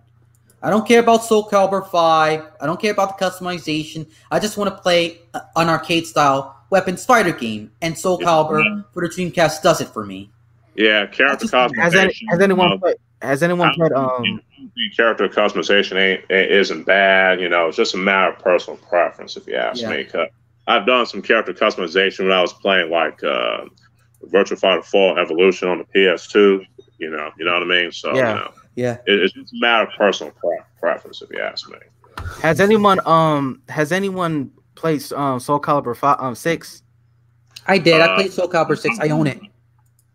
[0.63, 2.43] I don't care about Soul Calibur Five.
[2.59, 4.07] I don't care about the customization.
[4.31, 5.19] I just want to play
[5.55, 8.27] an arcade style weapon spider game, and Soul Yeah.
[8.27, 10.29] Calibur for the Dreamcast does it for me.
[10.75, 12.29] Yeah, character Has any- Has any customization.
[12.29, 14.41] has anyone uh, played has anyone played um
[14.75, 17.39] the character customization ain't, ain't isn't bad.
[17.41, 19.89] You know, it's just a matter of personal preference, if you ask Yeah.
[19.89, 20.07] me.
[20.71, 23.65] 'Cause I've done some character customization when I was playing like uh,
[24.23, 26.65] Virtual Fighter 4 Evolution on the PS2.
[26.97, 27.91] You know, you know what I mean.
[27.91, 28.29] So Yeah.
[28.29, 28.97] you know, Yeah.
[29.07, 30.33] it, it's just a matter of personal
[30.79, 31.77] preference, if you ask me.
[32.41, 36.83] has anyone um has anyone played um Soul Calibur five um six?
[37.67, 38.01] I did.
[38.01, 38.97] I Uh, played Soul Calibur Six.
[38.99, 39.39] I own it.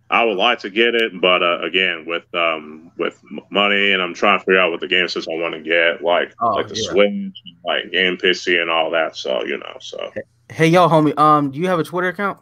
[0.09, 3.21] I would like to get it, but uh, again, with um with
[3.51, 6.03] money, and I'm trying to figure out what the game system I want to get,
[6.03, 6.91] like Oh, like the yeah.
[6.91, 9.17] Switch, like Game PC, and all that.
[9.17, 10.13] So you know, so
[10.51, 12.39] Hey yo, homie, um, do you have a Twitter account?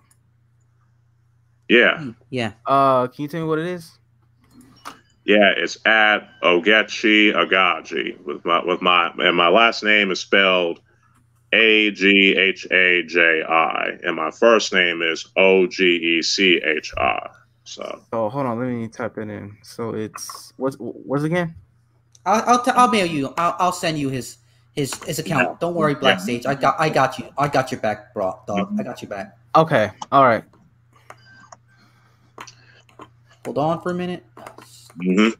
[1.68, 2.52] yeah, Yeah.
[2.66, 3.98] Uh, can you tell me what it is?
[5.24, 10.80] yeah, it's at Ogechi Aghaji with my with my and my last name is spelled
[11.52, 16.60] A G H A J I, and my first name is O G E C
[16.64, 17.28] H I.
[17.64, 19.56] So Oh, hold on, let me type it in.
[19.62, 21.54] So it's what's what's again?
[22.26, 23.34] I'll I'll, t- I'll mail you.
[23.36, 24.38] I'll, I'll send you his
[24.74, 25.60] his his account.
[25.60, 26.46] Don't worry, Black Sage.
[26.46, 27.28] I got I got you.
[27.38, 28.74] I got your back, bro, dog.
[28.78, 29.36] I got your back.
[29.56, 30.44] Okay, all right.
[33.44, 34.24] Hold on for a minute.
[34.98, 35.34] mhm.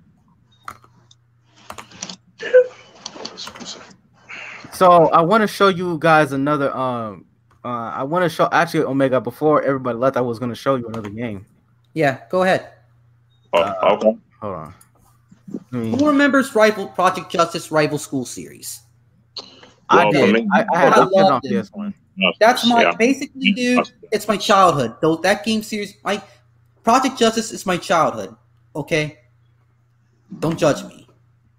[4.73, 6.75] So I want to show you guys another.
[6.77, 7.25] Um,
[7.65, 10.17] uh, I want to show actually Omega before everybody left.
[10.17, 11.47] I was going to show you another game.
[11.95, 12.71] Yeah, go ahead.
[13.53, 14.19] Oh, Uh, okay.
[14.41, 14.75] Hold on.
[15.73, 18.81] Let Who remembers Rival Project Justice Rival School series?
[19.99, 20.33] I did.
[20.35, 21.53] me- I, I had I I played on loved it.
[21.53, 21.95] PS1.
[22.41, 22.93] That's my Yeah.
[22.97, 23.91] basically, dude.
[24.13, 24.95] It's my childhood.
[25.03, 26.23] Though that game series, my
[26.85, 28.35] Project Justice is my childhood.
[28.77, 29.19] Okay,
[30.41, 31.07] don't judge me.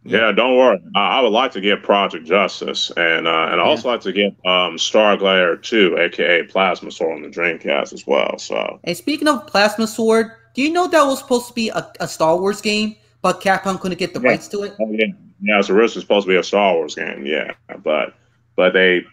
[0.07, 0.79] Yeah, don't worry.
[0.95, 4.11] I, I would like to get Project Justice, and uh, and I also like to
[4.13, 8.37] get um, Star Gladiator 2, aka Plasma Sword on the Dreamcast as well.
[8.37, 11.91] So Hey, speaking of Plasma Sword, do you know that was supposed to be a,
[11.99, 14.29] a Star Wars game, but Capcom couldn't get the Yeah.
[14.29, 14.75] rights to it?
[14.79, 15.05] oh yeah,
[15.41, 17.51] yeah, it's originally supposed to be a Star Wars game, yeah,
[17.83, 18.13] but
[18.55, 19.03] but they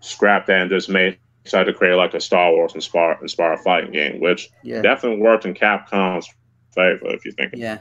[0.00, 3.90] scrapped that and just made decided to create like a Star Wars inspired inspired fighting
[3.92, 6.28] game, which Yeah, definitely worked in Capcom's
[6.74, 7.78] favor if you think yeah.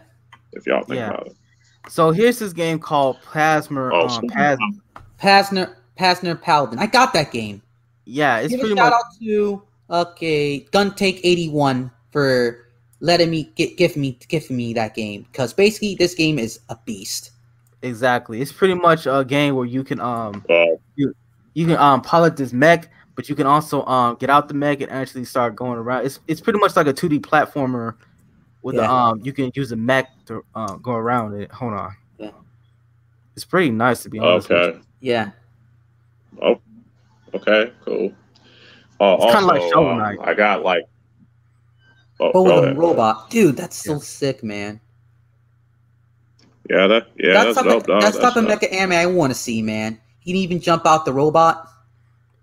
[0.54, 1.10] if y'all think Yeah.
[1.10, 1.34] about it.
[1.90, 3.90] So here's this game called Plasma.
[3.94, 4.58] Oh, um, so- Pas-
[5.20, 6.80] Pasner, Panzer Paladin.
[6.80, 7.62] I got that game.
[8.06, 8.94] yeah, it's Give a pretty shout much.
[8.94, 12.68] out to okay Gun Take eighty one for
[13.00, 16.78] letting me get give me give me that game because basically this game is a
[16.86, 17.32] beast.
[17.84, 18.42] Exactly.
[18.42, 20.66] It's pretty much a game where you can um Uh,
[21.54, 24.82] you can um pilot this mech, but you can also um get out the mech
[24.82, 26.06] and actually start going around.
[26.06, 27.96] It's it's pretty much like a 2D platformer
[28.62, 28.88] with Yeah.
[28.90, 31.52] a, um you can use a mech to uh, go around it.
[31.52, 31.96] Hold on.
[32.20, 32.32] Yeah.
[33.36, 34.50] It's pretty nice to be honest.
[34.50, 34.80] with okay.
[35.00, 35.32] Yeah,
[36.42, 36.62] Oh.
[37.34, 37.74] Okay.
[37.84, 38.14] Cool.
[39.00, 40.84] Uh, It's kinda also, like Shovel um, I got like.
[42.20, 42.78] Oh, but with a ahead.
[42.78, 44.80] robot, dude, that's so sick, man.
[46.70, 47.82] Yeah, that yeah, that's that's, type dope.
[47.82, 48.02] of, dog.
[48.02, 50.00] that's type of mecha anime I want to see, man.
[50.20, 51.68] He can even jump out the robot.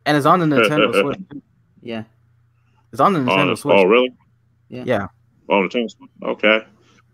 [0.07, 1.43] And it's on the Nintendo Switch.
[1.83, 2.05] Yeah,
[2.93, 3.85] It's on the Oh, Nintendo oh, Switch.
[3.87, 4.13] really?
[4.69, 5.07] Yeah.
[5.49, 6.11] Oh, Nintendo Switch.
[6.23, 6.65] Okay.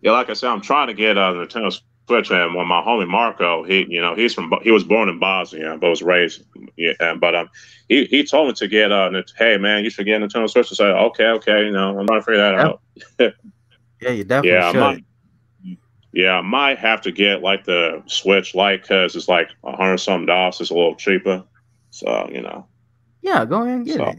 [0.00, 2.80] Yeah, like I said, I'm trying to get uh, the Nintendo Switch, and when my
[2.82, 6.42] homie Marco, he, you know, he's from, he was born in Bosnia, but was raised,
[6.76, 7.48] yeah, but um,
[7.88, 10.70] he he told me to get uh, Nint- hey man, you should get Nintendo Switch.
[10.72, 12.54] I said, okay, okay, you know, I'm trying to figure that
[13.18, 13.26] Yeah.
[13.26, 13.34] out.
[14.00, 15.04] Yeah, you definitely Yeah, I should.
[16.14, 19.98] Yeah, I might have to get like the Switch Lite because it's like a hundred
[19.98, 20.60] something dollars.
[20.60, 21.42] It's a little cheaper,
[21.90, 22.66] so you know.
[23.22, 24.18] Yeah, go ahead and get So- it.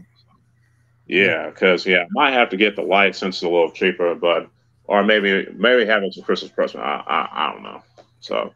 [1.08, 4.14] Yeah, because yeah, I might have to get the light since it's a little cheaper,
[4.16, 4.48] but
[4.84, 6.82] or maybe maybe have it as a Christmas present.
[6.82, 7.82] I, I I don't know.
[8.20, 8.52] So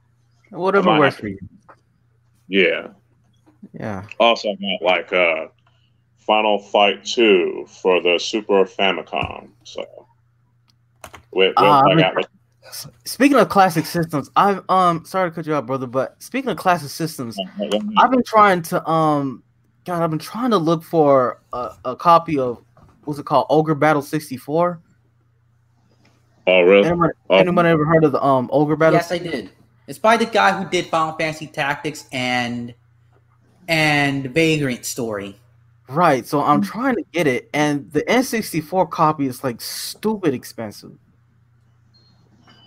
[0.51, 1.39] Whatever works for you.
[2.49, 2.89] yeah.
[3.73, 4.05] Yeah.
[4.19, 5.47] Also I got like uh
[6.19, 9.51] Final Fight Two for the Super Famicom.
[9.63, 9.85] So
[11.33, 12.27] with, with, Ah, I I got
[13.05, 16.57] Speaking of classic systems, I'm um sorry to cut you out, brother, but speaking of
[16.57, 17.37] classic systems,
[17.99, 19.43] I've been trying to um
[19.85, 22.63] God, I've been trying to look for a, a copy of
[23.05, 23.47] what's it called?
[23.51, 24.81] Ogre Battle 64.
[26.47, 26.87] Oh really?
[26.89, 27.37] Anyone, Oh.
[27.37, 28.95] anyone ever heard of the um Ogre Battle?
[28.99, 29.51] yes, I did.
[29.87, 32.75] It's by the guy who did Final Fantasy Tactics and
[33.69, 35.37] and Vagrant Story.
[35.89, 36.25] Right.
[36.27, 36.41] So.
[36.43, 40.93] I'm trying to get it, and the N64 copy is like stupid expensive.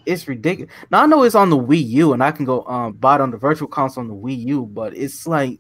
[0.06, 0.73] It's ridiculous.
[0.91, 3.22] Now I know it's on the Wii U, and I can go um buy it
[3.22, 5.59] on the Virtual Console on the Wii U, but it's like,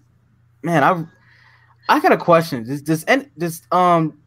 [0.61, 1.05] man, I
[1.89, 2.63] I got a question.
[2.63, 4.19] Does does and does um,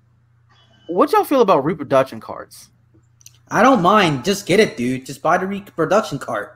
[0.88, 2.70] what y'all feel about reproduction cards?
[3.50, 4.24] I don't mind.
[4.24, 5.06] Just get it, dude.
[5.06, 6.50] Just buy the reproduction card.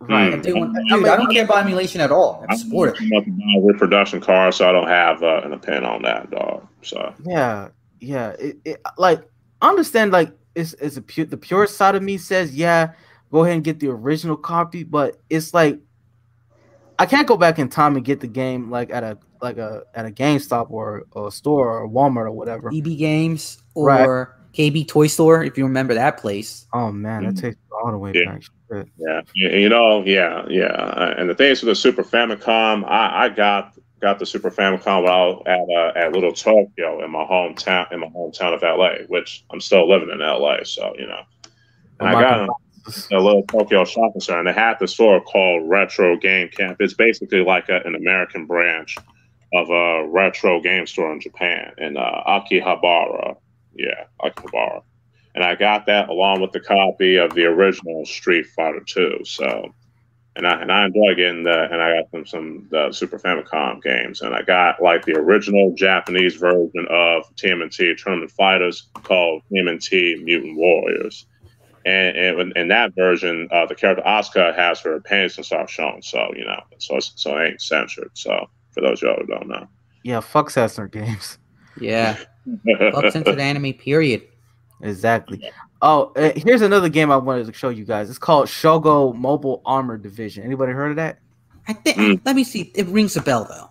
[0.00, 0.32] Right.
[0.32, 2.44] If they want, I mean- I don't care about emulation at all.
[2.48, 3.02] I I'm support it.
[3.02, 6.66] nothing about with production so I don't have uh, an opinion on that, dog.
[6.82, 7.68] So Yeah,
[8.00, 8.30] yeah.
[8.38, 9.22] It, it like
[9.60, 12.92] I understand like it's it's a pure the pure side of me says yeah,
[13.30, 15.78] go ahead and get the original copy, but it's like
[16.98, 19.84] I can't go back in time and get the game like at a like a
[19.94, 22.70] at a GameStop or, or a store or Walmart or whatever.
[22.74, 24.02] EB Games Right.
[24.04, 26.66] or KB Toy Store, if you remember that place.
[26.74, 27.40] Oh man, that Mhm.
[27.40, 28.24] takes me all the way Yeah.
[28.32, 28.42] back.
[28.70, 28.88] Shit.
[28.98, 30.66] Yeah, you, you know, yeah, yeah.
[30.66, 34.50] Uh, And the thing is with the Super Famicom, I, I got got the Super
[34.50, 38.54] Famicom when I was at uh, at Little Tokyo in my hometown in my hometown
[38.54, 41.22] of LA, which I'm still living in LA, so you know.
[42.00, 42.48] And I got
[43.12, 46.78] a, little Tokyo shopping center, and they had this store called Retro Game Camp.
[46.80, 48.96] It's basically like a, an American branch
[49.52, 53.36] of a retro game store in Japan in uh, Akihabara.
[53.74, 54.82] Yeah, Akihabara
[55.34, 59.20] and I got that along with the copy of the original Street Fighter Two.
[59.24, 59.72] So,
[60.36, 63.82] and I and I enjoy getting the and I got them some the Super Famicom
[63.82, 70.22] games, and I got like the original Japanese version of TMNT Tournament Fighters called TMNT
[70.22, 71.26] Mutant Warriors.
[71.86, 76.02] And, and in that version, uh, the character Asuka has her panties and stuff shown,
[76.02, 78.10] so you know, so it's, so it ain't censored.
[78.14, 79.66] So for those of y'all who don't know,
[80.04, 81.38] Yeah, fuck censored games.
[81.80, 82.18] Yeah.
[82.92, 84.22] Fuck censored anime, period.
[84.82, 85.42] Exactly.
[85.82, 88.10] Oh, uh, here's another game I wanted to show you guys.
[88.10, 90.44] It's called Shogo Mobile Armor Division.
[90.44, 91.18] Anybody heard of that?
[91.68, 91.96] I think.
[91.96, 92.20] Mm.
[92.24, 92.70] Let me see.
[92.74, 93.70] It rings a bell though.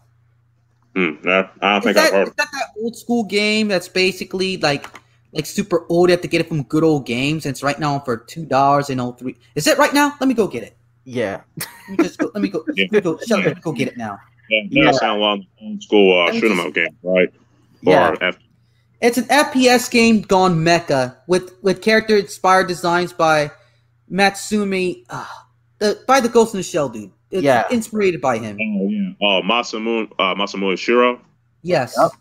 [0.95, 2.27] Hmm, no, I don't Is think that, I've heard.
[2.29, 4.87] is that that old school game that's basically like
[5.33, 6.09] like super old?
[6.09, 7.45] You have to get it from good old games.
[7.45, 9.35] And it's right now for two dollars and oh three.
[9.55, 10.15] Is it right now?
[10.19, 10.75] Let me go get it.
[11.05, 11.41] Yeah.
[11.57, 12.31] Let me just go.
[12.33, 12.63] Let me go.
[12.73, 12.85] Yeah.
[12.91, 14.17] Let me go, shut up, go get it now.
[14.49, 14.85] Yeah, Yeah.
[14.85, 17.31] that sound like old school uh, shoot 'em up game, right?
[17.81, 18.09] Yeah.
[18.09, 18.39] Or F-
[19.01, 23.51] It's an FPS game gone mecha with with character inspired designs by
[24.11, 25.25] Matsumi, uh,
[25.79, 27.11] the by the Ghost in the Shell dude.
[27.31, 27.63] It's Yeah.
[27.71, 28.57] inspired by him.
[28.59, 29.11] Oh yeah.
[29.21, 31.19] Oh Masamune uh Masamune Shirow.
[31.61, 31.95] Yes.
[31.97, 32.11] Yep.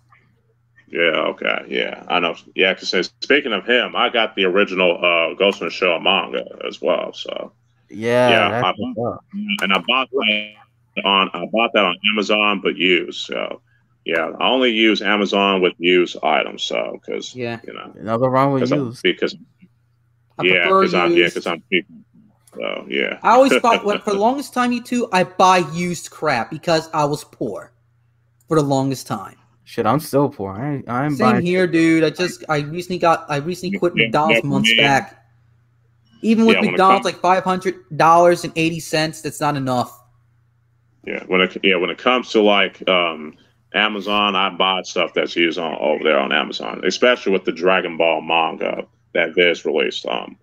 [0.90, 1.65] Yeah, okay.
[1.68, 2.05] Yeah.
[2.08, 2.34] I know.
[2.55, 6.44] Yeah, because speaking of him, I got the original uh Ghost in the Shell manga
[6.66, 7.12] as well.
[7.12, 7.52] So
[7.90, 8.28] Yeah.
[8.31, 8.73] Yeah, I-
[9.62, 10.55] and I bought that
[11.05, 13.26] on I bought that on Amazon but used.
[13.26, 13.60] So
[14.08, 17.60] yeah, I only use Amazon with used items, so because Yeah.
[17.66, 19.02] you know Nothing wrong with because used.
[19.02, 19.36] because
[20.38, 21.86] I yeah, because I'm yeah, because I'm cheap.
[22.54, 23.18] So yeah.
[23.22, 26.88] I always thought what for the longest time, you two, I buy used crap because
[26.94, 27.72] I was poor
[28.48, 29.36] for the longest time.
[29.64, 30.52] Shit, I'm still poor.
[30.52, 32.04] I ain't, I ain't Same buying here, dude.
[32.04, 34.76] I just I recently got I recently quit Yeah, McDonald's yeah, months yeah.
[34.76, 35.26] back.
[36.22, 40.02] Even with Yeah, McDonald's, like five hundred dollars and eighty cents, that's not enough.
[41.06, 43.36] Yeah, when it yeah when it comes to like um,
[43.74, 47.97] Amazon, I buy stuff that's used on over there on Amazon, especially with the Dragon
[47.97, 50.06] Ball manga that Viz released.
[50.06, 50.36] Um,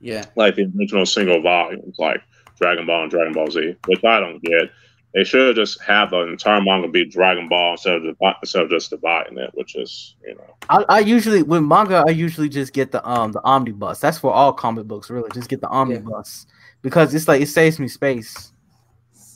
[0.00, 0.24] Yeah.
[0.36, 2.20] like the original single volumes, like
[2.60, 4.70] Dragon Ball and Dragon Ball Z, which I don't get.
[5.14, 8.70] They should just have the entire manga be Dragon Ball instead of divi- instead of
[8.70, 12.72] just dividing it, which is you know I, I usually with manga, I usually just
[12.72, 14.00] get the um the omnibus.
[14.00, 15.30] That's for all comic books, really.
[15.32, 16.46] Just get the omnibus
[16.82, 18.52] because it's like it saves me space.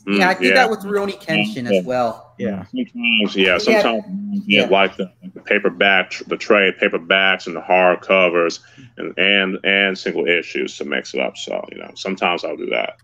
[0.06, 0.54] Mm, yeah, I did yeah.
[0.54, 1.78] that with Rurouni Kenshin Yeah.
[1.78, 2.27] as well.
[2.38, 3.58] Yeah, Sometimes, yeah, Yeah.
[3.58, 4.04] sometimes
[4.46, 4.68] yeah, Yeah.
[4.68, 8.60] like the, the paperback, the trade paperbacks and the hard covers,
[8.96, 11.36] and and and single issues to mix it up.
[11.36, 12.96] So you know, sometimes I'll do that.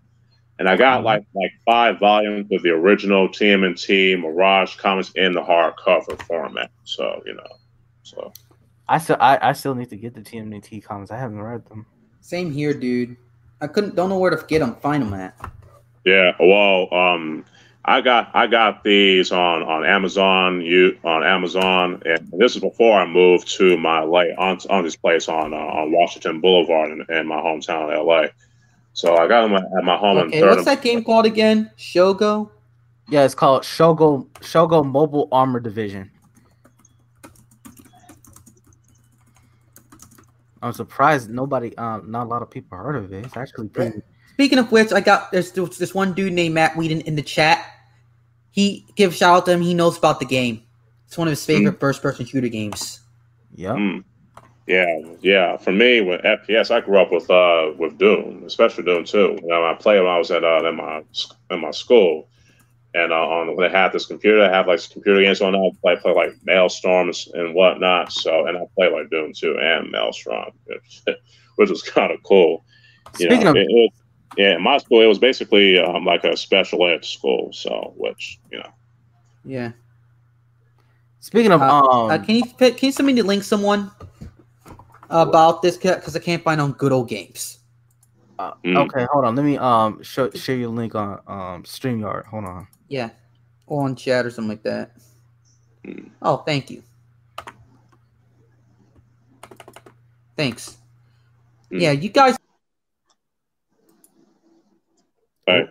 [0.57, 5.41] And I got like like five volumes of the original TMNT Mirage comics in the
[5.41, 6.71] hardcover format.
[6.85, 7.47] So you know,
[8.03, 8.31] so
[8.87, 11.11] I still I, I still need to get the TMNT comics.
[11.11, 11.85] I haven't read them.
[12.21, 13.17] Same here, dude.
[13.59, 15.35] I couldn't don't know where to get them, find them at.
[16.05, 17.43] Yeah, well, um,
[17.87, 20.61] I got I got these on on Amazon.
[20.61, 24.95] You on Amazon, and this is before I moved to my LA on on this
[24.95, 28.27] place on uh, on Washington Boulevard in, in my hometown of LA.
[28.93, 30.49] So I got them at my home in Okay, third.
[30.49, 31.69] what's that game called again?
[31.77, 32.49] Shogo?
[33.09, 36.09] Yeah, it's called Shogo Shogo Mobile Armor Division.
[40.63, 43.25] I'm surprised nobody, um, not a lot of people heard of it.
[43.25, 44.01] It's actually pretty.
[44.33, 47.21] Speaking of which, I got there's there's this one dude named Matt Whedon in the
[47.21, 47.63] chat.
[48.55, 49.61] He give a shout out to him.
[49.61, 50.63] He knows about the game.
[51.07, 53.01] It's one of his favorite first person shooter games.
[53.55, 53.75] Yep.
[53.75, 54.03] Mm.
[54.65, 55.57] Yeah, yeah.
[55.57, 59.37] For me, with FPS, I grew up with uh with Doom, especially Doom Two.
[59.41, 61.03] You know, I played when I was at uh, in my
[61.51, 62.29] in my school,
[62.93, 65.53] and uh, on when they had this computer, I have like computer games on.
[65.53, 68.13] I play play like Maelstroms and whatnot.
[68.13, 71.03] So, and I play like Doom Two and Maelstrom, which,
[71.57, 72.63] which was kind of cool.
[73.19, 73.91] You Speaking know, of it, it,
[74.37, 77.51] yeah, in my school, it was basically um, like a special ed school.
[77.53, 78.69] So, which you know,
[79.43, 79.71] Yeah.
[81.19, 83.91] speaking of Uh, um, Uh, can you can you send me the link, someone,
[85.09, 85.77] about this?
[85.77, 87.59] Because I can't find on Good Old Games.
[88.37, 88.75] uh, Mm.
[88.85, 89.35] okay, hold on.
[89.35, 92.25] Let me um show share your link on um Streamyard.
[92.25, 92.67] Hold on.
[92.87, 93.09] Yeah,
[93.67, 94.91] or on chat or something like that.
[95.85, 96.07] Hmm.
[96.21, 96.83] Oh, thank you.
[100.35, 100.77] Thanks.
[101.71, 101.79] Hmm.
[101.79, 102.35] Yeah, you guys.
[105.47, 105.67] Right.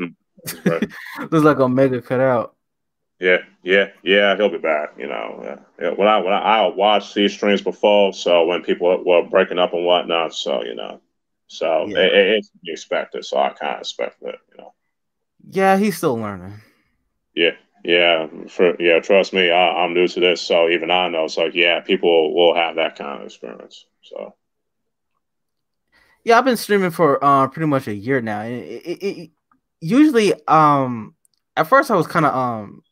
[0.00, 0.14] Mm.
[0.46, 0.66] Mm.
[0.70, 0.90] right.
[1.32, 2.54] Looks like Omega cut out.
[3.20, 4.36] Yeah, yeah, yeah.
[4.36, 4.94] He'll be back.
[4.98, 5.56] You know, yeah.
[5.80, 5.90] yeah.
[5.94, 9.72] When I when I, I watched these streams before, so when people were breaking up
[9.72, 11.00] and whatnot, so you know,
[11.46, 11.98] so Yeah.
[11.98, 13.24] it, it, it's expected.
[13.24, 14.34] So I kind of expect it.
[14.52, 14.74] You know,
[15.48, 16.54] Yeah, he's still learning.
[17.34, 17.52] yeah,
[17.84, 18.26] yeah.
[18.48, 21.28] For yeah, trust me, I, I'm new to this, so even I know.
[21.28, 23.86] So yeah, people will have that kind of experience.
[24.02, 24.34] So
[26.24, 28.42] Yeah, I've been streaming for uh pretty much a year now.
[28.42, 29.30] It, it, it,
[29.80, 31.14] usually, um,
[31.56, 32.82] at first I was kind of um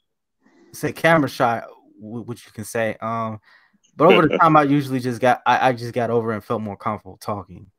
[0.72, 1.62] say camera shy,
[1.98, 2.96] wh- which you can say.
[3.00, 3.40] Um,
[3.96, 6.60] but over the time, I usually just got I, I just got over and felt
[6.62, 7.70] more comfortable talking.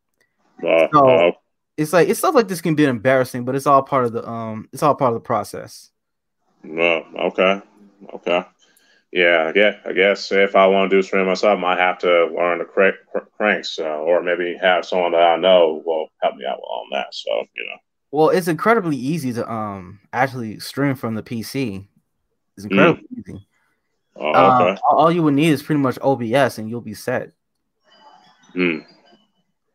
[0.65, 1.33] uh, So-
[1.77, 4.27] It's like it's stuff like this can be embarrassing, but it's all part of the
[4.27, 5.91] um it's all part of the process.
[6.65, 7.61] uh, okay,
[8.15, 8.45] okay.
[9.13, 9.77] Yeah, yeah.
[9.85, 12.65] I guess if I want to do stream myself, I might have to learn the
[12.65, 12.95] crank,
[13.37, 17.13] cranks, uh, or maybe have someone that I know will help me out on that.
[17.13, 17.77] So you know.
[18.09, 21.87] Well, it's incredibly easy to um actually stream from the PC.
[22.57, 23.47] It's incredibly easy.
[24.15, 24.81] Oh, Um, okay.
[24.89, 27.33] all- all you would need is pretty much OBS, and you'll be set.
[28.55, 28.83] Mm.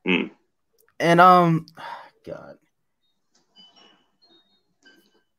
[0.05, 0.31] Mm.
[0.99, 1.67] And um,
[2.27, 2.57] God,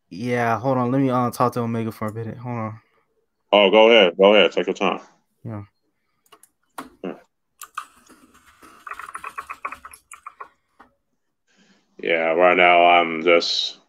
[0.10, 0.58] yeah.
[0.58, 2.38] Hold on, let me uh, talk to Omega for a minute.
[2.38, 2.80] Hold on.
[3.52, 4.16] Oh, go ahead.
[4.18, 4.52] Go ahead.
[4.52, 5.00] Take your time.
[5.44, 5.64] Yeah.
[12.02, 13.80] Yeah, right now I'm just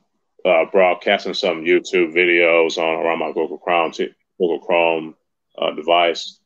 [0.45, 5.15] uh, broadcasting some YouTube videos on around my Google Chrome t- Google Chrome
[5.57, 6.41] uh, device.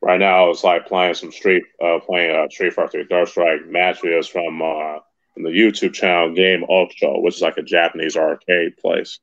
[0.00, 4.00] Right now, it's like playing some Street uh, playing uh, Street Fighter Third Strike match
[4.00, 5.00] videos from uh,
[5.34, 9.20] from the YouTube channel Game Ultra, which is like a Japanese arcade place.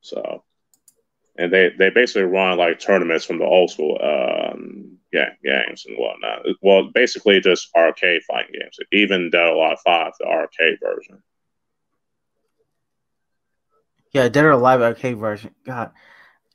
[0.00, 0.42] So,
[1.38, 5.96] and they they basically run like tournaments from the old school um, yeah, games and
[5.96, 6.44] whatnot.
[6.60, 8.78] Well, basically just arcade fighting games.
[8.92, 11.22] Even Dead or Alive Five, the arcade version.
[14.12, 15.54] Yeah, Dead or Alive arcade version.
[15.64, 15.92] God,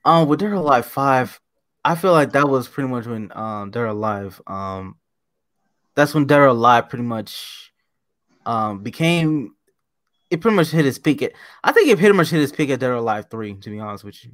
[0.06, 1.40] um, with Dead or Alive Five,
[1.84, 4.98] I feel like that was pretty much when um Dead or Alive um,
[5.96, 7.72] that's when Dead or Alive pretty much
[8.46, 9.56] um became.
[10.30, 11.22] It pretty much hit its peak.
[11.22, 13.54] At, I think it pretty much hit its peak at Dead or Alive Three.
[13.56, 14.32] To be honest with you.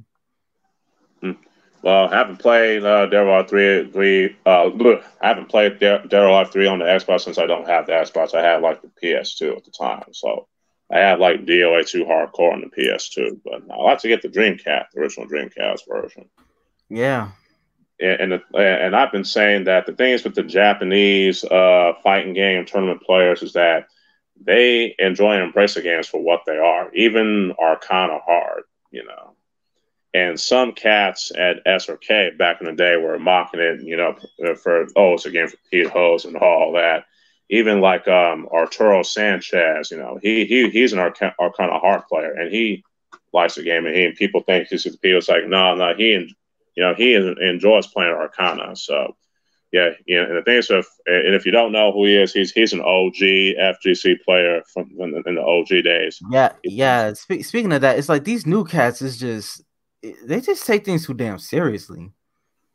[1.82, 3.90] Well, I haven't played uh, Devil Three.
[3.90, 4.36] Three.
[4.44, 4.70] Uh,
[5.20, 8.34] I haven't played De- Devil Three on the Xbox since I don't have the Xbox.
[8.34, 10.46] I had like the PS2 at the time, so
[10.92, 13.40] I had like DOA Two Hardcore on the PS2.
[13.44, 16.28] But I like to get the Dreamcast, the original Dreamcast version.
[16.90, 17.30] Yeah.
[17.98, 22.34] And and, the, and I've been saying that the things with the Japanese uh, fighting
[22.34, 23.86] game tournament players is that
[24.42, 28.64] they enjoy and embrace the games for what they are, even are kind of hard,
[28.90, 29.29] you know.
[30.12, 34.16] And some cats at SRK back in the day were mocking it, you know,
[34.56, 37.04] for oh, it's a game for Pete Hose and all that.
[37.48, 42.52] Even like um, Arturo Sanchez, you know, he he he's an Arcana Heart player, and
[42.52, 42.84] he
[43.32, 46.30] likes the game, and he and people think he's people's like, no, no, he and
[46.76, 48.74] you know he enjoys playing Arcana.
[48.74, 49.16] So
[49.72, 50.24] yeah, yeah.
[50.24, 52.72] And the thing is, if and if you don't know who he is, he's he's
[52.72, 56.20] an OG FGC player from in the, in the OG days.
[56.30, 57.12] Yeah, yeah.
[57.12, 59.62] Spe- speaking of that, it's like these new cats is just
[60.02, 62.12] they just take things too damn seriously.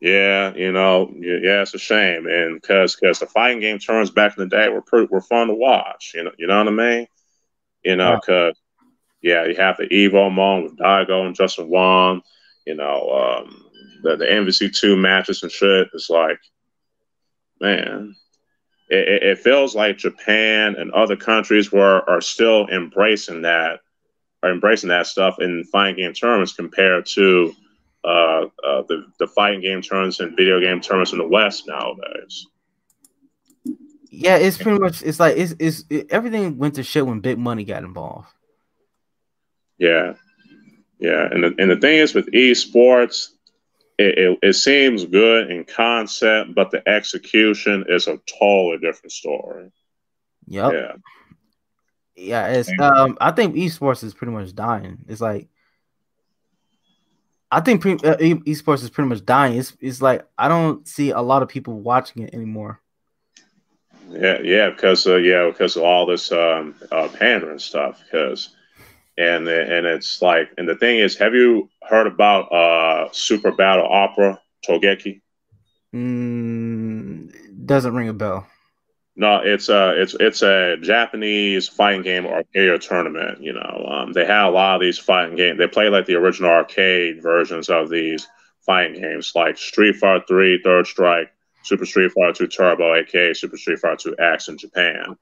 [0.02, 4.38] Yeah, you know, yeah, it's a shame, and because because the fighting game turns back
[4.38, 6.12] in the day were pretty were fun to watch.
[6.14, 7.08] You know, you know what I mean?
[7.84, 8.56] You know, because
[9.22, 9.44] yeah.
[9.44, 12.22] yeah, you have the Evo Mon with Daigo and Justin Wong.
[12.68, 13.66] You know, um,
[14.04, 15.88] the the MVC two matches and shit.
[15.94, 16.40] It's like,
[17.62, 18.16] man,
[18.90, 23.80] it, it feels like Japan and other countries were are still embracing that
[24.46, 27.54] are embracing that stuff in fighting game tournaments compared to
[28.04, 32.46] uh, uh, the the fighting game tournaments and video game tournaments in the West nowadays.
[34.10, 37.40] Yeah, it's pretty much it's like it's it's it, everything went to shit when big
[37.40, 38.28] money got involved.
[39.78, 40.14] Yeah,
[41.00, 43.30] yeah, and the, and the thing is with esports,
[43.98, 49.72] it, it, it seems good in concept, but the execution is a totally different story.
[50.48, 50.74] Yep.
[50.74, 50.92] Yeah.
[52.16, 55.00] Yeah, it's um I think esports is pretty much dying.
[55.08, 55.50] It's like
[57.52, 59.58] I think pre- uh, esports is pretty much dying.
[59.58, 62.82] It's it's like I don't see a lot of people watching it anymore.
[64.10, 68.02] Yeah, yeah, because uh, yeah, because of all this um, uh, pandering stuff.
[68.04, 68.56] Because
[69.18, 73.88] and and it's like, and the thing is, have you heard about uh, Super Battle
[73.88, 75.22] Opera Togeki?
[75.94, 78.48] Mm, doesn't ring a bell.
[79.18, 83.42] No, it's a it's it's a Japanese fighting game arcade tournament.
[83.42, 85.58] You know, um, they had a lot of these fighting games.
[85.58, 88.28] They play like the original arcade versions of these
[88.66, 91.32] fighting games, like Street Fighter 3, Third Strike,
[91.64, 95.16] Super Street Fighter 2 Turbo, aka Super Street Fighter 2 X in Japan.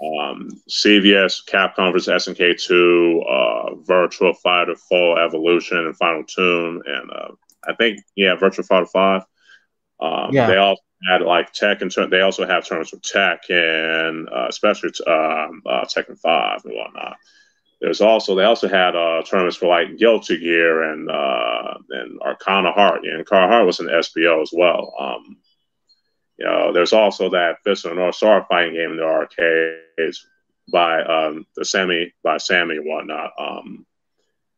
[0.00, 7.10] Um, CVS, Capcom vs SNK 2, uh, Virtual Fighter 4 Evolution, and Final Tune, and
[7.10, 7.28] uh,
[7.66, 9.22] I think yeah, Virtual Fighter 5.
[10.00, 10.46] Um, yeah.
[10.46, 15.62] They also had like Tekken turn, they also have tournaments with Tekken uh, especially um,
[15.66, 17.16] uh, Tekken Five and whatnot.
[17.80, 22.72] There's also they also had uh, tournaments for like Guilty Gear and uh, and Arcana
[22.72, 23.04] Heart.
[23.04, 24.94] And Arcana Heart was an SBO as well.
[24.98, 25.36] Um,
[26.38, 30.26] you know, there's also that Fist of the North Star fighting game in the arcades
[30.72, 33.32] by um, the Sammy by Sammy and whatnot.
[33.38, 33.86] Um,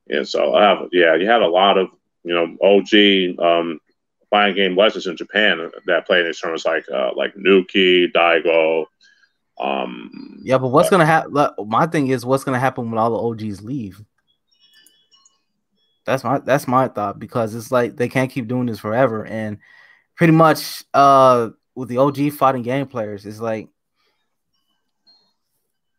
[0.09, 1.89] and so I have yeah, you had a lot of
[2.23, 3.81] you know OG um,
[4.31, 8.87] fighting game legends in Japan that play in these tournaments, like uh, like Nuki, Daigo.
[9.59, 11.51] Um, yeah, but what's uh, gonna happen?
[11.67, 14.03] My thing is, what's gonna happen when all the OGs leave?
[16.07, 19.59] That's my that's my thought because it's like they can't keep doing this forever, and
[20.15, 23.69] pretty much uh with the OG fighting game players, it's like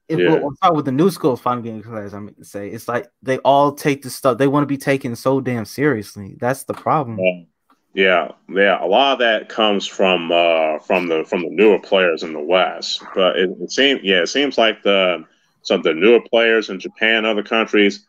[0.09, 0.40] if yeah.
[0.40, 3.38] we'll, start with the new school fighting game players, I'm to say it's like they
[3.40, 4.40] all take the stuff.
[4.40, 6.35] They want to be taken so damn seriously.
[6.40, 7.19] That's the problem.
[7.19, 7.43] Yeah.
[7.93, 12.22] Yeah, yeah, a lot of that comes from uh, from the from the newer players
[12.22, 13.03] in the West.
[13.16, 15.26] But it, it seems, yeah, it seems like the
[15.64, 18.06] some of the newer players in Japan, other countries,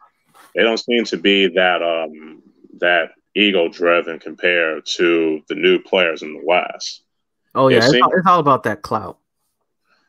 [0.55, 2.43] they don't seem to be that um,
[2.79, 7.03] that ego driven compared to the new players in the West.
[7.55, 9.19] Oh yeah, it it's, seems, all, it's, all, about that clout.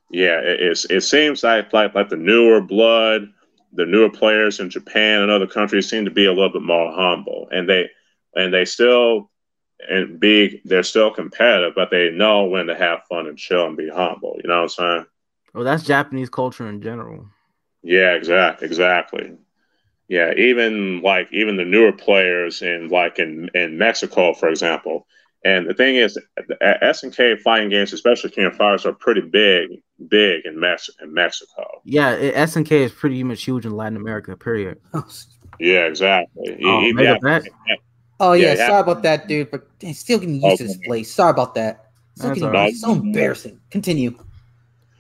[0.10, 3.32] Yeah, it, it seems like, like like the newer blood,
[3.72, 6.92] the newer players in Japan and other countries seem to be a little bit more
[6.92, 7.90] humble, and they
[8.36, 9.31] and they still
[9.90, 13.78] and be they're still competitive, but they know when to have fun and chill and
[13.78, 14.40] be humble.
[14.44, 15.06] You know what I'm saying?
[15.54, 17.28] Well, that's Japanese culture in general.
[17.84, 19.38] Yeah, exactly, exactly.
[20.08, 25.08] Yeah, even like even the newer players in like in in Mexico, for example.
[25.44, 29.82] And the thing is, uh, SNK fighting games, especially King of Fighters, are pretty big,
[30.08, 31.82] big in, Mex- in Mexico.
[31.84, 34.38] Yeah, SNK is pretty much huge in Latin America.
[34.38, 34.80] Period.
[34.94, 35.04] Oh,
[35.60, 36.60] yeah, exactly.
[36.64, 37.18] Oh, yeah,
[38.22, 39.50] Oh yeah, yeah sorry about that, dude.
[39.50, 40.58] But still getting used okay.
[40.58, 41.12] to this place.
[41.12, 41.88] Sorry about that.
[42.16, 43.60] Still getting, so embarrassing.
[43.72, 44.16] Continue.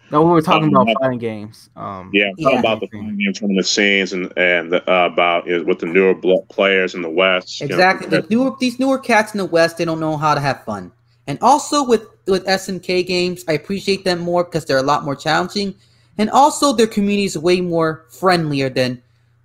[0.09, 0.93] No, we were talking Um, about yeah.
[0.99, 1.69] fighting games.
[1.75, 2.59] Um, Yeah, I'm talking Yeah.
[2.59, 4.81] about the fighting games game tournament scenes and and uh,
[5.13, 6.15] about is with the newer
[6.49, 7.61] players in the West.
[7.61, 8.09] you know, Exactly.
[8.09, 10.91] The newer these newer cats in the West, they don't know how to have fun.
[11.27, 15.15] And also with with SNK games, I appreciate them more because they're a lot more
[15.15, 15.75] challenging,
[16.17, 19.01] and also their community is way more friendlier than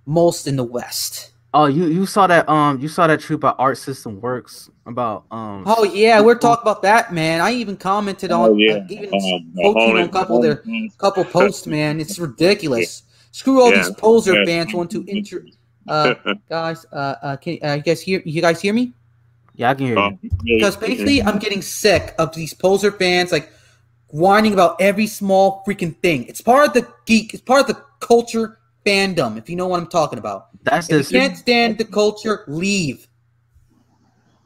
[0.07, 1.31] most in the West.
[1.57, 5.25] Oh, you you saw that um you saw that trip about Arc System Works about
[5.31, 7.41] um Oh yeah, we're talking about that, man.
[7.41, 8.75] I even commented on, Oh, yeah.
[8.75, 10.63] uh, even Um, on a couple of their
[10.99, 11.99] couple posts, man.
[11.99, 13.01] It's ridiculous.
[13.31, 13.77] Screw all Yeah.
[13.77, 14.45] these poser Yeah.
[14.45, 15.45] fans want to inter.
[15.87, 16.13] Uh,
[16.49, 18.21] guys, uh, uh, can uh, you guys hear?
[18.23, 18.93] You guys hear me?
[19.55, 20.01] yeah I can hear you.
[20.03, 23.49] Um, Because basically, I'm getting sick of these poser fans like
[24.09, 26.25] whining about every small freaking thing.
[26.25, 27.33] It's part of the geek.
[27.33, 29.37] It's part of the culture fandom.
[29.37, 30.47] If you know what I'm talking about.
[30.63, 33.07] That's If just you can't stand the culture, leave.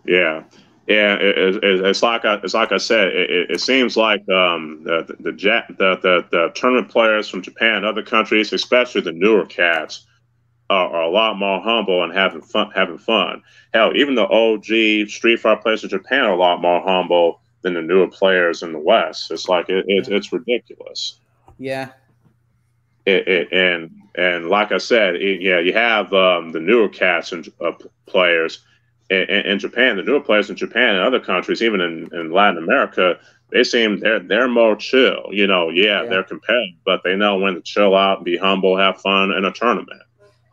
[0.05, 0.43] Yeah,
[0.87, 1.13] yeah.
[1.15, 3.09] It, it, it- it's like I, it's like I said.
[3.09, 7.41] It, it, it seems like um, the the, the, the the the tournament players from
[7.41, 10.05] Japan and other countries, especially the newer cats,
[10.69, 12.71] are, are a lot more humble and having fun.
[12.75, 13.43] Having fun.
[13.73, 17.73] Hell, even the OG Street Fighter players in Japan are a lot more humble than
[17.75, 19.29] the newer players in the West.
[19.31, 21.19] It's like it, it, it's ridiculous.
[21.59, 21.89] Yeah.
[23.05, 27.31] it, it, and and like I said, it, yeah, you have um, the newer cats
[27.31, 27.71] and uh,
[28.05, 28.59] players
[29.09, 29.97] in, in, in Japan.
[29.97, 33.19] The newer players in Japan and other countries, even in, in Latin America,
[33.51, 35.25] they seem they're they're more chill.
[35.31, 36.09] You know, yeah, Yeah.
[36.09, 39.51] they're competitive, but they know when to chill out, be humble, have fun in a
[39.51, 40.01] tournament.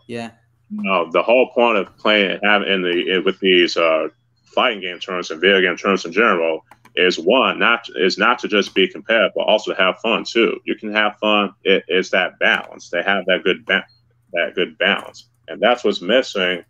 [0.06, 0.30] Yeah.
[0.70, 4.08] You know, the whole point of playing having in the in- with these uh,
[4.44, 6.64] fighting game tournaments and video game tournaments in general
[6.98, 10.60] is one not is not to just be competitive, but also have fun too.
[10.64, 11.54] You can have fun.
[11.64, 12.90] It, it's that balance.
[12.90, 13.86] They have that good ba-
[14.32, 16.64] that good balance, and that's what's missing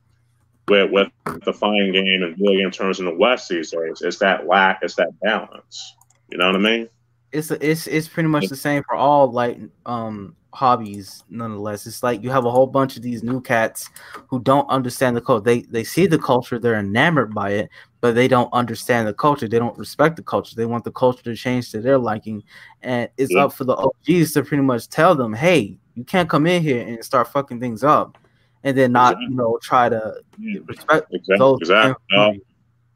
[0.68, 1.08] with with
[1.44, 4.02] the fighting game and video game tournaments in the West these days.
[4.02, 4.80] It's that lack.
[4.82, 5.94] It's that balance.
[6.30, 6.88] You know what I mean?
[7.32, 12.20] it's it's it's pretty much the same for all like um hobbies nonetheless it's like
[12.20, 13.88] you have a whole bunch of these new cats
[14.26, 17.68] who don't understand the culture they they see the culture they're enamored by it
[18.00, 21.22] but they don't understand the culture they don't respect the culture they want the culture
[21.22, 22.42] to change to their liking
[22.82, 23.44] and it's Yeah.
[23.44, 26.84] up for the OGs to pretty much tell them hey you can't come in here
[26.84, 28.18] and start fucking things up
[28.64, 30.58] and then not you know try to Yeah.
[30.66, 31.36] respect Exactly.
[31.38, 31.96] those Exactly.
[32.10, 32.34] dog.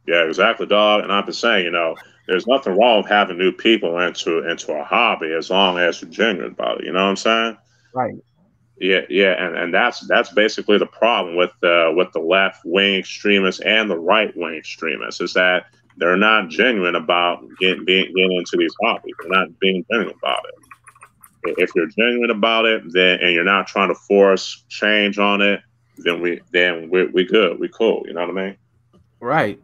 [0.09, 1.05] Yeah, exactly, dog.
[1.05, 1.95] And I've been saying, you know,
[2.27, 6.11] there's nothing wrong with having new people into into a hobby as long as you're
[6.11, 6.87] genuine about it.
[6.87, 7.59] You know what I'm saying?
[7.95, 8.15] right
[8.79, 12.97] Yeah, yeah, and, and that's that's basically the problem with the with the left wing
[12.97, 18.33] extremists and the right wing extremists is that they're not genuine about getting being getting
[18.33, 19.15] into these hobbies.
[19.21, 21.59] They're not being genuine about it.
[21.59, 25.61] If you're genuine about it, then and you're not trying to force change on it,
[25.99, 28.05] then we then we we good, we cool.
[28.07, 28.57] You know what I mean?
[29.21, 29.61] Right.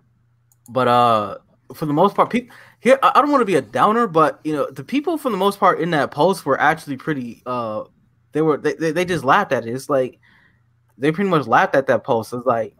[0.68, 1.38] But uh
[1.74, 4.40] for the most part, people here I I don't want to be a downer, but
[4.44, 7.84] you know, the people for the most part in that post were actually pretty uh
[8.32, 9.74] they were they, they, they just laughed at it.
[9.74, 10.18] It's like
[10.97, 12.32] they pretty much laughed at that post.
[12.32, 12.74] It's like,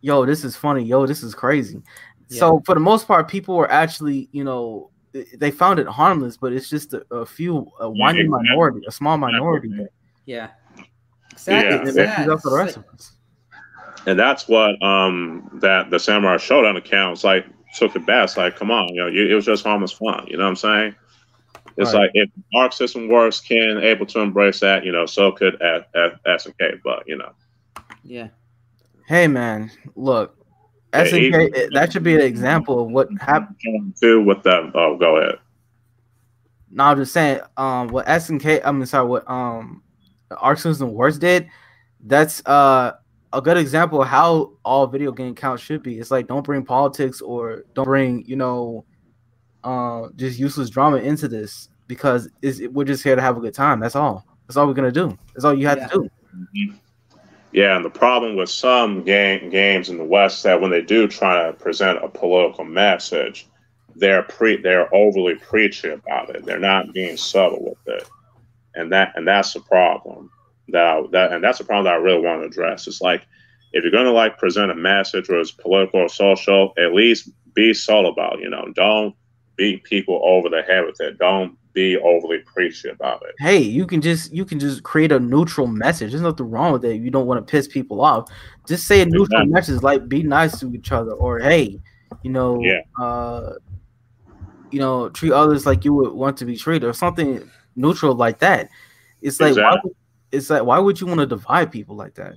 [0.00, 1.82] yo, this is funny, yo, this is crazy.
[2.28, 6.38] So for the most part, people were actually, you know, they- they found it harmless,
[6.38, 8.48] but it's just a, a few a whining exactly.
[8.48, 9.88] minority, a small minority that
[10.24, 10.48] Yeah.
[10.78, 10.86] Yeah.
[11.32, 11.78] Exactly.
[11.78, 13.12] that it's messes up for the rest of us.
[14.06, 17.44] and that's what um that the Samurai Shodown accounts like
[17.74, 18.24] took it back.
[18.24, 20.26] It's like, come on, you know, you, it was just harmless fun.
[20.28, 20.94] You know what I'm saying?
[21.76, 22.02] It's Right.
[22.02, 25.84] like if Arc System Works can able to embrace that, you know, so could S-
[25.94, 26.80] S- SNK.
[26.84, 27.32] But you know,
[28.04, 28.28] Yeah.
[29.08, 30.36] Hey man, look,
[30.92, 33.56] Yeah, SNK, even- it- that should be an example of what happened.
[34.00, 34.70] too with that.
[34.74, 35.36] Oh, go ahead.
[36.70, 39.82] No, I'm just saying, um, what SNK, I mean, sorry, what um,
[40.30, 41.48] Arc System Works did,
[42.04, 42.92] that's uh
[43.32, 45.98] a good example of how all video game counts should be.
[45.98, 48.84] It's like don't bring politics or don't bring you know,
[49.64, 53.54] uh, just useless drama into this because it's, we're just here to have a good
[53.54, 53.80] time.
[53.80, 54.26] That's all.
[54.46, 55.16] That's all we're gonna do.
[55.34, 55.86] That's all you have Yeah.
[55.88, 56.08] to
[56.54, 56.74] do.
[57.52, 61.06] Yeah, and the problem with some game games in the West that when they do
[61.06, 63.46] try to present a political message,
[63.94, 66.46] they're pre they're overly preachy about it.
[66.46, 68.08] They're not being subtle with it,
[68.74, 70.30] and that and that's the problem.
[70.72, 72.86] That, I, that and that's the problem that I really want to address.
[72.86, 73.26] It's like
[73.72, 77.30] if you're going to like present a message or it's political or social, at least
[77.54, 78.40] be subtle about.
[78.40, 79.14] You know, don't
[79.56, 81.18] beat people over the head with it.
[81.18, 83.34] Don't be overly preachy about it.
[83.38, 86.10] Hey, you can just you can just create a neutral message.
[86.10, 87.00] There's nothing wrong with it.
[87.00, 88.30] You don't want to piss people off.
[88.66, 89.52] Just say a neutral Exactly.
[89.52, 91.80] message like be nice to each other or hey,
[92.22, 92.80] you know, Yeah.
[93.02, 93.54] uh
[94.70, 98.38] you know, treat others like you would want to be treated or something neutral like
[98.38, 98.68] that.
[99.20, 99.94] It's like why would,
[100.32, 102.34] it's like why would you want to divide people like that?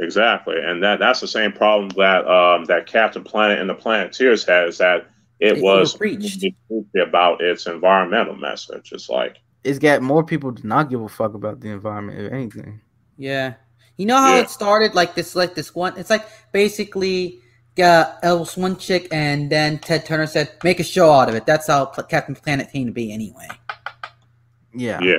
[0.00, 4.44] Exactly, and that that's the same problem that um, that Captain Planet and the Planeteers
[4.44, 5.06] had is that
[5.40, 6.40] it It was overpreached.
[6.40, 6.56] preachy
[7.00, 8.90] about its environmental message.
[8.92, 12.34] It's like it's got more people to not give a fuck about the environment, or
[12.34, 12.80] anything.
[13.16, 13.54] Yeah.
[13.96, 14.42] You know how Yeah.
[14.42, 14.94] it started?
[14.94, 15.96] Like this, like this one.
[15.96, 17.38] It's like basically,
[17.80, 21.36] uh, it was one chick, and then Ted Turner said, "Make a show out of
[21.36, 23.46] it." That's how Captain Planet came to be, anyway.
[24.74, 25.00] Yeah.
[25.00, 25.18] Yeah,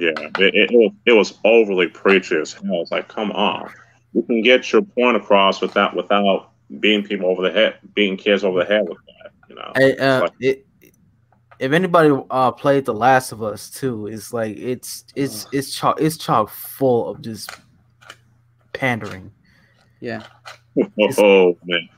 [0.00, 0.28] yeah.
[0.38, 2.82] It, it, it was it was overly preachy as hell.
[2.82, 3.70] It's like, come on,
[4.12, 8.44] you can get your point across without without beating people over the head, beating kids
[8.44, 9.32] over the head with that.
[9.48, 10.66] You know, Hey, uh, like- it,
[11.58, 16.00] if anybody uh played The Last of Us too, it's like it's it's it's chock
[16.00, 17.50] it's chock full of just
[18.72, 19.32] pandering.
[20.00, 20.22] Yeah.
[21.18, 21.88] oh man,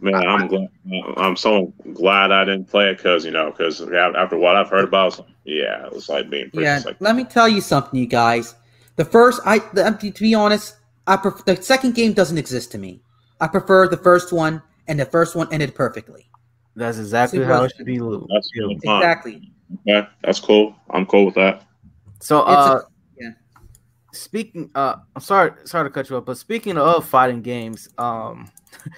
[0.00, 0.68] man, I'm glad.
[1.16, 4.84] I'm so glad I didn't play it because you know because after what I've heard
[4.84, 6.64] about, it, yeah, it was like being preachy.
[6.64, 6.76] Yeah.
[6.76, 8.54] It's like, Let me tell you something, you guys.
[8.96, 12.78] The first, I the, to be honest, I pref- the second game doesn't exist to
[12.78, 13.02] me.
[13.40, 16.28] I prefer the first one, and the first one ended perfectly.
[16.76, 17.98] That's exactly See, how it should be.
[17.98, 18.26] Lou.
[18.32, 18.66] That's Yeah.
[18.70, 19.52] Exactly.
[19.84, 20.74] yeah, that's cool.
[20.90, 21.64] I'm cool with that.
[22.20, 22.82] So It's a- uh
[23.18, 23.30] yeah.
[24.12, 28.50] speaking uh I'm sorry sorry to cut you up, but speaking of fighting games, um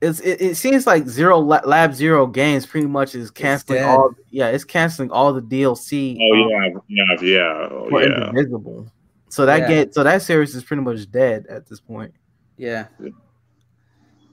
[0.00, 4.48] it's it, it seems like Zero Lab Zero Games pretty much is canceling all yeah,
[4.48, 8.28] it's canceling all the DLC Oh um, yeah, yeah, yeah, oh, for yeah.
[8.28, 8.86] Indivisible.
[9.28, 9.68] So that Yeah.
[9.68, 12.14] game so that series is pretty much dead at this point.
[12.56, 12.86] Yeah.
[12.98, 13.10] Yeah.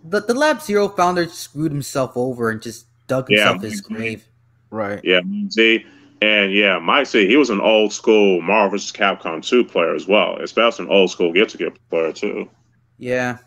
[0.05, 4.25] The the Lab Zero founder screwed himself over and just dug Yeah, himself his grave.
[4.69, 4.99] Right.
[5.03, 5.85] Yeah, see,
[6.21, 8.91] and yeah, Mike Z, he was an old school Marvel vs.
[8.91, 12.49] Capcom 2 player as well, especially an old school Get Together player too.
[12.97, 13.37] Yeah.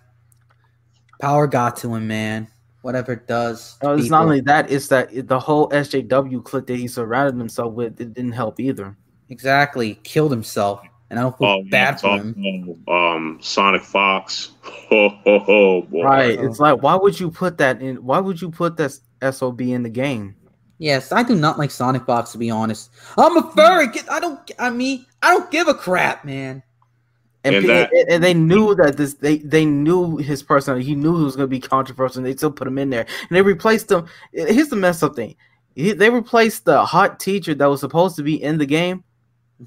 [1.20, 2.48] Power got to him, man.
[2.82, 3.76] Whatever it does.
[3.82, 4.18] No, it's people.
[4.18, 8.00] not only that, it's that it, the whole SJW clique that he surrounded himself with,
[8.00, 8.96] it didn't help either.
[9.28, 12.82] exactly killed himself, and I don't feel Oh, bad for him.
[12.88, 14.52] Um, Sonic Fox.
[14.92, 16.02] Oh, ho ho, boy.
[16.02, 16.30] Right.
[16.40, 18.90] It's like why would you put that in why would you put that
[19.32, 20.34] SOB in the game?
[20.78, 22.90] Yes, I do not like Sonic Fox to be honest.
[23.16, 23.86] I'm a furry.
[24.10, 24.50] I don't.
[24.58, 26.64] I mean, I don't give a crap, man.
[27.42, 30.84] And, And that- and, and they knew that this they they knew his personality.
[30.86, 32.18] He knew he was going to be controversial.
[32.18, 34.06] And they still put him in there, and they replaced him.
[34.32, 35.36] Here's the mess up thing:
[35.74, 39.04] He- they replaced the hot teacher that was supposed to be in the game.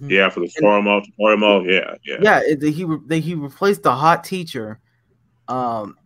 [0.01, 2.17] Yeah, for the story mode, story mode, yeah, yeah.
[2.19, 4.79] Yeah, it, he they, he replaced the hot teacher,
[5.47, 5.97] um,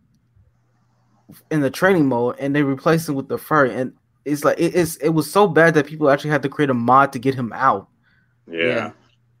[1.50, 3.74] in the training mode, and they replaced him with the furry.
[3.74, 3.92] And
[4.24, 6.74] it's like it, it's it was so bad that people actually had to create a
[6.74, 7.88] mod to get him out.
[8.46, 8.64] Yeah.
[8.66, 8.90] Yeah,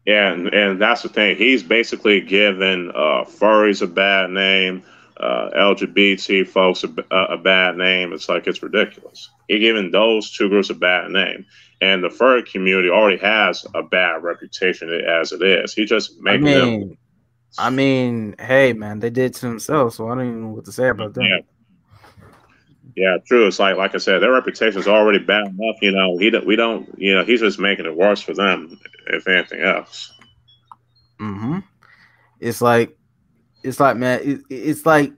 [0.08, 1.36] and, and that's the thing.
[1.36, 4.82] He's basically given uh, furries a bad name,
[5.18, 8.12] uh, LGBT folks a, a, a bad name.
[8.12, 9.28] It's like it's ridiculous.
[9.48, 11.44] He's giving those two groups a bad name,
[11.80, 15.74] and the furry community already has a bad reputation as it is.
[15.74, 16.68] He just I making them.
[16.68, 16.98] mean,
[17.58, 20.72] I mean, hey man, they did to themselves, so I don't even know what to
[20.72, 21.24] say about that.
[21.24, 21.38] Yeah.
[22.98, 23.46] Yeah, true.
[23.46, 25.76] It's like like I said, their reputation is already bad enough.
[25.80, 26.92] You know, he don't, we don't.
[26.98, 30.12] You know, he's just making it worse for them, if anything else.
[31.20, 31.60] hmm
[32.40, 32.98] It's like,
[33.62, 35.12] it's like, man, it, it's like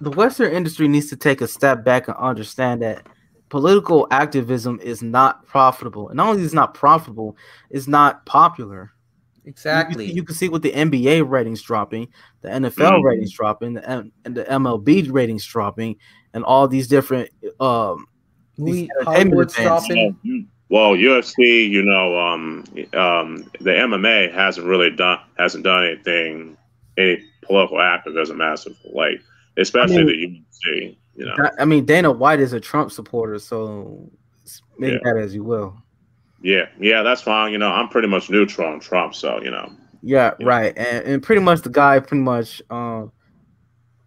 [0.00, 3.06] the Western industry needs to take a step back and understand that
[3.50, 6.08] political activism is not profitable.
[6.08, 7.36] And not only is not profitable,
[7.68, 8.93] it's not popular.
[9.44, 10.10] You- Exactly.
[10.10, 12.08] You, can see with the NBA ratings dropping,
[12.40, 13.04] the NFL Mhm.
[13.04, 15.96] ratings dropping, the, M- and the MLB ratings dropping,
[16.32, 18.06] and all these different um,
[18.56, 19.88] Movie entertainment Hollywood events.
[19.90, 22.64] Well, you- Well, UFC, you know, um,
[22.94, 26.56] um, the MMA hasn't really done hasn't done anything,
[26.96, 29.20] any political activism as of late,
[29.58, 30.42] especially I the
[30.72, 30.96] UFC.
[31.16, 34.10] You know, I mean, Dana White is a Trump supporter, so
[34.78, 34.98] make Yeah.
[35.04, 35.76] that as you will.
[36.44, 37.52] Yeah, yeah, that's fine.
[37.52, 40.46] You know, I'm pretty much neutral on Trump, so you know, Yeah, Yeah.
[40.46, 40.76] right.
[40.76, 43.10] And, and pretty much the guy pretty much um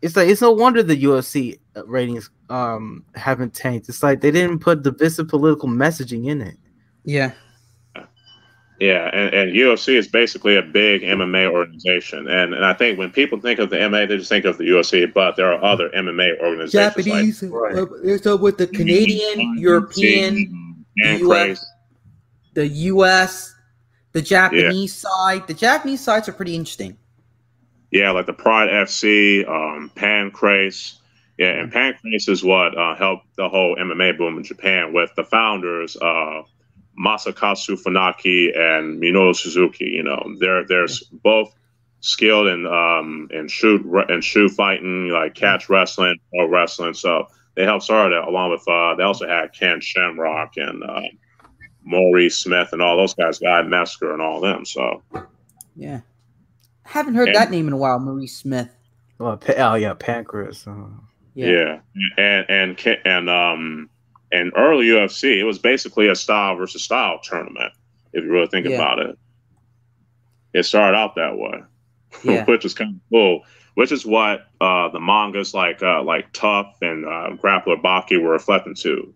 [0.04, 1.58] it's like it's no wonder the UFC
[1.88, 3.90] ratings um haven't tanked.
[3.90, 6.58] It's like they didn't put divisive political messaging in it.
[7.04, 7.32] Yeah.
[8.80, 13.10] yeah, and, and UFC is basically a big MMA organization, and and I think when
[13.10, 15.90] people think of the MMA, they just think of the UFC, but there are other
[15.90, 17.42] MMA organizations like Japanese.
[17.42, 17.76] Right.
[17.76, 21.66] uh, there's uh, with the Canadian, European, and US.
[22.58, 23.54] The U.S.,
[24.14, 25.46] the Japanese side.
[25.46, 26.98] The Japanese sides are pretty interesting.
[27.92, 30.96] Yeah, like the Pride FC, um, Pancrase.
[31.38, 35.24] Yeah, and Pancrase is what uh, helped the whole MMA boom in Japan with the
[35.24, 36.42] founders, uh,
[37.00, 39.86] Masakazu Funaki and Minoru Suzuki.
[39.86, 40.88] You know, they're they're
[41.22, 41.54] both
[42.00, 46.96] skilled in um, in shoot and shoe fighting, like catch wrestling or wrestling.
[46.96, 51.02] So they helped start it along with uh, they also had Ken Shamrock and uh,
[51.88, 54.66] Maurice Smith and all those guys, Guy Mezger and all them.
[54.66, 55.02] So
[55.76, 56.02] Yeah.
[56.84, 58.70] Haven't heard And- that name in a while, Marie Smith.
[59.20, 60.68] Well, pa- oh yeah, Pancrase.
[60.68, 60.90] Uh,
[61.34, 61.80] Yeah,
[62.18, 63.90] and and and um,
[64.32, 67.72] And early UFC, it was basically a style versus style tournament.
[68.12, 68.76] If you really think Yeah.
[68.76, 69.18] about it,
[70.54, 71.64] it started out that way,
[72.24, 72.44] Yeah.
[72.46, 73.44] which is kind of cool.
[73.76, 78.32] Which is what uh, the mangas like uh, like Tough and uh, Grappler Baki were
[78.32, 79.14] reflecting to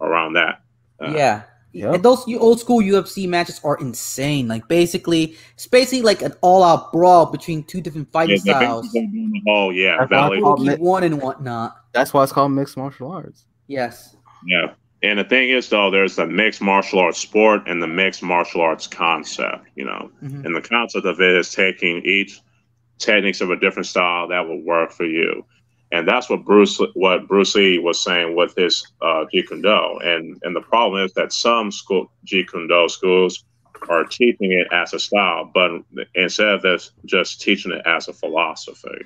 [0.00, 0.60] around that.
[1.00, 1.42] Uh, yeah.
[1.72, 1.94] Yep.
[1.94, 4.48] And those old school UFC matches are insane.
[4.48, 8.86] Like basically, it's basically like an all-out brawl between two different fighting they're styles.
[8.86, 10.76] basically doing the whole yeah That's why I valley.
[10.76, 11.76] one and whatnot.
[11.92, 13.44] That's why it's called mixed martial arts.
[13.66, 14.16] Yes.
[14.46, 14.72] Yeah.
[15.02, 18.62] And the thing is, though, there's the mixed martial arts sport and the mixed martial
[18.62, 20.10] arts concept, you know.
[20.24, 20.44] Mhm.
[20.44, 22.40] And the concept of it is taking each
[22.98, 25.44] techniques of a different style that will work for you.
[25.90, 29.98] And that's what Bruce what Bruce Lee was saying with his uh, Jeet Kune Do.
[30.02, 33.44] And and the problem is that some school Jeet Kune Do schools
[33.88, 35.70] are teaching it as a style, but
[36.14, 39.04] instead of this, just teaching it as a philosophy.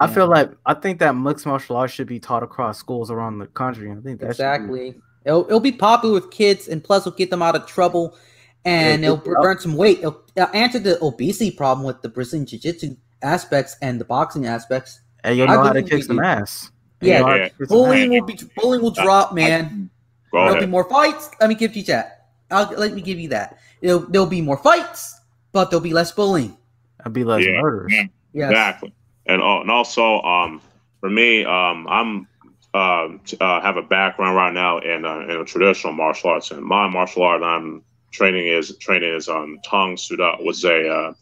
[0.00, 0.14] I Yeah.
[0.14, 3.46] feel like I think that mixed martial arts should be taught across schools around the
[3.46, 3.90] country.
[3.90, 4.94] I think that should be- Exactly.
[5.24, 8.16] It'll, it'll be popular with kids, and plus, it'll get them out of trouble,
[8.64, 9.98] and Yeah, it'll burn some weight.
[9.98, 15.00] It'll, it'll answer the obesity problem with the Brazilian Jiu-Jitsu aspects and the boxing aspects.
[15.24, 16.22] And you'll I know how to believe kick we some do.
[16.22, 16.70] ass.
[17.00, 17.48] Yeah, you'll know yeah.
[17.68, 19.90] Bullying will be bullying will drop, man.
[20.32, 21.30] Go There'll be more fights.
[21.40, 22.28] Let me give you that.
[22.50, 23.58] I'll, let me give you that.
[23.80, 25.20] It'll, there'll be more fights,
[25.52, 26.56] but there'll be less bullying.
[27.04, 27.92] I'd be less Yeah, murders.
[27.92, 28.04] yeah.
[28.32, 28.50] Yes.
[28.50, 28.94] Exactly.
[29.26, 30.60] And, uh, and also, um,
[31.00, 32.26] for me, um, I'm
[32.74, 33.08] uh,
[33.40, 37.22] uh, have a background right now in uh, in traditional martial arts, and my martial
[37.22, 41.12] art I'm training is training is um, Tang Soo Do, was a uh,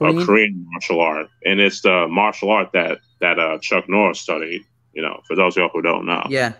[0.00, 4.64] a Korean martial art, and it's the martial art that that uh, Chuck Norris studied.
[4.92, 6.26] You know, for those of you who don't know.
[6.28, 6.52] Yeah.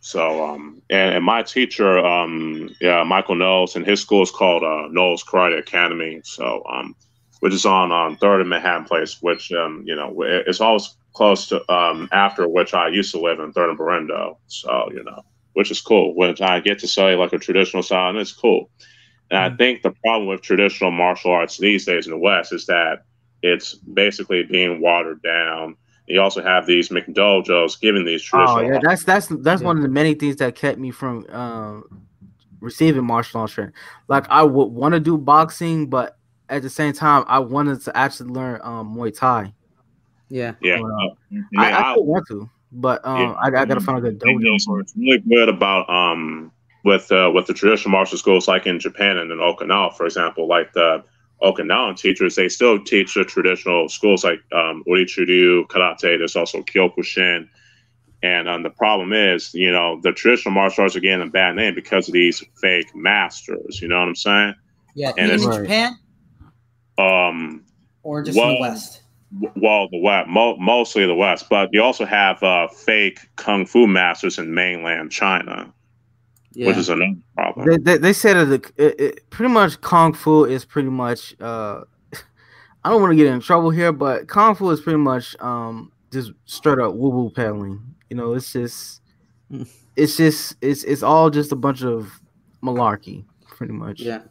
[0.00, 4.62] So, um, and, and my teacher, um, yeah, Michael Knowles, and his school is called
[4.62, 6.20] uh, Knowles Karate Academy.
[6.24, 6.96] So, um,
[7.40, 11.48] which is on um, Third and Manhattan Place, which um, you know, it's always close
[11.48, 14.38] to um, after which I used to live in Third and Berendo.
[14.48, 16.14] So, you know, which is cool.
[16.14, 18.70] Which I get to study like a traditional style, and it's cool.
[19.30, 22.66] And I think the problem with traditional martial arts these days in the West is
[22.66, 23.04] that
[23.46, 25.76] it's basically being watered down.
[26.06, 28.58] You also have these McDojos giving these traditional.
[28.58, 29.66] Oh yeah, that's that's that's Yeah.
[29.66, 32.06] one of the many things that kept me from um,
[32.60, 33.74] receiving martial arts training.
[34.08, 36.16] Like I would want to do boxing, but
[36.48, 39.52] at the same time, I wanted to actually learn um, Muay Thai.
[40.28, 40.54] Yeah.
[40.60, 43.32] yeah, Well, uh, I, mean, I, I I- want to, but um, Yeah.
[43.42, 44.82] I, I gotta find a good dojo what's for it.
[44.82, 46.52] what's really good about um
[46.84, 50.46] with uh, with the traditional martial schools like in Japan and in Okinawa, for example,
[50.46, 51.02] like the
[51.42, 56.18] Okinawan teachers, they still teach the traditional schools like um, Urichuryu, Karate.
[56.18, 57.48] There's also Kyokushin.
[58.22, 61.54] And um, the problem is, you know, the traditional martial arts are getting a bad
[61.56, 63.80] name because of these fake masters.
[63.82, 64.54] You know what I'm saying?
[64.94, 65.12] Yeah.
[65.18, 65.98] And Even in Japan
[66.98, 67.64] Um,
[68.02, 69.02] or just in the West.
[69.38, 73.66] w- well, the West, mo- mostly the West, but you also have uh, fake kung
[73.66, 75.72] fu masters in mainland China,
[76.56, 76.68] Yeah.
[76.68, 77.66] which is another problem.
[77.66, 81.38] They, they, they said that it, it, pretty much kung fu is pretty much.
[81.38, 81.82] Uh,
[82.84, 85.92] I don't want to get in trouble here, but kung fu is pretty much um,
[86.10, 87.82] just straight up woo woo paddling.
[88.08, 89.02] You know, it's just,
[89.96, 92.10] it's just, it's it's all just a bunch of
[92.62, 94.00] malarkey, pretty much.
[94.00, 94.22] yeah.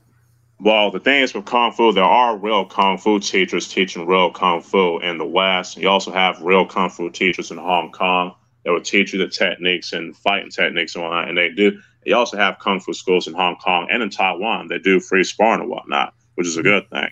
[0.59, 4.31] Well, the thing is with Kung Fu, there are real Kung Fu teachers teaching real
[4.31, 5.77] Kung Fu in the West.
[5.77, 9.27] You also have real Kung Fu teachers in Hong Kong that will teach you the
[9.27, 11.27] techniques and fighting techniques and whatnot.
[11.27, 11.79] And they do.
[12.05, 15.23] You also have Kung Fu schools in Hong Kong and in Taiwan that do free
[15.23, 17.09] sparring and whatnot, which is a good thing.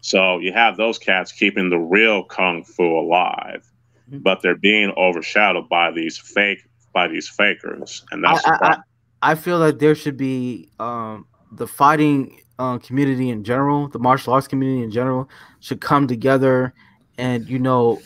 [0.00, 3.64] So you have those cats keeping the real Kung Fu alive,
[4.10, 4.22] Mhm.
[4.22, 8.82] but they're being overshadowed by these fake by these fakers, and that's I, I, problem.
[9.22, 14.32] I feel like there should be um, the fighting uh, community in general, the martial
[14.34, 15.28] arts community in general,
[15.60, 16.74] should come together
[17.18, 18.00] and you know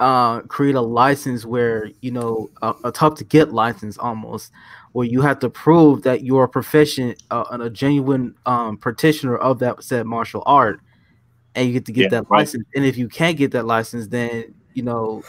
[0.00, 4.50] uh, create a license where you know a, a tough to get license almost,
[4.92, 9.36] where you have to prove that you are proficient uh, and a genuine um, practitioner
[9.36, 10.80] of that said martial art,
[11.54, 12.40] and you get to get Yeah, that right.
[12.40, 12.64] license.
[12.74, 15.22] And if you can't get that license, then you know.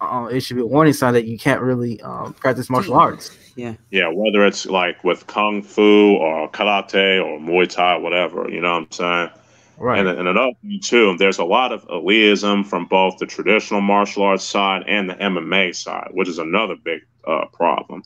[0.00, 3.36] Uh, it should be a warning sign that you can't really um, practice martial arts.
[3.56, 3.74] Yeah.
[3.90, 8.60] Yeah, whether it's like with kung fu or karate or muay thai, or whatever, you
[8.60, 9.30] know what I'm saying?
[9.76, 9.98] Right.
[9.98, 14.22] And, and another thing too, there's a lot of elitism from both the traditional martial
[14.22, 18.04] arts side and the MMA side, which is another big uh, problem.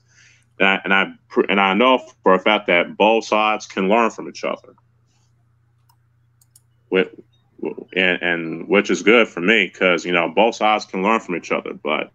[0.63, 1.13] And I, and I
[1.49, 4.77] and I know for a fact that both sides can learn from each other.
[6.89, 7.09] With
[7.97, 11.35] and, and which is good for me because you know both sides can learn from
[11.35, 12.13] each other, but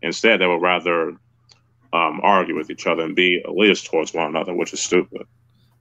[0.00, 1.10] instead they would rather
[1.92, 5.26] um, argue with each other and be elitist towards one another, which is stupid.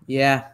[0.06, 0.48] Yeah.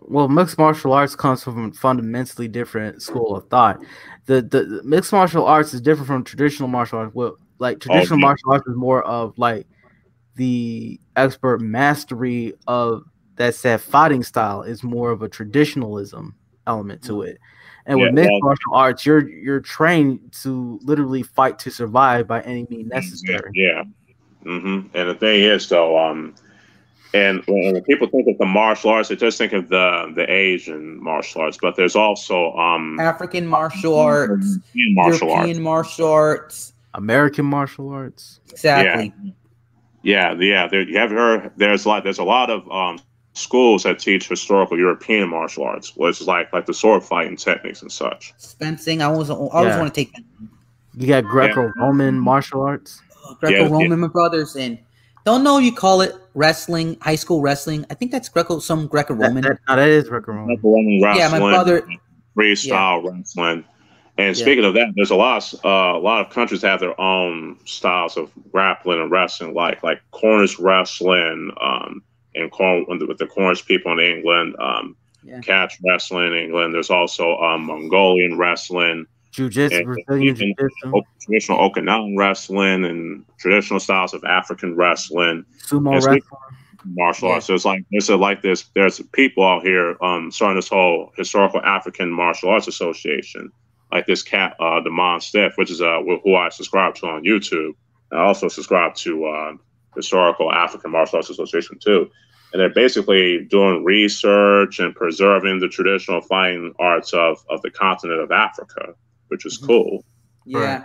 [0.00, 3.80] well, mixed martial arts comes from a fundamentally different school of thought.
[4.26, 7.14] The, the the mixed martial arts is different from traditional martial arts.
[7.14, 8.26] Well, like traditional yeah.
[8.26, 9.66] martial arts is more of like
[10.36, 13.04] the expert mastery of
[13.36, 16.34] that said fighting style is more of a traditionalism
[16.66, 17.38] element to it.
[17.86, 22.40] And with mixed well- martial arts, you're you're trained to literally fight to survive by
[22.42, 23.50] any means necessary.
[23.54, 23.84] Yeah.
[24.44, 24.96] Mm-hmm.
[24.96, 26.34] And the thing is, though, um,
[27.14, 30.30] and when when people think of the martial arts, they just think of the the
[30.30, 35.64] Asian martial arts, but there's also um African martial arts, European martial European arts.
[35.64, 36.72] martial arts.
[36.94, 38.40] American martial arts.
[38.50, 39.12] Exactly.
[39.22, 39.32] Yeah,
[40.06, 40.32] yeah.
[40.38, 40.68] Yeah.
[40.68, 42.04] There, you have heard there's a lot.
[42.04, 42.98] There's a lot of um
[43.34, 47.82] schools that teach historical European martial arts, which is like like the sword fighting techniques
[47.82, 48.32] and such.
[48.58, 49.02] Fencing.
[49.02, 49.78] I always, I always Yeah.
[49.80, 50.14] want to take
[50.94, 53.02] You got Greco-Roman martial arts.
[53.40, 54.78] Greco-Roman, my brothers, and
[55.26, 57.84] don't know you call it wrestling, high school wrestling.
[57.90, 59.42] I think that's Greco, some Greco-Roman.
[59.42, 60.58] that, no, that is Greco-Roman.
[60.62, 61.86] Roman wrestling, Yeah, my brother-
[62.38, 63.64] freestyle wrestling.
[64.18, 64.42] And Yeah.
[64.44, 67.58] speaking of that, there's a lot of uh, a lot of countries have their own
[67.66, 72.02] styles of grappling and wrestling, like like Cornish wrestling, um,
[72.34, 75.40] and Corn with the Cornish people in England, um, Yeah.
[75.40, 76.72] catch wrestling in England.
[76.74, 84.14] There's also um, Mongolian wrestling, Jiu-jitsu, and Brazilian jiu-jitsu, traditional Okinawan wrestling, and traditional styles
[84.14, 86.20] of African wrestling sumo wrestling.
[86.94, 87.34] martial Yeah.
[87.34, 87.48] arts.
[87.48, 88.70] There's like there's a, like this.
[88.74, 93.50] There's people out here um starting this whole historical African martial arts association.
[93.92, 97.72] Like this cat, uh, Demond Steph, which is uh who I subscribe to on YouTube.
[98.12, 99.52] I also subscribe to uh,
[99.94, 102.10] historical African martial arts association too.
[102.52, 108.20] And they're basically doing research and preserving the traditional fighting arts of, of the continent
[108.20, 108.94] of Africa,
[109.28, 109.66] which is Mhm.
[109.66, 110.04] cool.
[110.44, 110.58] Yeah.
[110.58, 110.84] Right.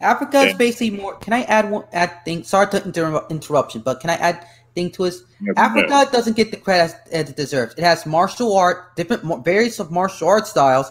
[0.00, 0.56] Africa is Yeah.
[0.56, 1.14] basically more.
[1.16, 2.42] Can I add one add thing?
[2.44, 5.22] Sorry to inter- interruption, but can I add thing to us?
[5.56, 7.74] Africa doesn't get the credit as it deserves.
[7.76, 10.90] It has martial art, different various of martial art styles.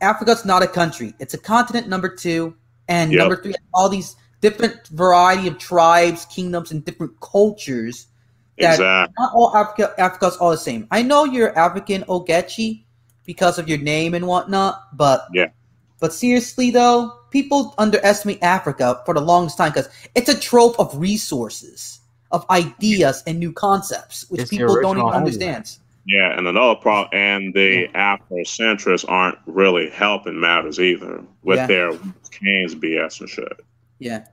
[0.00, 1.88] Africa's not a country; it's a continent.
[1.88, 2.54] Number two,
[2.88, 3.18] and Yep.
[3.18, 8.06] number three, all these different variety of tribes, kingdoms, and different cultures.
[8.60, 9.14] that- Exactly.
[9.20, 9.94] Not all Africa.
[9.98, 10.88] Africa's all the same.
[10.90, 12.82] I know you're African Ogechi
[13.24, 15.46] because of your name and whatnot, but Yeah.
[16.00, 20.96] But seriously, though, people underestimate Africa for the longest time because it's a trope of
[20.98, 22.00] resources,
[22.32, 25.30] of ideas, and new concepts, which It's people don't original even homeland.
[26.08, 26.32] Understand.
[26.32, 31.66] Yeah, and another problem, and the Afrocentrists aren't really helping matters either with Yeah.
[31.66, 31.92] their
[32.30, 33.60] Keynes BS and shit.
[33.98, 34.24] Yeah,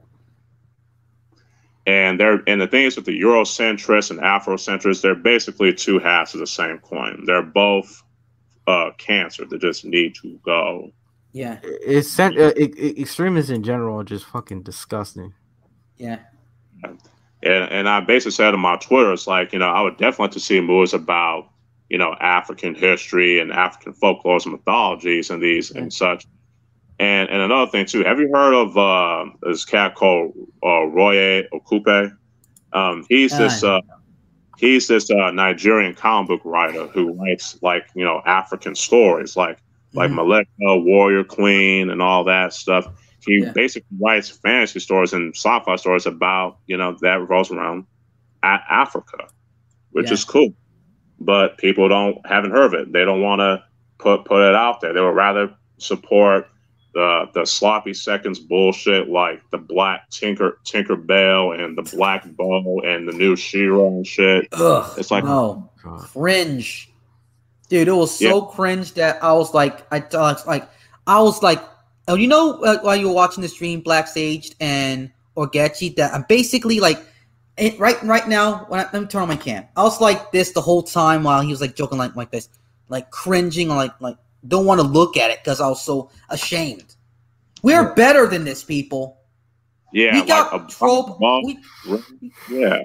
[1.88, 6.34] And they're and the thing is with the Eurocentrists and Afrocentrists, they're basically two halves
[6.34, 7.24] of the same coin.
[7.26, 8.04] They're both
[8.68, 10.92] uh, cancer that just need to go.
[11.34, 15.34] yeah, It's cent- uh, e- extremists in general are just fucking disgusting.
[15.98, 16.20] yeah,
[16.84, 17.00] And
[17.44, 20.32] and I basically said on my Twitter, it's like you know I would definitely like
[20.32, 21.50] to see movies about
[21.90, 26.26] you know African history and African folklores and mythologies and these and such.
[27.00, 30.34] And and another thing too, have you heard of uh, this cat called
[30.64, 32.16] uh, Roye Okupe?
[32.74, 33.82] Um, he's this uh,
[34.58, 39.60] he's this uh, Nigerian comic book writer who writes like you know African stories, like
[39.94, 40.16] like Mhm.
[40.16, 42.88] Malika, Warrior Queen, and all that stuff.
[43.26, 43.52] He Yeah.
[43.54, 47.86] basically writes fantasy stories and sci-fi stories about you know that revolves around
[48.44, 49.28] a- Africa,
[49.92, 50.14] which Yeah.
[50.14, 50.54] is cool.
[51.20, 52.92] But people don't haven't heard of it.
[52.92, 53.64] They don't want to
[53.98, 54.94] put put it out there.
[54.94, 56.48] They would rather support
[56.94, 62.80] the the sloppy seconds bullshit like the black Tinker Tinker Bell and the black bow
[62.82, 64.48] and the new She-Ra and shit.
[64.54, 66.00] Ugh, It's like- no, God.
[66.02, 66.90] cringe,
[67.70, 67.88] dude.
[67.88, 70.68] It was so cringe that I was like, I thought like,
[71.08, 71.62] I was like,
[72.08, 75.96] oh, you know, uh, while you were watching the stream, Black Sage D and Ogechi,
[75.98, 77.00] that I'm basically like,
[77.58, 78.66] it, right, right now.
[78.68, 81.24] When I, let me turn on my cam, I was like this the whole time
[81.24, 82.50] while he was like joking like like this,
[82.90, 84.18] like cringing, like like
[84.48, 86.96] don't want to look at it because I was so ashamed.
[87.64, 89.18] We're better than this, people.
[89.92, 91.20] Yeah, we like got a trope.
[91.20, 91.44] ball.
[91.46, 91.58] We,
[92.50, 92.82] Yeah.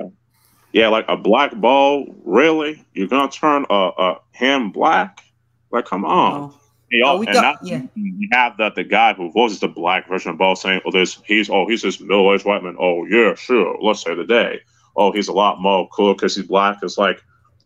[0.72, 2.06] Yeah, like a black ball.
[2.24, 2.84] Really?
[2.94, 5.24] You're gonna turn a, a him black?
[5.70, 6.40] Like, come on.
[6.40, 6.59] no.
[6.90, 7.82] Hey, Oh, oh, we and yeah.
[7.94, 11.20] you have that the guy who voices the black version of Ball saying, "Oh, this
[11.24, 12.76] he's oh he's this middle aged white man.
[12.80, 13.78] Oh yeah, sure.
[13.80, 14.60] Let's say today.
[14.96, 16.78] Oh, he's a lot more cool because he's black.
[16.82, 17.22] It's like,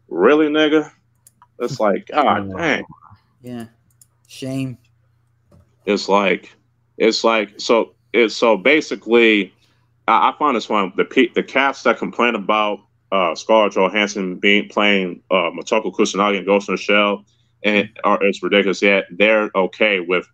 [0.09, 0.91] really, nigga?
[1.59, 2.85] It's like, God dang.
[3.41, 3.67] yeah,
[4.28, 4.77] shame.
[5.86, 6.55] It's like,
[6.99, 7.94] it's like so.
[8.12, 9.53] It's so basically,
[10.07, 12.81] I, I find this one the pe- the cats that complain about
[13.11, 17.25] uh, Scarlett Johansson being playing uh, Motoko Kusanagi in Ghost in the Shell,
[17.65, 18.81] and are it's ridiculous.
[18.83, 20.26] Yet they're okay with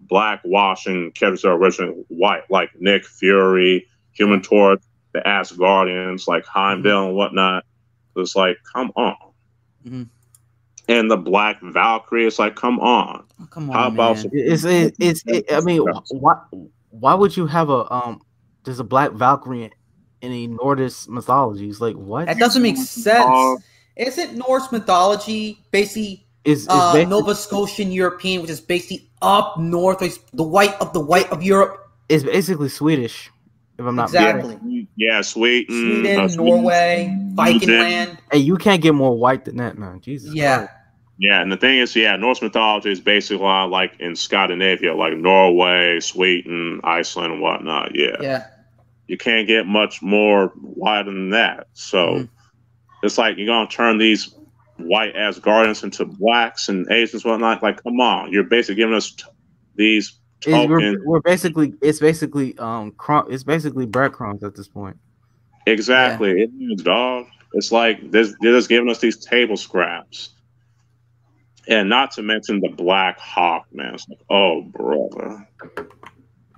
[0.00, 4.80] black washing characters that are originally white, like Nick Fury, Human Torch,
[5.12, 7.64] the Asgardians, like Heimdall and whatnot.
[8.16, 9.16] It's like, come on.
[9.86, 10.08] Mhm.
[10.88, 13.24] And the Black Valkyrie, it's like, come on.
[13.40, 14.22] Oh, come on, How about man.
[14.22, 16.34] some- It's it, it's it, I mean, why
[16.90, 18.20] why would you have a um?
[18.64, 19.70] There's a black Valkyrie in
[20.22, 21.68] any Nordic mythology.
[21.68, 22.26] It's Like what?
[22.26, 23.24] That doesn't make sense.
[23.24, 23.56] Uh,
[23.96, 29.58] Isn't Norse mythology basically Is, is uh, basically- Nova Scotian European, which is basically up
[29.58, 31.84] north, like the white of the white of Europe?
[32.08, 33.30] it's basically Swedish,
[33.78, 34.54] if I'm not Exactly.
[34.54, 34.88] mistaken.
[34.96, 37.80] Yeah, Sweden, Sweden, uh, Norway, Viking Sweden.
[37.80, 38.18] land.
[38.32, 40.00] Hey, you can't get more white than that, man.
[40.00, 40.32] Jesus.
[40.34, 40.56] Yeah.
[40.58, 40.72] Christ.
[41.18, 46.00] Yeah, and the thing is, yeah, Norse mythology is basically like in Scandinavia, like Norway,
[46.00, 47.94] Sweden, Iceland, and whatnot.
[47.94, 48.44] Yeah, Yeah.
[49.08, 51.66] you can't get much more white than that.
[51.74, 52.28] So Mhm.
[53.02, 54.32] it's like you're gonna turn these
[54.78, 57.62] white ass guardians into blacks and Asians, whatnot.
[57.62, 59.24] Like, come on, you're basically giving us t-
[59.76, 61.02] these It's, we're, tokens.
[61.04, 64.96] we're basically it's basically um crumb it's basically breadcrumbs at this point.
[65.66, 67.26] Exactly, it is, dog.
[67.52, 68.34] It's like this.
[68.40, 70.30] They're just giving us these table scraps,
[71.66, 73.94] and not to mention the Black Hawk, man.
[73.94, 75.46] It's like, oh, brother.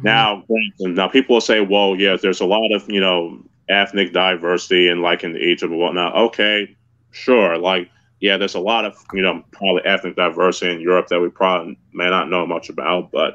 [0.03, 0.45] Now,
[0.81, 5.03] now people will say, "Well, yeah, there's a lot of you know ethnic diversity and
[5.03, 6.77] like in Egypt and whatnot." Okay,
[7.11, 7.59] sure.
[7.59, 7.89] Like,
[8.21, 11.79] yeah, there's a lot of you know probably ethnic diversity in Europe that we probably
[11.93, 13.35] may not know much about, but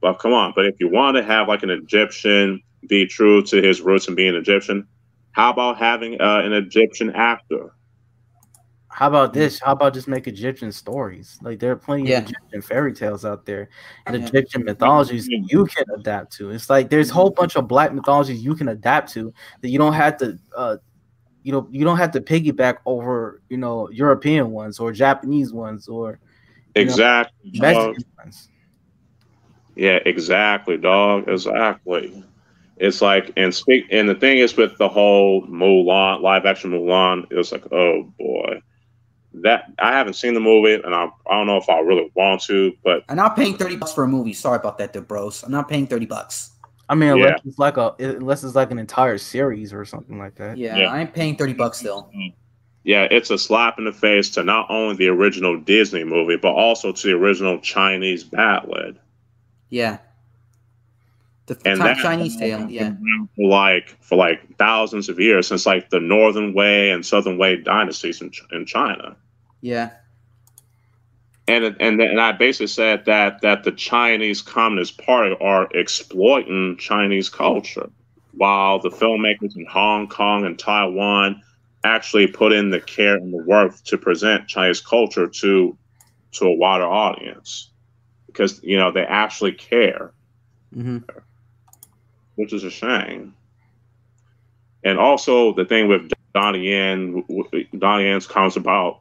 [0.00, 0.52] but come on.
[0.54, 4.16] But if you want to have like an Egyptian be true to his roots and
[4.16, 4.86] being Egyptian,
[5.32, 7.74] how about having uh, an Egyptian actor?
[8.88, 9.60] How about this?
[9.60, 11.38] How about just make Egyptian stories?
[11.42, 12.18] Like there are plenty Yeah.
[12.18, 13.68] of Egyptian fairy tales out there
[14.06, 14.26] and Yeah.
[14.26, 16.50] Egyptian mythologies that you can adapt to.
[16.50, 19.32] It's like there's a whole bunch of black mythologies you can adapt to
[19.62, 20.76] that you don't have to uh
[21.42, 25.88] you know you don't have to piggyback over, you know, European ones or Japanese ones
[25.88, 26.18] or
[26.74, 27.50] You know, Exactly.
[27.52, 27.96] dog.
[28.18, 28.48] Ones.
[29.76, 31.28] Yeah, exactly, dog.
[31.28, 32.24] Exactly.
[32.76, 37.26] It's like and speak and the thing is with the whole Mulan live action Mulan,
[37.30, 38.62] it was like, oh boy.
[39.32, 42.42] That I haven't seen the movie and I, I don't know if I really want
[42.42, 44.32] to, but I'm not paying 30 bucks for a movie.
[44.32, 45.42] Sorry about that, there, bros.
[45.44, 46.49] I'm not paying 30 bucks.
[46.90, 47.24] I mean, Yeah.
[47.26, 50.58] unless it's like a unless it's like an entire series or something like that.
[50.58, 50.92] Yeah, Yeah.
[50.92, 52.10] I ain't paying 30 bucks still.
[52.14, 52.34] Mm-hmm.
[52.84, 56.52] yeah, it's a slap in the face to not only the original Disney movie, but
[56.52, 58.98] also to the original Chinese Ballad.
[59.68, 59.98] Yeah.
[61.46, 62.92] The and Chi- that Chinese tale, yeah.
[63.36, 67.56] for like for like thousands of years since like the Northern Wei and Southern Wei
[67.56, 69.16] dynasties in, Ch- in China.
[69.60, 69.90] Yeah.
[71.50, 77.28] And and and I basically said that that the Chinese Communist Party are exploiting Chinese
[77.28, 77.90] culture,
[78.32, 81.42] while the filmmakers in Hong Kong and Taiwan
[81.82, 85.76] actually put in the care and the work to present Chinese culture to
[86.32, 87.70] to a wider audience,
[88.26, 90.12] because you know they actually care.
[90.72, 90.98] hmm
[92.36, 93.34] which is a shame.
[94.82, 97.22] And also the thing with Donnie Yen,
[97.76, 99.00] Donnie Yen's comments about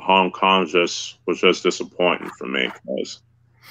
[0.00, 3.22] Hong Kong just was just disappointing for me because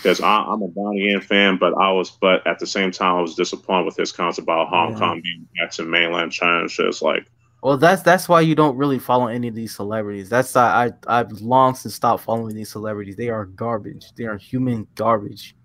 [0.01, 3.22] because I'm a Donnie Yen fan, but I was but at the same time I
[3.22, 4.99] was disappointed with his comments about Hong Yeah.
[4.99, 6.65] Kong being back to mainland China.
[6.65, 7.25] It's just like
[7.64, 10.30] Well, that's that's why you don't really follow any of these celebrities.
[10.30, 13.15] That's I, I I've long since stopped following these celebrities.
[13.15, 14.06] They are garbage.
[14.15, 15.56] They are human garbage.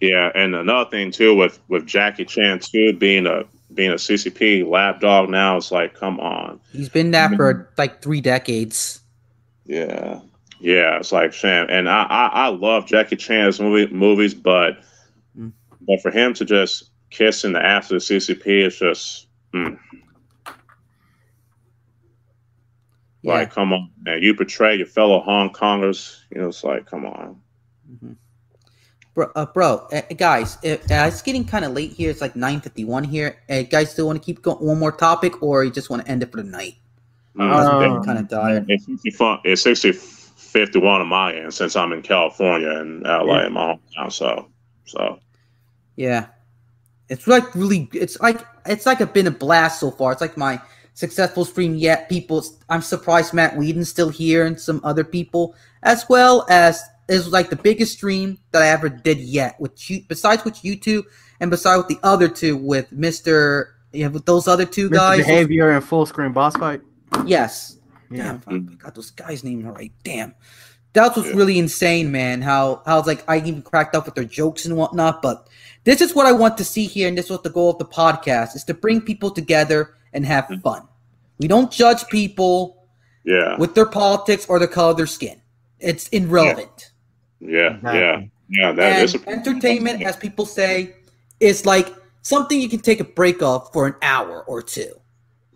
[0.00, 0.30] yeah.
[0.34, 3.42] And another thing too with with Jackie Chan too being a
[3.74, 6.60] being a CCP lapdog now, it's like come on.
[6.72, 8.99] He's been that for like three decades.
[9.70, 10.18] Yeah,
[10.58, 11.68] yeah, it's like sham.
[11.70, 14.78] And I, I, I love Jackie Chan's movie movies, but
[15.38, 15.52] Mm.
[15.82, 19.78] but for him to just kiss in the ass of the CCP is just mm,
[23.22, 23.32] Yeah.
[23.34, 26.18] like, come on, man, you betray your fellow Hong Kongers.
[26.34, 27.40] You know, it's like, come on.
[27.88, 28.16] Mhm.
[29.14, 32.10] Bro, uh, bro, uh, guys, uh, uh, it's getting kind of late here.
[32.10, 33.36] It's like 9:51 here.
[33.48, 36.10] Uh, guys, still want to keep going one more topic, or you just want to
[36.10, 36.74] end it for the night?
[37.38, 38.66] Uh, kind of tired.
[38.68, 39.38] it's sixty fun.
[39.44, 43.78] It's sixty fifty one on my end since I'm in California and LA, in my
[43.96, 44.12] hometown.
[44.12, 44.48] So,
[44.84, 45.20] so
[45.96, 46.26] Yeah,
[47.08, 47.88] it's like really.
[47.92, 50.12] It's like it's like a been a blast so far.
[50.12, 50.60] It's like my
[50.94, 52.08] successful stream yet.
[52.08, 57.28] People, I'm surprised Matt Whedon's still here and some other people, as well as is
[57.28, 59.60] like the biggest stream that I ever did yet.
[59.60, 61.04] With you, besides with you two,
[61.40, 64.94] and besides with the other two, with Mister, yeah, with those other two Mr.
[64.94, 65.18] guys.
[65.18, 66.80] Behavior and full screen boss fight.
[67.26, 67.76] Yes.
[68.10, 68.38] Yeah.
[68.48, 69.92] Damn, I got those guys' names right.
[70.04, 70.34] Damn.
[70.92, 71.36] That's what's Yeah.
[71.36, 72.42] really insane, man.
[72.42, 75.22] How how it's like I even cracked up with their jokes and whatnot.
[75.22, 75.46] But
[75.84, 77.84] this is what I want to see here, and this was the goal of the
[77.84, 80.62] podcast: is to bring people together and have Mhm.
[80.62, 80.82] fun.
[81.38, 82.88] We don't judge people
[83.24, 85.40] yeah, with their politics or the color of their skin.
[85.78, 86.90] It's irrelevant.
[87.40, 88.30] yeah, yeah, Exactly.
[88.50, 88.72] yeah.
[88.72, 90.96] That is and entertainment, as people say,
[91.38, 94.99] is like something you can take a break of for an hour or two.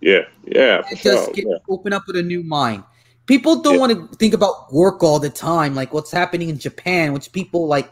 [0.01, 1.15] Yeah, yeah, and sure.
[1.15, 1.57] just get yeah.
[1.69, 2.85] open up with a new mind.
[3.27, 3.81] People don't Yeah.
[3.81, 7.67] want to think about work all the time, like what's happening in Japan, which people
[7.67, 7.91] like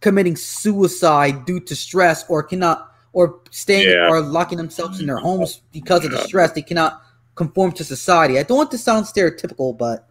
[0.00, 4.08] committing suicide due to stress or cannot or staying Yeah.
[4.08, 6.52] or locking themselves in their homes because of the stress.
[6.52, 7.02] They cannot
[7.34, 8.38] conform to society.
[8.38, 10.08] I don't want to sound stereotypical, but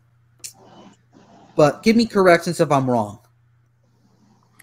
[1.56, 3.20] but give me corrections if I'm wrong.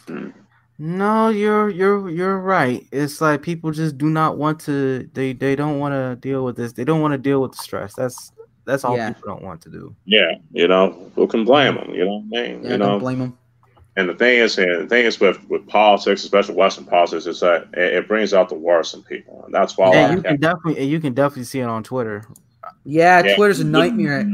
[0.06, 0.32] Mm.
[0.78, 2.86] No, you're you're you're right.
[2.92, 5.08] It's like people just do not want to.
[5.14, 6.72] They they don't want to deal with this.
[6.74, 7.94] They don't want to deal with the stress.
[7.94, 8.32] That's
[8.66, 9.12] that's all Yeah.
[9.12, 9.94] people don't want to do.
[10.04, 11.94] Yeah, you know, who can blame them?
[11.94, 12.62] You know what I mean?
[12.64, 13.38] Yeah, you don't know, blame them.
[13.96, 17.40] and the thing is, and the thing is with, with politics, especially Western politics, is
[17.40, 19.86] that it, it brings out the worst in people, and that's why.
[19.86, 22.24] a lot And you can definitely and you can definitely see it on Twitter.
[22.84, 23.36] Yeah, Yeah.
[23.36, 24.26] Twitter's a nightmare.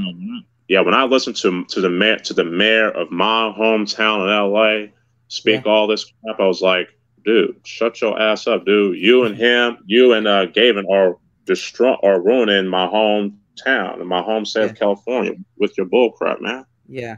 [0.68, 4.52] Yeah, when I listened to to the mayor to the mayor of my hometown in
[4.52, 4.92] LA
[5.32, 6.88] speak all this crap, I was like,
[7.24, 8.98] dude, shut your ass up, dude.
[8.98, 14.22] You and him, you and uh Gavin are destroying are ruining my hometown and my
[14.22, 14.70] home state Yeah.
[14.70, 16.64] of California with your bull crap, man.
[16.88, 17.16] Yeah.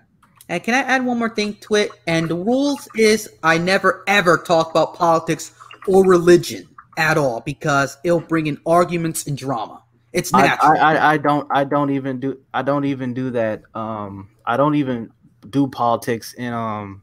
[0.48, 1.90] And can I add one more thing to it?
[2.06, 5.52] And the rules is I never ever talk about politics
[5.88, 9.82] or religion at all because it'll bring in arguments and drama.
[10.12, 10.80] It's I, natural.
[10.80, 13.62] I, I, I don't I don't even do I don't even do that.
[13.74, 15.10] Um, I don't even
[15.50, 17.02] do politics in um.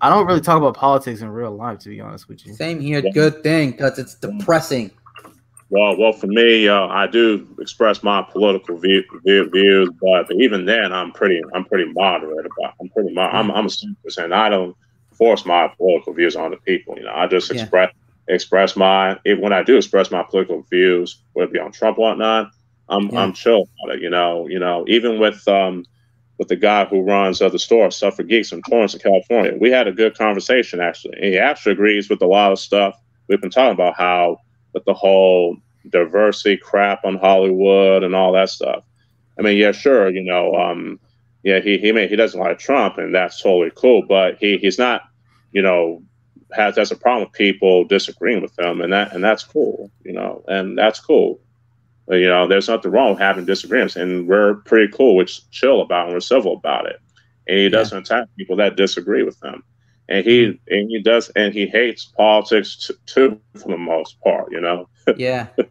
[0.00, 2.54] I don't really talk about politics in real life, to be honest with you.
[2.54, 3.02] Same here.
[3.12, 4.90] Good thing because it's depressing.
[5.70, 10.64] Well, well, for me, uh, I do express my political view, view, views, but even
[10.64, 12.74] then, I'm pretty, I'm pretty moderate about.
[12.80, 14.74] I'm pretty, mo- I'm, I'm a centrist, and I don't
[15.12, 16.96] force my political views on the people.
[16.96, 17.62] You know, I just Yeah.
[17.62, 17.92] express
[18.28, 19.18] express my.
[19.24, 22.50] If, when I do express my political views, whether it be on Trump or whatnot,
[22.88, 23.20] I'm, Yeah.
[23.22, 24.00] I'm chill about it.
[24.02, 25.84] You know, you know, even with um,
[26.38, 29.56] with the guy who runs uh, the store, Stuff for Geeks in Torrance, in California,
[29.60, 31.16] we had a good conversation actually.
[31.16, 32.96] And he actually agrees with a lot of stuff
[33.28, 33.96] we've been talking about.
[33.96, 34.38] How
[34.72, 35.56] with the whole
[35.88, 38.84] diversity crap on Hollywood and all that stuff.
[39.38, 41.00] I mean, yeah, sure, you know, um,
[41.42, 44.02] yeah, he he may, he doesn't like Trump, and that's totally cool.
[44.06, 45.02] But he he's not,
[45.52, 46.02] you know,
[46.52, 50.12] has has a problem with people disagreeing with him, and that and that's cool, you
[50.12, 51.40] know, and that's cool.
[52.10, 56.06] You know, there's nothing wrong with having disagreements, and we're pretty cool, which chill about,
[56.06, 57.00] and we're civil about it.
[57.46, 59.62] And he doesn't attack people that disagree with him
[60.08, 60.74] and he mm-hmm.
[60.74, 64.88] and he does and he hates politics t- too for the most part you know
[65.16, 65.48] Yeah.
[65.56, 65.64] Yeah,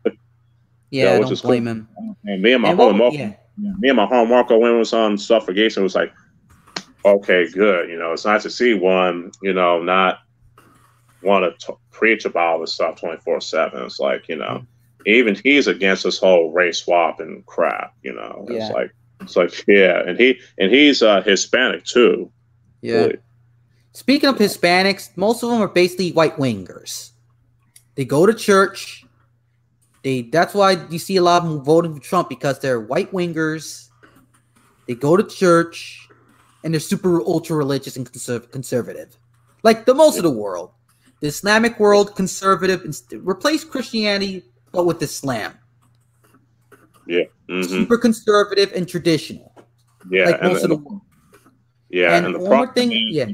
[0.90, 1.52] Yeah, which don't is cool.
[1.52, 1.88] him.
[2.26, 3.34] and me and my And what- home yeah.
[3.58, 6.14] me and my home Marco when was on suffragation was like
[7.06, 10.20] okay good you know it's nice to see one you know not
[11.24, 14.68] want to preach about all this stuff 24 7 it's like you know mm.
[15.16, 18.66] Even he's against this whole race swap and crap you know Yeah.
[18.66, 22.32] it's like it's like yeah and he and he's uh hispanic too
[22.82, 22.96] Yeah.
[22.96, 23.18] Really.
[23.94, 27.14] Speaking of Hispanics, most of them are basically white wingers.
[27.96, 29.04] They go to church.
[30.04, 33.12] They that's why you see a lot of them voting for Trump because they're white
[33.12, 33.90] wingers.
[34.88, 36.08] They go to church
[36.64, 39.18] and they're super ultra religious and conserv- conservative.
[39.64, 40.70] Like the most of the world.
[41.20, 44.44] The Islamic world, conservative, and st- replace Christianity
[44.78, 45.54] but with Islam.
[47.08, 49.52] yeah hmm Super conservative and traditional.
[50.12, 51.02] yeah like and, most of the world.
[51.90, 53.26] yeah and and the one more thing, is- yeah.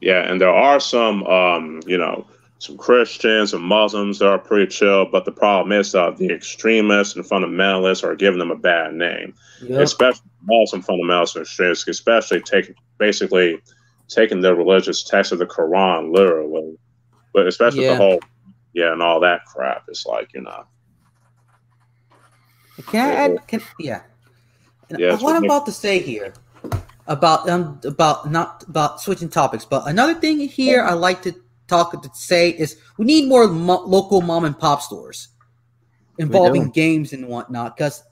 [0.00, 2.24] Yeah, and there are some, um, you know,
[2.60, 7.16] some Christians and Muslims that are pretty chill, but the problem is uh, the extremists
[7.16, 9.80] and fundamentalists are giving them a bad name, Yep.
[9.80, 13.58] especially Muslim fundamentalists and extremists, especially taking basically
[14.06, 16.78] taking the religious text of the Quran literally,
[17.34, 17.94] but especially Yeah.
[17.94, 18.20] the whole,
[18.78, 19.82] yeah, and all that crap.
[19.88, 20.64] It's like you know,
[22.86, 23.48] Can I add?
[23.48, 24.02] Can, yeah.
[24.96, 26.32] Yeah, what I'm about to say here
[27.08, 31.34] about um about not about switching topics, but another thing here I like to
[31.66, 35.28] talk to say is we need more mo- local mom and pop stores
[36.18, 37.76] involving games and whatnot.
[37.76, 38.04] Because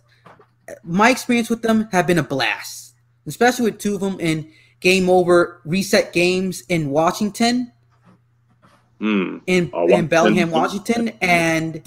[0.82, 2.94] my experience with them have been a blast,
[3.26, 7.72] especially with two of them in Game Over Reset Games in Washington
[9.00, 11.06] mm, in Oh, in Bellingham, Washington.
[11.06, 11.82] Washington, and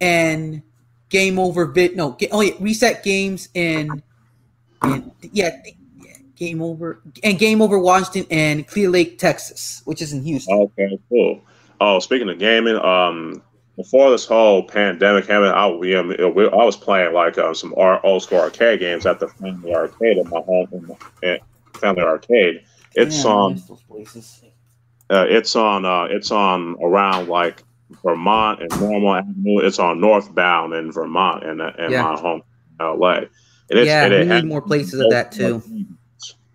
[0.00, 0.62] and
[1.08, 1.96] Game Over Bit.
[1.96, 4.02] No, ga- oh yeah, Reset Games in,
[4.82, 5.60] in yeah,
[5.96, 10.68] yeah, Game Over and Game Over Washington and Clear Lake, Texas, which is in Houston.
[10.78, 11.40] Okay, cool.
[11.80, 13.42] Oh, speaking of gaming, um,
[13.76, 17.74] before this whole pandemic happened, I, we, um, we, I was playing like um, some
[17.76, 21.38] ar- old school arcade games at the family arcade at my home, in in
[21.74, 22.62] family arcade.
[22.94, 24.42] It's Yeah, I on, miss those places.
[25.12, 27.62] Uh, it's on, uh, it's on around like
[28.02, 29.58] Vermont and Normal Avenue.
[29.60, 32.02] It's on northbound in Vermont and in, Yeah.
[32.02, 32.42] my home,
[32.80, 33.18] LA.
[33.70, 35.62] And it's, yeah, and we it need more places of that too.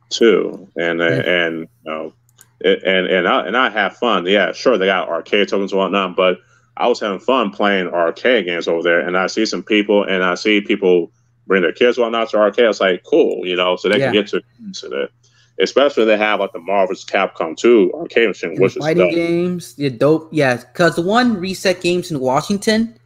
[0.10, 1.46] too, and uh, Yeah.
[1.46, 2.14] and you know,
[2.62, 4.26] it, and and I and I have fun.
[4.26, 6.40] Yeah, sure, they got arcade tokens and whatnot, but
[6.78, 10.24] I was having fun playing arcade games over there, and I see some people, and
[10.24, 11.12] I see people
[11.48, 12.66] bring their kids whatnot to arcade.
[12.66, 14.12] It's like cool, you know, so they Yeah.
[14.12, 15.12] can get to it.
[15.60, 19.04] Especially they have like the Marvel's Capcom 2 arcade machine, And which the is fighting
[19.06, 19.16] dope.
[19.16, 20.58] games, the dope, yeah.
[20.58, 22.98] Because the one Reset Games in Washington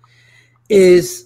[0.69, 1.25] is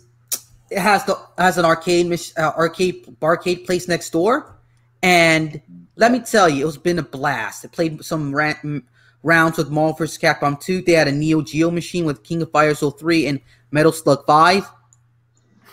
[0.71, 4.57] it has the has an arcade mach- uh, arcade arcade place next door,
[5.03, 5.61] and
[5.95, 7.63] let me tell you, it's been a blast.
[7.63, 8.83] I played some ra- m-
[9.23, 10.17] rounds with Marvel vs.
[10.17, 10.81] Capcom 2.
[10.81, 13.39] They had a Neo Geo machine with King of Fighters 03 and
[13.71, 14.67] Metal Slug 5.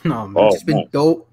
[0.05, 0.45] No man.
[0.45, 1.29] Oh, It's been dope.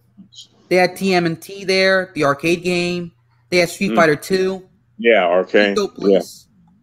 [0.69, 3.11] They had TMNT there, the arcade game.
[3.49, 3.95] They had Street Mm.
[3.95, 4.63] Fighter 2.
[4.97, 5.77] Yeah, arcade.
[5.97, 6.19] Yeah.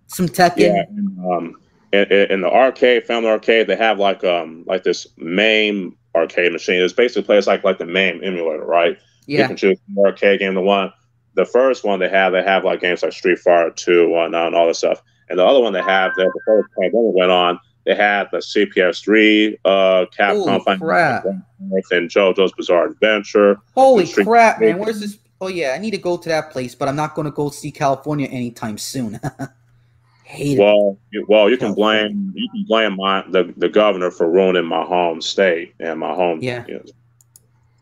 [0.06, 0.58] Some Tekken.
[0.58, 1.54] Yeah, and, um,
[1.92, 6.80] in, in the arcade, family arcade, they have like um like this MAME arcade machine.
[6.82, 8.98] It's basically plays like like the MAME emulator, right?
[9.26, 9.42] Yeah.
[9.42, 10.54] You can choose arcade game.
[10.54, 10.92] The one,
[11.34, 14.56] the first one they have, they have like games like Street Fighter Two, whatnot, and
[14.56, 15.02] all this stuff.
[15.28, 18.38] And the other one they have, that before the pandemic went on, they had the
[18.38, 21.24] CPS three, uh, Capcom Holy crap.
[21.24, 23.58] And JoJo's Bizarre Adventure.
[23.74, 24.78] Holy crap, man!
[24.78, 25.18] Where's this?
[25.40, 27.50] Oh yeah, I need to go to that place, but I'm not going to go
[27.50, 29.20] see California anytime soon.
[30.24, 30.60] Hate it.
[30.60, 34.65] Well, you, well, you can blame you can blame my the, the governor for ruining
[34.65, 36.40] my home state and my home.
[36.42, 36.65] Yeah.
[36.66, 36.84] you know.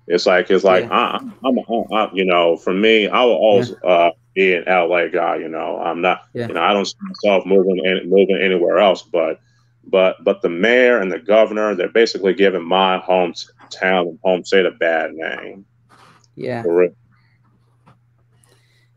[0.07, 1.18] It's like it's like Yeah.
[1.42, 1.49] I,
[1.91, 5.36] i you know for me I will always uh, be an LA guy.
[5.36, 6.49] You know I'm not Yeah.
[6.49, 9.02] you know I don't see myself moving in, moving anywhere else.
[9.02, 9.41] But
[9.86, 14.66] but but the mayor and the governor they're basically giving my hometown and home state
[14.66, 15.65] a bad name.
[16.36, 16.94] Yeah, For real.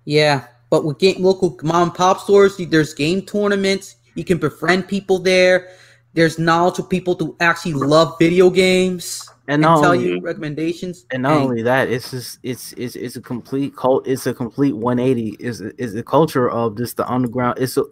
[0.07, 0.47] Yeah.
[0.69, 3.97] But with game, local mom and pop stores, there's game tournaments.
[4.15, 5.69] You can befriend people there.
[6.13, 11.05] There's knowledgeable people who actually love video games And and tell only you recommendations.
[11.11, 14.07] and not Hey, only that, it's just it's it's it's a complete cult.
[14.07, 15.37] It's a complete 180.
[15.39, 17.59] Is is the culture of just the underground.
[17.59, 17.83] It's a,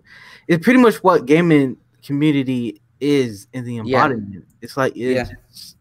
[0.48, 3.82] it's pretty much what gaming community is in the Yeah.
[3.82, 4.46] embodiment.
[4.62, 5.76] It's like it's,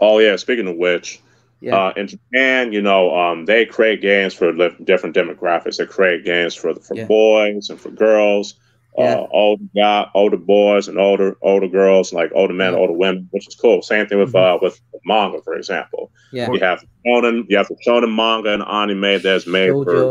[0.00, 0.36] Oh yeah.
[0.36, 1.20] Speaking of which,
[1.60, 4.52] yeah, Uh, in Japan, you know, um, they create games for
[4.84, 5.76] different demographics.
[5.76, 7.06] They create games for for Yeah.
[7.06, 8.54] boys and for girls,
[8.96, 9.16] Yeah.
[9.16, 12.78] uh, older guy, older boys and older older girls, like older men, Yeah.
[12.78, 13.82] older women, which is cool.
[13.82, 16.10] Same thing with uh, with manga, for example.
[16.30, 20.10] yeah, You have shonen, you have the shonen manga and anime that's made for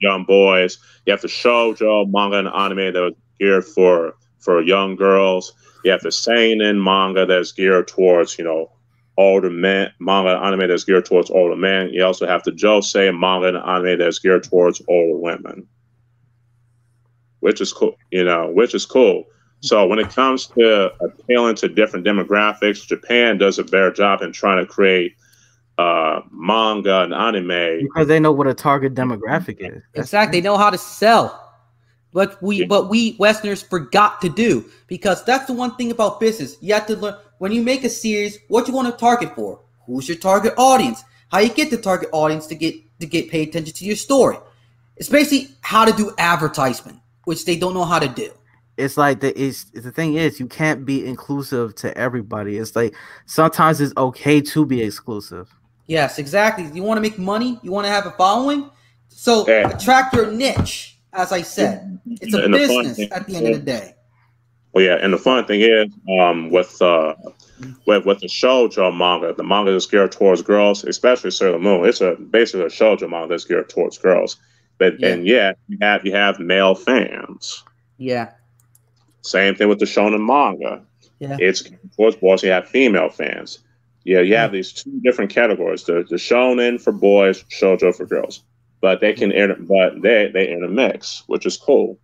[0.00, 0.78] young boys.
[1.06, 5.52] You have the shoujo manga and anime that was geared for for young girls.
[5.84, 8.70] You have the seinen manga that's geared towards you know
[9.16, 9.92] older men.
[10.00, 11.90] Manga and anime that's geared towards older men.
[11.90, 15.66] You also have the josei manga and anime that's geared towards older women,
[17.40, 17.96] which is cool.
[18.10, 19.24] You know, which is cool.
[19.60, 24.30] So when it comes to appealing to different demographics, Japan does a better job in
[24.32, 25.14] trying to create
[25.78, 29.82] uh, manga and anime because they know what a target demographic is.
[29.94, 30.40] That's- exactly.
[30.40, 31.40] They know how to sell.
[32.12, 32.66] But we, Yeah.
[32.66, 36.56] but we Westerners forgot to do because that's the one thing about business.
[36.60, 39.60] You have to learn when you make a series, what you want to target for,
[39.86, 43.42] who's your target audience, how you get the target audience to get to get pay
[43.42, 44.36] attention to your story.
[44.96, 48.30] It's basically how to do advertisement, which they don't know how to do.
[48.76, 52.56] it's like the is the thing is you can't be inclusive to everybody.
[52.58, 52.94] It's like
[53.26, 55.48] sometimes it's okay to be exclusive.
[55.86, 56.64] Yes, exactly.
[56.72, 58.70] You want to make money, you want to have a following,
[59.08, 59.68] so Yeah.
[59.70, 60.98] attract your niche.
[61.12, 63.94] As I said, it's a And business thing- at the end of the day.
[64.74, 65.86] Well, yeah, and the fun thing is,
[66.20, 67.14] um, with uh,
[67.86, 71.86] with with the shoujo manga, the manga that's geared towards girls, especially Sailor Moon.
[71.88, 74.36] It's a basically a shoujo manga that's geared towards girls.
[74.78, 75.08] But Yeah.
[75.10, 77.62] and yet you have you have male fans.
[77.98, 78.32] Yeah,
[79.22, 80.82] Same thing with the shonen manga.
[81.20, 81.36] Yeah.
[81.38, 82.42] It's geared towards boys.
[82.42, 83.60] You have female fans.
[84.02, 88.42] Yeah, you have these two different categories: the the shonen for boys, shoujo for girls.
[88.80, 91.96] But they can inter- but they they intermix, which is cool.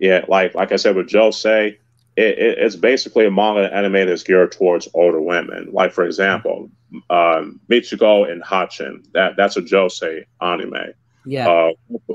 [0.00, 1.76] Yeah, like like I said with josei,
[2.16, 5.70] it, it, it's basically a manga and anime that's geared towards older women.
[5.72, 6.70] Like for example,
[7.08, 9.02] um, Michiko and Hatchin.
[9.14, 10.92] That that's a Josei anime.
[11.24, 11.72] yeah, Uh,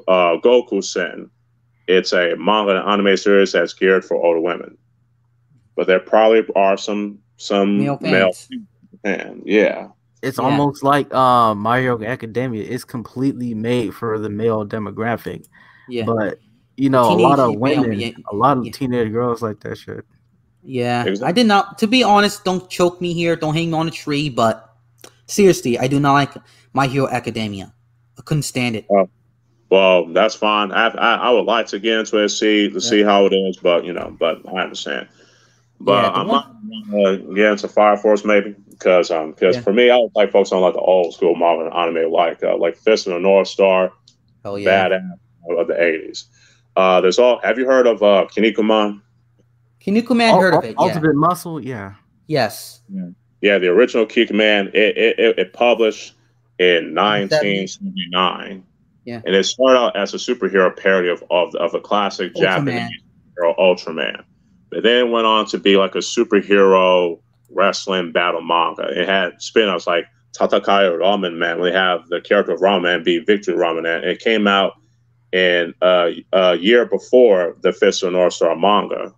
[0.08, 1.30] uh, Gokusen.
[1.88, 4.78] It's a manga and anime series that's geared for older women.
[5.76, 8.48] But there probably are some some Male male fans.
[9.04, 9.44] fans.
[9.46, 9.90] Yeah.
[10.24, 10.46] It's Yeah.
[10.46, 12.64] almost like uh, My Hero Academia.
[12.68, 15.46] It's completely made for the male demographic,
[15.88, 16.40] yeah, but
[16.78, 18.72] you know, a lot of women, yeah, a lot of yeah.
[18.72, 20.06] teenage girls like that shit.
[20.64, 21.06] yeah.
[21.06, 21.28] Exactly.
[21.28, 21.78] I did not.
[21.80, 23.36] To be honest, don't choke me here.
[23.36, 24.30] Don't hang me on a tree.
[24.30, 24.70] But
[25.28, 26.34] seriously, I do not like
[26.74, 27.74] My Hero Academia.
[28.18, 28.86] I couldn't stand it.
[29.70, 30.72] Well, that's fine.
[30.72, 33.58] I, I I would like to get into it, see to see how it is,
[33.58, 35.08] but you know, but I understand.
[35.80, 36.46] But Yeah, the I might
[36.90, 39.62] want to get into Fire Force maybe because um because Yeah.
[39.64, 42.56] for me I would like focus on like the old school Marvel anime like uh,
[42.58, 43.92] like Fist of the North Star,
[44.44, 44.88] Hell yeah.
[44.90, 46.26] badass of the eighties.
[46.76, 47.40] Uh, there's all.
[47.44, 49.02] Have you heard of uh Kinnikuman?
[49.86, 50.76] Kinuku Man heard of Ul- it.
[50.80, 50.86] Yeah.
[50.86, 51.94] Ultimate Muscle, yeah.
[52.28, 52.82] Yes.
[53.42, 54.68] Yeah, the original Kick Man.
[54.74, 56.16] It it, it, it published
[56.58, 58.64] in 1979.
[59.06, 59.22] Yeah.
[59.26, 62.42] And it started out as a superhero parody of of, of a classic Ultraman.
[62.42, 63.02] Japanese
[63.38, 64.24] hero, Ultraman.
[64.72, 67.20] But then it went on to be like a superhero
[67.52, 68.88] wrestling battle manga.
[69.00, 71.62] It had spin-offs like Tatakai or Ramen Man.
[71.62, 74.04] We have the character of Ramen Man be Victory Ramen Man.
[74.04, 74.74] It came out
[75.36, 79.14] in uh, a year before the Fist of North Star manga,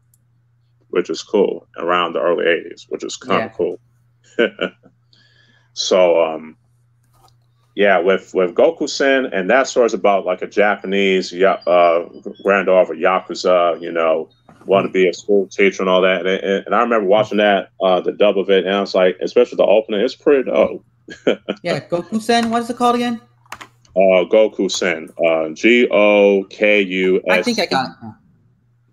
[0.89, 3.55] which is cool, around the early 80s, which is kind of Yeah.
[3.55, 3.79] cool.
[5.73, 6.57] so, um,
[7.75, 12.09] yeah, with with Gokusen, and that story's about like a Japanese uh,
[12.41, 14.29] granddaughter yakuza, you know,
[14.65, 16.25] want to be a school teacher and all that.
[16.25, 18.95] And, and, and I remember watching that, uh, the dub of it, and I was
[18.95, 20.83] like, especially the opening, it's pretty dope.
[21.63, 22.49] Yeah, Gokusen.
[22.49, 23.21] What is it called again?
[23.97, 27.39] Uh, Gokusen, uh, G O K U S.
[27.39, 28.13] I think I got it.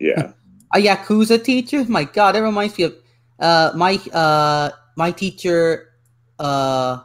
[0.01, 0.33] Yeah,
[0.75, 1.85] a yakuza teacher.
[1.85, 2.95] My God, that reminds me of
[3.39, 5.93] uh my uh my teacher.
[6.39, 7.01] Uh,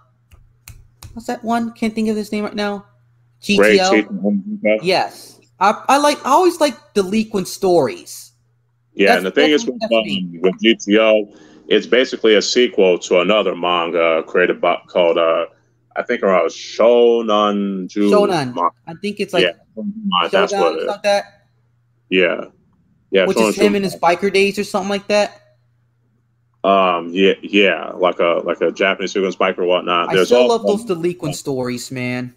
[1.12, 1.74] what's that one?
[1.74, 2.86] Can't think of his name right now.
[3.42, 4.80] GTO.
[4.82, 8.32] Yes, I I like I always like delinquent stories.
[8.94, 11.38] Yeah, and the thing is with, um, with GTO,
[11.68, 15.48] it's basically a sequel to another manga created by called uh,
[15.96, 18.10] I think around Shonan Ju.
[18.12, 18.56] Shonan.
[18.88, 19.52] I think it's like yeah,
[20.32, 20.86] that's what it is.
[20.88, 21.46] like that,
[22.10, 22.46] Yeah,
[23.12, 25.42] yeah, which Shonan is him in his biker days or something like that.
[26.64, 30.10] Um, yeah, yeah, like a like a Japanese sequence bike or whatnot.
[30.10, 32.36] I There's still also, love those delinquent stories, man.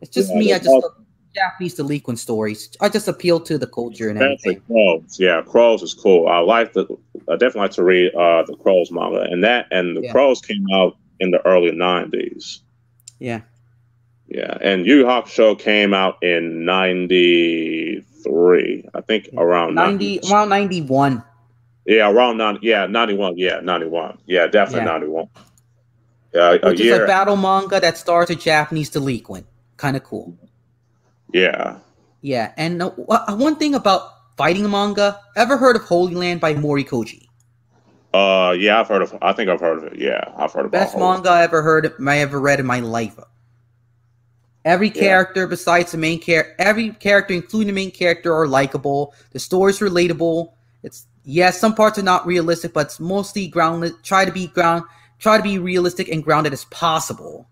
[0.00, 0.52] It's just Yeah, me.
[0.54, 0.96] I just also- love
[1.34, 2.70] Japanese delinquent stories.
[2.80, 4.60] I just appeal to the culture and everything.
[4.66, 5.16] Crows.
[5.20, 6.26] Yeah, Crows is cool.
[6.26, 6.86] I like the.
[7.28, 10.12] I definitely like to read uh the Crows manga, and that and the Yeah.
[10.12, 12.60] Crows came out in the early '90s.
[13.20, 13.40] Yeah.
[14.28, 21.24] Yeah, and Yu Hakusho came out in '93, I think around 90 around 91
[21.84, 22.58] Yeah, around nine.
[22.62, 23.36] Yeah, '91.
[23.38, 24.18] Yeah, '91.
[24.26, 24.92] Yeah, definitely Yeah.
[24.92, 25.28] '91.
[26.32, 30.36] Yeah, a which is a battle manga that stars a japanese delinquent kind of cool
[31.32, 31.78] yeah.
[32.20, 32.90] yeah and uh,
[33.34, 34.02] one thing about
[34.36, 37.26] fighting manga ever heard of holy land by mori koji
[38.12, 39.16] Uh, yeah, I've heard of.
[39.22, 39.98] I think I've heard of it.
[39.98, 40.72] Yeah, I've heard about.
[40.72, 43.18] best manga i ever heard i ever read in my life
[44.64, 45.00] every Yeah.
[45.00, 49.78] character besides the main character every character including the main character are likable the story's
[49.78, 54.48] relatable it's yes some parts are not realistic but it's mostly grounded try to be
[54.48, 54.82] ground
[55.18, 57.48] try to be realistic and grounded as possible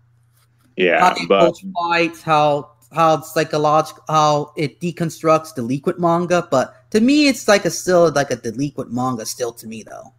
[0.75, 6.47] Yeah, how they but fights, how how psychological, how it deconstructs delinquent manga.
[6.49, 10.13] But to me, it's like a still like a delinquent manga still to me though.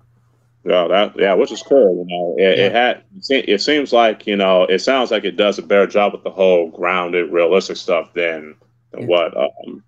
[0.64, 1.96] Yeah, that yeah, which is cool.
[1.96, 5.58] You know, it, it had it seems like you know it sounds like it does
[5.58, 8.56] a better job with the whole grounded, realistic stuff than
[8.92, 9.06] than Yeah.
[9.06, 9.82] what um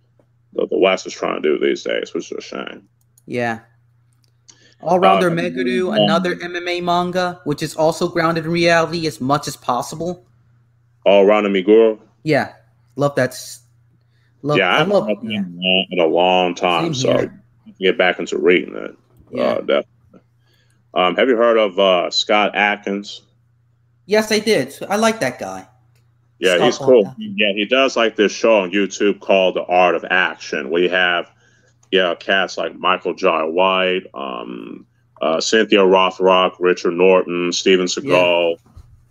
[0.54, 2.88] the, the West is trying to do these days, which is a shame.
[3.26, 3.60] Yeah.
[4.80, 9.20] All Rounder Uh, Meguru, um, another MMA manga, which is also grounded in reality as
[9.20, 10.26] much as possible.
[11.06, 12.52] All around the Meguru, Yeah,
[12.96, 13.36] love that.
[14.42, 15.08] Love, yeah, I I love.
[15.22, 17.18] Yeah, in, a long, in a long time, Same so here.
[17.20, 18.96] I can get back into reading it.
[19.30, 19.42] yeah.
[19.42, 19.86] Uh, definitely.
[20.94, 23.22] Um, have you heard of uh, Scott Adkins?
[24.06, 24.74] yes, I did.
[24.90, 25.66] I like that guy.
[26.38, 27.14] Yeah, Scott he's cool.
[27.18, 30.90] Yeah, he does like this show on YouTube called The Art of Action, where you
[30.90, 31.30] have
[31.92, 34.86] yeah cats like Michael Jai White, um,
[35.22, 38.56] uh, Cynthia Rothrock, Richard Norton, Steven Seagal.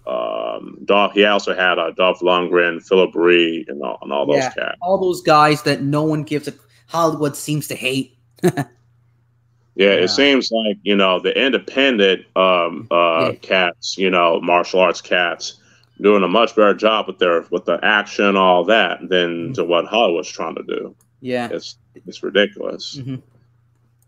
[0.07, 4.37] Um, Dolph, he also had uh, Dolph Lundgren, Philip Rhee, and all, and all those
[4.37, 4.49] Yeah.
[4.53, 4.77] cats.
[4.81, 6.53] All those guys that no one gives a
[6.87, 8.17] Hollywood seems to hate.
[9.75, 10.03] Yeah, Yeah.
[10.03, 13.31] it seems like you know the independent um, uh, Yeah.
[13.41, 15.59] cats, you know, martial arts cats,
[16.01, 19.53] doing a much better job with their with the action, all that, than Mhm.
[19.55, 20.95] to what Hollywood's trying to do.
[21.21, 21.49] Yeah.
[21.51, 22.97] It's it's ridiculous.
[22.99, 23.21] Mhm.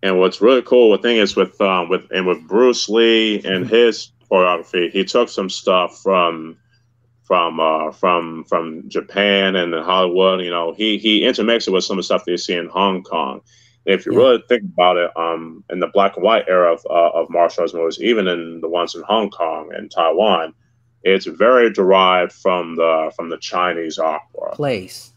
[0.01, 3.65] And what's really cool, the thing is with um with and with Bruce Lee and
[3.65, 3.73] Mm-hmm.
[3.75, 6.57] his choreography, he took some stuff from
[7.23, 10.41] from uh from from Japan and Hollywood.
[10.41, 12.67] You know, he he intermixed it with some of the stuff that you see in
[12.67, 13.39] Hong Kong.
[13.85, 14.17] If you Yeah.
[14.19, 17.61] really think about it, um, in the black and white era of uh, of martial
[17.63, 20.53] arts movies, even in the ones in Hong Kong and Taiwan,
[21.03, 24.51] it's very derived from the from the Chinese opera.
[24.53, 25.11] Place.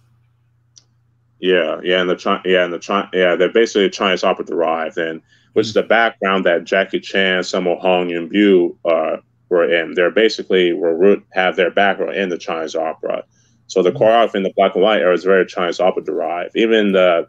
[1.39, 4.97] Yeah, yeah, and the Chi- yeah, and the Chi- yeah, they're basically Chinese opera derived,
[4.99, 5.21] and
[5.53, 9.95] which is the background that Jackie Chan, Sammo Hung, and Bu uh, were in.
[9.95, 13.23] They're basically were root have their background in the Chinese opera.
[13.69, 13.99] So the Mhm.
[13.99, 16.57] choreography in the black and white era is very Chinese opera derived.
[16.57, 17.29] Even the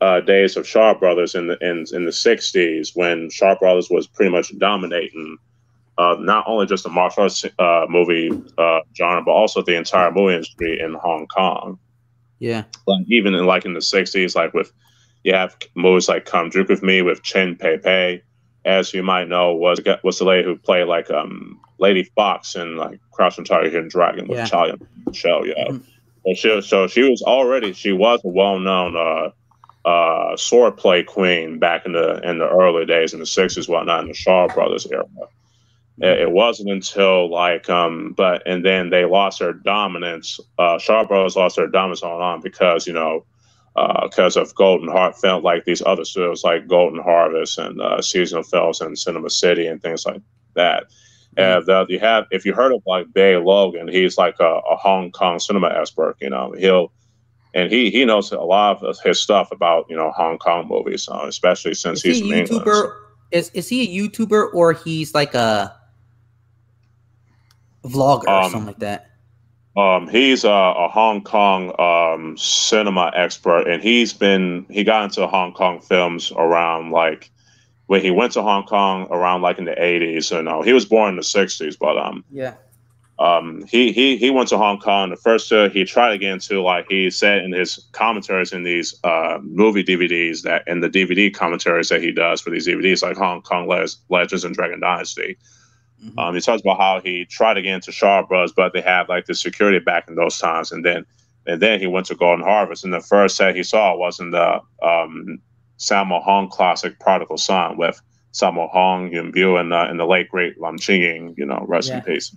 [0.00, 4.06] uh, days of Shaw Brothers in the in, in the '60s, when Shaw Brothers was
[4.06, 5.38] pretty much dominating
[5.98, 10.10] uh, not only just the martial arts uh, movie uh, genre, but also the entire
[10.12, 11.78] movie industry in Hong Kong
[12.38, 12.64] Yeah.
[12.86, 14.72] like even in like in the '60s, like with
[15.24, 18.22] you have movies like "Come Drink with Me" with Cheng Pei Pei,
[18.64, 22.76] as you might know, was was the lady who played like um Lady Fox in
[22.76, 24.46] like Crouching Tiger, Hidden Dragon with Yeah.
[24.46, 24.78] Chow Yun
[25.44, 25.68] yeah.
[25.70, 25.82] Mhm.
[26.26, 28.96] So she, so she was already she was a well known
[29.86, 34.02] uh, uh, swordplay queen back in the in the early days in the sixties, whatnot,
[34.02, 35.04] in the Shaw Brothers era.
[35.98, 40.40] It, it wasn't until like um, but and then they lost their dominance.
[40.58, 43.24] Uh, Shaw Brothers lost their dominance on on because you know
[44.02, 48.02] because uh, of Golden Heart felt like these other studios like Golden Harvest and uh,
[48.02, 50.22] Seasonal Films and Cinema City and things like
[50.54, 50.84] that.
[51.36, 54.76] And uh, you have, if you heard of like Bey Logan, he's like a, a,
[54.76, 56.16] Hong Kong cinema expert.
[56.18, 56.90] You know, he'll
[57.56, 61.08] and he he knows a lot of his stuff about you know Hong Kong movies,
[61.10, 62.66] uh, especially since is he's he a YouTuber.
[62.66, 62.92] England.
[63.32, 65.74] Is is he a YouTuber or he's like a
[67.84, 69.10] vlogger or Um, something like that?
[69.76, 75.26] Um, he's a, a Hong Kong um, cinema expert, and he's been he got into
[75.26, 77.30] Hong Kong films around like
[77.86, 80.30] when he went to Hong Kong around like in the eighties.
[80.30, 82.54] You know, he was born in the sixties, but um, Yeah.
[83.18, 85.08] Um, he he he went to Hong Kong.
[85.08, 88.94] The first uh, he tried again to like he said in his commentaries in these
[89.04, 93.16] uh, movie DVDs that in the DVD commentaries that he does for these DVDs like
[93.16, 95.36] Hong Kong Le- Legends and Dragon Dynasty.
[96.04, 96.18] Mhm.
[96.18, 99.24] Um, he talks about how he tried again to Shaw Bros, but they had like
[99.24, 101.06] the security back in those times, and then
[101.46, 104.30] and then he went to Golden Harvest, and the first set he saw was in
[104.32, 105.38] the um,
[105.78, 107.98] Sammo Hung classic Prodigal Son with
[108.34, 111.64] Sammo Hung, Yun Bu, and, uh, and the late great Lam Ching Ying, you know,
[111.66, 111.98] rest Yeah.
[111.98, 112.34] in peace.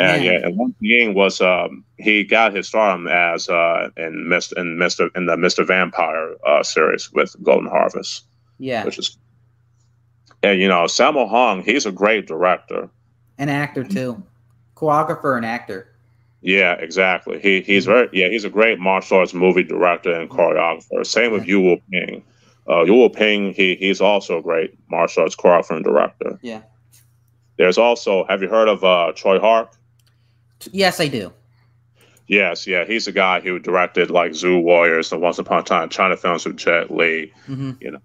[0.00, 0.30] And Yeah.
[0.32, 4.56] yeah, and Ching Ying was um, he got his stardom as uh, in Mr.
[4.56, 5.10] in Mr.
[5.16, 5.66] in the Mr.
[5.66, 8.24] Vampire uh, series with Golden Harvest
[8.58, 8.84] Yeah.
[8.84, 9.18] which is
[10.42, 12.88] and you know Sammo Hung, he's a great director.
[13.38, 14.22] An actor too.
[14.76, 15.88] Choreographer and actor.
[16.42, 17.40] Yeah, exactly.
[17.40, 21.04] He he's very yeah, he's a great martial arts movie director and choreographer.
[21.04, 22.22] Same with Yuen Woo Ping.
[22.70, 26.38] Uh, Yuen Woo Ping, he he's also a great martial arts choreographer and director.
[26.42, 26.62] Yeah.
[27.56, 29.72] There's also have you heard of uh, Tsui Hark?
[30.72, 31.32] Yes, I do.
[32.26, 35.88] Yes, yeah, he's a guy who directed like Zu Warriors and Once Upon a Time
[35.88, 37.32] China films with Jet Li.
[37.46, 38.00] hmm You know,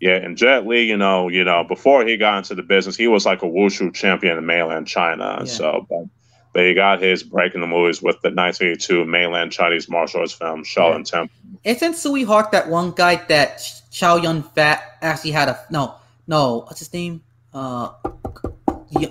[0.00, 3.08] Yeah, and Jet Li, you know, you know, before he got into the business, he
[3.08, 5.38] was like a wushu champion in mainland China.
[5.40, 5.44] Yeah.
[5.46, 6.04] So, but,
[6.52, 10.32] but he got his break in the movies with the 1982 mainland Chinese martial arts
[10.32, 11.34] film Shaolin Temple.
[11.64, 15.96] Isn't Tsui Hark that one guy that Ch- Chow Yun Fat actually had a no
[16.28, 17.22] no what's his name
[17.54, 18.51] uh yeah,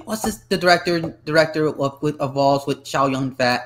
[0.05, 3.61] what's this the director director of with evolves with Chow Yun Fat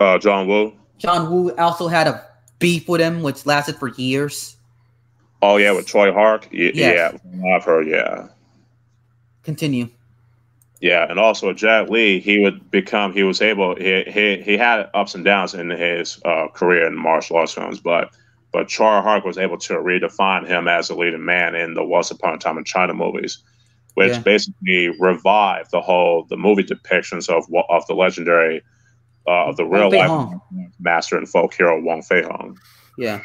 [0.00, 0.72] Uh, John Woo.
[0.98, 2.24] John Woo also had a
[2.58, 4.56] beef with him which lasted for years.
[5.42, 6.48] Oh yeah, with Tsui Hark.
[6.52, 7.18] Y- Yes.
[7.32, 7.86] Yeah, I've heard.
[7.86, 8.28] Yeah,
[9.44, 9.88] Continue.
[10.80, 13.12] yeah, and also Jet Li, he would become.
[13.12, 13.76] He was able.
[13.76, 17.78] He he, he had ups and downs in his uh, career in martial arts films,
[17.80, 18.10] but
[18.52, 22.10] but Tsui Hark was able to redefine him as a leading man in the Once
[22.10, 23.38] Upon a Time in China movies,
[23.98, 24.20] which Yeah.
[24.20, 28.62] basically revived the whole the movie depictions of of the legendary
[29.26, 30.30] uh, of the real life
[30.78, 32.56] master and folk hero Wong Fei Hung.
[32.96, 33.20] Yeah.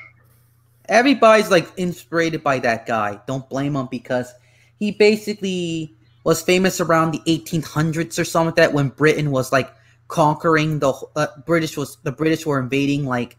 [0.89, 3.21] Everybody's like inspired by that guy.
[3.27, 4.33] Don't blame him because
[4.79, 5.93] he basically
[6.23, 9.71] was famous around the 1800s or something like that when Britain was like
[10.07, 13.37] conquering the uh, British was the British were invading like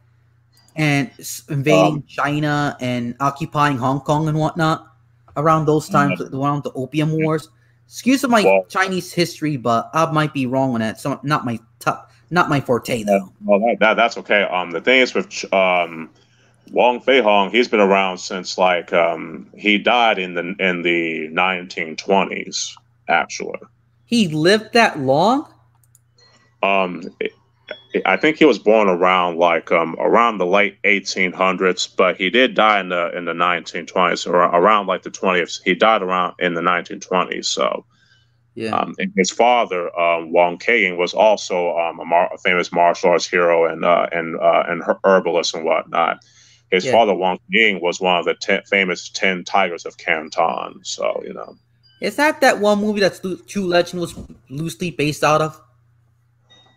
[0.77, 1.11] and
[1.49, 4.87] invading Um, China and occupying Hong Kong and whatnot
[5.37, 7.49] around those times around the Opium Wars.
[7.87, 11.01] Excuse my Well- Chinese history, but I might be wrong on that.
[11.01, 13.31] So not my top, not my forte though.
[13.45, 14.43] Well, that, that that's okay.
[14.45, 16.11] Um, the thing is with um,
[16.73, 21.29] Wong Fei Hung, he's been around since like um, he died in the in the
[21.29, 22.73] 1920s.
[23.09, 23.59] Actually,
[24.07, 25.47] He lived that long.
[26.63, 27.03] um,
[28.05, 32.55] I think he was born around like um, around the late 1800s, but he did
[32.55, 35.61] die in the in the 1920s or around like the 20s.
[35.65, 37.47] He died around in the 1920s.
[37.47, 37.85] So.
[38.57, 38.71] Yeah.
[38.77, 43.11] Um, his father, um, Wong Kei Ying, was also um, a, mar- a famous martial
[43.11, 46.21] arts hero and uh, and uh, and her- herbalist and whatnot.
[46.71, 46.93] His Yeah.
[46.93, 50.85] father, Wong Ying, was one of the ten, famous Ten Tigers of Canton.
[50.85, 51.57] So you know,
[52.01, 54.15] Is that that one movie that's True Legend was
[54.49, 55.61] loosely based out of?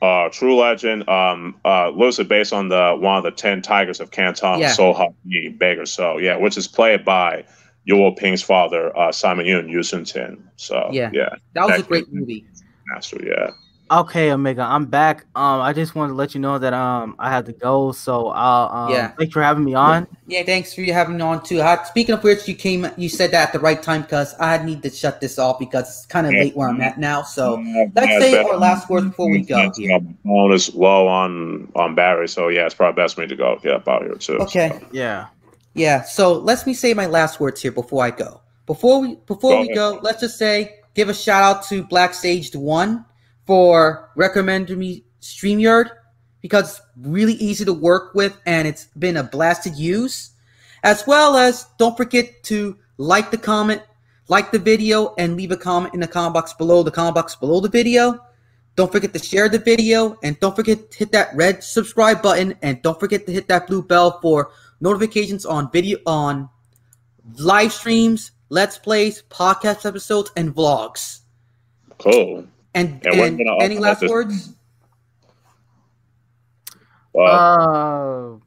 [0.01, 4.11] Uh, True Legend, um, uh, loosely based on the one of the Ten Tigers of
[4.11, 4.71] Canton, Yeah.
[4.71, 7.43] So Ha Yi, Beggar So, yeah, which is played by
[7.89, 10.43] Yuo Ping's father, uh, Simon Yun Yusen Tin.
[10.57, 11.09] So Yeah.
[11.13, 12.45] yeah, That was a great movie.
[12.87, 13.51] master, yeah.
[13.89, 15.21] Okay, Omega, I'm back.
[15.33, 18.27] Um, I just wanted to let you know that um I had to go, so
[18.29, 19.11] I'll um, Yeah.
[19.17, 20.07] thanks for having me on.
[20.27, 21.61] Yeah, thanks for you having me on too.
[21.61, 24.57] I, speaking of which, you came, you said that at the right time because I
[24.63, 27.21] need to shut this off because it's kind of late where I'm at now.
[27.21, 29.57] So Yeah, let's say our last words before we go.
[29.57, 29.99] Yeah, Here.
[30.01, 33.35] my phone is low on on battery, so yeah, it's probably best for me to
[33.37, 34.37] go get up out here too.
[34.39, 34.69] Okay.
[34.81, 34.87] so.
[34.91, 35.27] Yeah.
[35.75, 36.01] Yeah.
[36.03, 38.41] So let me say my last words here before I go.
[38.65, 39.75] Before we before Go we ahead.
[39.75, 43.05] go, let's just say give a shout out to Black Sage One
[43.47, 45.89] for recommending me StreamYard
[46.41, 50.31] because it's really easy to work with and it's been a blast to use.
[50.83, 53.81] As well as don't forget to like the comment,
[54.27, 57.35] like the video, and leave a comment in the comment box below the comment box
[57.35, 58.19] below the video.
[58.75, 62.53] Don't forget to share the video and don't forget to hit that red subscribe button
[62.61, 64.51] and don't forget to hit that blue bell for
[64.81, 66.47] notifications on video on
[67.39, 71.21] live streams, let's plays, podcast episodes, and vlogs.
[71.97, 72.47] Cool.
[72.77, 74.53] And, And and gonna any upload last this- words?
[77.13, 78.41] Well, Uh,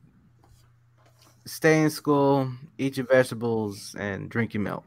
[1.46, 4.84] stay in school, eat your vegetables, and drink your milk.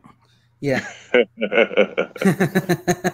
[0.61, 0.87] Yeah.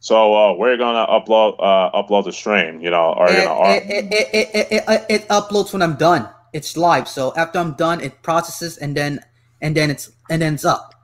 [0.00, 2.80] so uh, we're gonna upload uh, upload the stream.
[2.80, 3.60] You know, are you it, gonna?
[3.60, 6.28] Are, it, it, it, it, it, it, it uploads when I'm done.
[6.52, 7.06] It's live.
[7.06, 9.20] So after I'm done, it processes and then
[9.60, 10.94] and then it's and then it's up.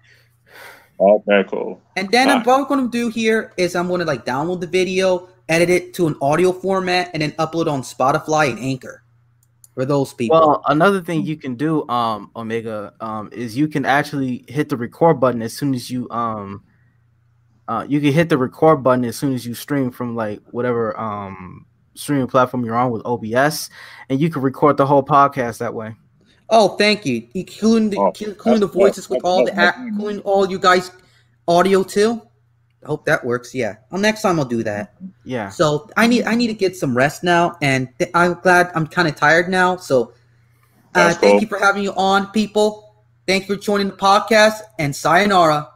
[0.99, 1.81] Okay, cool.
[1.97, 4.61] And then I'm, what I'm going to do here is I'm going to like download
[4.61, 9.03] the video, edit it to an audio format, and then upload on Spotify and Anchor
[9.75, 10.39] for those people.
[10.39, 14.77] Well, another thing you can do, um, Omega, um, is you can actually hit the
[14.77, 16.65] record button as soon as you um,
[17.69, 20.99] uh, you can hit the record button as soon as you stream from like whatever
[20.99, 23.71] um streaming platform you're on with OBS,
[24.09, 25.95] and you can record the whole podcast that way.
[26.51, 29.79] Oh, thank you, including the Oh, including the that's- voices with all the that's- act,
[29.81, 30.91] including all you guys
[31.49, 32.23] audio too.
[32.85, 33.53] I hope that works.
[33.55, 33.77] Yeah.
[33.91, 34.95] Well, next time I'll do that.
[35.25, 35.49] Yeah.
[35.49, 38.87] So I need I need to get some rest now, and th- I'm glad I'm
[38.87, 39.77] kind of tired now.
[39.77, 40.13] So
[40.95, 41.41] uh, thank cool.
[41.41, 42.95] you for having you on, people.
[43.27, 45.69] Thank you for joining the podcast, and sayonara.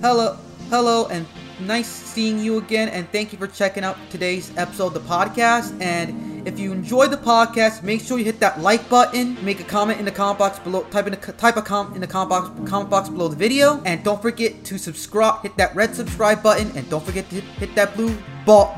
[0.00, 0.36] Hello,
[0.70, 1.26] hello, and
[1.60, 2.88] nice seeing you again.
[2.88, 5.78] And thank you for checking out today's episode of the podcast.
[5.82, 9.64] And if you enjoyed the podcast, make sure you hit that like button, make a
[9.64, 12.30] comment in the comment box below, type in a type a comment in the comment
[12.30, 15.42] box comment box below the video, and don't forget to subscribe.
[15.42, 18.16] Hit that red subscribe button, and don't forget to hit, hit that blue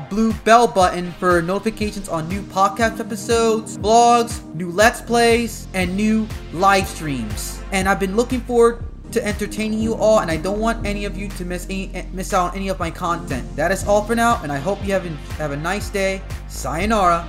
[0.09, 6.27] blue bell button for notifications on new podcast episodes, blogs, new let's plays, and new
[6.51, 7.59] live streams.
[7.71, 8.83] And I've been looking forward
[9.13, 12.33] to entertaining you all, and I don't want any of you to miss any miss
[12.33, 13.55] out on any of my content.
[13.55, 15.05] That is all for now, and I hope you have,
[15.37, 16.21] have a nice day.
[16.47, 17.27] Sayonara.